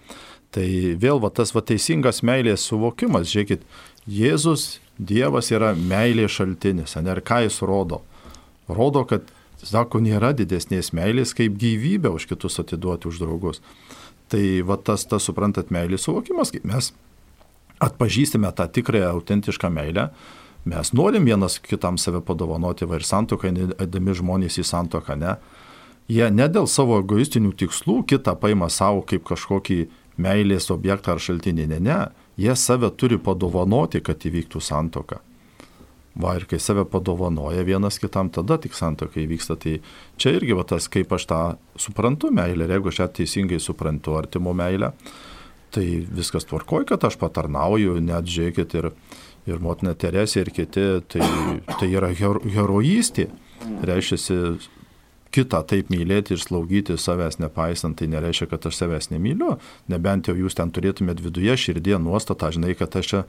Tai 0.53 0.67
vėl 1.01 1.21
va, 1.21 1.31
tas 1.33 1.53
va, 1.55 1.63
teisingas 1.65 2.23
meilės 2.25 2.67
suvokimas, 2.69 3.29
žiūrėkit, 3.33 3.65
Jėzus, 4.09 4.79
Dievas 4.99 5.53
yra 5.55 5.75
meilės 5.79 6.33
šaltinis, 6.41 6.97
ne, 6.99 7.13
ir 7.13 7.21
ką 7.23 7.45
jis 7.45 7.61
rodo? 7.63 8.01
Rodo, 8.67 9.05
kad 9.07 9.29
Sako, 9.59 9.99
nėra 9.99 10.31
didesnės 10.39 10.93
meilės, 10.95 11.33
kaip 11.35 11.57
gyvybę 11.59 12.13
už 12.15 12.29
kitus 12.31 12.61
atiduoti 12.63 13.09
už 13.11 13.19
draugus. 13.19 13.59
Tai 14.29 14.43
va 14.69 14.77
tas, 14.77 15.07
tas 15.09 15.25
suprantat, 15.25 15.71
meilės 15.73 16.05
suvokimas, 16.05 16.53
kai 16.53 16.61
mes 16.69 16.93
atpažįstame 17.85 18.51
tą 18.53 18.67
tikrąją, 18.75 19.13
autentišką 19.15 19.71
meilę, 19.73 20.09
mes 20.69 20.93
norim 20.93 21.25
vienas 21.25 21.59
kitam 21.63 21.97
save 21.99 22.21
padovanoti, 22.27 22.89
va 22.89 22.99
ir 22.99 23.07
santokai, 23.07 23.55
edami 23.81 24.17
žmonės 24.19 24.59
į 24.61 24.67
santoką, 24.69 25.17
ne. 25.17 25.39
Jie 26.09 26.29
ne 26.33 26.49
dėl 26.49 26.67
savo 26.69 26.99
egoistinių 27.03 27.53
tikslų 27.61 28.03
kitą 28.09 28.35
paima 28.41 28.71
savo 28.73 29.03
kaip 29.05 29.27
kažkokį 29.29 29.79
meilės 30.19 30.71
objektą 30.75 31.15
ar 31.15 31.23
šaltinį, 31.23 31.69
ne, 31.75 31.81
ne. 31.85 31.99
Jie 32.41 32.55
save 32.57 32.91
turi 32.97 33.19
padovanoti, 33.21 34.03
kad 34.05 34.25
įvyktų 34.25 34.63
santoka. 34.65 35.23
Va 36.19 36.35
ir 36.35 36.49
kai 36.51 36.59
save 36.59 36.83
padovanoja 36.91 37.63
vienas 37.67 38.01
kitam, 38.03 38.31
tada 38.35 38.57
tik 38.59 38.75
santokai 38.75 39.29
vyksta. 39.31 39.55
Tai 39.61 39.77
čia 40.19 40.35
irgi 40.35 40.57
va 40.59 40.65
tas, 40.67 40.89
kaip 40.91 41.13
aš 41.15 41.29
tą 41.31 41.41
suprantu 41.79 42.33
meilę, 42.35 42.67
ir 42.67 42.75
jeigu 42.75 42.91
aš 42.91 43.03
ją 43.05 43.09
teisingai 43.21 43.61
suprantu 43.63 44.17
artimo 44.19 44.55
meilę, 44.57 44.91
tai 45.75 45.87
viskas 46.03 46.49
tvarkoja, 46.49 46.89
kad 46.93 47.07
aš 47.07 47.19
patarnauju, 47.21 47.99
net 48.03 48.27
žiūrėkit 48.27 48.75
ir, 48.81 48.91
ir 49.47 49.63
motina 49.63 49.95
Teresė 49.95 50.43
ir 50.43 50.51
kiti, 50.57 50.89
tai, 51.13 51.31
tai 51.77 51.93
yra 51.93 52.11
her, 52.19 52.43
herojystė. 52.57 53.29
Reiškia, 53.87 54.19
kitą 55.35 55.61
taip 55.69 55.91
mylėti 55.93 56.35
ir 56.35 56.43
slaugyti 56.43 56.97
savęs 56.99 57.39
nepaisant, 57.43 57.99
tai 57.99 58.09
nereiškia, 58.11 58.49
kad 58.51 58.69
aš 58.71 58.79
savęs 58.81 59.11
nemyliu, 59.13 59.57
nebent 59.93 60.31
jau 60.31 60.37
jūs 60.39 60.57
ten 60.59 60.73
turėtumėt 60.75 61.21
viduje 61.25 61.57
širdie 61.61 61.99
nuostatą, 62.01 62.51
žinai, 62.55 62.75
kad 62.79 62.97
aš 62.97 63.13
čia 63.13 63.25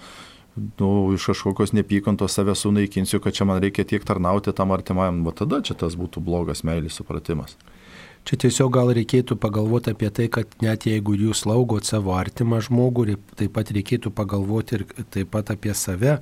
nu, 0.55 1.13
iš 1.13 1.25
kažkokios 1.31 1.73
nepykantos 1.73 2.33
save 2.33 2.55
sunaikinsiu, 2.55 3.19
kad 3.19 3.33
čia 3.33 3.45
man 3.45 3.61
reikia 3.61 3.85
tiek 3.85 4.05
tarnauti 4.05 4.53
tam 4.55 4.71
artimajam, 4.71 5.21
o 5.27 5.31
tada 5.31 5.61
čia 5.61 5.77
tas 5.77 5.97
būtų 5.99 6.23
blogas 6.23 6.63
meilės 6.67 6.99
supratimas. 6.99 7.57
Čia 8.29 8.37
tiesiog 8.43 8.75
gal 8.75 8.91
reikėtų 8.93 9.39
pagalvoti 9.41 9.89
apie 9.95 10.05
tai, 10.13 10.27
kad 10.29 10.51
net 10.61 10.83
jeigu 10.85 11.15
jūs 11.17 11.47
laugot 11.49 11.87
savo 11.87 12.11
artimą 12.13 12.59
žmogų, 12.61 13.15
taip 13.39 13.55
pat 13.55 13.71
reikėtų 13.73 14.11
pagalvoti 14.13 14.75
ir 14.77 14.83
taip 15.09 15.31
pat 15.33 15.47
apie 15.49 15.73
save, 15.73 16.19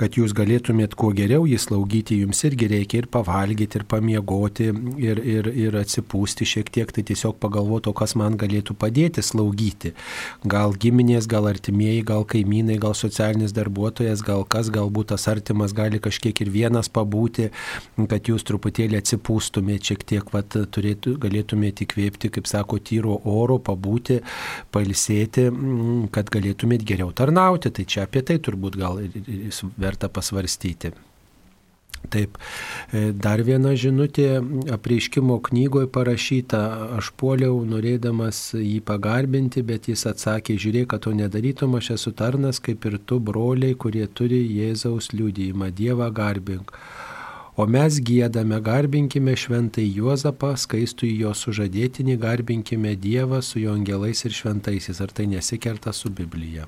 kad 0.00 0.16
jūs 0.16 0.32
galėtumėt 0.32 0.96
kuo 0.96 1.10
geriau 1.12 1.44
jį 1.44 1.58
slaugyti, 1.60 2.16
jums 2.22 2.40
irgi 2.48 2.70
reikia 2.72 3.02
ir 3.02 3.08
pavalgyti, 3.12 3.76
ir 3.76 3.84
pamiegoti, 3.92 4.70
ir, 5.04 5.20
ir, 5.20 5.50
ir 5.66 5.76
atsipūsti 5.82 6.48
šiek 6.48 6.70
tiek, 6.72 6.94
tai 6.96 7.04
tiesiog 7.10 7.36
pagalvoti, 7.44 7.92
o 7.92 7.98
kas 7.98 8.16
man 8.16 8.40
galėtų 8.40 8.78
padėti 8.80 9.20
slaugyti. 9.20 9.92
Gal 10.48 10.72
giminės, 10.80 11.28
gal 11.28 11.50
artimieji, 11.52 12.06
gal 12.08 12.24
kaimynai, 12.24 12.78
gal 12.80 12.96
socialinis 12.96 13.52
darbuotojas, 13.52 14.24
gal 14.24 14.46
kas, 14.48 14.72
galbūt 14.72 15.12
tas 15.12 15.28
artimas 15.28 15.76
gali 15.76 16.00
kažkiek 16.00 16.40
ir 16.40 16.54
vienas 16.56 16.88
pabūti, 16.88 17.50
kad 18.00 18.32
jūs 18.32 18.48
truputėlį 18.48 19.02
atsipūstumėte 19.04 19.92
šiek 19.92 20.08
tiek, 20.14 20.32
vat, 20.32 20.56
turėtų, 20.72 21.18
galėtų 21.20 21.49
galėtumėte 21.50 21.84
įkvėpti, 21.84 22.30
kaip 22.30 22.46
sako, 22.46 22.78
tyro 22.78 23.20
oro, 23.24 23.58
pabūti, 23.58 24.20
palsėti, 24.72 25.50
mm, 25.50 26.10
kad 26.12 26.30
galėtumėte 26.30 26.84
geriau 26.84 27.12
tarnauti. 27.12 27.70
Tai 27.70 27.84
čia 27.84 28.06
apie 28.06 28.22
tai 28.22 28.38
turbūt 28.38 28.76
gal 28.76 29.00
verta 29.76 30.08
pasvarstyti. 30.08 30.92
Taip, 32.08 32.38
e, 32.92 33.12
dar 33.12 33.42
viena 33.44 33.74
žinutė 33.76 34.40
apreiškimo 34.72 35.36
knygoje 35.44 35.86
parašyta, 35.92 36.96
aš 36.96 37.12
puoliau 37.12 37.60
norėdamas 37.68 38.54
jį 38.56 38.80
pagarbinti, 38.80 39.60
bet 39.62 39.86
jis 39.86 40.06
atsakė, 40.08 40.56
žiūrėk, 40.56 40.88
kad 40.94 41.04
to 41.04 41.12
nedarytum, 41.12 41.76
aš 41.76 41.90
esu 41.98 42.14
tarnas 42.16 42.58
kaip 42.58 42.86
ir 42.88 42.98
tu 43.04 43.20
broliai, 43.20 43.76
kurie 43.76 44.06
turi 44.06 44.40
Jėzaus 44.48 45.12
liūdėjimą, 45.12 45.70
Dievą 45.76 46.08
garbink. 46.10 46.72
O 47.60 47.66
mes 47.68 47.98
gėdame, 48.08 48.56
garbinkime 48.64 49.34
šventai 49.36 49.82
Juozapą, 49.84 50.54
skaistų 50.62 51.10
į 51.10 51.12
jo 51.26 51.32
sužadėtinį, 51.42 52.16
garbinkime 52.24 52.94
Dievą 52.96 53.42
su 53.44 53.60
jo 53.60 53.74
angelais 53.76 54.24
ir 54.24 54.32
šventaisiais. 54.32 55.04
Ar 55.04 55.12
tai 55.12 55.28
nesikerta 55.28 55.92
su 55.92 56.08
Biblija? 56.08 56.64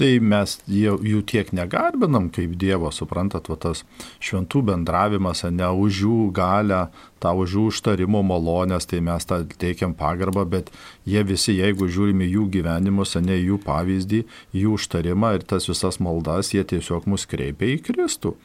Tai 0.00 0.08
mes 0.24 0.54
jų, 0.72 1.18
tiek 1.28 1.50
negarbinam 1.52 2.30
kaip 2.32 2.54
Dievo, 2.56 2.88
suprantat, 2.94 3.50
va 3.52 3.58
tas 3.60 3.82
šventų 4.24 4.62
bendravimas, 4.70 5.44
ne 5.52 5.68
už 5.68 5.98
jų 6.06 6.20
galę, 6.32 6.86
tą 7.20 7.34
už 7.36 7.56
jų 7.58 7.64
užtarimo 7.68 8.22
malonės, 8.24 8.88
tai 8.88 9.02
mes 9.04 9.28
tą 9.28 9.42
teikiam 9.60 9.92
pagarbą, 9.98 10.46
bet 10.48 10.72
jie 11.04 11.20
visi, 11.28 11.58
jeigu 11.58 11.90
žiūrime 11.92 12.24
jų 12.24 12.48
gyvenimus, 12.56 13.18
ne 13.20 13.36
jų 13.36 13.60
pavyzdį, 13.66 14.22
jų 14.56 14.78
užtarimą 14.78 15.34
ir 15.36 15.44
tas 15.52 15.68
visas 15.68 16.00
maldas, 16.00 16.54
jie 16.56 16.64
tiesiog 16.64 17.04
mus 17.12 17.28
kreipia 17.28 17.74
į 17.74 17.82
Kristų. 17.84 18.36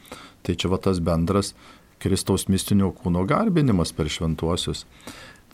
Tai 0.44 0.54
čia 0.54 0.68
va 0.68 0.78
tas 0.84 1.00
bendras 1.00 1.54
Kristaus 1.98 2.46
mistinio 2.52 2.92
kūno 2.94 3.24
garbinimas 3.26 3.90
per 3.96 4.12
šventuosius. 4.12 4.84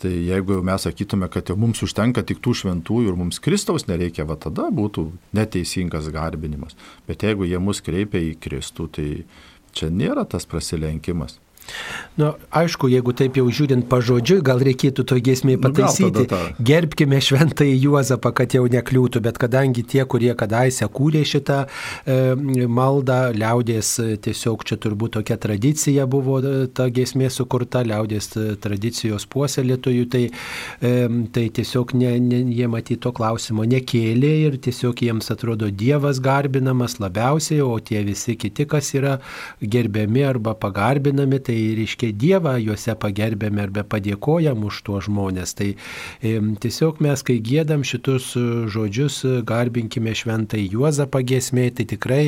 Tai 0.02 0.10
jeigu 0.10 0.58
mes 0.66 0.84
sakytume, 0.84 1.28
kad 1.30 1.48
jau 1.48 1.56
mums 1.60 1.82
užtenka 1.86 2.24
tik 2.26 2.40
tų 2.44 2.54
šventųjų 2.60 3.12
ir 3.12 3.18
mums 3.18 3.38
Kristaus 3.42 3.86
nereikia, 3.86 4.26
va 4.26 4.36
tada 4.40 4.66
būtų 4.74 5.06
neteisingas 5.36 6.10
garbinimas. 6.14 6.74
Bet 7.06 7.22
jeigu 7.22 7.46
jie 7.46 7.60
mus 7.62 7.80
kreipia 7.84 8.18
į 8.18 8.34
Kristų, 8.42 8.88
tai 8.96 9.08
čia 9.74 9.92
nėra 9.94 10.26
tas 10.26 10.48
prasilenkimas. 10.50 11.38
Na, 12.14 12.24
nu, 12.24 12.30
aišku, 12.54 12.86
jeigu 12.92 13.10
taip 13.16 13.34
jau 13.40 13.48
žiūrint 13.50 13.88
pažodžiui, 13.90 14.38
gal 14.46 14.60
reikėtų 14.62 15.02
to 15.10 15.18
giesmiai 15.18 15.58
pataisyti. 15.58 16.26
Nu, 16.30 16.38
Gerbkime 16.62 17.18
šventąjį 17.18 17.74
Juozapą, 17.88 18.30
kad 18.38 18.54
jau 18.54 18.62
nekliūtų, 18.70 19.22
bet 19.24 19.40
kadangi 19.42 19.82
tie, 19.82 20.04
kurie 20.06 20.30
kadaise 20.38 20.86
kūrė 20.94 21.24
šitą 21.26 21.64
e, 21.66 22.18
maldą, 22.70 23.18
liaudės 23.34 23.96
tiesiog 24.22 24.62
čia 24.68 24.78
turbūt 24.78 25.16
tokia 25.18 25.38
tradicija 25.42 26.06
buvo 26.10 26.38
e, 26.38 26.68
ta 26.70 26.86
giesmė 26.86 27.32
sukurta, 27.34 27.82
liaudės 27.82 28.30
tradicijos 28.62 29.26
puoselėtojų, 29.34 30.06
tai, 30.14 30.22
e, 30.78 30.94
tai 31.34 31.48
tiesiog 31.58 31.96
ne, 31.98 32.14
ne, 32.22 32.44
jie 32.54 32.70
matyti 32.70 33.00
to 33.04 33.10
klausimo 33.16 33.66
nekėlė 33.66 34.32
ir 34.46 34.60
tiesiog 34.62 35.02
jiems 35.02 35.32
atrodo 35.34 35.66
Dievas 35.74 36.22
garbinamas 36.22 37.00
labiausiai, 37.02 37.58
o 37.64 37.74
tie 37.82 38.04
visi 38.06 38.38
kiti, 38.38 38.68
kas 38.70 38.94
yra 38.94 39.18
gerbiami 39.60 40.24
arba 40.30 40.54
pagarbinami, 40.54 41.42
tai 41.42 41.53
tai 41.54 41.74
reiškia 41.78 42.12
Dievą 42.18 42.56
juose 42.58 42.94
pagerbėme 42.98 43.62
arba 43.64 43.84
padėkojam 43.86 44.64
už 44.66 44.80
tuos 44.86 45.06
žmonės. 45.06 45.54
Tai 45.58 45.70
e, 45.74 46.32
tiesiog 46.60 47.00
mes, 47.04 47.22
kai 47.26 47.38
gėdam 47.44 47.84
šitus 47.86 48.32
e, 48.38 48.44
žodžius, 48.72 49.20
e, 49.24 49.34
garbinkime 49.46 50.14
šventai 50.16 50.64
Juozapą 50.72 51.22
gesmė, 51.26 51.68
tai 51.76 51.86
tikrai 51.90 52.22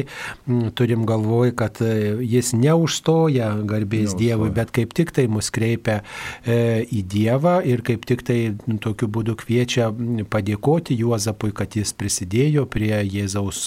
m, 0.47 0.71
turim 0.77 1.07
galvoj, 1.09 1.55
kad 1.59 1.81
e, 1.83 2.15
jis 2.23 2.53
neužstoja 2.55 3.51
garbės 3.67 4.13
neužstoja. 4.13 4.23
Dievui, 4.27 4.51
bet 4.55 4.73
kaip 4.75 4.95
tik 4.97 5.13
tai 5.17 5.27
mus 5.31 5.51
kreipia 5.55 6.01
e, 6.45 6.85
į 6.87 7.03
Dievą 7.17 7.59
ir 7.67 7.83
kaip 7.87 8.07
tik 8.09 8.23
tai 8.27 8.39
tokiu 8.83 9.11
būdu 9.13 9.37
kviečia 9.39 9.91
padėkoti 10.31 10.97
Juozapui, 10.99 11.53
kad 11.57 11.77
jis 11.77 11.93
prisidėjo 11.97 12.67
prie 12.71 12.95
Jėzaus 13.03 13.67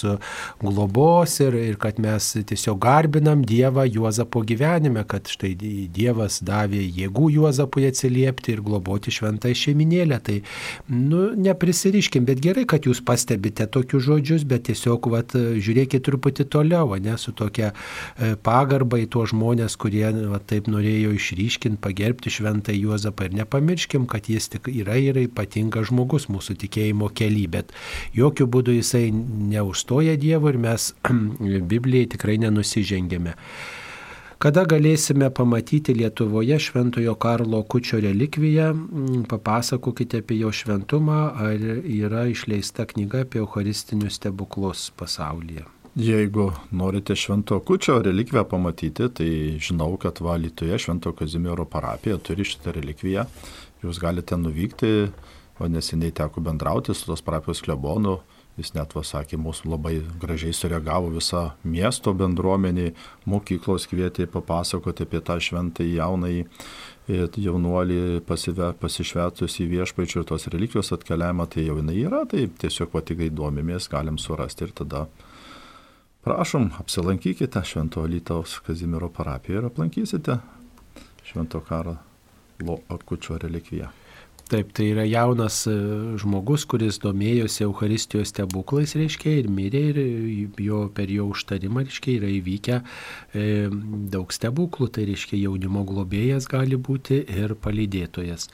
globos 0.60 1.36
ir, 1.44 1.56
ir 1.72 1.78
kad 1.80 2.00
mes 2.02 2.32
tiesiog 2.48 2.80
garbinam 2.82 3.44
Dievą 3.46 3.86
Juozapo 3.88 4.44
gyvenime, 4.46 5.04
kad 5.08 5.28
štai 5.30 5.49
tai 5.58 5.88
Dievas 5.94 6.40
davė 6.46 6.80
jėgų 6.82 7.30
Juozapui 7.36 7.86
atsiliepti 7.88 8.54
ir 8.54 8.62
globoti 8.64 9.12
šventąją 9.14 9.58
šeiminėlę. 9.58 10.18
Tai, 10.24 10.36
nu, 10.92 11.22
neprisiriškim, 11.36 12.26
bet 12.28 12.42
gerai, 12.44 12.66
kad 12.68 12.86
jūs 12.88 13.02
pastebite 13.06 13.66
tokius 13.70 14.06
žodžius, 14.06 14.44
bet 14.48 14.66
tiesiog, 14.68 15.10
vat, 15.12 15.34
žiūrėkite 15.34 16.02
truputį 16.06 16.46
toliau, 16.52 16.94
ne, 17.00 17.16
su 17.20 17.32
tokia 17.36 17.70
e, 17.72 18.34
pagarba 18.40 19.00
į 19.00 19.08
tuos 19.12 19.32
žmonės, 19.34 19.76
kurie 19.80 20.06
vat, 20.30 20.46
taip 20.50 20.70
norėjo 20.70 21.14
išryškinti, 21.16 21.80
pagerbti 21.82 22.32
šventą 22.32 22.74
Juozapą 22.74 23.28
ir 23.28 23.36
nepamirškim, 23.42 24.06
kad 24.10 24.30
jis 24.30 24.50
tik 24.54 24.70
yra 24.72 24.98
ir 25.00 25.20
ypatingas 25.24 25.90
žmogus 25.90 26.28
mūsų 26.32 26.58
tikėjimo 26.64 27.10
keli, 27.16 27.46
bet 27.50 27.74
jokių 28.16 28.48
būdų 28.50 28.78
jisai 28.80 29.08
neužstoja 29.12 30.16
Dievo 30.20 30.52
ir 30.52 30.60
mes 30.60 30.92
Biblijai 31.70 32.10
tikrai 32.16 32.38
nenusižengėme. 32.42 33.36
Kada 34.40 34.62
galėsime 34.64 35.26
pamatyti 35.36 35.92
Lietuvoje 35.92 36.56
Šventojo 36.64 37.12
Karlo 37.20 37.58
Kučio 37.68 37.98
relikviją, 38.00 38.70
mm, 38.72 39.26
papasakokite 39.28 40.22
apie 40.22 40.38
jo 40.38 40.48
šventumą, 40.48 41.18
ar 41.36 41.66
yra 41.84 42.22
išleista 42.24 42.86
knyga 42.88 43.26
apie 43.26 43.42
Eucharistinius 43.42 44.16
stebuklus 44.16 44.86
pasaulyje. 44.96 45.66
Jeigu 45.94 46.46
norite 46.72 47.16
Švento 47.16 47.60
Kučio 47.60 47.98
relikviją 48.00 48.46
pamatyti, 48.48 49.10
tai 49.12 49.30
žinau, 49.60 49.98
kad 50.00 50.24
Valytoje 50.24 50.78
Švento 50.78 51.12
Kazimiero 51.12 51.68
parapija 51.68 52.16
turi 52.16 52.44
šitą 52.48 52.72
relikviją. 52.72 53.26
Jūs 53.84 54.00
galite 54.00 54.40
nuvykti, 54.40 55.10
o 55.60 55.68
neseniai 55.68 56.16
teko 56.16 56.40
bendrauti 56.40 56.94
su 56.94 57.12
tos 57.12 57.20
parapijos 57.20 57.60
klebonu 57.60 58.22
Jis 58.60 58.74
net 58.76 58.92
pasakė, 58.92 59.38
mūsų 59.40 59.70
labai 59.72 59.94
gražiai 60.20 60.52
sureagavo 60.52 61.08
visa 61.14 61.54
miesto 61.64 62.12
bendruomenė, 62.12 62.90
mokyklos 63.30 63.86
kvietė 63.88 64.26
papasakoti 64.28 65.06
apie 65.06 65.22
tą 65.24 65.38
šventą 65.40 65.86
jaunąjį 65.86 66.42
e, 66.44 67.22
jaunuolį 67.40 68.20
pasive, 68.28 68.68
pasišvetus 68.82 69.56
į 69.64 69.68
viešpaičių 69.70 70.20
ir 70.20 70.28
tos 70.28 70.44
relikvijos 70.52 70.92
atkeliavimą, 70.98 71.48
tai 71.54 71.64
jau 71.64 71.78
jinai 71.80 71.96
yra, 72.02 72.26
tai 72.28 72.44
tiesiog 72.60 72.92
patikai 72.92 73.30
domimės, 73.32 73.88
galim 73.88 74.20
surasti 74.20 74.68
ir 74.68 74.76
tada 74.82 75.06
prašom, 76.26 76.68
apsilankykite 76.84 77.64
Švento 77.64 78.04
Lytaus 78.04 78.58
Kazimiero 78.66 79.08
parapiją 79.08 79.62
ir 79.62 79.70
aplankysite 79.70 80.36
Švento 81.24 81.64
karo 81.64 81.96
Akučio 82.92 83.40
relikviją. 83.40 83.88
Taip, 84.50 84.72
tai 84.74 84.88
yra 84.90 85.04
jaunas 85.06 85.60
e, 85.70 85.72
žmogus, 86.18 86.64
kuris 86.66 86.96
domėjosi 86.98 87.62
Euharistijos 87.68 88.32
stebuklais, 88.32 88.96
reiškia, 88.98 89.36
ir 89.44 89.46
mirė, 89.46 89.82
ir 89.94 90.64
jo, 90.64 90.80
per 90.96 91.12
jo 91.14 91.28
užtarimą, 91.30 91.84
reiškia, 91.86 92.16
yra 92.18 92.30
įvykę 92.34 92.78
e, 92.82 93.44
daug 94.10 94.34
stebuklų, 94.34 94.88
tai 94.96 95.06
reiškia, 95.12 95.38
jaunimo 95.44 95.84
globėjas 95.86 96.50
gali 96.50 96.80
būti 96.90 97.20
ir 97.30 97.54
palydėtojas. 97.62 98.48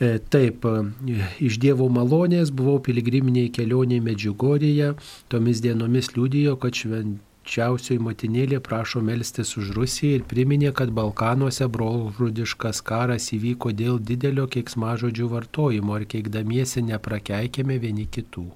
E, 0.00 0.16
taip, 0.32 0.64
e, 0.64 1.20
iš 1.44 1.60
Dievo 1.60 1.90
malonės 1.92 2.48
buvau 2.48 2.80
piligriminiai 2.88 3.52
kelioniai 3.52 4.00
Medžiugorėje, 4.08 4.94
tomis 5.28 5.60
dienomis 5.60 6.14
liūdėjo, 6.16 6.56
kad 6.64 6.80
švent 6.80 7.20
švenčiausioji 7.44 8.00
motinėlė 8.00 8.60
prašo 8.60 9.00
melstis 9.00 9.56
už 9.56 9.74
Rusiją 9.76 10.18
ir 10.18 10.24
priminė, 10.24 10.72
kad 10.72 10.90
Balkanuose 10.90 11.68
brolžudiškas 11.68 12.82
karas 12.82 13.32
įvyko 13.32 13.72
dėl 13.72 13.98
didelio 14.00 14.46
keiksmažodžių 14.48 15.28
vartojimo 15.28 15.98
ir 15.98 16.06
keikdamiesi 16.06 16.82
neprakeikėme 16.82 17.78
vieni 17.78 18.06
kitų. 18.06 18.46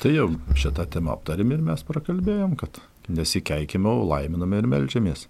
Tai 0.00 0.12
jau 0.12 0.28
šitą 0.54 0.86
temą 0.86 1.14
aptarėm 1.16 1.52
ir 1.52 1.62
mes 1.62 1.82
prakalbėjom, 1.82 2.56
kad 2.56 2.80
nesikeikime, 3.08 3.88
laiminame 4.10 4.58
ir 4.60 4.66
melžiamės. 4.66 5.28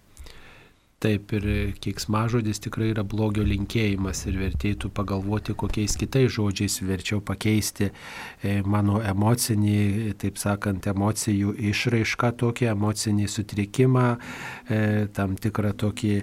Taip, 1.02 1.34
ir 1.36 1.74
kiksmažodis 1.84 2.62
tikrai 2.64 2.86
yra 2.94 3.02
blogio 3.04 3.42
linkėjimas 3.44 4.22
ir 4.30 4.38
vertėtų 4.40 4.88
pagalvoti, 4.94 5.52
kokiais 5.52 5.98
kitais 6.00 6.30
žodžiais 6.32 6.78
verčiau 6.86 7.18
pakeisti 7.20 7.90
e, 7.90 8.54
mano 8.64 9.02
emocinį, 9.04 10.14
taip 10.22 10.38
sakant, 10.40 10.86
emocijų 10.88 11.52
išraišką, 11.72 12.30
tokį 12.40 12.70
emocinį 12.72 13.28
sutrikimą, 13.28 14.06
e, 14.16 14.80
tam 15.18 15.34
tikrą 15.36 15.74
tokį 15.82 16.14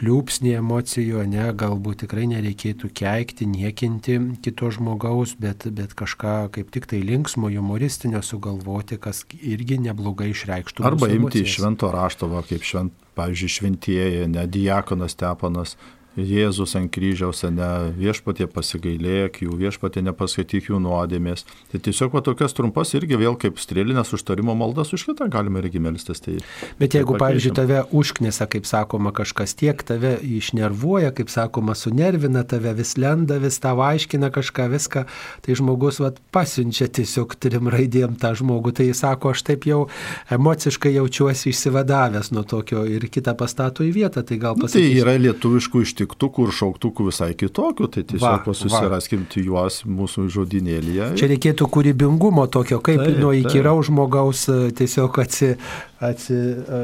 pliūpsnį 0.00 0.54
emocijų, 0.62 1.26
ne, 1.28 1.50
galbūt 1.52 2.06
tikrai 2.06 2.24
nereikėtų 2.32 2.92
keikti, 2.96 3.50
niekinti 3.50 4.16
kito 4.40 4.72
žmogaus, 4.72 5.36
bet, 5.42 5.68
bet 5.68 5.92
kažką 5.98 6.38
kaip 6.56 6.72
tik 6.72 6.88
tai 6.88 7.02
linksmo, 7.04 7.52
humoristinio 7.52 8.24
sugalvoti, 8.24 8.96
kas 8.96 9.26
irgi 9.36 9.82
neblogai 9.84 10.32
išreikštų. 10.32 10.86
Arba 10.86 11.12
imti 11.12 11.44
iš 11.44 11.60
švento 11.60 11.92
rašto, 11.92 12.30
va, 12.32 12.46
kaip 12.46 12.64
švent, 12.64 12.96
pavyzdžiui, 13.18 13.54
šventieji, 13.56 14.28
ne 14.30 14.46
diakonas 14.46 15.16
Tepanas, 15.18 15.76
Jėzus 16.26 16.76
ant 16.78 16.90
kryžiaus, 16.92 17.42
ne 17.50 17.68
viešpatė 17.96 18.46
pasigailėk 18.50 19.42
jų, 19.44 19.54
viešpatė 19.60 20.02
nepaskaityk 20.06 20.70
jų 20.70 20.80
nuodėmės. 20.84 21.46
Tai 21.72 21.80
tiesiog 21.86 22.14
va 22.16 22.22
tokias 22.24 22.54
trumpas 22.56 22.92
irgi 22.98 23.18
vėl 23.20 23.38
kaip 23.40 23.60
strėlinės 23.60 24.12
užtarimo 24.16 24.54
maldas 24.58 24.92
už 24.96 25.06
kitą 25.10 25.28
galime 25.32 25.62
irgi 25.62 25.82
melstis. 25.82 26.22
Tai, 26.24 26.36
Bet 26.80 26.96
jeigu, 26.96 27.16
tai 27.16 27.22
pavyzdžiui, 27.24 27.54
tave 27.56 27.82
užknisa, 27.96 28.46
kaip 28.50 28.68
sakoma, 28.68 29.12
kažkas 29.16 29.56
tiek 29.58 29.82
tave 29.86 30.16
išnervuoja, 30.26 31.12
kaip 31.16 31.32
sakoma, 31.32 31.76
sunervina 31.78 32.44
tave, 32.48 32.74
vis 32.78 32.96
lenda, 33.00 33.40
vis 33.42 33.60
tavo 33.62 33.84
aiškina 33.86 34.30
kažką, 34.34 34.68
viską, 34.74 35.04
tai 35.44 35.58
žmogus 35.58 36.00
va, 36.02 36.12
pasiunčia 36.34 36.90
tiesiog 37.00 37.36
trim 37.40 37.70
raidėm 37.72 38.16
tą 38.20 38.32
žmogų. 38.38 38.74
Tai 38.76 38.88
jis 38.90 39.02
sako, 39.04 39.34
aš 39.34 39.44
taip 39.48 39.66
jau 39.68 39.84
emociškai 40.32 40.94
jaučiuosi 40.96 41.50
išsivadavęs 41.52 42.32
nuo 42.34 42.44
tokio 42.48 42.84
ir 42.88 43.06
kitą 43.12 43.36
pastato 43.38 43.86
į 43.86 43.92
vietą. 43.96 44.24
Tai 44.26 44.38
gal 44.40 44.58
pasakyti. 44.58 44.84
Nu, 44.84 44.94
tai 44.94 45.02
yra 45.02 45.16
lietuviškų 45.20 45.84
iš 45.86 45.94
tiktukų 46.10 46.48
ir 46.48 46.54
šauktukų 46.54 47.06
visai 47.08 47.34
kitokių, 47.34 47.88
tai 47.88 48.02
tiesiog 48.04 48.48
susiraskim 48.54 49.26
juos 49.36 49.84
mūsų 49.86 50.28
žodinėlėje. 50.28 51.14
Čia 51.16 51.28
reikėtų 51.30 51.68
kūrybingumo 51.70 52.46
tokio, 52.50 52.80
kaip 52.80 53.00
taip, 53.04 53.18
nuo 53.20 53.32
įkyraus 53.32 53.88
žmogaus 53.88 54.48
e, 54.50 54.70
tiesiog 54.76 55.18
atsi, 55.22 55.54
atsi, 56.00 56.34
e, 56.34 56.80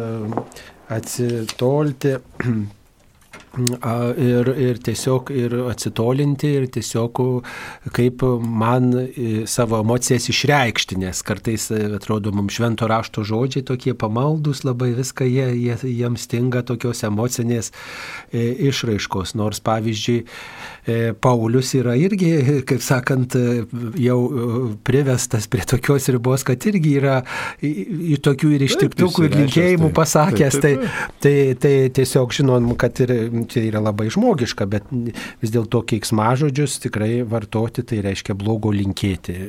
atsitolti 0.97 2.16
ir, 3.56 4.50
ir 4.68 4.80
tiesiog 4.84 5.30
ir 5.34 5.54
atsitolinti 5.70 6.52
ir 6.60 6.66
tiesiog 6.72 7.20
kaip 7.96 8.24
man 8.40 8.90
savo 9.48 9.80
emocijas 9.80 10.28
išreikšti, 10.32 10.98
nes 11.00 11.22
kartais 11.26 11.68
atrodo 11.72 12.32
mums 12.36 12.56
švento 12.58 12.88
rašto 12.90 13.24
žodžiai 13.26 13.64
tokie 13.66 13.94
pamaldus 13.94 14.64
labai 14.66 14.92
viską, 14.96 15.28
jie, 15.28 15.48
jie, 15.56 15.76
jiems 15.82 16.26
stinga 16.28 16.62
tokios 16.66 17.02
emocinės 17.06 17.72
išraiškos. 18.32 19.36
Nors 19.38 19.62
pavyzdžiui, 19.64 20.24
Paulius 21.20 21.72
yra 21.74 21.96
irgi, 21.98 22.62
kaip 22.68 22.82
sakant, 22.84 23.34
jau 24.00 24.18
privestas 24.86 25.48
prie 25.50 25.64
tokios 25.66 26.06
ribos, 26.14 26.44
kad 26.46 26.62
irgi 26.70 26.94
yra 27.00 27.16
į 27.64 28.18
tokių 28.22 28.52
ir 28.54 28.66
ištiktukų 28.68 29.26
ir 29.26 29.38
linkėjimų 29.42 29.90
pasakęs. 29.96 30.60
Tai, 30.62 30.72
tai, 31.22 31.36
tai 31.60 31.74
tiesiog 31.96 32.34
žinom, 32.38 32.72
kad 32.80 33.02
ir 33.04 33.14
čia 33.50 33.66
yra 33.66 33.82
labai 33.84 34.08
žmogiška, 34.14 34.68
bet 34.70 34.90
vis 35.42 35.54
dėlto 35.54 35.82
keiksmažodžius 35.90 36.78
tikrai 36.86 37.20
vartoti 37.26 37.86
tai 37.86 38.02
reiškia 38.06 38.38
blogo 38.38 38.74
linkėti. 38.74 39.40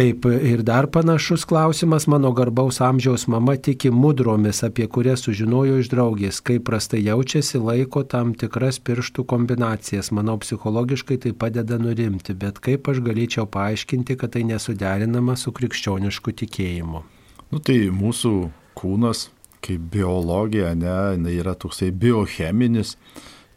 Taip, 0.00 0.24
ir 0.24 0.62
dar 0.64 0.86
panašus 0.88 1.42
klausimas, 1.44 2.06
mano 2.08 2.30
garbaus 2.32 2.78
amžiaus 2.80 3.26
mama 3.28 3.56
tiki 3.56 3.90
mudromis, 3.92 4.62
apie 4.64 4.86
kurias 4.88 5.20
sužinojo 5.26 5.74
iš 5.82 5.90
draugės, 5.92 6.38
kaip 6.40 6.64
prastai 6.70 7.02
jaučiasi, 7.04 7.58
laiko 7.60 8.00
tam 8.08 8.30
tikras 8.32 8.78
pirštų 8.80 9.26
kombinacijas. 9.28 10.08
Manau, 10.16 10.38
psichologiškai 10.40 11.18
tai 11.26 11.34
padeda 11.36 11.76
nurimti, 11.76 12.32
bet 12.32 12.62
kaip 12.64 12.88
aš 12.88 13.02
galėčiau 13.04 13.44
paaiškinti, 13.52 14.16
kad 14.22 14.32
tai 14.38 14.46
nesuderinama 14.48 15.36
su 15.36 15.52
krikščionišku 15.52 16.32
tikėjimu. 16.44 17.04
Nu 17.52 17.60
tai 17.60 17.76
mūsų 17.92 18.32
kūnas 18.80 19.26
kaip 19.60 19.84
biologija, 19.92 20.72
ne, 20.80 21.28
yra 21.36 21.52
toksai 21.52 21.90
biocheminis, 21.92 22.96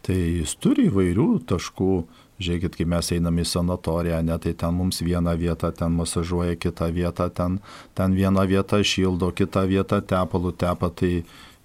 tai 0.04 0.20
jis 0.42 0.60
turi 0.60 0.90
įvairių 0.92 1.30
taškų. 1.48 1.94
Žiūrėkit, 2.42 2.78
kai 2.80 2.86
mes 2.90 3.12
einame 3.14 3.44
į 3.44 3.50
sanatoriją, 3.50 4.22
ne, 4.26 4.38
tai 4.42 4.56
ten 4.58 4.74
mums 4.74 5.04
vieną 5.06 5.36
vietą 5.38 5.70
ten 5.76 5.94
masažuoja, 5.94 6.56
kitą 6.58 6.90
vietą 6.96 7.30
ten, 7.30 7.60
ten 7.94 8.16
vieną 8.18 8.48
vietą 8.50 8.82
šildo, 8.82 9.30
kitą 9.38 9.68
vietą 9.70 10.02
tepalų 10.02 10.56
tepa, 10.58 10.90
tai 10.90 11.24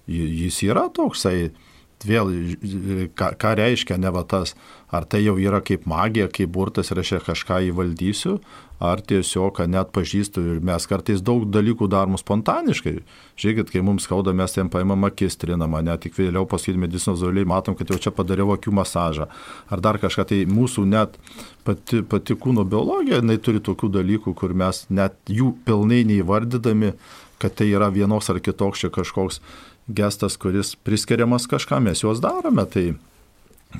jis 0.09 0.61
yra 0.67 0.85
toksai, 0.93 1.49
vėl, 2.07 2.31
ką, 3.17 3.33
ką 3.39 3.53
reiškia 3.59 3.97
ne 3.99 4.11
va 4.13 4.23
tas, 4.27 4.55
ar 4.91 5.05
tai 5.09 5.23
jau 5.25 5.35
yra 5.39 5.59
kaip 5.65 5.85
magija, 5.89 6.29
kaip 6.31 6.51
burtas 6.55 6.91
ir 6.91 7.01
aš 7.01 7.19
kažką 7.25 7.59
įvaldysiu, 7.69 8.37
ar 8.79 9.01
tiesiog 9.03 9.59
net 9.67 9.91
pažįstu 9.95 10.41
ir 10.53 10.61
mes 10.63 10.87
kartais 10.87 11.21
daug 11.25 11.43
dalykų 11.51 11.89
darom 11.91 12.15
spontaniškai. 12.19 12.95
Žiūrėkit, 13.39 13.73
kai 13.73 13.83
mums 13.83 14.07
skauda, 14.07 14.33
mes 14.33 14.55
ten 14.55 14.71
paimam 14.71 15.03
akis, 15.09 15.35
trinam, 15.39 15.75
net 15.83 16.05
tik 16.05 16.15
vėliau 16.15 16.47
pasakyti 16.49 16.79
medicinos 16.79 17.19
zoliai, 17.19 17.47
matom, 17.47 17.75
kad 17.75 17.91
jau 17.91 17.99
čia 17.99 18.15
padariau 18.15 18.55
akių 18.55 18.73
masažą. 18.79 19.27
Ar 19.67 19.83
dar 19.83 19.99
kažką, 19.99 20.29
tai 20.31 20.43
mūsų 20.47 20.87
net 20.87 21.19
pati, 21.67 22.01
pati 22.07 22.39
kūno 22.39 22.63
biologija, 22.63 23.19
jinai 23.19 23.39
turi 23.43 23.59
tokių 23.63 23.91
dalykų, 23.99 24.35
kur 24.39 24.55
mes 24.55 24.85
net 24.89 25.19
jų 25.27 25.51
pilnai 25.67 26.05
neįvardydami, 26.07 26.95
kad 27.39 27.55
tai 27.55 27.69
yra 27.71 27.91
vienoks 27.91 28.31
ar 28.31 28.39
kitoks 28.43 28.83
čia 28.83 28.89
kažkoks 28.91 29.39
gestas, 29.89 30.37
kuris 30.37 30.75
priskiriamas 30.85 31.47
kažkam, 31.49 31.87
mes 31.89 32.03
juos 32.03 32.21
darome. 32.23 32.65
Tai, 32.69 32.85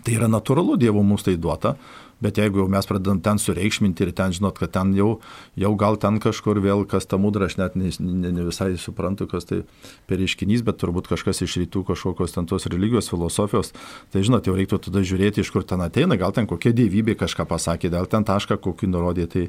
tai 0.04 0.18
yra 0.18 0.30
natūralu, 0.32 0.78
Dievo 0.82 1.04
mums 1.06 1.26
tai 1.28 1.38
duota, 1.38 1.76
Bet 2.20 2.40
jeigu 2.40 2.60
jau 2.60 2.68
mes 2.72 2.88
pradedam 2.88 3.22
ten 3.24 3.40
sureikšminti 3.40 4.04
ir 4.04 4.12
ten 4.16 4.34
žinot, 4.36 4.58
kad 4.60 4.74
ten 4.76 4.92
jau, 4.98 5.22
jau 5.56 5.72
gal 5.80 5.96
ten 5.96 6.20
kažkur 6.20 6.60
vėl 6.60 6.84
kas 6.90 7.08
ta 7.08 7.16
mudra, 7.22 7.48
aš 7.48 7.56
net 7.60 7.78
ne, 7.80 7.92
ne, 8.00 8.32
ne 8.36 8.44
visai 8.44 8.74
suprantu, 8.82 9.28
kas 9.32 9.48
tai 9.48 9.62
per 10.10 10.20
iškinys, 10.20 10.66
bet 10.68 10.82
turbūt 10.82 11.08
kažkas 11.08 11.40
iš 11.46 11.56
rytų 11.64 11.86
kažkokios 11.88 12.36
ten 12.36 12.50
tos 12.50 12.68
religijos, 12.68 13.08
filosofijos, 13.12 13.72
tai 14.12 14.24
žinot, 14.28 14.50
jau 14.50 14.58
reiktų 14.58 14.82
tada 14.90 15.04
žiūrėti, 15.06 15.46
iš 15.46 15.54
kur 15.56 15.64
ten 15.64 15.80
ateina, 15.86 16.20
gal 16.20 16.36
ten 16.36 16.50
kokia 16.50 16.74
dievybė 16.76 17.16
kažką 17.20 17.48
pasakė, 17.48 17.94
gal 17.96 18.10
ten 18.12 18.28
tašką 18.28 18.60
kokį 18.68 18.92
nurodė, 18.92 19.30
tai 19.32 19.46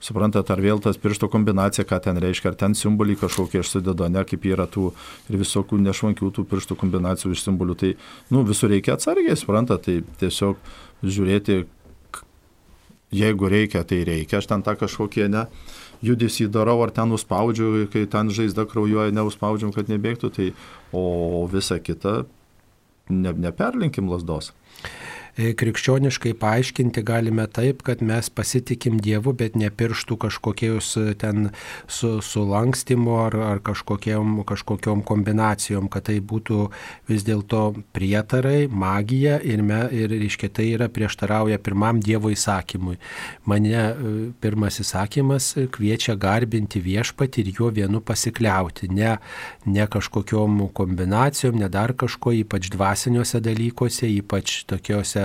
suprantat, 0.00 0.48
ar 0.48 0.64
vėl 0.64 0.80
tas 0.80 0.96
piršto 1.00 1.28
kombinacija, 1.28 1.84
ką 1.88 2.00
ten 2.08 2.20
reiškia, 2.24 2.54
ar 2.54 2.58
ten 2.64 2.78
simboliai 2.78 3.20
kažkokie 3.20 3.60
aš 3.60 3.76
sudedu, 3.76 4.08
ne 4.08 4.24
kaip 4.24 4.48
yra 4.48 4.64
tų 4.64 4.94
ir 5.28 5.40
visokių 5.44 5.82
nešvankių 5.90 6.32
tų 6.32 6.48
pirštų 6.48 6.80
kombinacijų 6.80 7.36
iš 7.36 7.44
simbolių, 7.44 7.76
tai, 7.84 7.94
nu, 8.32 8.44
visur 8.48 8.72
reikia 8.72 8.96
atsargiai, 8.96 9.36
suprantat, 9.36 9.84
tai 9.84 10.00
tiesiog 10.20 10.60
žiūrėti, 11.04 11.64
jeigu 13.14 13.48
reikia, 13.50 13.84
tai 13.86 14.02
reikia, 14.06 14.40
aš 14.40 14.50
ten 14.50 14.64
tą 14.66 14.74
kažkokie 14.80 15.28
ne 15.30 15.46
judesį 16.04 16.48
darau, 16.52 16.80
ar 16.84 16.92
ten 16.94 17.12
užspaudžiu, 17.14 17.86
kai 17.92 18.04
ten 18.10 18.32
žaizda 18.34 18.66
kraujuoja, 18.68 19.14
neužspaudžiam, 19.14 19.72
kad 19.74 19.88
nebėgtų, 19.92 20.30
tai 20.34 20.50
o 20.92 21.44
visa 21.50 21.78
kita 21.80 22.24
ne, 23.08 23.32
neperlinkim 23.46 24.10
lasdos. 24.10 24.52
E, 25.34 25.50
krikščioniškai 25.58 26.30
paaiškinti 26.38 27.02
galime 27.02 27.48
taip, 27.50 27.80
kad 27.82 28.02
mes 28.06 28.28
pasitikim 28.30 29.00
Dievu, 29.02 29.32
bet 29.34 29.56
nepirštų 29.58 30.16
kažkokius 30.22 30.92
e, 31.00 31.14
ten 31.18 31.48
su, 31.90 32.20
sulankstimu 32.22 33.16
ar, 33.24 33.36
ar 33.42 33.62
kažkokiam, 33.66 34.44
kažkokiam 34.46 35.02
kombinacijom, 35.02 35.88
kad 35.90 36.06
tai 36.06 36.20
būtų 36.22 36.68
vis 37.10 37.26
dėlto 37.26 37.64
prietarai, 37.96 38.68
magija 38.70 39.40
ir, 39.42 39.64
me, 39.66 39.80
ir 39.90 40.14
reiškia, 40.14 40.52
tai 40.54 40.68
yra 40.76 40.86
prieštarauja 40.86 41.58
pirmam 41.58 41.98
Dievo 42.04 42.30
įsakymui. 42.30 43.00
Mane 43.50 43.74
e, 43.74 44.14
pirmas 44.38 44.78
įsakymas 44.84 45.50
kviečia 45.74 46.14
garbinti 46.14 46.78
viešpatį 46.84 47.42
ir 47.42 47.52
juo 47.58 47.72
vienu 47.74 48.04
pasikliauti, 48.06 48.92
ne, 48.94 49.16
ne 49.66 49.90
kažkokiom 49.90 50.62
kombinacijom, 50.78 51.58
ne 51.58 51.66
dar 51.66 51.96
kažko, 51.98 52.36
ypač 52.44 52.70
dvasiniuose 52.70 53.42
dalykuose, 53.42 54.06
ypač 54.22 54.60
tokiuose 54.70 55.23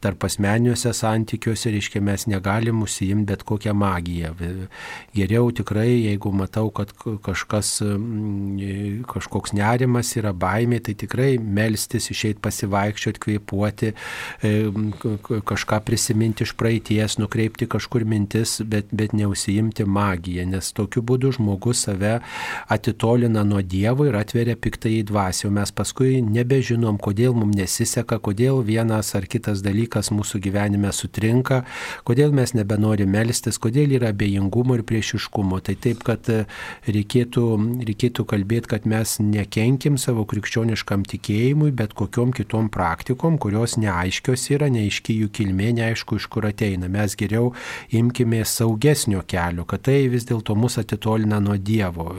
tarp 0.00 0.28
asmeniuose 0.28 0.92
santykiuose, 0.96 1.72
reiškia, 1.74 2.02
mes 2.04 2.26
negalim 2.30 2.82
užsiimti 2.84 3.30
bet 3.30 3.44
kokią 3.46 3.74
magiją. 3.74 4.34
Geriau 5.14 5.50
tikrai, 5.54 5.90
jeigu 6.06 6.32
matau, 6.34 6.70
kad 6.74 6.92
kažkas, 7.24 7.80
mm, 7.84 9.04
kažkoks 9.10 9.54
nerimas 9.56 10.14
yra 10.16 10.32
baimė, 10.32 10.80
tai 10.84 10.94
tikrai 10.94 11.38
melstis, 11.38 12.10
išeiti 12.10 12.40
pasivaikščioti, 12.42 13.22
kvėpuoti, 13.24 13.92
e, 14.42 14.52
kažką 15.50 15.80
prisiminti 15.84 16.44
iš 16.44 16.54
praeities, 16.60 17.18
nukreipti 17.18 17.68
kažkur 17.70 18.04
mintis, 18.04 18.60
bet, 18.62 18.90
bet 18.92 19.12
neužsiimti 19.12 19.84
magiją, 19.86 20.46
nes 20.46 20.72
tokiu 20.72 21.02
būdu 21.02 21.32
žmogus 21.38 21.86
save 21.86 22.20
atitolina 22.68 23.44
nuo 23.44 23.62
Dievo 23.62 24.06
ir 24.08 24.16
atveria 24.18 24.56
piktai 24.56 25.00
į 25.00 25.06
dvasę, 25.10 25.48
o 25.48 25.50
mes 25.54 25.70
paskui 25.72 26.20
nebežinom, 26.24 26.98
kodėl 26.98 27.34
mums 27.34 27.56
nesiseka, 27.56 28.18
kodėl 28.18 28.62
vienas 28.66 29.14
ar 29.14 29.26
kitas 29.26 29.39
kitas 29.40 29.64
dalykas 29.64 30.12
mūsų 30.12 30.40
gyvenime 30.44 30.92
sutrinka, 30.92 31.64
kodėl 32.04 32.34
mes 32.36 32.52
nebenori 32.52 33.06
melstis, 33.08 33.58
kodėl 33.58 33.96
yra 33.96 34.12
abejingumo 34.12 34.76
ir 34.76 34.84
priešiškumo. 34.84 35.60
Tai 35.64 35.74
taip, 35.80 36.04
kad 36.04 36.28
e, 36.28 36.44
reikėtų, 36.86 37.44
reikėtų 37.88 38.26
kalbėti, 38.28 38.70
kad 38.74 38.86
mes 38.90 39.16
nekenkim 39.22 39.96
savo 40.00 40.26
krikščioniškam 40.28 41.06
tikėjimui, 41.08 41.72
bet 41.76 41.94
kokiom 41.96 42.34
kitom 42.36 42.68
praktikom, 42.72 43.38
kurios 43.40 43.78
neaiškios 43.80 44.46
yra, 44.52 44.68
neaiški 44.72 45.16
jų 45.22 45.30
kilmė, 45.32 45.72
neaišku, 45.80 46.20
iš 46.20 46.28
kur 46.32 46.48
ateina. 46.50 46.90
Mes 46.92 47.16
geriau 47.16 47.54
imkime 47.96 48.42
saugesnio 48.44 49.24
kelio, 49.28 49.64
kad 49.64 49.86
tai 49.88 50.02
vis 50.12 50.28
dėlto 50.28 50.56
mus 50.58 50.76
atitolina 50.80 51.40
nuo 51.40 51.56
Dievo 51.56 52.10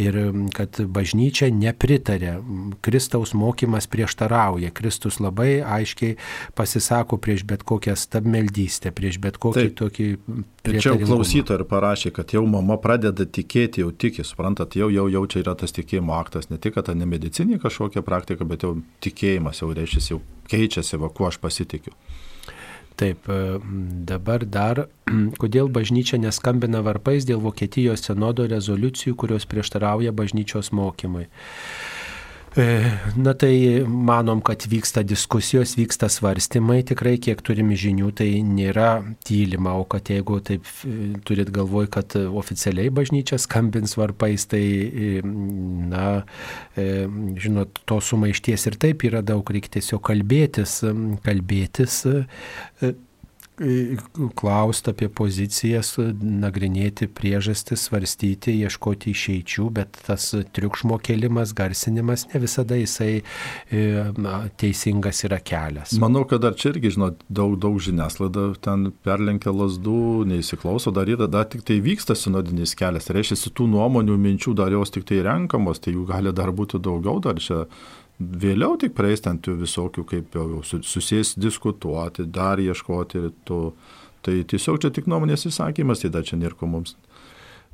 ir 0.00 0.18
kad 0.56 0.80
bažnyčia 0.80 1.50
nepritarė, 1.52 2.38
Kristaus 2.84 3.34
mokymas 3.36 3.88
prieštarauja. 3.90 4.72
Kristus 4.76 5.20
labai 5.22 5.60
aiškiai 5.60 6.16
pasisako 6.54 7.18
prieš 7.22 7.44
bet 7.48 7.64
kokią 7.66 7.96
stabmeldystę, 7.98 8.92
prieš 8.94 9.18
bet 9.22 9.38
kokį 9.42 9.64
Taip. 9.66 9.76
tokį... 9.80 10.08
Ir 10.66 10.78
čia 10.82 10.92
jau 10.92 11.00
klausytojai 11.02 11.60
ir 11.60 11.66
parašė, 11.70 12.12
kad 12.14 12.34
jau 12.34 12.44
mama 12.50 12.78
pradeda 12.82 13.26
tikėti, 13.26 13.84
jau 13.84 13.92
tiki, 13.92 14.24
suprantat, 14.26 14.76
jau, 14.78 14.90
jau, 14.92 15.06
jau 15.12 15.24
čia 15.30 15.42
yra 15.44 15.56
tas 15.58 15.74
tikėjimo 15.76 16.14
aktas, 16.18 16.50
ne 16.50 16.58
tik, 16.58 16.76
kad 16.76 16.88
ta 16.90 16.94
nemedicinė 16.98 17.60
kažkokia 17.62 18.04
praktika, 18.06 18.46
bet 18.48 18.66
jau 18.66 18.76
tikėjimas 19.04 19.62
jau 19.62 19.72
reiškia, 19.74 20.04
jau 20.14 20.22
keičiasi, 20.50 20.98
va, 21.02 21.10
kuo 21.10 21.30
aš 21.30 21.40
pasitikiu. 21.42 21.94
Taip, 22.96 23.28
e, 23.28 23.58
dabar 24.08 24.44
dar, 24.48 24.86
kodėl 25.42 25.68
bažnyčia 25.68 26.18
neskambina 26.22 26.80
varpais 26.84 27.28
dėl 27.28 27.42
Vokietijos 27.44 28.06
senodo 28.08 28.46
rezoliucijų, 28.48 29.16
kurios 29.20 29.44
prieštarauja 29.50 30.14
bažnyčios 30.16 30.72
mokymui. 30.72 31.28
E, 32.56 32.64
na 33.16 33.34
tai 33.36 33.84
manom, 33.84 34.40
kad 34.40 34.64
vyksta 34.70 35.02
diskusijos, 35.04 35.74
vyksta 35.76 36.08
svarstymai, 36.08 36.78
tikrai 36.88 37.18
kiek 37.20 37.42
turime 37.44 37.76
žinių, 37.76 38.08
tai 38.16 38.30
nėra 38.48 39.02
tylima, 39.28 39.74
o 39.76 39.84
kad 39.84 40.08
jeigu 40.08 40.38
taip 40.40 40.64
e, 40.88 40.94
turit 41.28 41.52
galvoj, 41.52 41.90
kad 41.92 42.16
oficialiai 42.16 42.88
bažnyčia 42.96 43.36
skambins 43.42 43.98
varpais, 44.00 44.48
tai, 44.48 44.64
na, 45.92 46.06
žinot, 46.76 47.82
to 47.84 48.00
sumaišties 48.00 48.66
ir 48.70 48.80
taip 48.80 49.04
yra 49.04 49.20
daug, 49.20 49.44
reikia 49.52 49.76
tiesiog 49.76 50.00
kalbėtis, 50.08 50.78
kalbėtis 51.26 52.00
klausti 54.36 54.92
apie 54.92 55.08
pozicijas, 55.08 55.94
nagrinėti 56.20 57.08
priežastis, 57.08 57.86
svarstyti, 57.88 58.52
ieškoti 58.66 59.12
išeičių, 59.14 59.68
bet 59.78 59.96
tas 60.06 60.28
triukšmo 60.56 60.98
kelimas, 61.04 61.54
garsinimas 61.56 62.26
ne 62.32 62.42
visada 62.42 62.76
jisai 62.76 63.10
e, 63.16 63.82
teisingas 64.60 65.24
yra 65.28 65.40
kelias. 65.40 65.96
Manau, 66.02 66.26
kad 66.28 66.44
dar 66.44 66.56
čia 66.58 66.74
irgi, 66.74 66.92
žinot, 66.98 67.24
daug, 67.32 67.56
daug 67.62 67.80
žiniaslaida 67.80 68.48
ten 68.64 68.90
perlenkia 69.06 69.54
lasdų, 69.56 70.26
neįsiklauso, 70.28 70.92
dar 70.92 71.08
yra, 71.08 71.28
dar 71.30 71.48
tik 71.48 71.64
tai 71.66 71.80
vyksta 71.84 72.16
sinodinis 72.18 72.76
kelias. 72.76 73.08
Tai 73.08 73.16
reiškia, 73.18 73.54
tų 73.56 73.70
nuomonių, 73.72 74.18
minčių 74.20 74.56
dar 74.58 74.74
jos 74.74 74.92
tik 74.92 75.08
tai 75.08 75.22
renkamos, 75.24 75.80
tai 75.80 75.96
jų 75.96 76.04
gali 76.10 76.34
dar 76.36 76.52
būti 76.52 76.82
daugiau, 76.82 77.22
dar 77.24 77.40
čia 77.40 77.64
Vėliau 78.16 78.78
tik 78.80 78.94
praeis 78.96 79.20
ten 79.20 79.36
tų 79.44 79.58
visokių, 79.60 80.04
kaip 80.08 80.36
jau 80.38 80.62
susės 80.64 81.34
diskutuoti, 81.36 82.24
dar 82.24 82.62
ieškoti 82.62 83.28
to. 83.44 83.60
Tai 84.26 84.34
tiesiog 84.50 84.80
čia 84.82 84.90
tik 84.90 85.06
nuomonės 85.06 85.46
įsakymas, 85.46 86.00
tai 86.02 86.08
dar 86.10 86.24
čia 86.26 86.38
nėra 86.40 86.56
ko 86.58 86.66
mums 86.66 86.96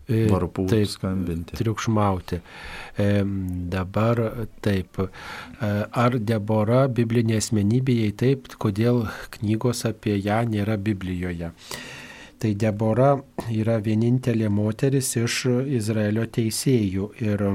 e, 0.05 0.27
varpų 0.28 0.66
taip, 0.69 0.90
skambinti. 0.90 1.56
Triukšmauti. 1.56 2.43
E, 3.01 3.06
dabar 3.73 4.20
taip. 4.60 5.01
E, 5.01 5.70
ar 6.02 6.19
Debora 6.19 6.82
biblinė 6.93 7.39
asmenybė, 7.40 7.97
jei 8.02 8.12
taip, 8.12 8.51
kodėl 8.60 9.06
knygos 9.39 9.86
apie 9.89 10.19
ją 10.19 10.43
nėra 10.51 10.77
Biblijoje? 10.77 11.55
Tai 12.43 12.52
Debora 12.59 13.14
yra 13.55 13.78
vienintelė 13.81 14.51
moteris 14.52 15.14
iš 15.23 15.47
Izraelio 15.78 16.27
teisėjų 16.27 17.12
ir 17.23 17.47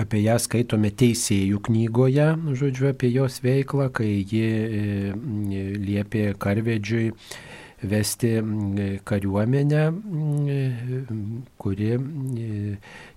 Apie 0.00 0.22
ją 0.24 0.38
skaitome 0.40 0.88
teisėjų 0.96 1.58
knygoje, 1.66 2.30
žodžiu, 2.56 2.86
apie 2.94 3.10
jos 3.12 3.42
veiklą, 3.44 3.90
kai 3.92 4.22
ji 4.24 4.44
e, 4.48 4.84
liepė 5.76 6.30
karvedžiui 6.40 7.10
vesti 7.82 8.34
kariuomenę, 9.04 9.82
kuri 11.58 11.90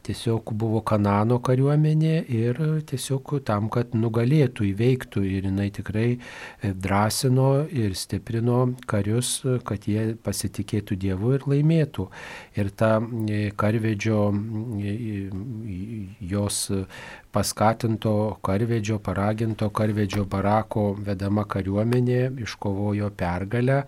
tiesiog 0.05 0.53
buvo 0.53 0.81
Kanano 0.85 1.39
kariuomenė 1.43 2.13
ir 2.31 2.59
tiesiog 2.89 3.35
tam, 3.47 3.69
kad 3.73 3.95
nugalėtų, 3.97 4.67
įveiktų. 4.71 5.23
Ir 5.25 5.47
jinai 5.49 5.69
tikrai 5.73 6.07
e, 6.15 6.71
drąsino 6.73 7.49
ir 7.73 7.95
stiprino 7.97 8.59
karius, 8.89 9.39
kad 9.67 9.87
jie 9.89 10.13
pasitikėtų 10.25 10.97
Dievu 11.01 11.35
ir 11.37 11.47
laimėtų. 11.49 12.07
Ir 12.59 12.71
ta 12.77 12.97
e, 13.01 13.49
karvedžio, 13.57 14.19
e, 14.79 15.15
jos 16.33 16.61
paskatinto 17.35 18.15
karvedžio, 18.45 18.99
paraginto 19.03 19.71
karvedžio 19.75 20.27
barako 20.29 20.93
vedama 21.05 21.47
kariuomenė 21.49 22.21
iškovojo 22.45 23.11
pergalę 23.17 23.83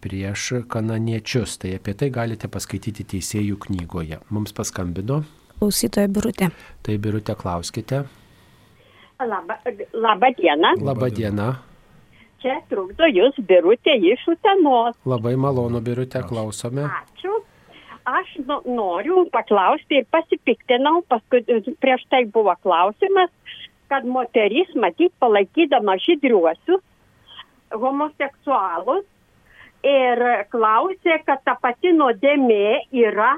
prieš 0.00 0.66
kananiečius. 0.68 1.56
Tai 1.58 1.74
apie 1.78 1.94
tai 1.96 2.10
galite 2.12 2.50
paskaityti 2.52 3.06
teisėjų 3.14 3.58
knygoje. 3.66 4.20
Mums 4.30 4.52
paskambino. 4.56 5.22
Klausytoja 5.58 6.10
Birutė. 6.12 6.50
Tai 6.84 6.96
Birutė, 7.00 7.36
klauskite. 7.38 8.04
Labą, 9.24 9.56
labą 9.94 10.28
dieną. 10.36 10.74
Labą 10.84 11.08
dieną. 11.14 11.54
Čia 12.44 12.58
trukdo 12.68 13.08
jūs 13.08 13.38
Birutė 13.48 13.94
iš 14.04 14.26
Utenos. 14.34 14.98
Labai 15.08 15.32
malonu, 15.40 15.80
Birutė, 15.80 16.20
klausome. 16.28 16.84
Ačiū. 16.84 17.38
Aš 18.04 18.34
nu, 18.44 18.58
noriu 18.68 19.22
paklausti 19.32 20.02
ir 20.02 20.08
pasipiktinau, 20.12 21.00
paskui 21.08 21.40
prieš 21.80 22.04
tai 22.12 22.26
buvo 22.28 22.52
klausimas, 22.60 23.32
kad 23.88 24.04
moteris, 24.04 24.68
matyt, 24.76 25.14
palaikydama 25.24 25.96
žydriuosius, 26.04 26.82
homoseksualus, 27.72 29.06
ir 29.84 30.22
klausė, 30.52 31.18
kad 31.26 31.42
ta 31.44 31.54
pati 31.60 31.92
nuodėmė 31.92 32.88
yra, 32.96 33.36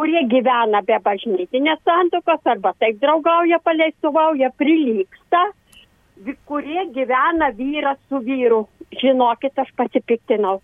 kurie 0.00 0.24
gyvena 0.30 0.80
be 0.86 0.98
bažnytinės 1.04 1.82
santokos 1.86 2.40
arba 2.48 2.72
taip 2.80 3.00
draugauja, 3.02 3.60
paleistuvauja, 3.64 4.50
prilyksta, 4.58 5.44
kurie 6.48 6.86
gyvena 6.96 7.52
vyras 7.56 8.00
su 8.08 8.22
vyru. 8.24 8.66
Žinokit, 9.00 9.58
aš 9.58 9.72
pasipiktinau. 9.76 10.60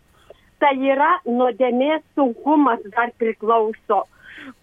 Tai 0.59 0.75
yra 0.75 1.19
nuodėmės 1.25 2.03
sunkumas 2.19 2.81
dar 2.95 3.13
priklauso. 3.21 4.05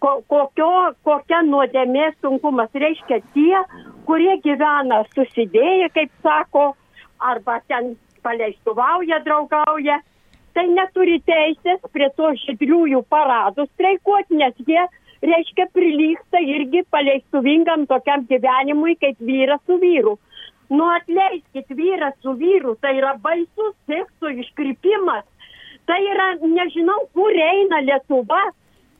Ko, 0.01 0.11
kokio, 0.31 0.71
kokia 1.05 1.41
nuodėmės 1.45 2.17
sunkumas 2.23 2.73
reiškia 2.73 3.21
tie, 3.35 3.61
kurie 4.07 4.35
gyvena 4.43 5.03
susidėję, 5.13 5.89
kaip 5.93 6.11
sako, 6.25 6.73
arba 7.19 7.59
ten 7.69 7.93
paleistuvauja, 8.25 9.21
draugauja 9.25 9.99
tai 10.55 10.65
neturi 10.71 11.19
teisės 11.27 11.83
prie 11.93 12.07
to 12.17 12.31
žydriųjų 12.45 13.01
paradų 13.11 13.67
streikuoti, 13.73 14.39
nes 14.39 14.55
jie, 14.67 14.81
reiškia, 15.25 15.67
prilyksta 15.75 16.41
irgi 16.41 16.85
paleistuvingam 16.93 17.85
tokiam 17.91 18.25
gyvenimui 18.29 18.95
kaip 19.01 19.19
vyras 19.19 19.61
su 19.67 19.79
vyru. 19.81 20.15
Nu 20.69 20.87
atleiskit, 20.95 21.69
vyras 21.77 22.15
su 22.23 22.33
vyru, 22.39 22.73
tai 22.81 22.95
yra 22.97 23.13
baisus 23.21 23.73
sekso 23.89 24.31
iškrypimas. 24.31 25.25
Tai 25.85 25.97
yra, 26.01 26.31
nežinau, 26.41 27.03
kur 27.13 27.35
eina 27.37 27.83
Lietuva, 27.85 28.41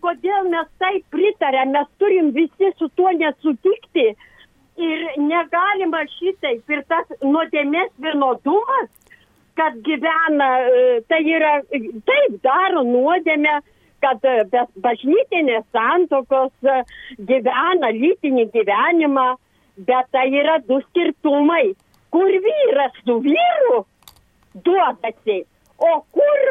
kodėl 0.06 0.52
mes 0.52 0.68
tai 0.78 1.00
pritarėm, 1.14 1.72
mes 1.74 1.88
turim 1.98 2.30
visi 2.36 2.70
su 2.78 2.92
tuo 3.00 3.16
nesutikti. 3.16 4.12
Ir 4.76 5.04
negalima 5.24 6.04
šitaip 6.18 6.70
ir 6.76 6.82
tas 6.92 7.08
nuodėmės 7.24 7.94
vienodumas 8.04 8.90
kad 9.56 9.80
gyvena, 9.84 10.50
e, 10.68 11.02
tai 11.10 11.22
yra, 11.32 11.56
taip 12.10 12.38
daro 12.44 12.84
nuodėmę, 12.88 13.56
kad 14.04 14.28
e, 14.28 14.36
be 14.52 14.66
bažnytinės 14.84 15.66
santokos 15.76 16.52
e, 16.68 16.82
gyvena 17.30 17.92
lytinį 17.96 18.50
gyvenimą, 18.54 19.28
bet 19.88 20.12
tai 20.16 20.28
yra 20.42 20.60
du 20.68 20.82
skirtumai, 20.90 21.74
kur 22.12 22.32
vyras 22.48 22.96
su 23.04 23.18
vyru 23.24 23.82
duodasi, 24.66 25.42
o 25.84 25.94
kur 26.16 26.44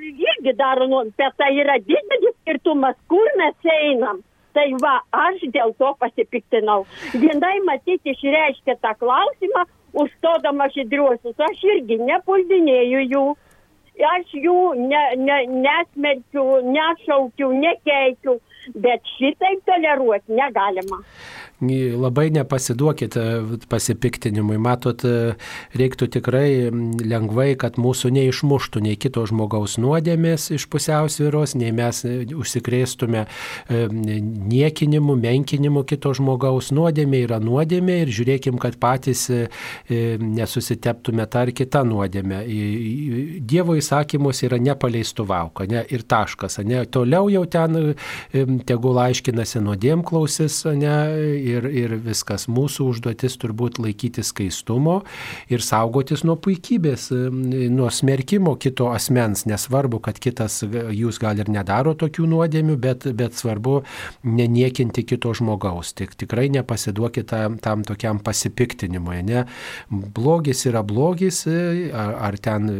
irgi 0.00 0.54
daro, 0.56 0.88
bet 1.18 1.36
tai 1.40 1.50
yra 1.60 1.76
didelis 1.80 2.36
skirtumas, 2.42 2.96
kur 3.08 3.34
mes 3.40 3.74
einam. 3.80 4.22
Tai 4.54 4.66
va, 4.82 4.98
aš 5.10 5.42
dėl 5.54 5.72
to 5.80 5.90
pasipiktinau. 5.98 6.84
Vienai 7.14 7.56
matyti 7.66 8.14
išreiškia 8.14 8.76
tą 8.84 8.92
klausimą, 9.00 9.64
užstodama 9.98 10.68
žydriuosius. 10.74 11.34
Aš 11.48 11.64
irgi 11.74 11.98
nepuldinėju 12.02 13.02
jų, 13.10 13.24
aš 14.02 14.34
jų 14.34 14.58
ne, 14.80 15.04
ne, 15.20 15.38
nesmerkiu, 15.52 16.44
nešaukiu, 16.66 17.52
nekeikiu, 17.60 18.38
bet 18.74 19.14
šitaip 19.18 19.64
toleruoti 19.68 20.34
negalima. 20.34 21.02
labai 21.96 22.30
nepasiduokite 22.34 23.20
pasipiktinimui. 23.70 24.56
Matot, 24.58 25.04
reiktų 25.78 26.08
tikrai 26.16 26.48
lengvai, 26.98 27.54
kad 27.60 27.78
mūsų 27.80 28.10
neišmuštų 28.16 28.82
nei 28.84 28.98
kito 29.00 29.22
žmogaus 29.30 29.76
nuodėmės 29.78 30.50
iš 30.56 30.66
pusiausvyros, 30.72 31.54
nei 31.60 31.70
mes 31.72 32.02
užsikrėstume 32.34 33.24
niekinimu, 33.70 35.16
menkinimu 35.22 35.84
kito 35.88 36.12
žmogaus. 36.18 36.72
Nuodėmė 36.74 37.22
yra 37.28 37.38
nuodėmė 37.42 38.00
ir 38.02 38.12
žiūrėkim, 38.18 38.58
kad 38.58 38.76
patys 38.82 39.28
nesusiteptume 39.88 41.28
tą 41.30 41.46
ar 41.46 41.54
kitą 41.54 41.84
nuodėmę. 41.86 42.42
Dievo 43.40 43.78
įsakymus 43.84 44.40
yra 44.48 44.58
nepaleistų 44.62 45.26
vauka 45.28 45.68
ne, 45.68 45.84
ir 45.92 46.04
taškas. 46.08 46.58
Ne. 46.64 46.84
Toliau 46.88 47.28
jau 47.32 47.44
ten 47.50 47.94
tegul 48.66 48.98
aiškinasi 49.02 49.60
nuodėmklausis 49.64 50.62
ne, 50.80 50.96
ir, 51.36 51.68
ir 51.68 51.96
viskas. 52.04 52.48
Mūsų 52.48 52.88
užduotis 52.94 53.36
turbūt 53.42 53.78
laikyti 53.82 54.24
skaistumo 54.24 55.02
ir 55.52 55.64
saugotis 55.64 56.24
nuo 56.24 56.38
puikybės, 56.40 57.10
nuo 57.12 57.90
smerkimo 57.92 58.56
kito 58.60 58.88
asmens. 58.94 59.44
Nesvarbu, 59.50 60.00
kad 60.04 60.18
kitas 60.22 60.62
jūs 60.64 61.20
gal 61.20 61.42
ir 61.42 61.52
nedaro 61.52 61.92
tokių 61.98 62.26
nuodėmių, 62.32 62.78
bet, 62.80 63.08
bet 63.16 63.36
svarbu 63.36 63.82
neniekinti 64.24 65.04
kito 65.04 65.34
žmogaus. 65.36 65.92
Tik 65.98 66.16
tikrai 66.24 66.48
nepasiduokite 66.54 67.34
tam, 67.34 67.58
tam 67.58 67.84
tokiam 67.86 68.20
pasipiktinimui. 68.24 69.20
Ne? 69.26 69.44
Blogis 69.90 70.64
yra 70.68 70.84
blogis, 70.86 71.44
ar, 71.48 72.14
ar 72.28 72.38
ten 72.42 72.70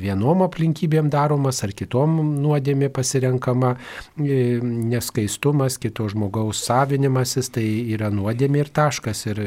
vienom 0.00 0.46
aplinkybėm 0.48 1.10
daromas, 1.12 1.62
ar 1.66 1.74
kitom 1.76 2.18
nuodėmė 2.42 2.90
pasirenkama, 2.94 3.74
neskaistumas, 4.18 5.78
kito 5.80 6.08
žmogaus 6.10 6.64
savinimasis, 6.66 7.52
tai 7.54 7.66
yra 7.94 8.10
nuodėmė 8.14 8.64
ir 8.64 8.72
taškas. 8.74 9.26
Ir, 9.30 9.42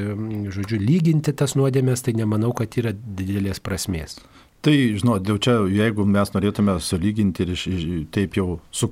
žodžiu, 0.54 0.80
lyginti 0.82 1.34
tas 1.38 1.58
nuodėmės, 1.60 2.06
tai 2.06 2.16
nemanau, 2.18 2.54
kad 2.58 2.78
yra 2.80 2.94
didelės 2.94 3.62
prasmės. 3.64 4.20
Tai, 4.62 4.76
žinot, 4.94 5.26
jau 5.26 5.40
čia, 5.42 5.56
jeigu 5.74 6.06
mes 6.06 6.32
norėtume 6.36 6.76
sulyginti 6.86 7.48
ir 7.48 8.06
taip 8.14 8.38
jau 8.38 8.60
su 8.70 8.92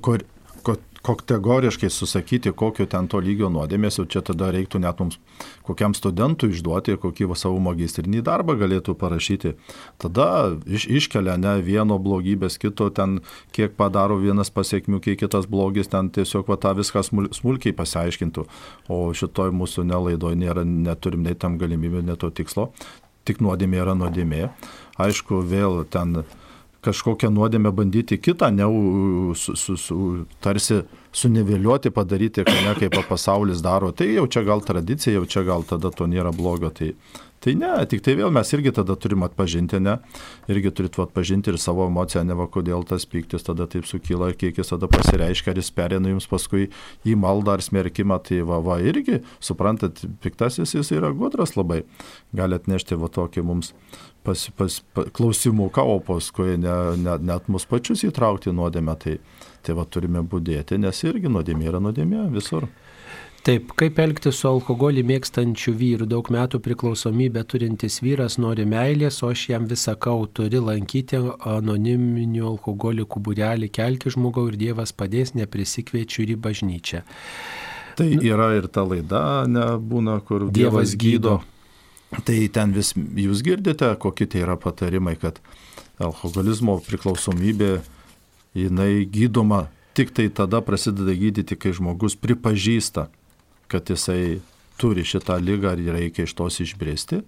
kategoriškai 1.02 1.90
susakyti, 1.90 2.52
kokio 2.52 2.86
ten 2.86 3.08
to 3.08 3.20
lygio 3.24 3.48
nuodėmės, 3.52 3.96
jau 4.00 4.06
čia 4.10 4.20
tada 4.24 4.50
reiktų 4.52 4.82
net 4.84 5.00
mums 5.00 5.16
kokiam 5.64 5.94
studentui 5.96 6.50
išduoti, 6.52 6.98
kokį 7.00 7.30
savo 7.38 7.60
magistrinį 7.64 8.22
darbą 8.26 8.56
galėtų 8.60 8.94
parašyti. 9.00 9.54
Tada 10.02 10.56
iš, 10.66 10.86
iškelia 11.00 11.38
ne 11.40 11.56
vieno 11.64 11.98
blogybės, 12.02 12.58
kito 12.60 12.90
ten, 12.90 13.20
kiek 13.56 13.76
padaro 13.78 14.18
vienas 14.20 14.52
pasiekmių, 14.52 15.00
kiek 15.00 15.22
kitas 15.24 15.48
blogis, 15.48 15.88
ten 15.88 16.10
tiesiog 16.10 16.48
va 16.50 16.58
tą 16.60 16.74
viską 16.76 17.04
smulkiai 17.36 17.76
pasiaiškintų. 17.76 18.46
O 18.92 19.02
šitoj 19.16 19.54
mūsų 19.56 19.86
nelaidoje 19.88 20.36
nėra, 20.40 20.66
neturim 20.66 21.24
nei 21.24 21.38
tam 21.38 21.56
galimybę, 21.60 22.04
net 22.04 22.20
to 22.20 22.30
tikslo. 22.30 22.70
Tik 23.24 23.40
nuodėmė 23.44 23.82
yra 23.82 23.96
nuodėmė. 23.96 24.48
Aišku, 25.00 25.40
vėl 25.46 25.84
ten 25.92 26.24
kažkokią 26.84 27.30
nuodėmę 27.34 27.72
bandyti 27.76 28.18
kitą, 28.18 28.50
ne 28.54 28.68
su, 29.36 29.56
su, 29.56 29.76
su, 29.76 29.98
tarsi 30.40 30.80
suniveliuoti, 31.12 31.90
padaryti, 31.90 32.44
ne 32.64 32.74
kaip 32.78 32.96
pasaulis 33.08 33.60
daro, 33.64 33.90
tai 33.92 34.12
jau 34.14 34.26
čia 34.30 34.44
gal 34.46 34.62
tradicija, 34.64 35.18
jau 35.18 35.26
čia 35.28 35.44
gal 35.48 35.66
tada 35.68 35.90
to 35.92 36.08
nėra 36.08 36.32
blogo. 36.32 36.70
Tai, 36.72 36.92
tai 37.40 37.54
ne, 37.56 37.70
tik 37.88 38.02
tai 38.04 38.16
vėl 38.18 38.32
mes 38.34 38.52
irgi 38.52 38.72
tada 38.76 38.96
turim 39.00 39.24
atpažinti, 39.24 39.80
ne, 39.82 39.96
irgi 40.52 40.72
turit 40.76 40.98
atpažinti 41.00 41.52
ir 41.52 41.58
savo 41.60 41.86
emociją, 41.88 42.24
ne 42.28 42.36
va 42.36 42.46
kodėl 42.52 42.84
tas 42.88 43.06
pyktis 43.08 43.46
tada 43.46 43.66
taip 43.70 43.88
sukyla, 43.88 44.32
kiek 44.36 44.60
jis 44.60 44.74
tada 44.74 44.90
pasireiškia, 44.92 45.54
ar 45.54 45.62
jis 45.62 45.72
perėna 45.76 46.12
jums 46.12 46.28
paskui 46.30 46.68
į 47.08 47.16
maldą 47.20 47.56
ar 47.56 47.64
smerkimą, 47.64 48.20
tai 48.28 48.42
va, 48.46 48.60
va 48.64 48.76
irgi, 48.84 49.22
suprantat, 49.40 50.04
piktasis 50.24 50.76
jis 50.76 50.92
yra 50.96 51.14
gudras 51.16 51.56
labai, 51.56 51.82
gali 52.36 52.60
atnešti 52.60 53.00
va 53.00 53.08
tokį 53.12 53.46
mums 53.48 53.72
pas, 54.22 54.50
pas, 54.56 54.82
pas, 54.92 55.08
klausimuką, 55.16 55.82
o 55.82 56.00
paskui 56.04 56.58
ne, 56.60 56.76
ne, 57.00 57.16
net 57.24 57.48
mus 57.48 57.66
pačius 57.68 58.04
įtraukti 58.08 58.52
nuodėmę. 58.52 58.96
Tai, 59.00 59.16
tai 59.64 59.76
va 59.76 59.84
turime 59.88 60.22
būdėti, 60.24 60.78
nes 60.80 61.04
irgi 61.04 61.32
nuodėmė 61.32 61.68
yra 61.72 61.80
nuodėmė 61.82 62.28
visur. 62.34 62.68
Taip, 63.46 63.70
kaip 63.80 63.98
elgtis 64.02 64.36
su 64.42 64.48
alkoholį 64.50 65.04
mėgstančiu 65.08 65.72
vyru, 65.72 66.04
daug 66.08 66.26
metų 66.28 66.60
priklausomybę 66.60 67.40
turintis 67.48 68.00
vyras 68.04 68.36
nori 68.42 68.66
meilės, 68.68 69.22
o 69.24 69.30
aš 69.32 69.46
jam 69.54 69.68
visą 69.70 69.94
kau 69.96 70.26
turi 70.28 70.60
lankyti 70.60 71.22
anoniminių 71.48 72.44
alkoholikų 72.50 73.22
būrelį, 73.28 73.70
kelti 73.72 74.12
žmogau 74.12 74.50
ir 74.50 74.58
Dievas 74.60 74.92
padės, 74.92 75.32
neprisikviečiu 75.38 76.26
ir 76.26 76.34
į 76.34 76.42
bažnyčią. 76.48 77.00
Tai 77.96 78.10
yra 78.20 78.52
ir 78.58 78.68
ta 78.72 78.84
laida, 78.84 79.24
nebūna, 79.48 80.20
kur 80.26 80.50
Dievas, 80.50 80.60
Dievas 80.60 80.94
gydo. 81.00 81.38
gydo 81.40 81.58
Tai 82.10 82.36
ten 82.50 82.72
vis 82.74 82.90
jūs 82.96 83.42
girdite, 83.46 83.86
kokie 84.02 84.26
tai 84.26 84.42
yra 84.42 84.56
patarimai, 84.58 85.14
kad 85.20 85.38
alkoholizmo 86.02 86.80
priklausomybė, 86.82 87.76
jinai 88.58 89.04
gydoma 89.06 89.68
tik 89.94 90.10
tai 90.16 90.26
tada 90.34 90.58
prasideda 90.64 91.14
gydyti, 91.14 91.54
kai 91.54 91.70
žmogus 91.76 92.16
pripažįsta, 92.18 93.06
kad 93.70 93.90
jisai 93.90 94.40
turi 94.80 95.04
šitą 95.06 95.38
lygą 95.42 95.76
ir 95.78 95.94
reikia 95.96 96.26
iš 96.26 96.34
tos 96.38 96.60
išbristi. 96.64 97.22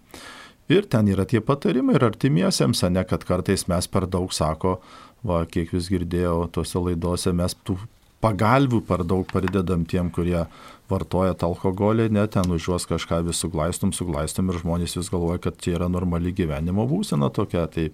Ir 0.73 0.87
ten 0.89 1.09
yra 1.11 1.27
tie 1.29 1.43
patarimai 1.45 1.97
ir 1.99 2.07
artimiesiems, 2.07 2.85
ne 2.91 3.03
kad 3.05 3.27
kartais 3.29 3.67
mes 3.69 3.89
per 3.91 4.07
daug 4.11 4.33
sako, 4.33 4.79
va, 5.27 5.43
kiek 5.47 5.75
jūs 5.75 5.91
girdėjau 5.93 6.47
tose 6.55 6.81
laidose, 6.81 7.33
mes 7.37 7.57
tų 7.67 7.77
pagalbių 8.23 8.83
per 8.87 9.03
daug 9.05 9.27
pridedam 9.27 9.83
tiem, 9.89 10.11
kurie 10.15 10.45
vartoja 10.91 11.35
tą 11.39 11.51
alkoholį, 11.51 12.09
ne 12.15 12.25
ten 12.31 12.55
už 12.55 12.69
juos 12.69 12.87
kažką 12.89 13.23
vis 13.27 13.41
suglaistum, 13.43 13.93
suglaistum 13.97 14.51
ir 14.53 14.61
žmonės 14.63 14.97
vis 14.99 15.11
galvoja, 15.13 15.41
kad 15.43 15.59
čia 15.63 15.77
yra 15.79 15.89
normali 15.91 16.35
gyvenimo 16.37 16.87
būsena 16.91 17.33
tokia. 17.35 17.67
Tai 17.73 17.89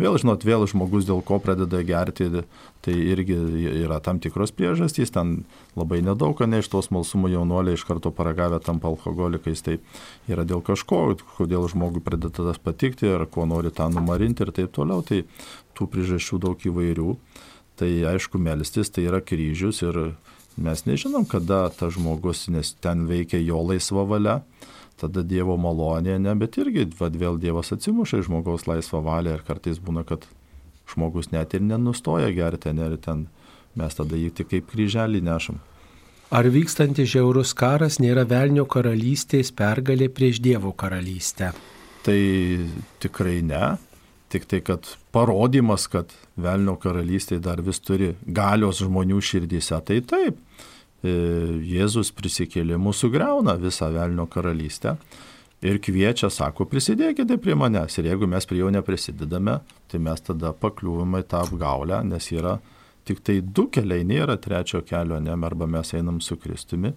vėl, 0.00 0.18
žinot, 0.20 0.44
vėl 0.46 0.66
žmogus 0.70 1.06
dėl 1.08 1.22
ko 1.26 1.38
pradeda 1.42 1.80
gerti, 1.86 2.28
tai 2.84 2.94
irgi 2.94 3.36
yra 3.84 4.00
tam 4.04 4.20
tikros 4.22 4.52
priežastys, 4.56 5.12
ten 5.14 5.44
labai 5.78 6.02
nedaug, 6.04 6.40
ne 6.46 6.60
iš 6.62 6.70
tos 6.72 6.90
malsumo 6.94 7.30
jaunuoliai 7.32 7.78
iš 7.78 7.86
karto 7.88 8.12
paragavę 8.14 8.60
tampa 8.64 8.90
alkoholikais, 8.92 9.64
tai 9.64 9.78
yra 10.30 10.44
dėl 10.48 10.64
kažko, 10.64 11.16
kodėl 11.38 11.68
žmogui 11.72 12.04
pradeda 12.04 12.44
tas 12.52 12.60
patikti, 12.60 13.08
ar 13.14 13.26
ko 13.26 13.48
nori 13.50 13.72
tą 13.74 13.88
numarinti 13.92 14.46
ir 14.46 14.54
taip 14.54 14.74
toliau, 14.76 15.04
tai 15.06 15.24
tų 15.74 15.90
priežasčių 15.90 16.42
daug 16.44 16.70
įvairių. 16.70 17.16
Tai 17.74 17.88
aišku, 18.06 18.38
melstis 18.38 18.92
tai 18.94 19.08
yra 19.08 19.18
kryžius 19.18 19.80
ir 19.82 20.14
Mes 20.54 20.84
nežinom, 20.86 21.24
kada 21.26 21.66
tas 21.74 21.96
žmogus, 21.96 22.44
nes 22.46 22.76
ten 22.78 23.08
veikia 23.10 23.40
jo 23.42 23.58
laisva 23.66 24.04
valia, 24.06 24.36
tada 25.04 25.24
Dievo 25.26 25.56
malonė, 25.60 26.16
ne, 26.22 26.34
bet 26.38 26.58
irgi 26.60 26.88
vad 26.98 27.16
vėl 27.20 27.38
Dievas 27.40 27.72
atsimuša 27.74 28.22
iš 28.22 28.28
žmogaus 28.30 28.66
laisvą 28.70 29.02
valią 29.04 29.36
ir 29.38 29.44
kartais 29.46 29.80
būna, 29.82 30.04
kad 30.08 30.26
žmogus 30.90 31.30
net 31.32 31.54
ir 31.54 31.64
nenustoja 31.64 32.32
gerti, 32.34 32.74
ne, 32.76 32.90
ir 32.92 32.98
ten 33.04 33.26
mes 33.78 33.96
tada 33.96 34.18
jį 34.18 34.32
tik 34.40 34.52
kaip 34.52 34.68
kryželį 34.72 35.22
nešam. 35.24 35.62
Ar 36.34 36.48
vykstantis 36.50 37.12
žiaurus 37.12 37.52
karas 37.54 38.00
nėra 38.02 38.24
velnio 38.26 38.64
karalystės 38.66 39.52
pergalė 39.54 40.08
prieš 40.10 40.40
Dievo 40.42 40.72
karalystę? 40.72 41.52
Tai 42.04 42.20
tikrai 43.00 43.40
ne 43.44 43.66
tik 44.34 44.48
tai, 44.50 44.60
kad 44.66 44.88
parodymas, 45.14 45.86
kad 45.90 46.10
Velnio 46.34 46.74
karalystė 46.82 47.38
dar 47.42 47.62
vis 47.62 47.78
turi 47.78 48.14
galios 48.26 48.80
žmonių 48.82 49.20
širdyse, 49.22 49.78
tai 49.86 50.00
taip. 50.02 50.40
E, 51.04 51.12
Jėzus 51.68 52.12
prisikėlimu 52.16 52.94
sugriauna 52.96 53.58
visą 53.60 53.90
Velnio 53.92 54.24
karalystę 54.30 54.96
ir 55.64 55.80
kviečia, 55.84 56.30
sako, 56.32 56.64
prisidėkite 56.68 57.36
prie 57.40 57.56
manęs. 57.56 57.98
Ir 58.00 58.08
jeigu 58.10 58.28
mes 58.28 58.48
prie 58.48 58.62
jo 58.62 58.70
neprisidedame, 58.72 59.58
tai 59.90 60.00
mes 60.00 60.24
tada 60.24 60.54
pakliūvame 60.56 61.20
į 61.24 61.28
tą 61.28 61.44
apgaulę, 61.44 62.00
nes 62.08 62.30
yra 62.32 62.58
tik 63.04 63.20
tai 63.20 63.38
du 63.44 63.66
keliai, 63.68 64.04
nėra 64.08 64.38
trečio 64.40 64.80
kelio, 64.88 65.18
ne, 65.20 65.34
arba 65.36 65.68
mes 65.68 65.92
einam 65.96 66.22
su 66.24 66.38
Kristumi, 66.40 66.94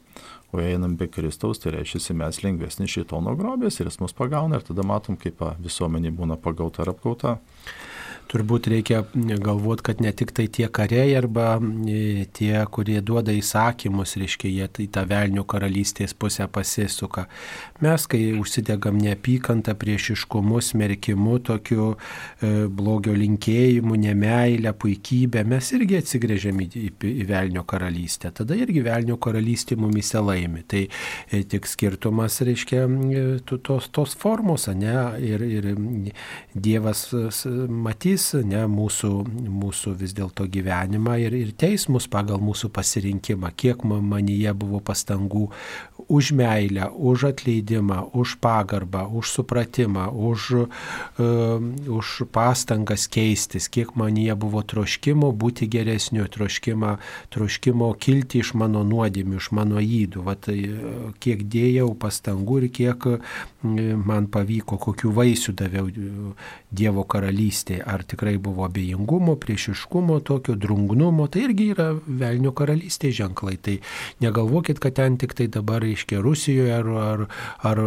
o 0.55 0.61
einam 0.63 0.95
be 0.95 1.09
Kristaus, 1.11 1.59
tai 1.59 1.75
reiškia, 1.75 2.15
mes 2.15 2.39
lengvesni 2.45 2.87
šitono 2.87 3.35
grobės 3.39 3.81
ir 3.81 3.91
jis 3.91 3.99
mus 3.99 4.15
pagauna 4.15 4.61
ir 4.61 4.67
tada 4.67 4.87
matom, 4.87 5.19
kaip 5.19 5.43
visuomenė 5.59 6.13
būna 6.15 6.39
pagauta 6.39 6.85
ar 6.85 6.93
apgauta 6.95 7.35
turbūt 8.31 8.69
reikia 8.71 9.03
galvoti, 9.13 9.85
kad 9.89 10.01
ne 10.03 10.11
tik 10.15 10.33
tai 10.35 10.47
tie 10.53 10.67
kariai 10.73 11.15
arba 11.17 11.55
e, 11.57 12.25
tie, 12.35 12.53
kurie 12.71 12.99
duoda 13.05 13.35
įsakymus, 13.35 14.17
reiškia, 14.19 14.51
jie 14.51 14.67
į 14.85 14.89
tą 14.95 15.05
velnių 15.09 15.45
karalystės 15.49 16.15
pusę 16.17 16.47
pasisuka. 16.51 17.27
Mes, 17.83 18.07
kai 18.09 18.21
užsidegam 18.37 18.97
neapykantą, 19.01 19.75
priešiškumu, 19.77 20.61
smerkimu, 20.65 21.37
tokiu 21.45 21.91
e, 21.93 22.51
blogio 22.69 23.15
linkėjimu, 23.17 23.97
nemailę, 24.01 24.73
puikybę, 24.81 25.43
mes 25.47 25.71
irgi 25.77 25.99
atsigrėžiam 26.01 26.61
į, 26.63 26.69
į, 26.87 26.91
į 27.23 27.27
velnio 27.29 27.65
karalystę. 27.69 28.33
Tada 28.41 28.57
irgi 28.57 28.83
velnio 28.85 29.19
karalystė 29.21 29.77
mumise 29.79 30.21
laimi. 30.23 30.65
Tai 30.67 30.83
e, 30.87 31.43
tik 31.43 31.69
skirtumas, 31.69 32.41
reiškia, 32.47 32.85
e, 32.87 33.25
tos, 33.45 33.91
tos 33.93 34.17
formos, 34.17 34.69
ne? 34.73 34.95
Ir, 35.27 35.43
ir 35.45 35.71
Dievas 36.57 37.07
matys, 37.13 37.45
matys 37.97 38.33
ne, 38.45 38.63
mūsų, 38.69 39.09
mūsų 39.49 39.93
vis 39.97 40.13
dėlto 40.13 40.47
gyvenimą 40.51 41.17
ir, 41.21 41.33
ir 41.33 41.51
teis 41.57 41.87
mus 41.89 42.07
pagal 42.07 42.39
mūsų 42.39 42.69
pasirinkimą, 42.73 43.51
kiek 43.55 43.83
manyje 43.83 44.53
buvo 44.53 44.79
pastangų 44.79 45.47
už 46.07 46.31
meilę, 46.31 46.89
už 46.91 47.23
atleidimą, 47.31 48.09
už 48.13 48.39
pagarbą, 48.39 49.07
už 49.11 49.31
supratimą, 49.31 50.09
už, 50.11 50.67
uh, 50.67 51.61
už 51.87 52.07
pastangas 52.31 53.07
keistis, 53.07 53.67
kiek 53.67 53.95
man 53.95 54.17
jie 54.17 54.35
buvo 54.35 54.63
troškimo 54.63 55.31
būti 55.31 55.67
geresniu, 55.67 56.27
troškimo, 56.27 56.97
troškimo 57.33 57.91
kilti 57.99 58.39
iš 58.43 58.53
mano 58.53 58.83
nuodėmių, 58.87 59.37
iš 59.41 59.51
mano 59.51 59.81
įdų. 59.83 60.23
Vat, 60.27 60.49
kiek 61.23 61.43
dėjau 61.43 61.91
pastangų 61.99 62.61
ir 62.63 62.69
kiek 62.71 63.07
man 63.63 64.27
pavyko, 64.31 64.77
kokiu 64.77 65.11
vaisiu 65.11 65.53
daviau 65.57 65.89
Dievo 66.67 67.03
karalystėje. 67.07 67.81
Ar 67.87 68.03
tikrai 68.03 68.35
buvo 68.43 68.65
abejingumo, 68.67 69.37
priešiškumo, 69.39 70.19
tokio 70.27 70.57
drungnumo, 70.59 71.27
tai 71.31 71.45
irgi 71.47 71.69
yra 71.71 71.93
velnio 71.95 72.51
karalystės 72.51 73.15
ženklai. 73.17 73.55
Tai 73.63 73.77
negalvokit, 74.23 74.81
kad 74.83 74.97
ten 74.99 75.17
tik 75.21 75.35
tai 75.37 75.47
dabar, 75.51 75.85
reiškia, 75.97 76.21
Rusijoje 76.21 76.73
ar, 76.73 76.87
ar, 76.87 77.25
ar 77.65 77.77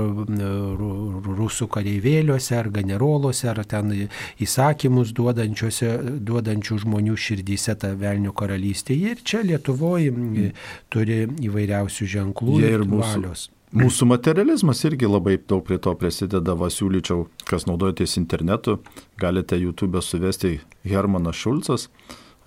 rusų 1.39 1.69
kareivėliuose, 1.71 2.57
ar 2.59 2.71
generoluose, 2.71 3.49
ar 3.49 3.65
ten 3.65 4.09
įsakymus 4.39 5.13
duodančių 5.15 6.79
žmonių 6.85 7.17
širdyse 7.17 7.75
ta 7.79 7.95
velnio 7.95 8.33
karalystė. 8.33 8.95
Ir 8.95 9.23
čia 9.23 9.43
Lietuvoje 9.43 10.53
turi 10.91 11.27
įvairiausių 11.41 12.07
ženklų 12.07 12.61
ir 12.61 12.85
valios. 12.85 13.49
Mūsų 13.71 14.09
materializmas 14.11 14.81
irgi 14.83 15.07
labai 15.07 15.37
daug 15.39 15.63
prie 15.63 15.79
to 15.79 15.93
prisideda, 15.95 16.57
va 16.59 16.67
siūlyčiau, 16.75 17.29
kas 17.47 17.69
naudojatės 17.69 18.17
internetu, 18.19 18.81
galite 19.17 19.55
YouTube 19.61 20.03
suvesti 20.03 20.57
Hermanas 20.83 21.39
Šulcas, 21.39 21.87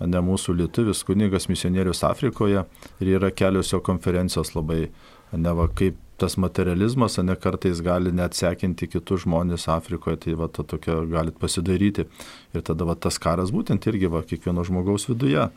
ne 0.02 0.20
mūsų 0.20 0.56
lietuvis 0.58 1.00
kunigas 1.06 1.48
misionierius 1.48 2.02
Afrikoje 2.04 2.64
ir 3.00 3.12
yra 3.16 3.30
kelios 3.32 3.72
jo 3.72 3.80
konferencijos 3.84 4.54
labai, 4.56 4.90
ne 5.36 5.54
va 5.56 5.68
kaip 5.68 6.00
tas 6.20 6.36
materializmas, 6.38 7.18
ne 7.18 7.34
kartais 7.34 7.80
gali 7.82 8.12
net 8.14 8.36
sekinti 8.38 8.86
kitus 8.86 9.24
žmonės 9.24 9.66
Afrikoje, 9.72 10.20
tai 10.26 10.36
va 10.38 10.46
to 10.48 10.62
tokia 10.62 11.00
galit 11.10 11.38
pasidaryti. 11.40 12.06
Ir 12.54 12.62
tada 12.62 12.86
va 12.86 12.94
tas 12.94 13.18
karas 13.18 13.50
būtent 13.54 13.90
irgi 13.90 14.10
va 14.12 14.22
kiekvieno 14.22 14.64
žmogaus 14.66 15.08
viduje 15.10 15.48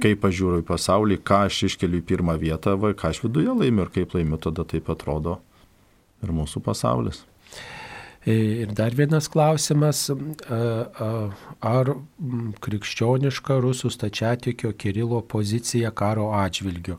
kaip 0.00 0.24
aš 0.24 0.36
žiūriu 0.38 0.62
į 0.62 0.68
pasaulį, 0.68 1.18
ką 1.26 1.44
aš 1.48 1.64
iškeliu 1.70 2.00
į 2.00 2.06
pirmą 2.08 2.36
vietą, 2.40 2.76
va, 2.80 2.94
ką 2.96 3.12
aš 3.12 3.24
viduje 3.26 3.52
laimiu 3.52 3.86
ir 3.86 3.92
kaip 3.94 4.16
laimiu, 4.16 4.38
tada 4.40 4.64
taip 4.68 4.88
atrodo 4.92 5.38
ir 6.24 6.32
mūsų 6.36 6.62
pasaulis. 6.64 7.24
E, 8.20 8.34
ir 8.64 8.72
dar 8.76 8.94
vienas 8.96 9.30
klausimas, 9.32 10.06
ar 11.72 11.92
krikščioniška 12.66 13.56
rusų 13.64 13.92
stačiatikio 13.94 14.74
Kirilo 14.76 15.22
pozicija 15.24 15.92
karo 15.96 16.30
atžvilgiu? 16.36 16.98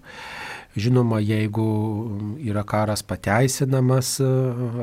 Žinoma, 0.75 1.19
jeigu 1.19 1.65
yra 2.39 2.63
karas 2.63 3.01
pateisinamas 3.03 4.21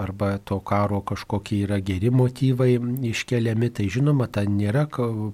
arba 0.00 0.36
to 0.44 0.58
karo 0.60 1.00
kažkokie 1.00 1.62
yra 1.64 1.78
geri 1.80 2.10
motyvai 2.12 2.74
iškeliami, 3.08 3.70
tai 3.72 3.86
žinoma, 3.88 4.26
ta 4.28 4.44
nėra 4.44 4.84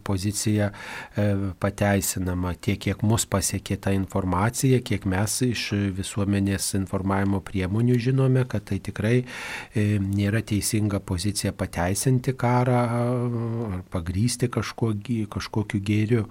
pozicija 0.07 0.69
e, 0.71 1.25
pateisinama 1.59 2.55
tiek, 2.55 2.79
kiek 2.87 3.03
mus 3.03 3.27
pasiekė 3.27 3.81
ta 3.83 3.95
informacija, 3.97 4.79
kiek 4.79 5.09
mes 5.11 5.41
iš 5.49 5.65
visuomenės 5.99 6.71
informavimo 6.79 7.43
priemonių 7.43 7.99
žinome, 7.99 8.47
kad 8.47 8.69
tai 8.71 8.79
tikrai 8.79 9.17
e, 9.25 9.99
nėra 9.99 10.45
teisinga 10.47 11.03
pozicija 11.03 11.51
pateisinti 11.51 12.37
karą 12.39 12.85
ar 12.95 13.83
pagrysti 13.91 14.47
kažkokiu, 14.55 15.27
kažkokiu 15.35 15.83
gėriu. 15.83 16.29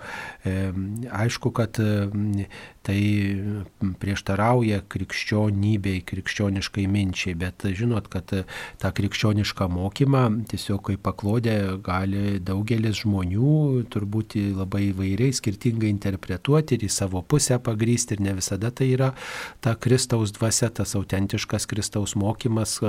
E, 0.47 0.71
aišku, 1.11 1.51
kad 1.51 1.83
tai 2.84 2.99
prieštarauja 4.01 4.81
krikščionybei, 4.91 6.01
krikščioniškai 6.07 6.85
minčiai, 6.91 7.35
bet 7.39 7.64
žinot, 7.77 8.10
kad 8.11 8.34
tą 8.81 8.91
krikščionišką 8.97 9.69
mokymą 9.72 10.23
tiesiog 10.51 10.84
kaip 10.89 11.03
paklodė 11.05 11.55
gali 11.84 12.39
daugelis 12.43 13.03
žmonių 13.03 13.85
turbūt 13.93 14.35
labai 14.57 14.89
įvairiai, 14.89 15.35
skirtingai 15.35 15.91
interpretuoti 15.93 16.77
ir 16.77 16.88
į 16.88 16.91
savo 16.91 17.23
pusę 17.23 17.60
pagrysti 17.64 18.18
ir 18.18 18.26
ne 18.27 18.35
visada 18.39 18.72
tai 18.72 18.91
yra 18.97 19.14
ta 19.64 19.77
Kristaus 19.80 20.35
dvasia, 20.35 20.69
tas 20.69 20.95
autentiškas 20.99 21.69
Kristaus 21.72 22.18
mokymas, 22.19 22.80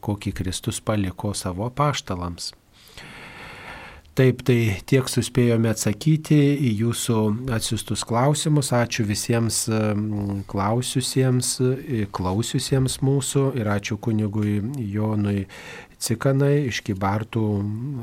kokį 0.00 0.34
Kristus 0.40 0.80
paliko 0.80 1.36
savo 1.36 1.68
paštalams. 1.76 2.52
Taip, 4.12 4.42
tai 4.44 4.74
tiek 4.84 5.06
suspėjome 5.08 5.70
atsakyti 5.72 6.36
į 6.68 6.72
jūsų 6.82 7.20
atsiustus 7.56 8.02
klausimus. 8.04 8.68
Ačiū 8.76 9.06
visiems 9.08 9.62
klausiusiems, 10.52 11.54
klausiusiems 12.12 12.98
mūsų 13.00 13.46
ir 13.56 13.70
ačiū 13.72 13.96
kunigui 14.04 14.58
Jonui 14.92 15.46
Cikanai 16.02 16.64
iš 16.66 16.80
Kibartų 16.82 17.42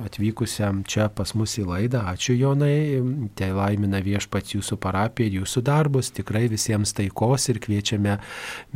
atvykusiam 0.06 0.86
čia 0.88 1.10
pas 1.12 1.34
mus 1.36 1.58
į 1.60 1.66
laidą. 1.68 2.00
Ačiū 2.08 2.32
Jonai, 2.38 3.02
tai 3.36 3.50
laimina 3.52 4.00
viešpats 4.00 4.54
jūsų 4.54 4.78
parapiją 4.80 5.28
ir 5.28 5.36
jūsų 5.42 5.64
darbus. 5.68 6.08
Tikrai 6.16 6.46
visiems 6.48 6.94
taikos 6.96 7.50
ir 7.52 7.60
kviečiame 7.60 8.14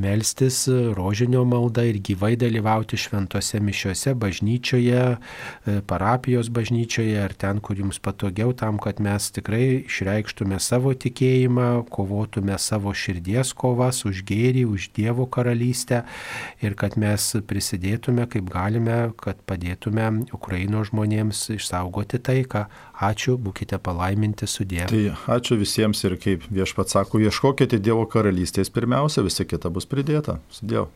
melstis 0.04 0.66
rožinio 0.98 1.46
maldą 1.48 1.86
ir 1.88 2.02
gyvai 2.04 2.34
dalyvauti 2.42 3.00
šventose 3.00 3.62
mišiuose 3.64 4.12
bažnyčioje, 4.20 5.06
e, 5.16 5.78
parapijos 5.88 6.52
bažnyčioje 6.52 7.16
ar 7.24 7.32
ten, 7.32 7.64
kur 7.64 7.80
jums 7.80 8.02
patogiau, 8.04 8.52
tam, 8.52 8.76
kad 8.76 9.00
mes 9.00 9.30
tikrai 9.32 9.86
išreikštume 9.86 10.60
savo 10.60 10.92
tikėjimą, 10.92 11.70
kovotume 11.88 12.60
savo 12.60 12.92
širdies 12.92 13.56
kovas 13.56 14.04
už 14.04 14.26
gėrį, 14.28 14.68
už 14.68 14.92
Dievo 15.00 15.30
karalystę 15.32 16.04
ir 16.60 16.76
kad 16.76 17.00
mes 17.00 17.32
prisidėtume, 17.48 18.28
kaip 18.28 18.52
galime, 18.52 19.13
kad 19.20 19.40
padėtume 19.50 20.08
Ukraino 20.36 20.84
žmonėms 20.88 21.46
išsaugoti 21.58 22.20
taiką. 22.24 22.66
Ačiū, 23.04 23.38
būkite 23.38 23.80
palaiminti 23.84 24.48
su 24.50 24.66
Dievu. 24.66 24.90
Tai 24.90 25.38
ačiū 25.38 25.60
visiems 25.60 26.04
ir 26.08 26.18
kaip 26.22 26.48
viešpats 26.50 26.98
sako, 26.98 27.22
ieškokite 27.24 27.82
Dievo 27.84 28.08
karalystės 28.10 28.74
pirmiausia, 28.74 29.26
visa 29.26 29.46
kita 29.46 29.74
bus 29.74 29.90
pridėta. 29.90 30.40
Su 30.54 30.70
Dievu. 30.70 30.90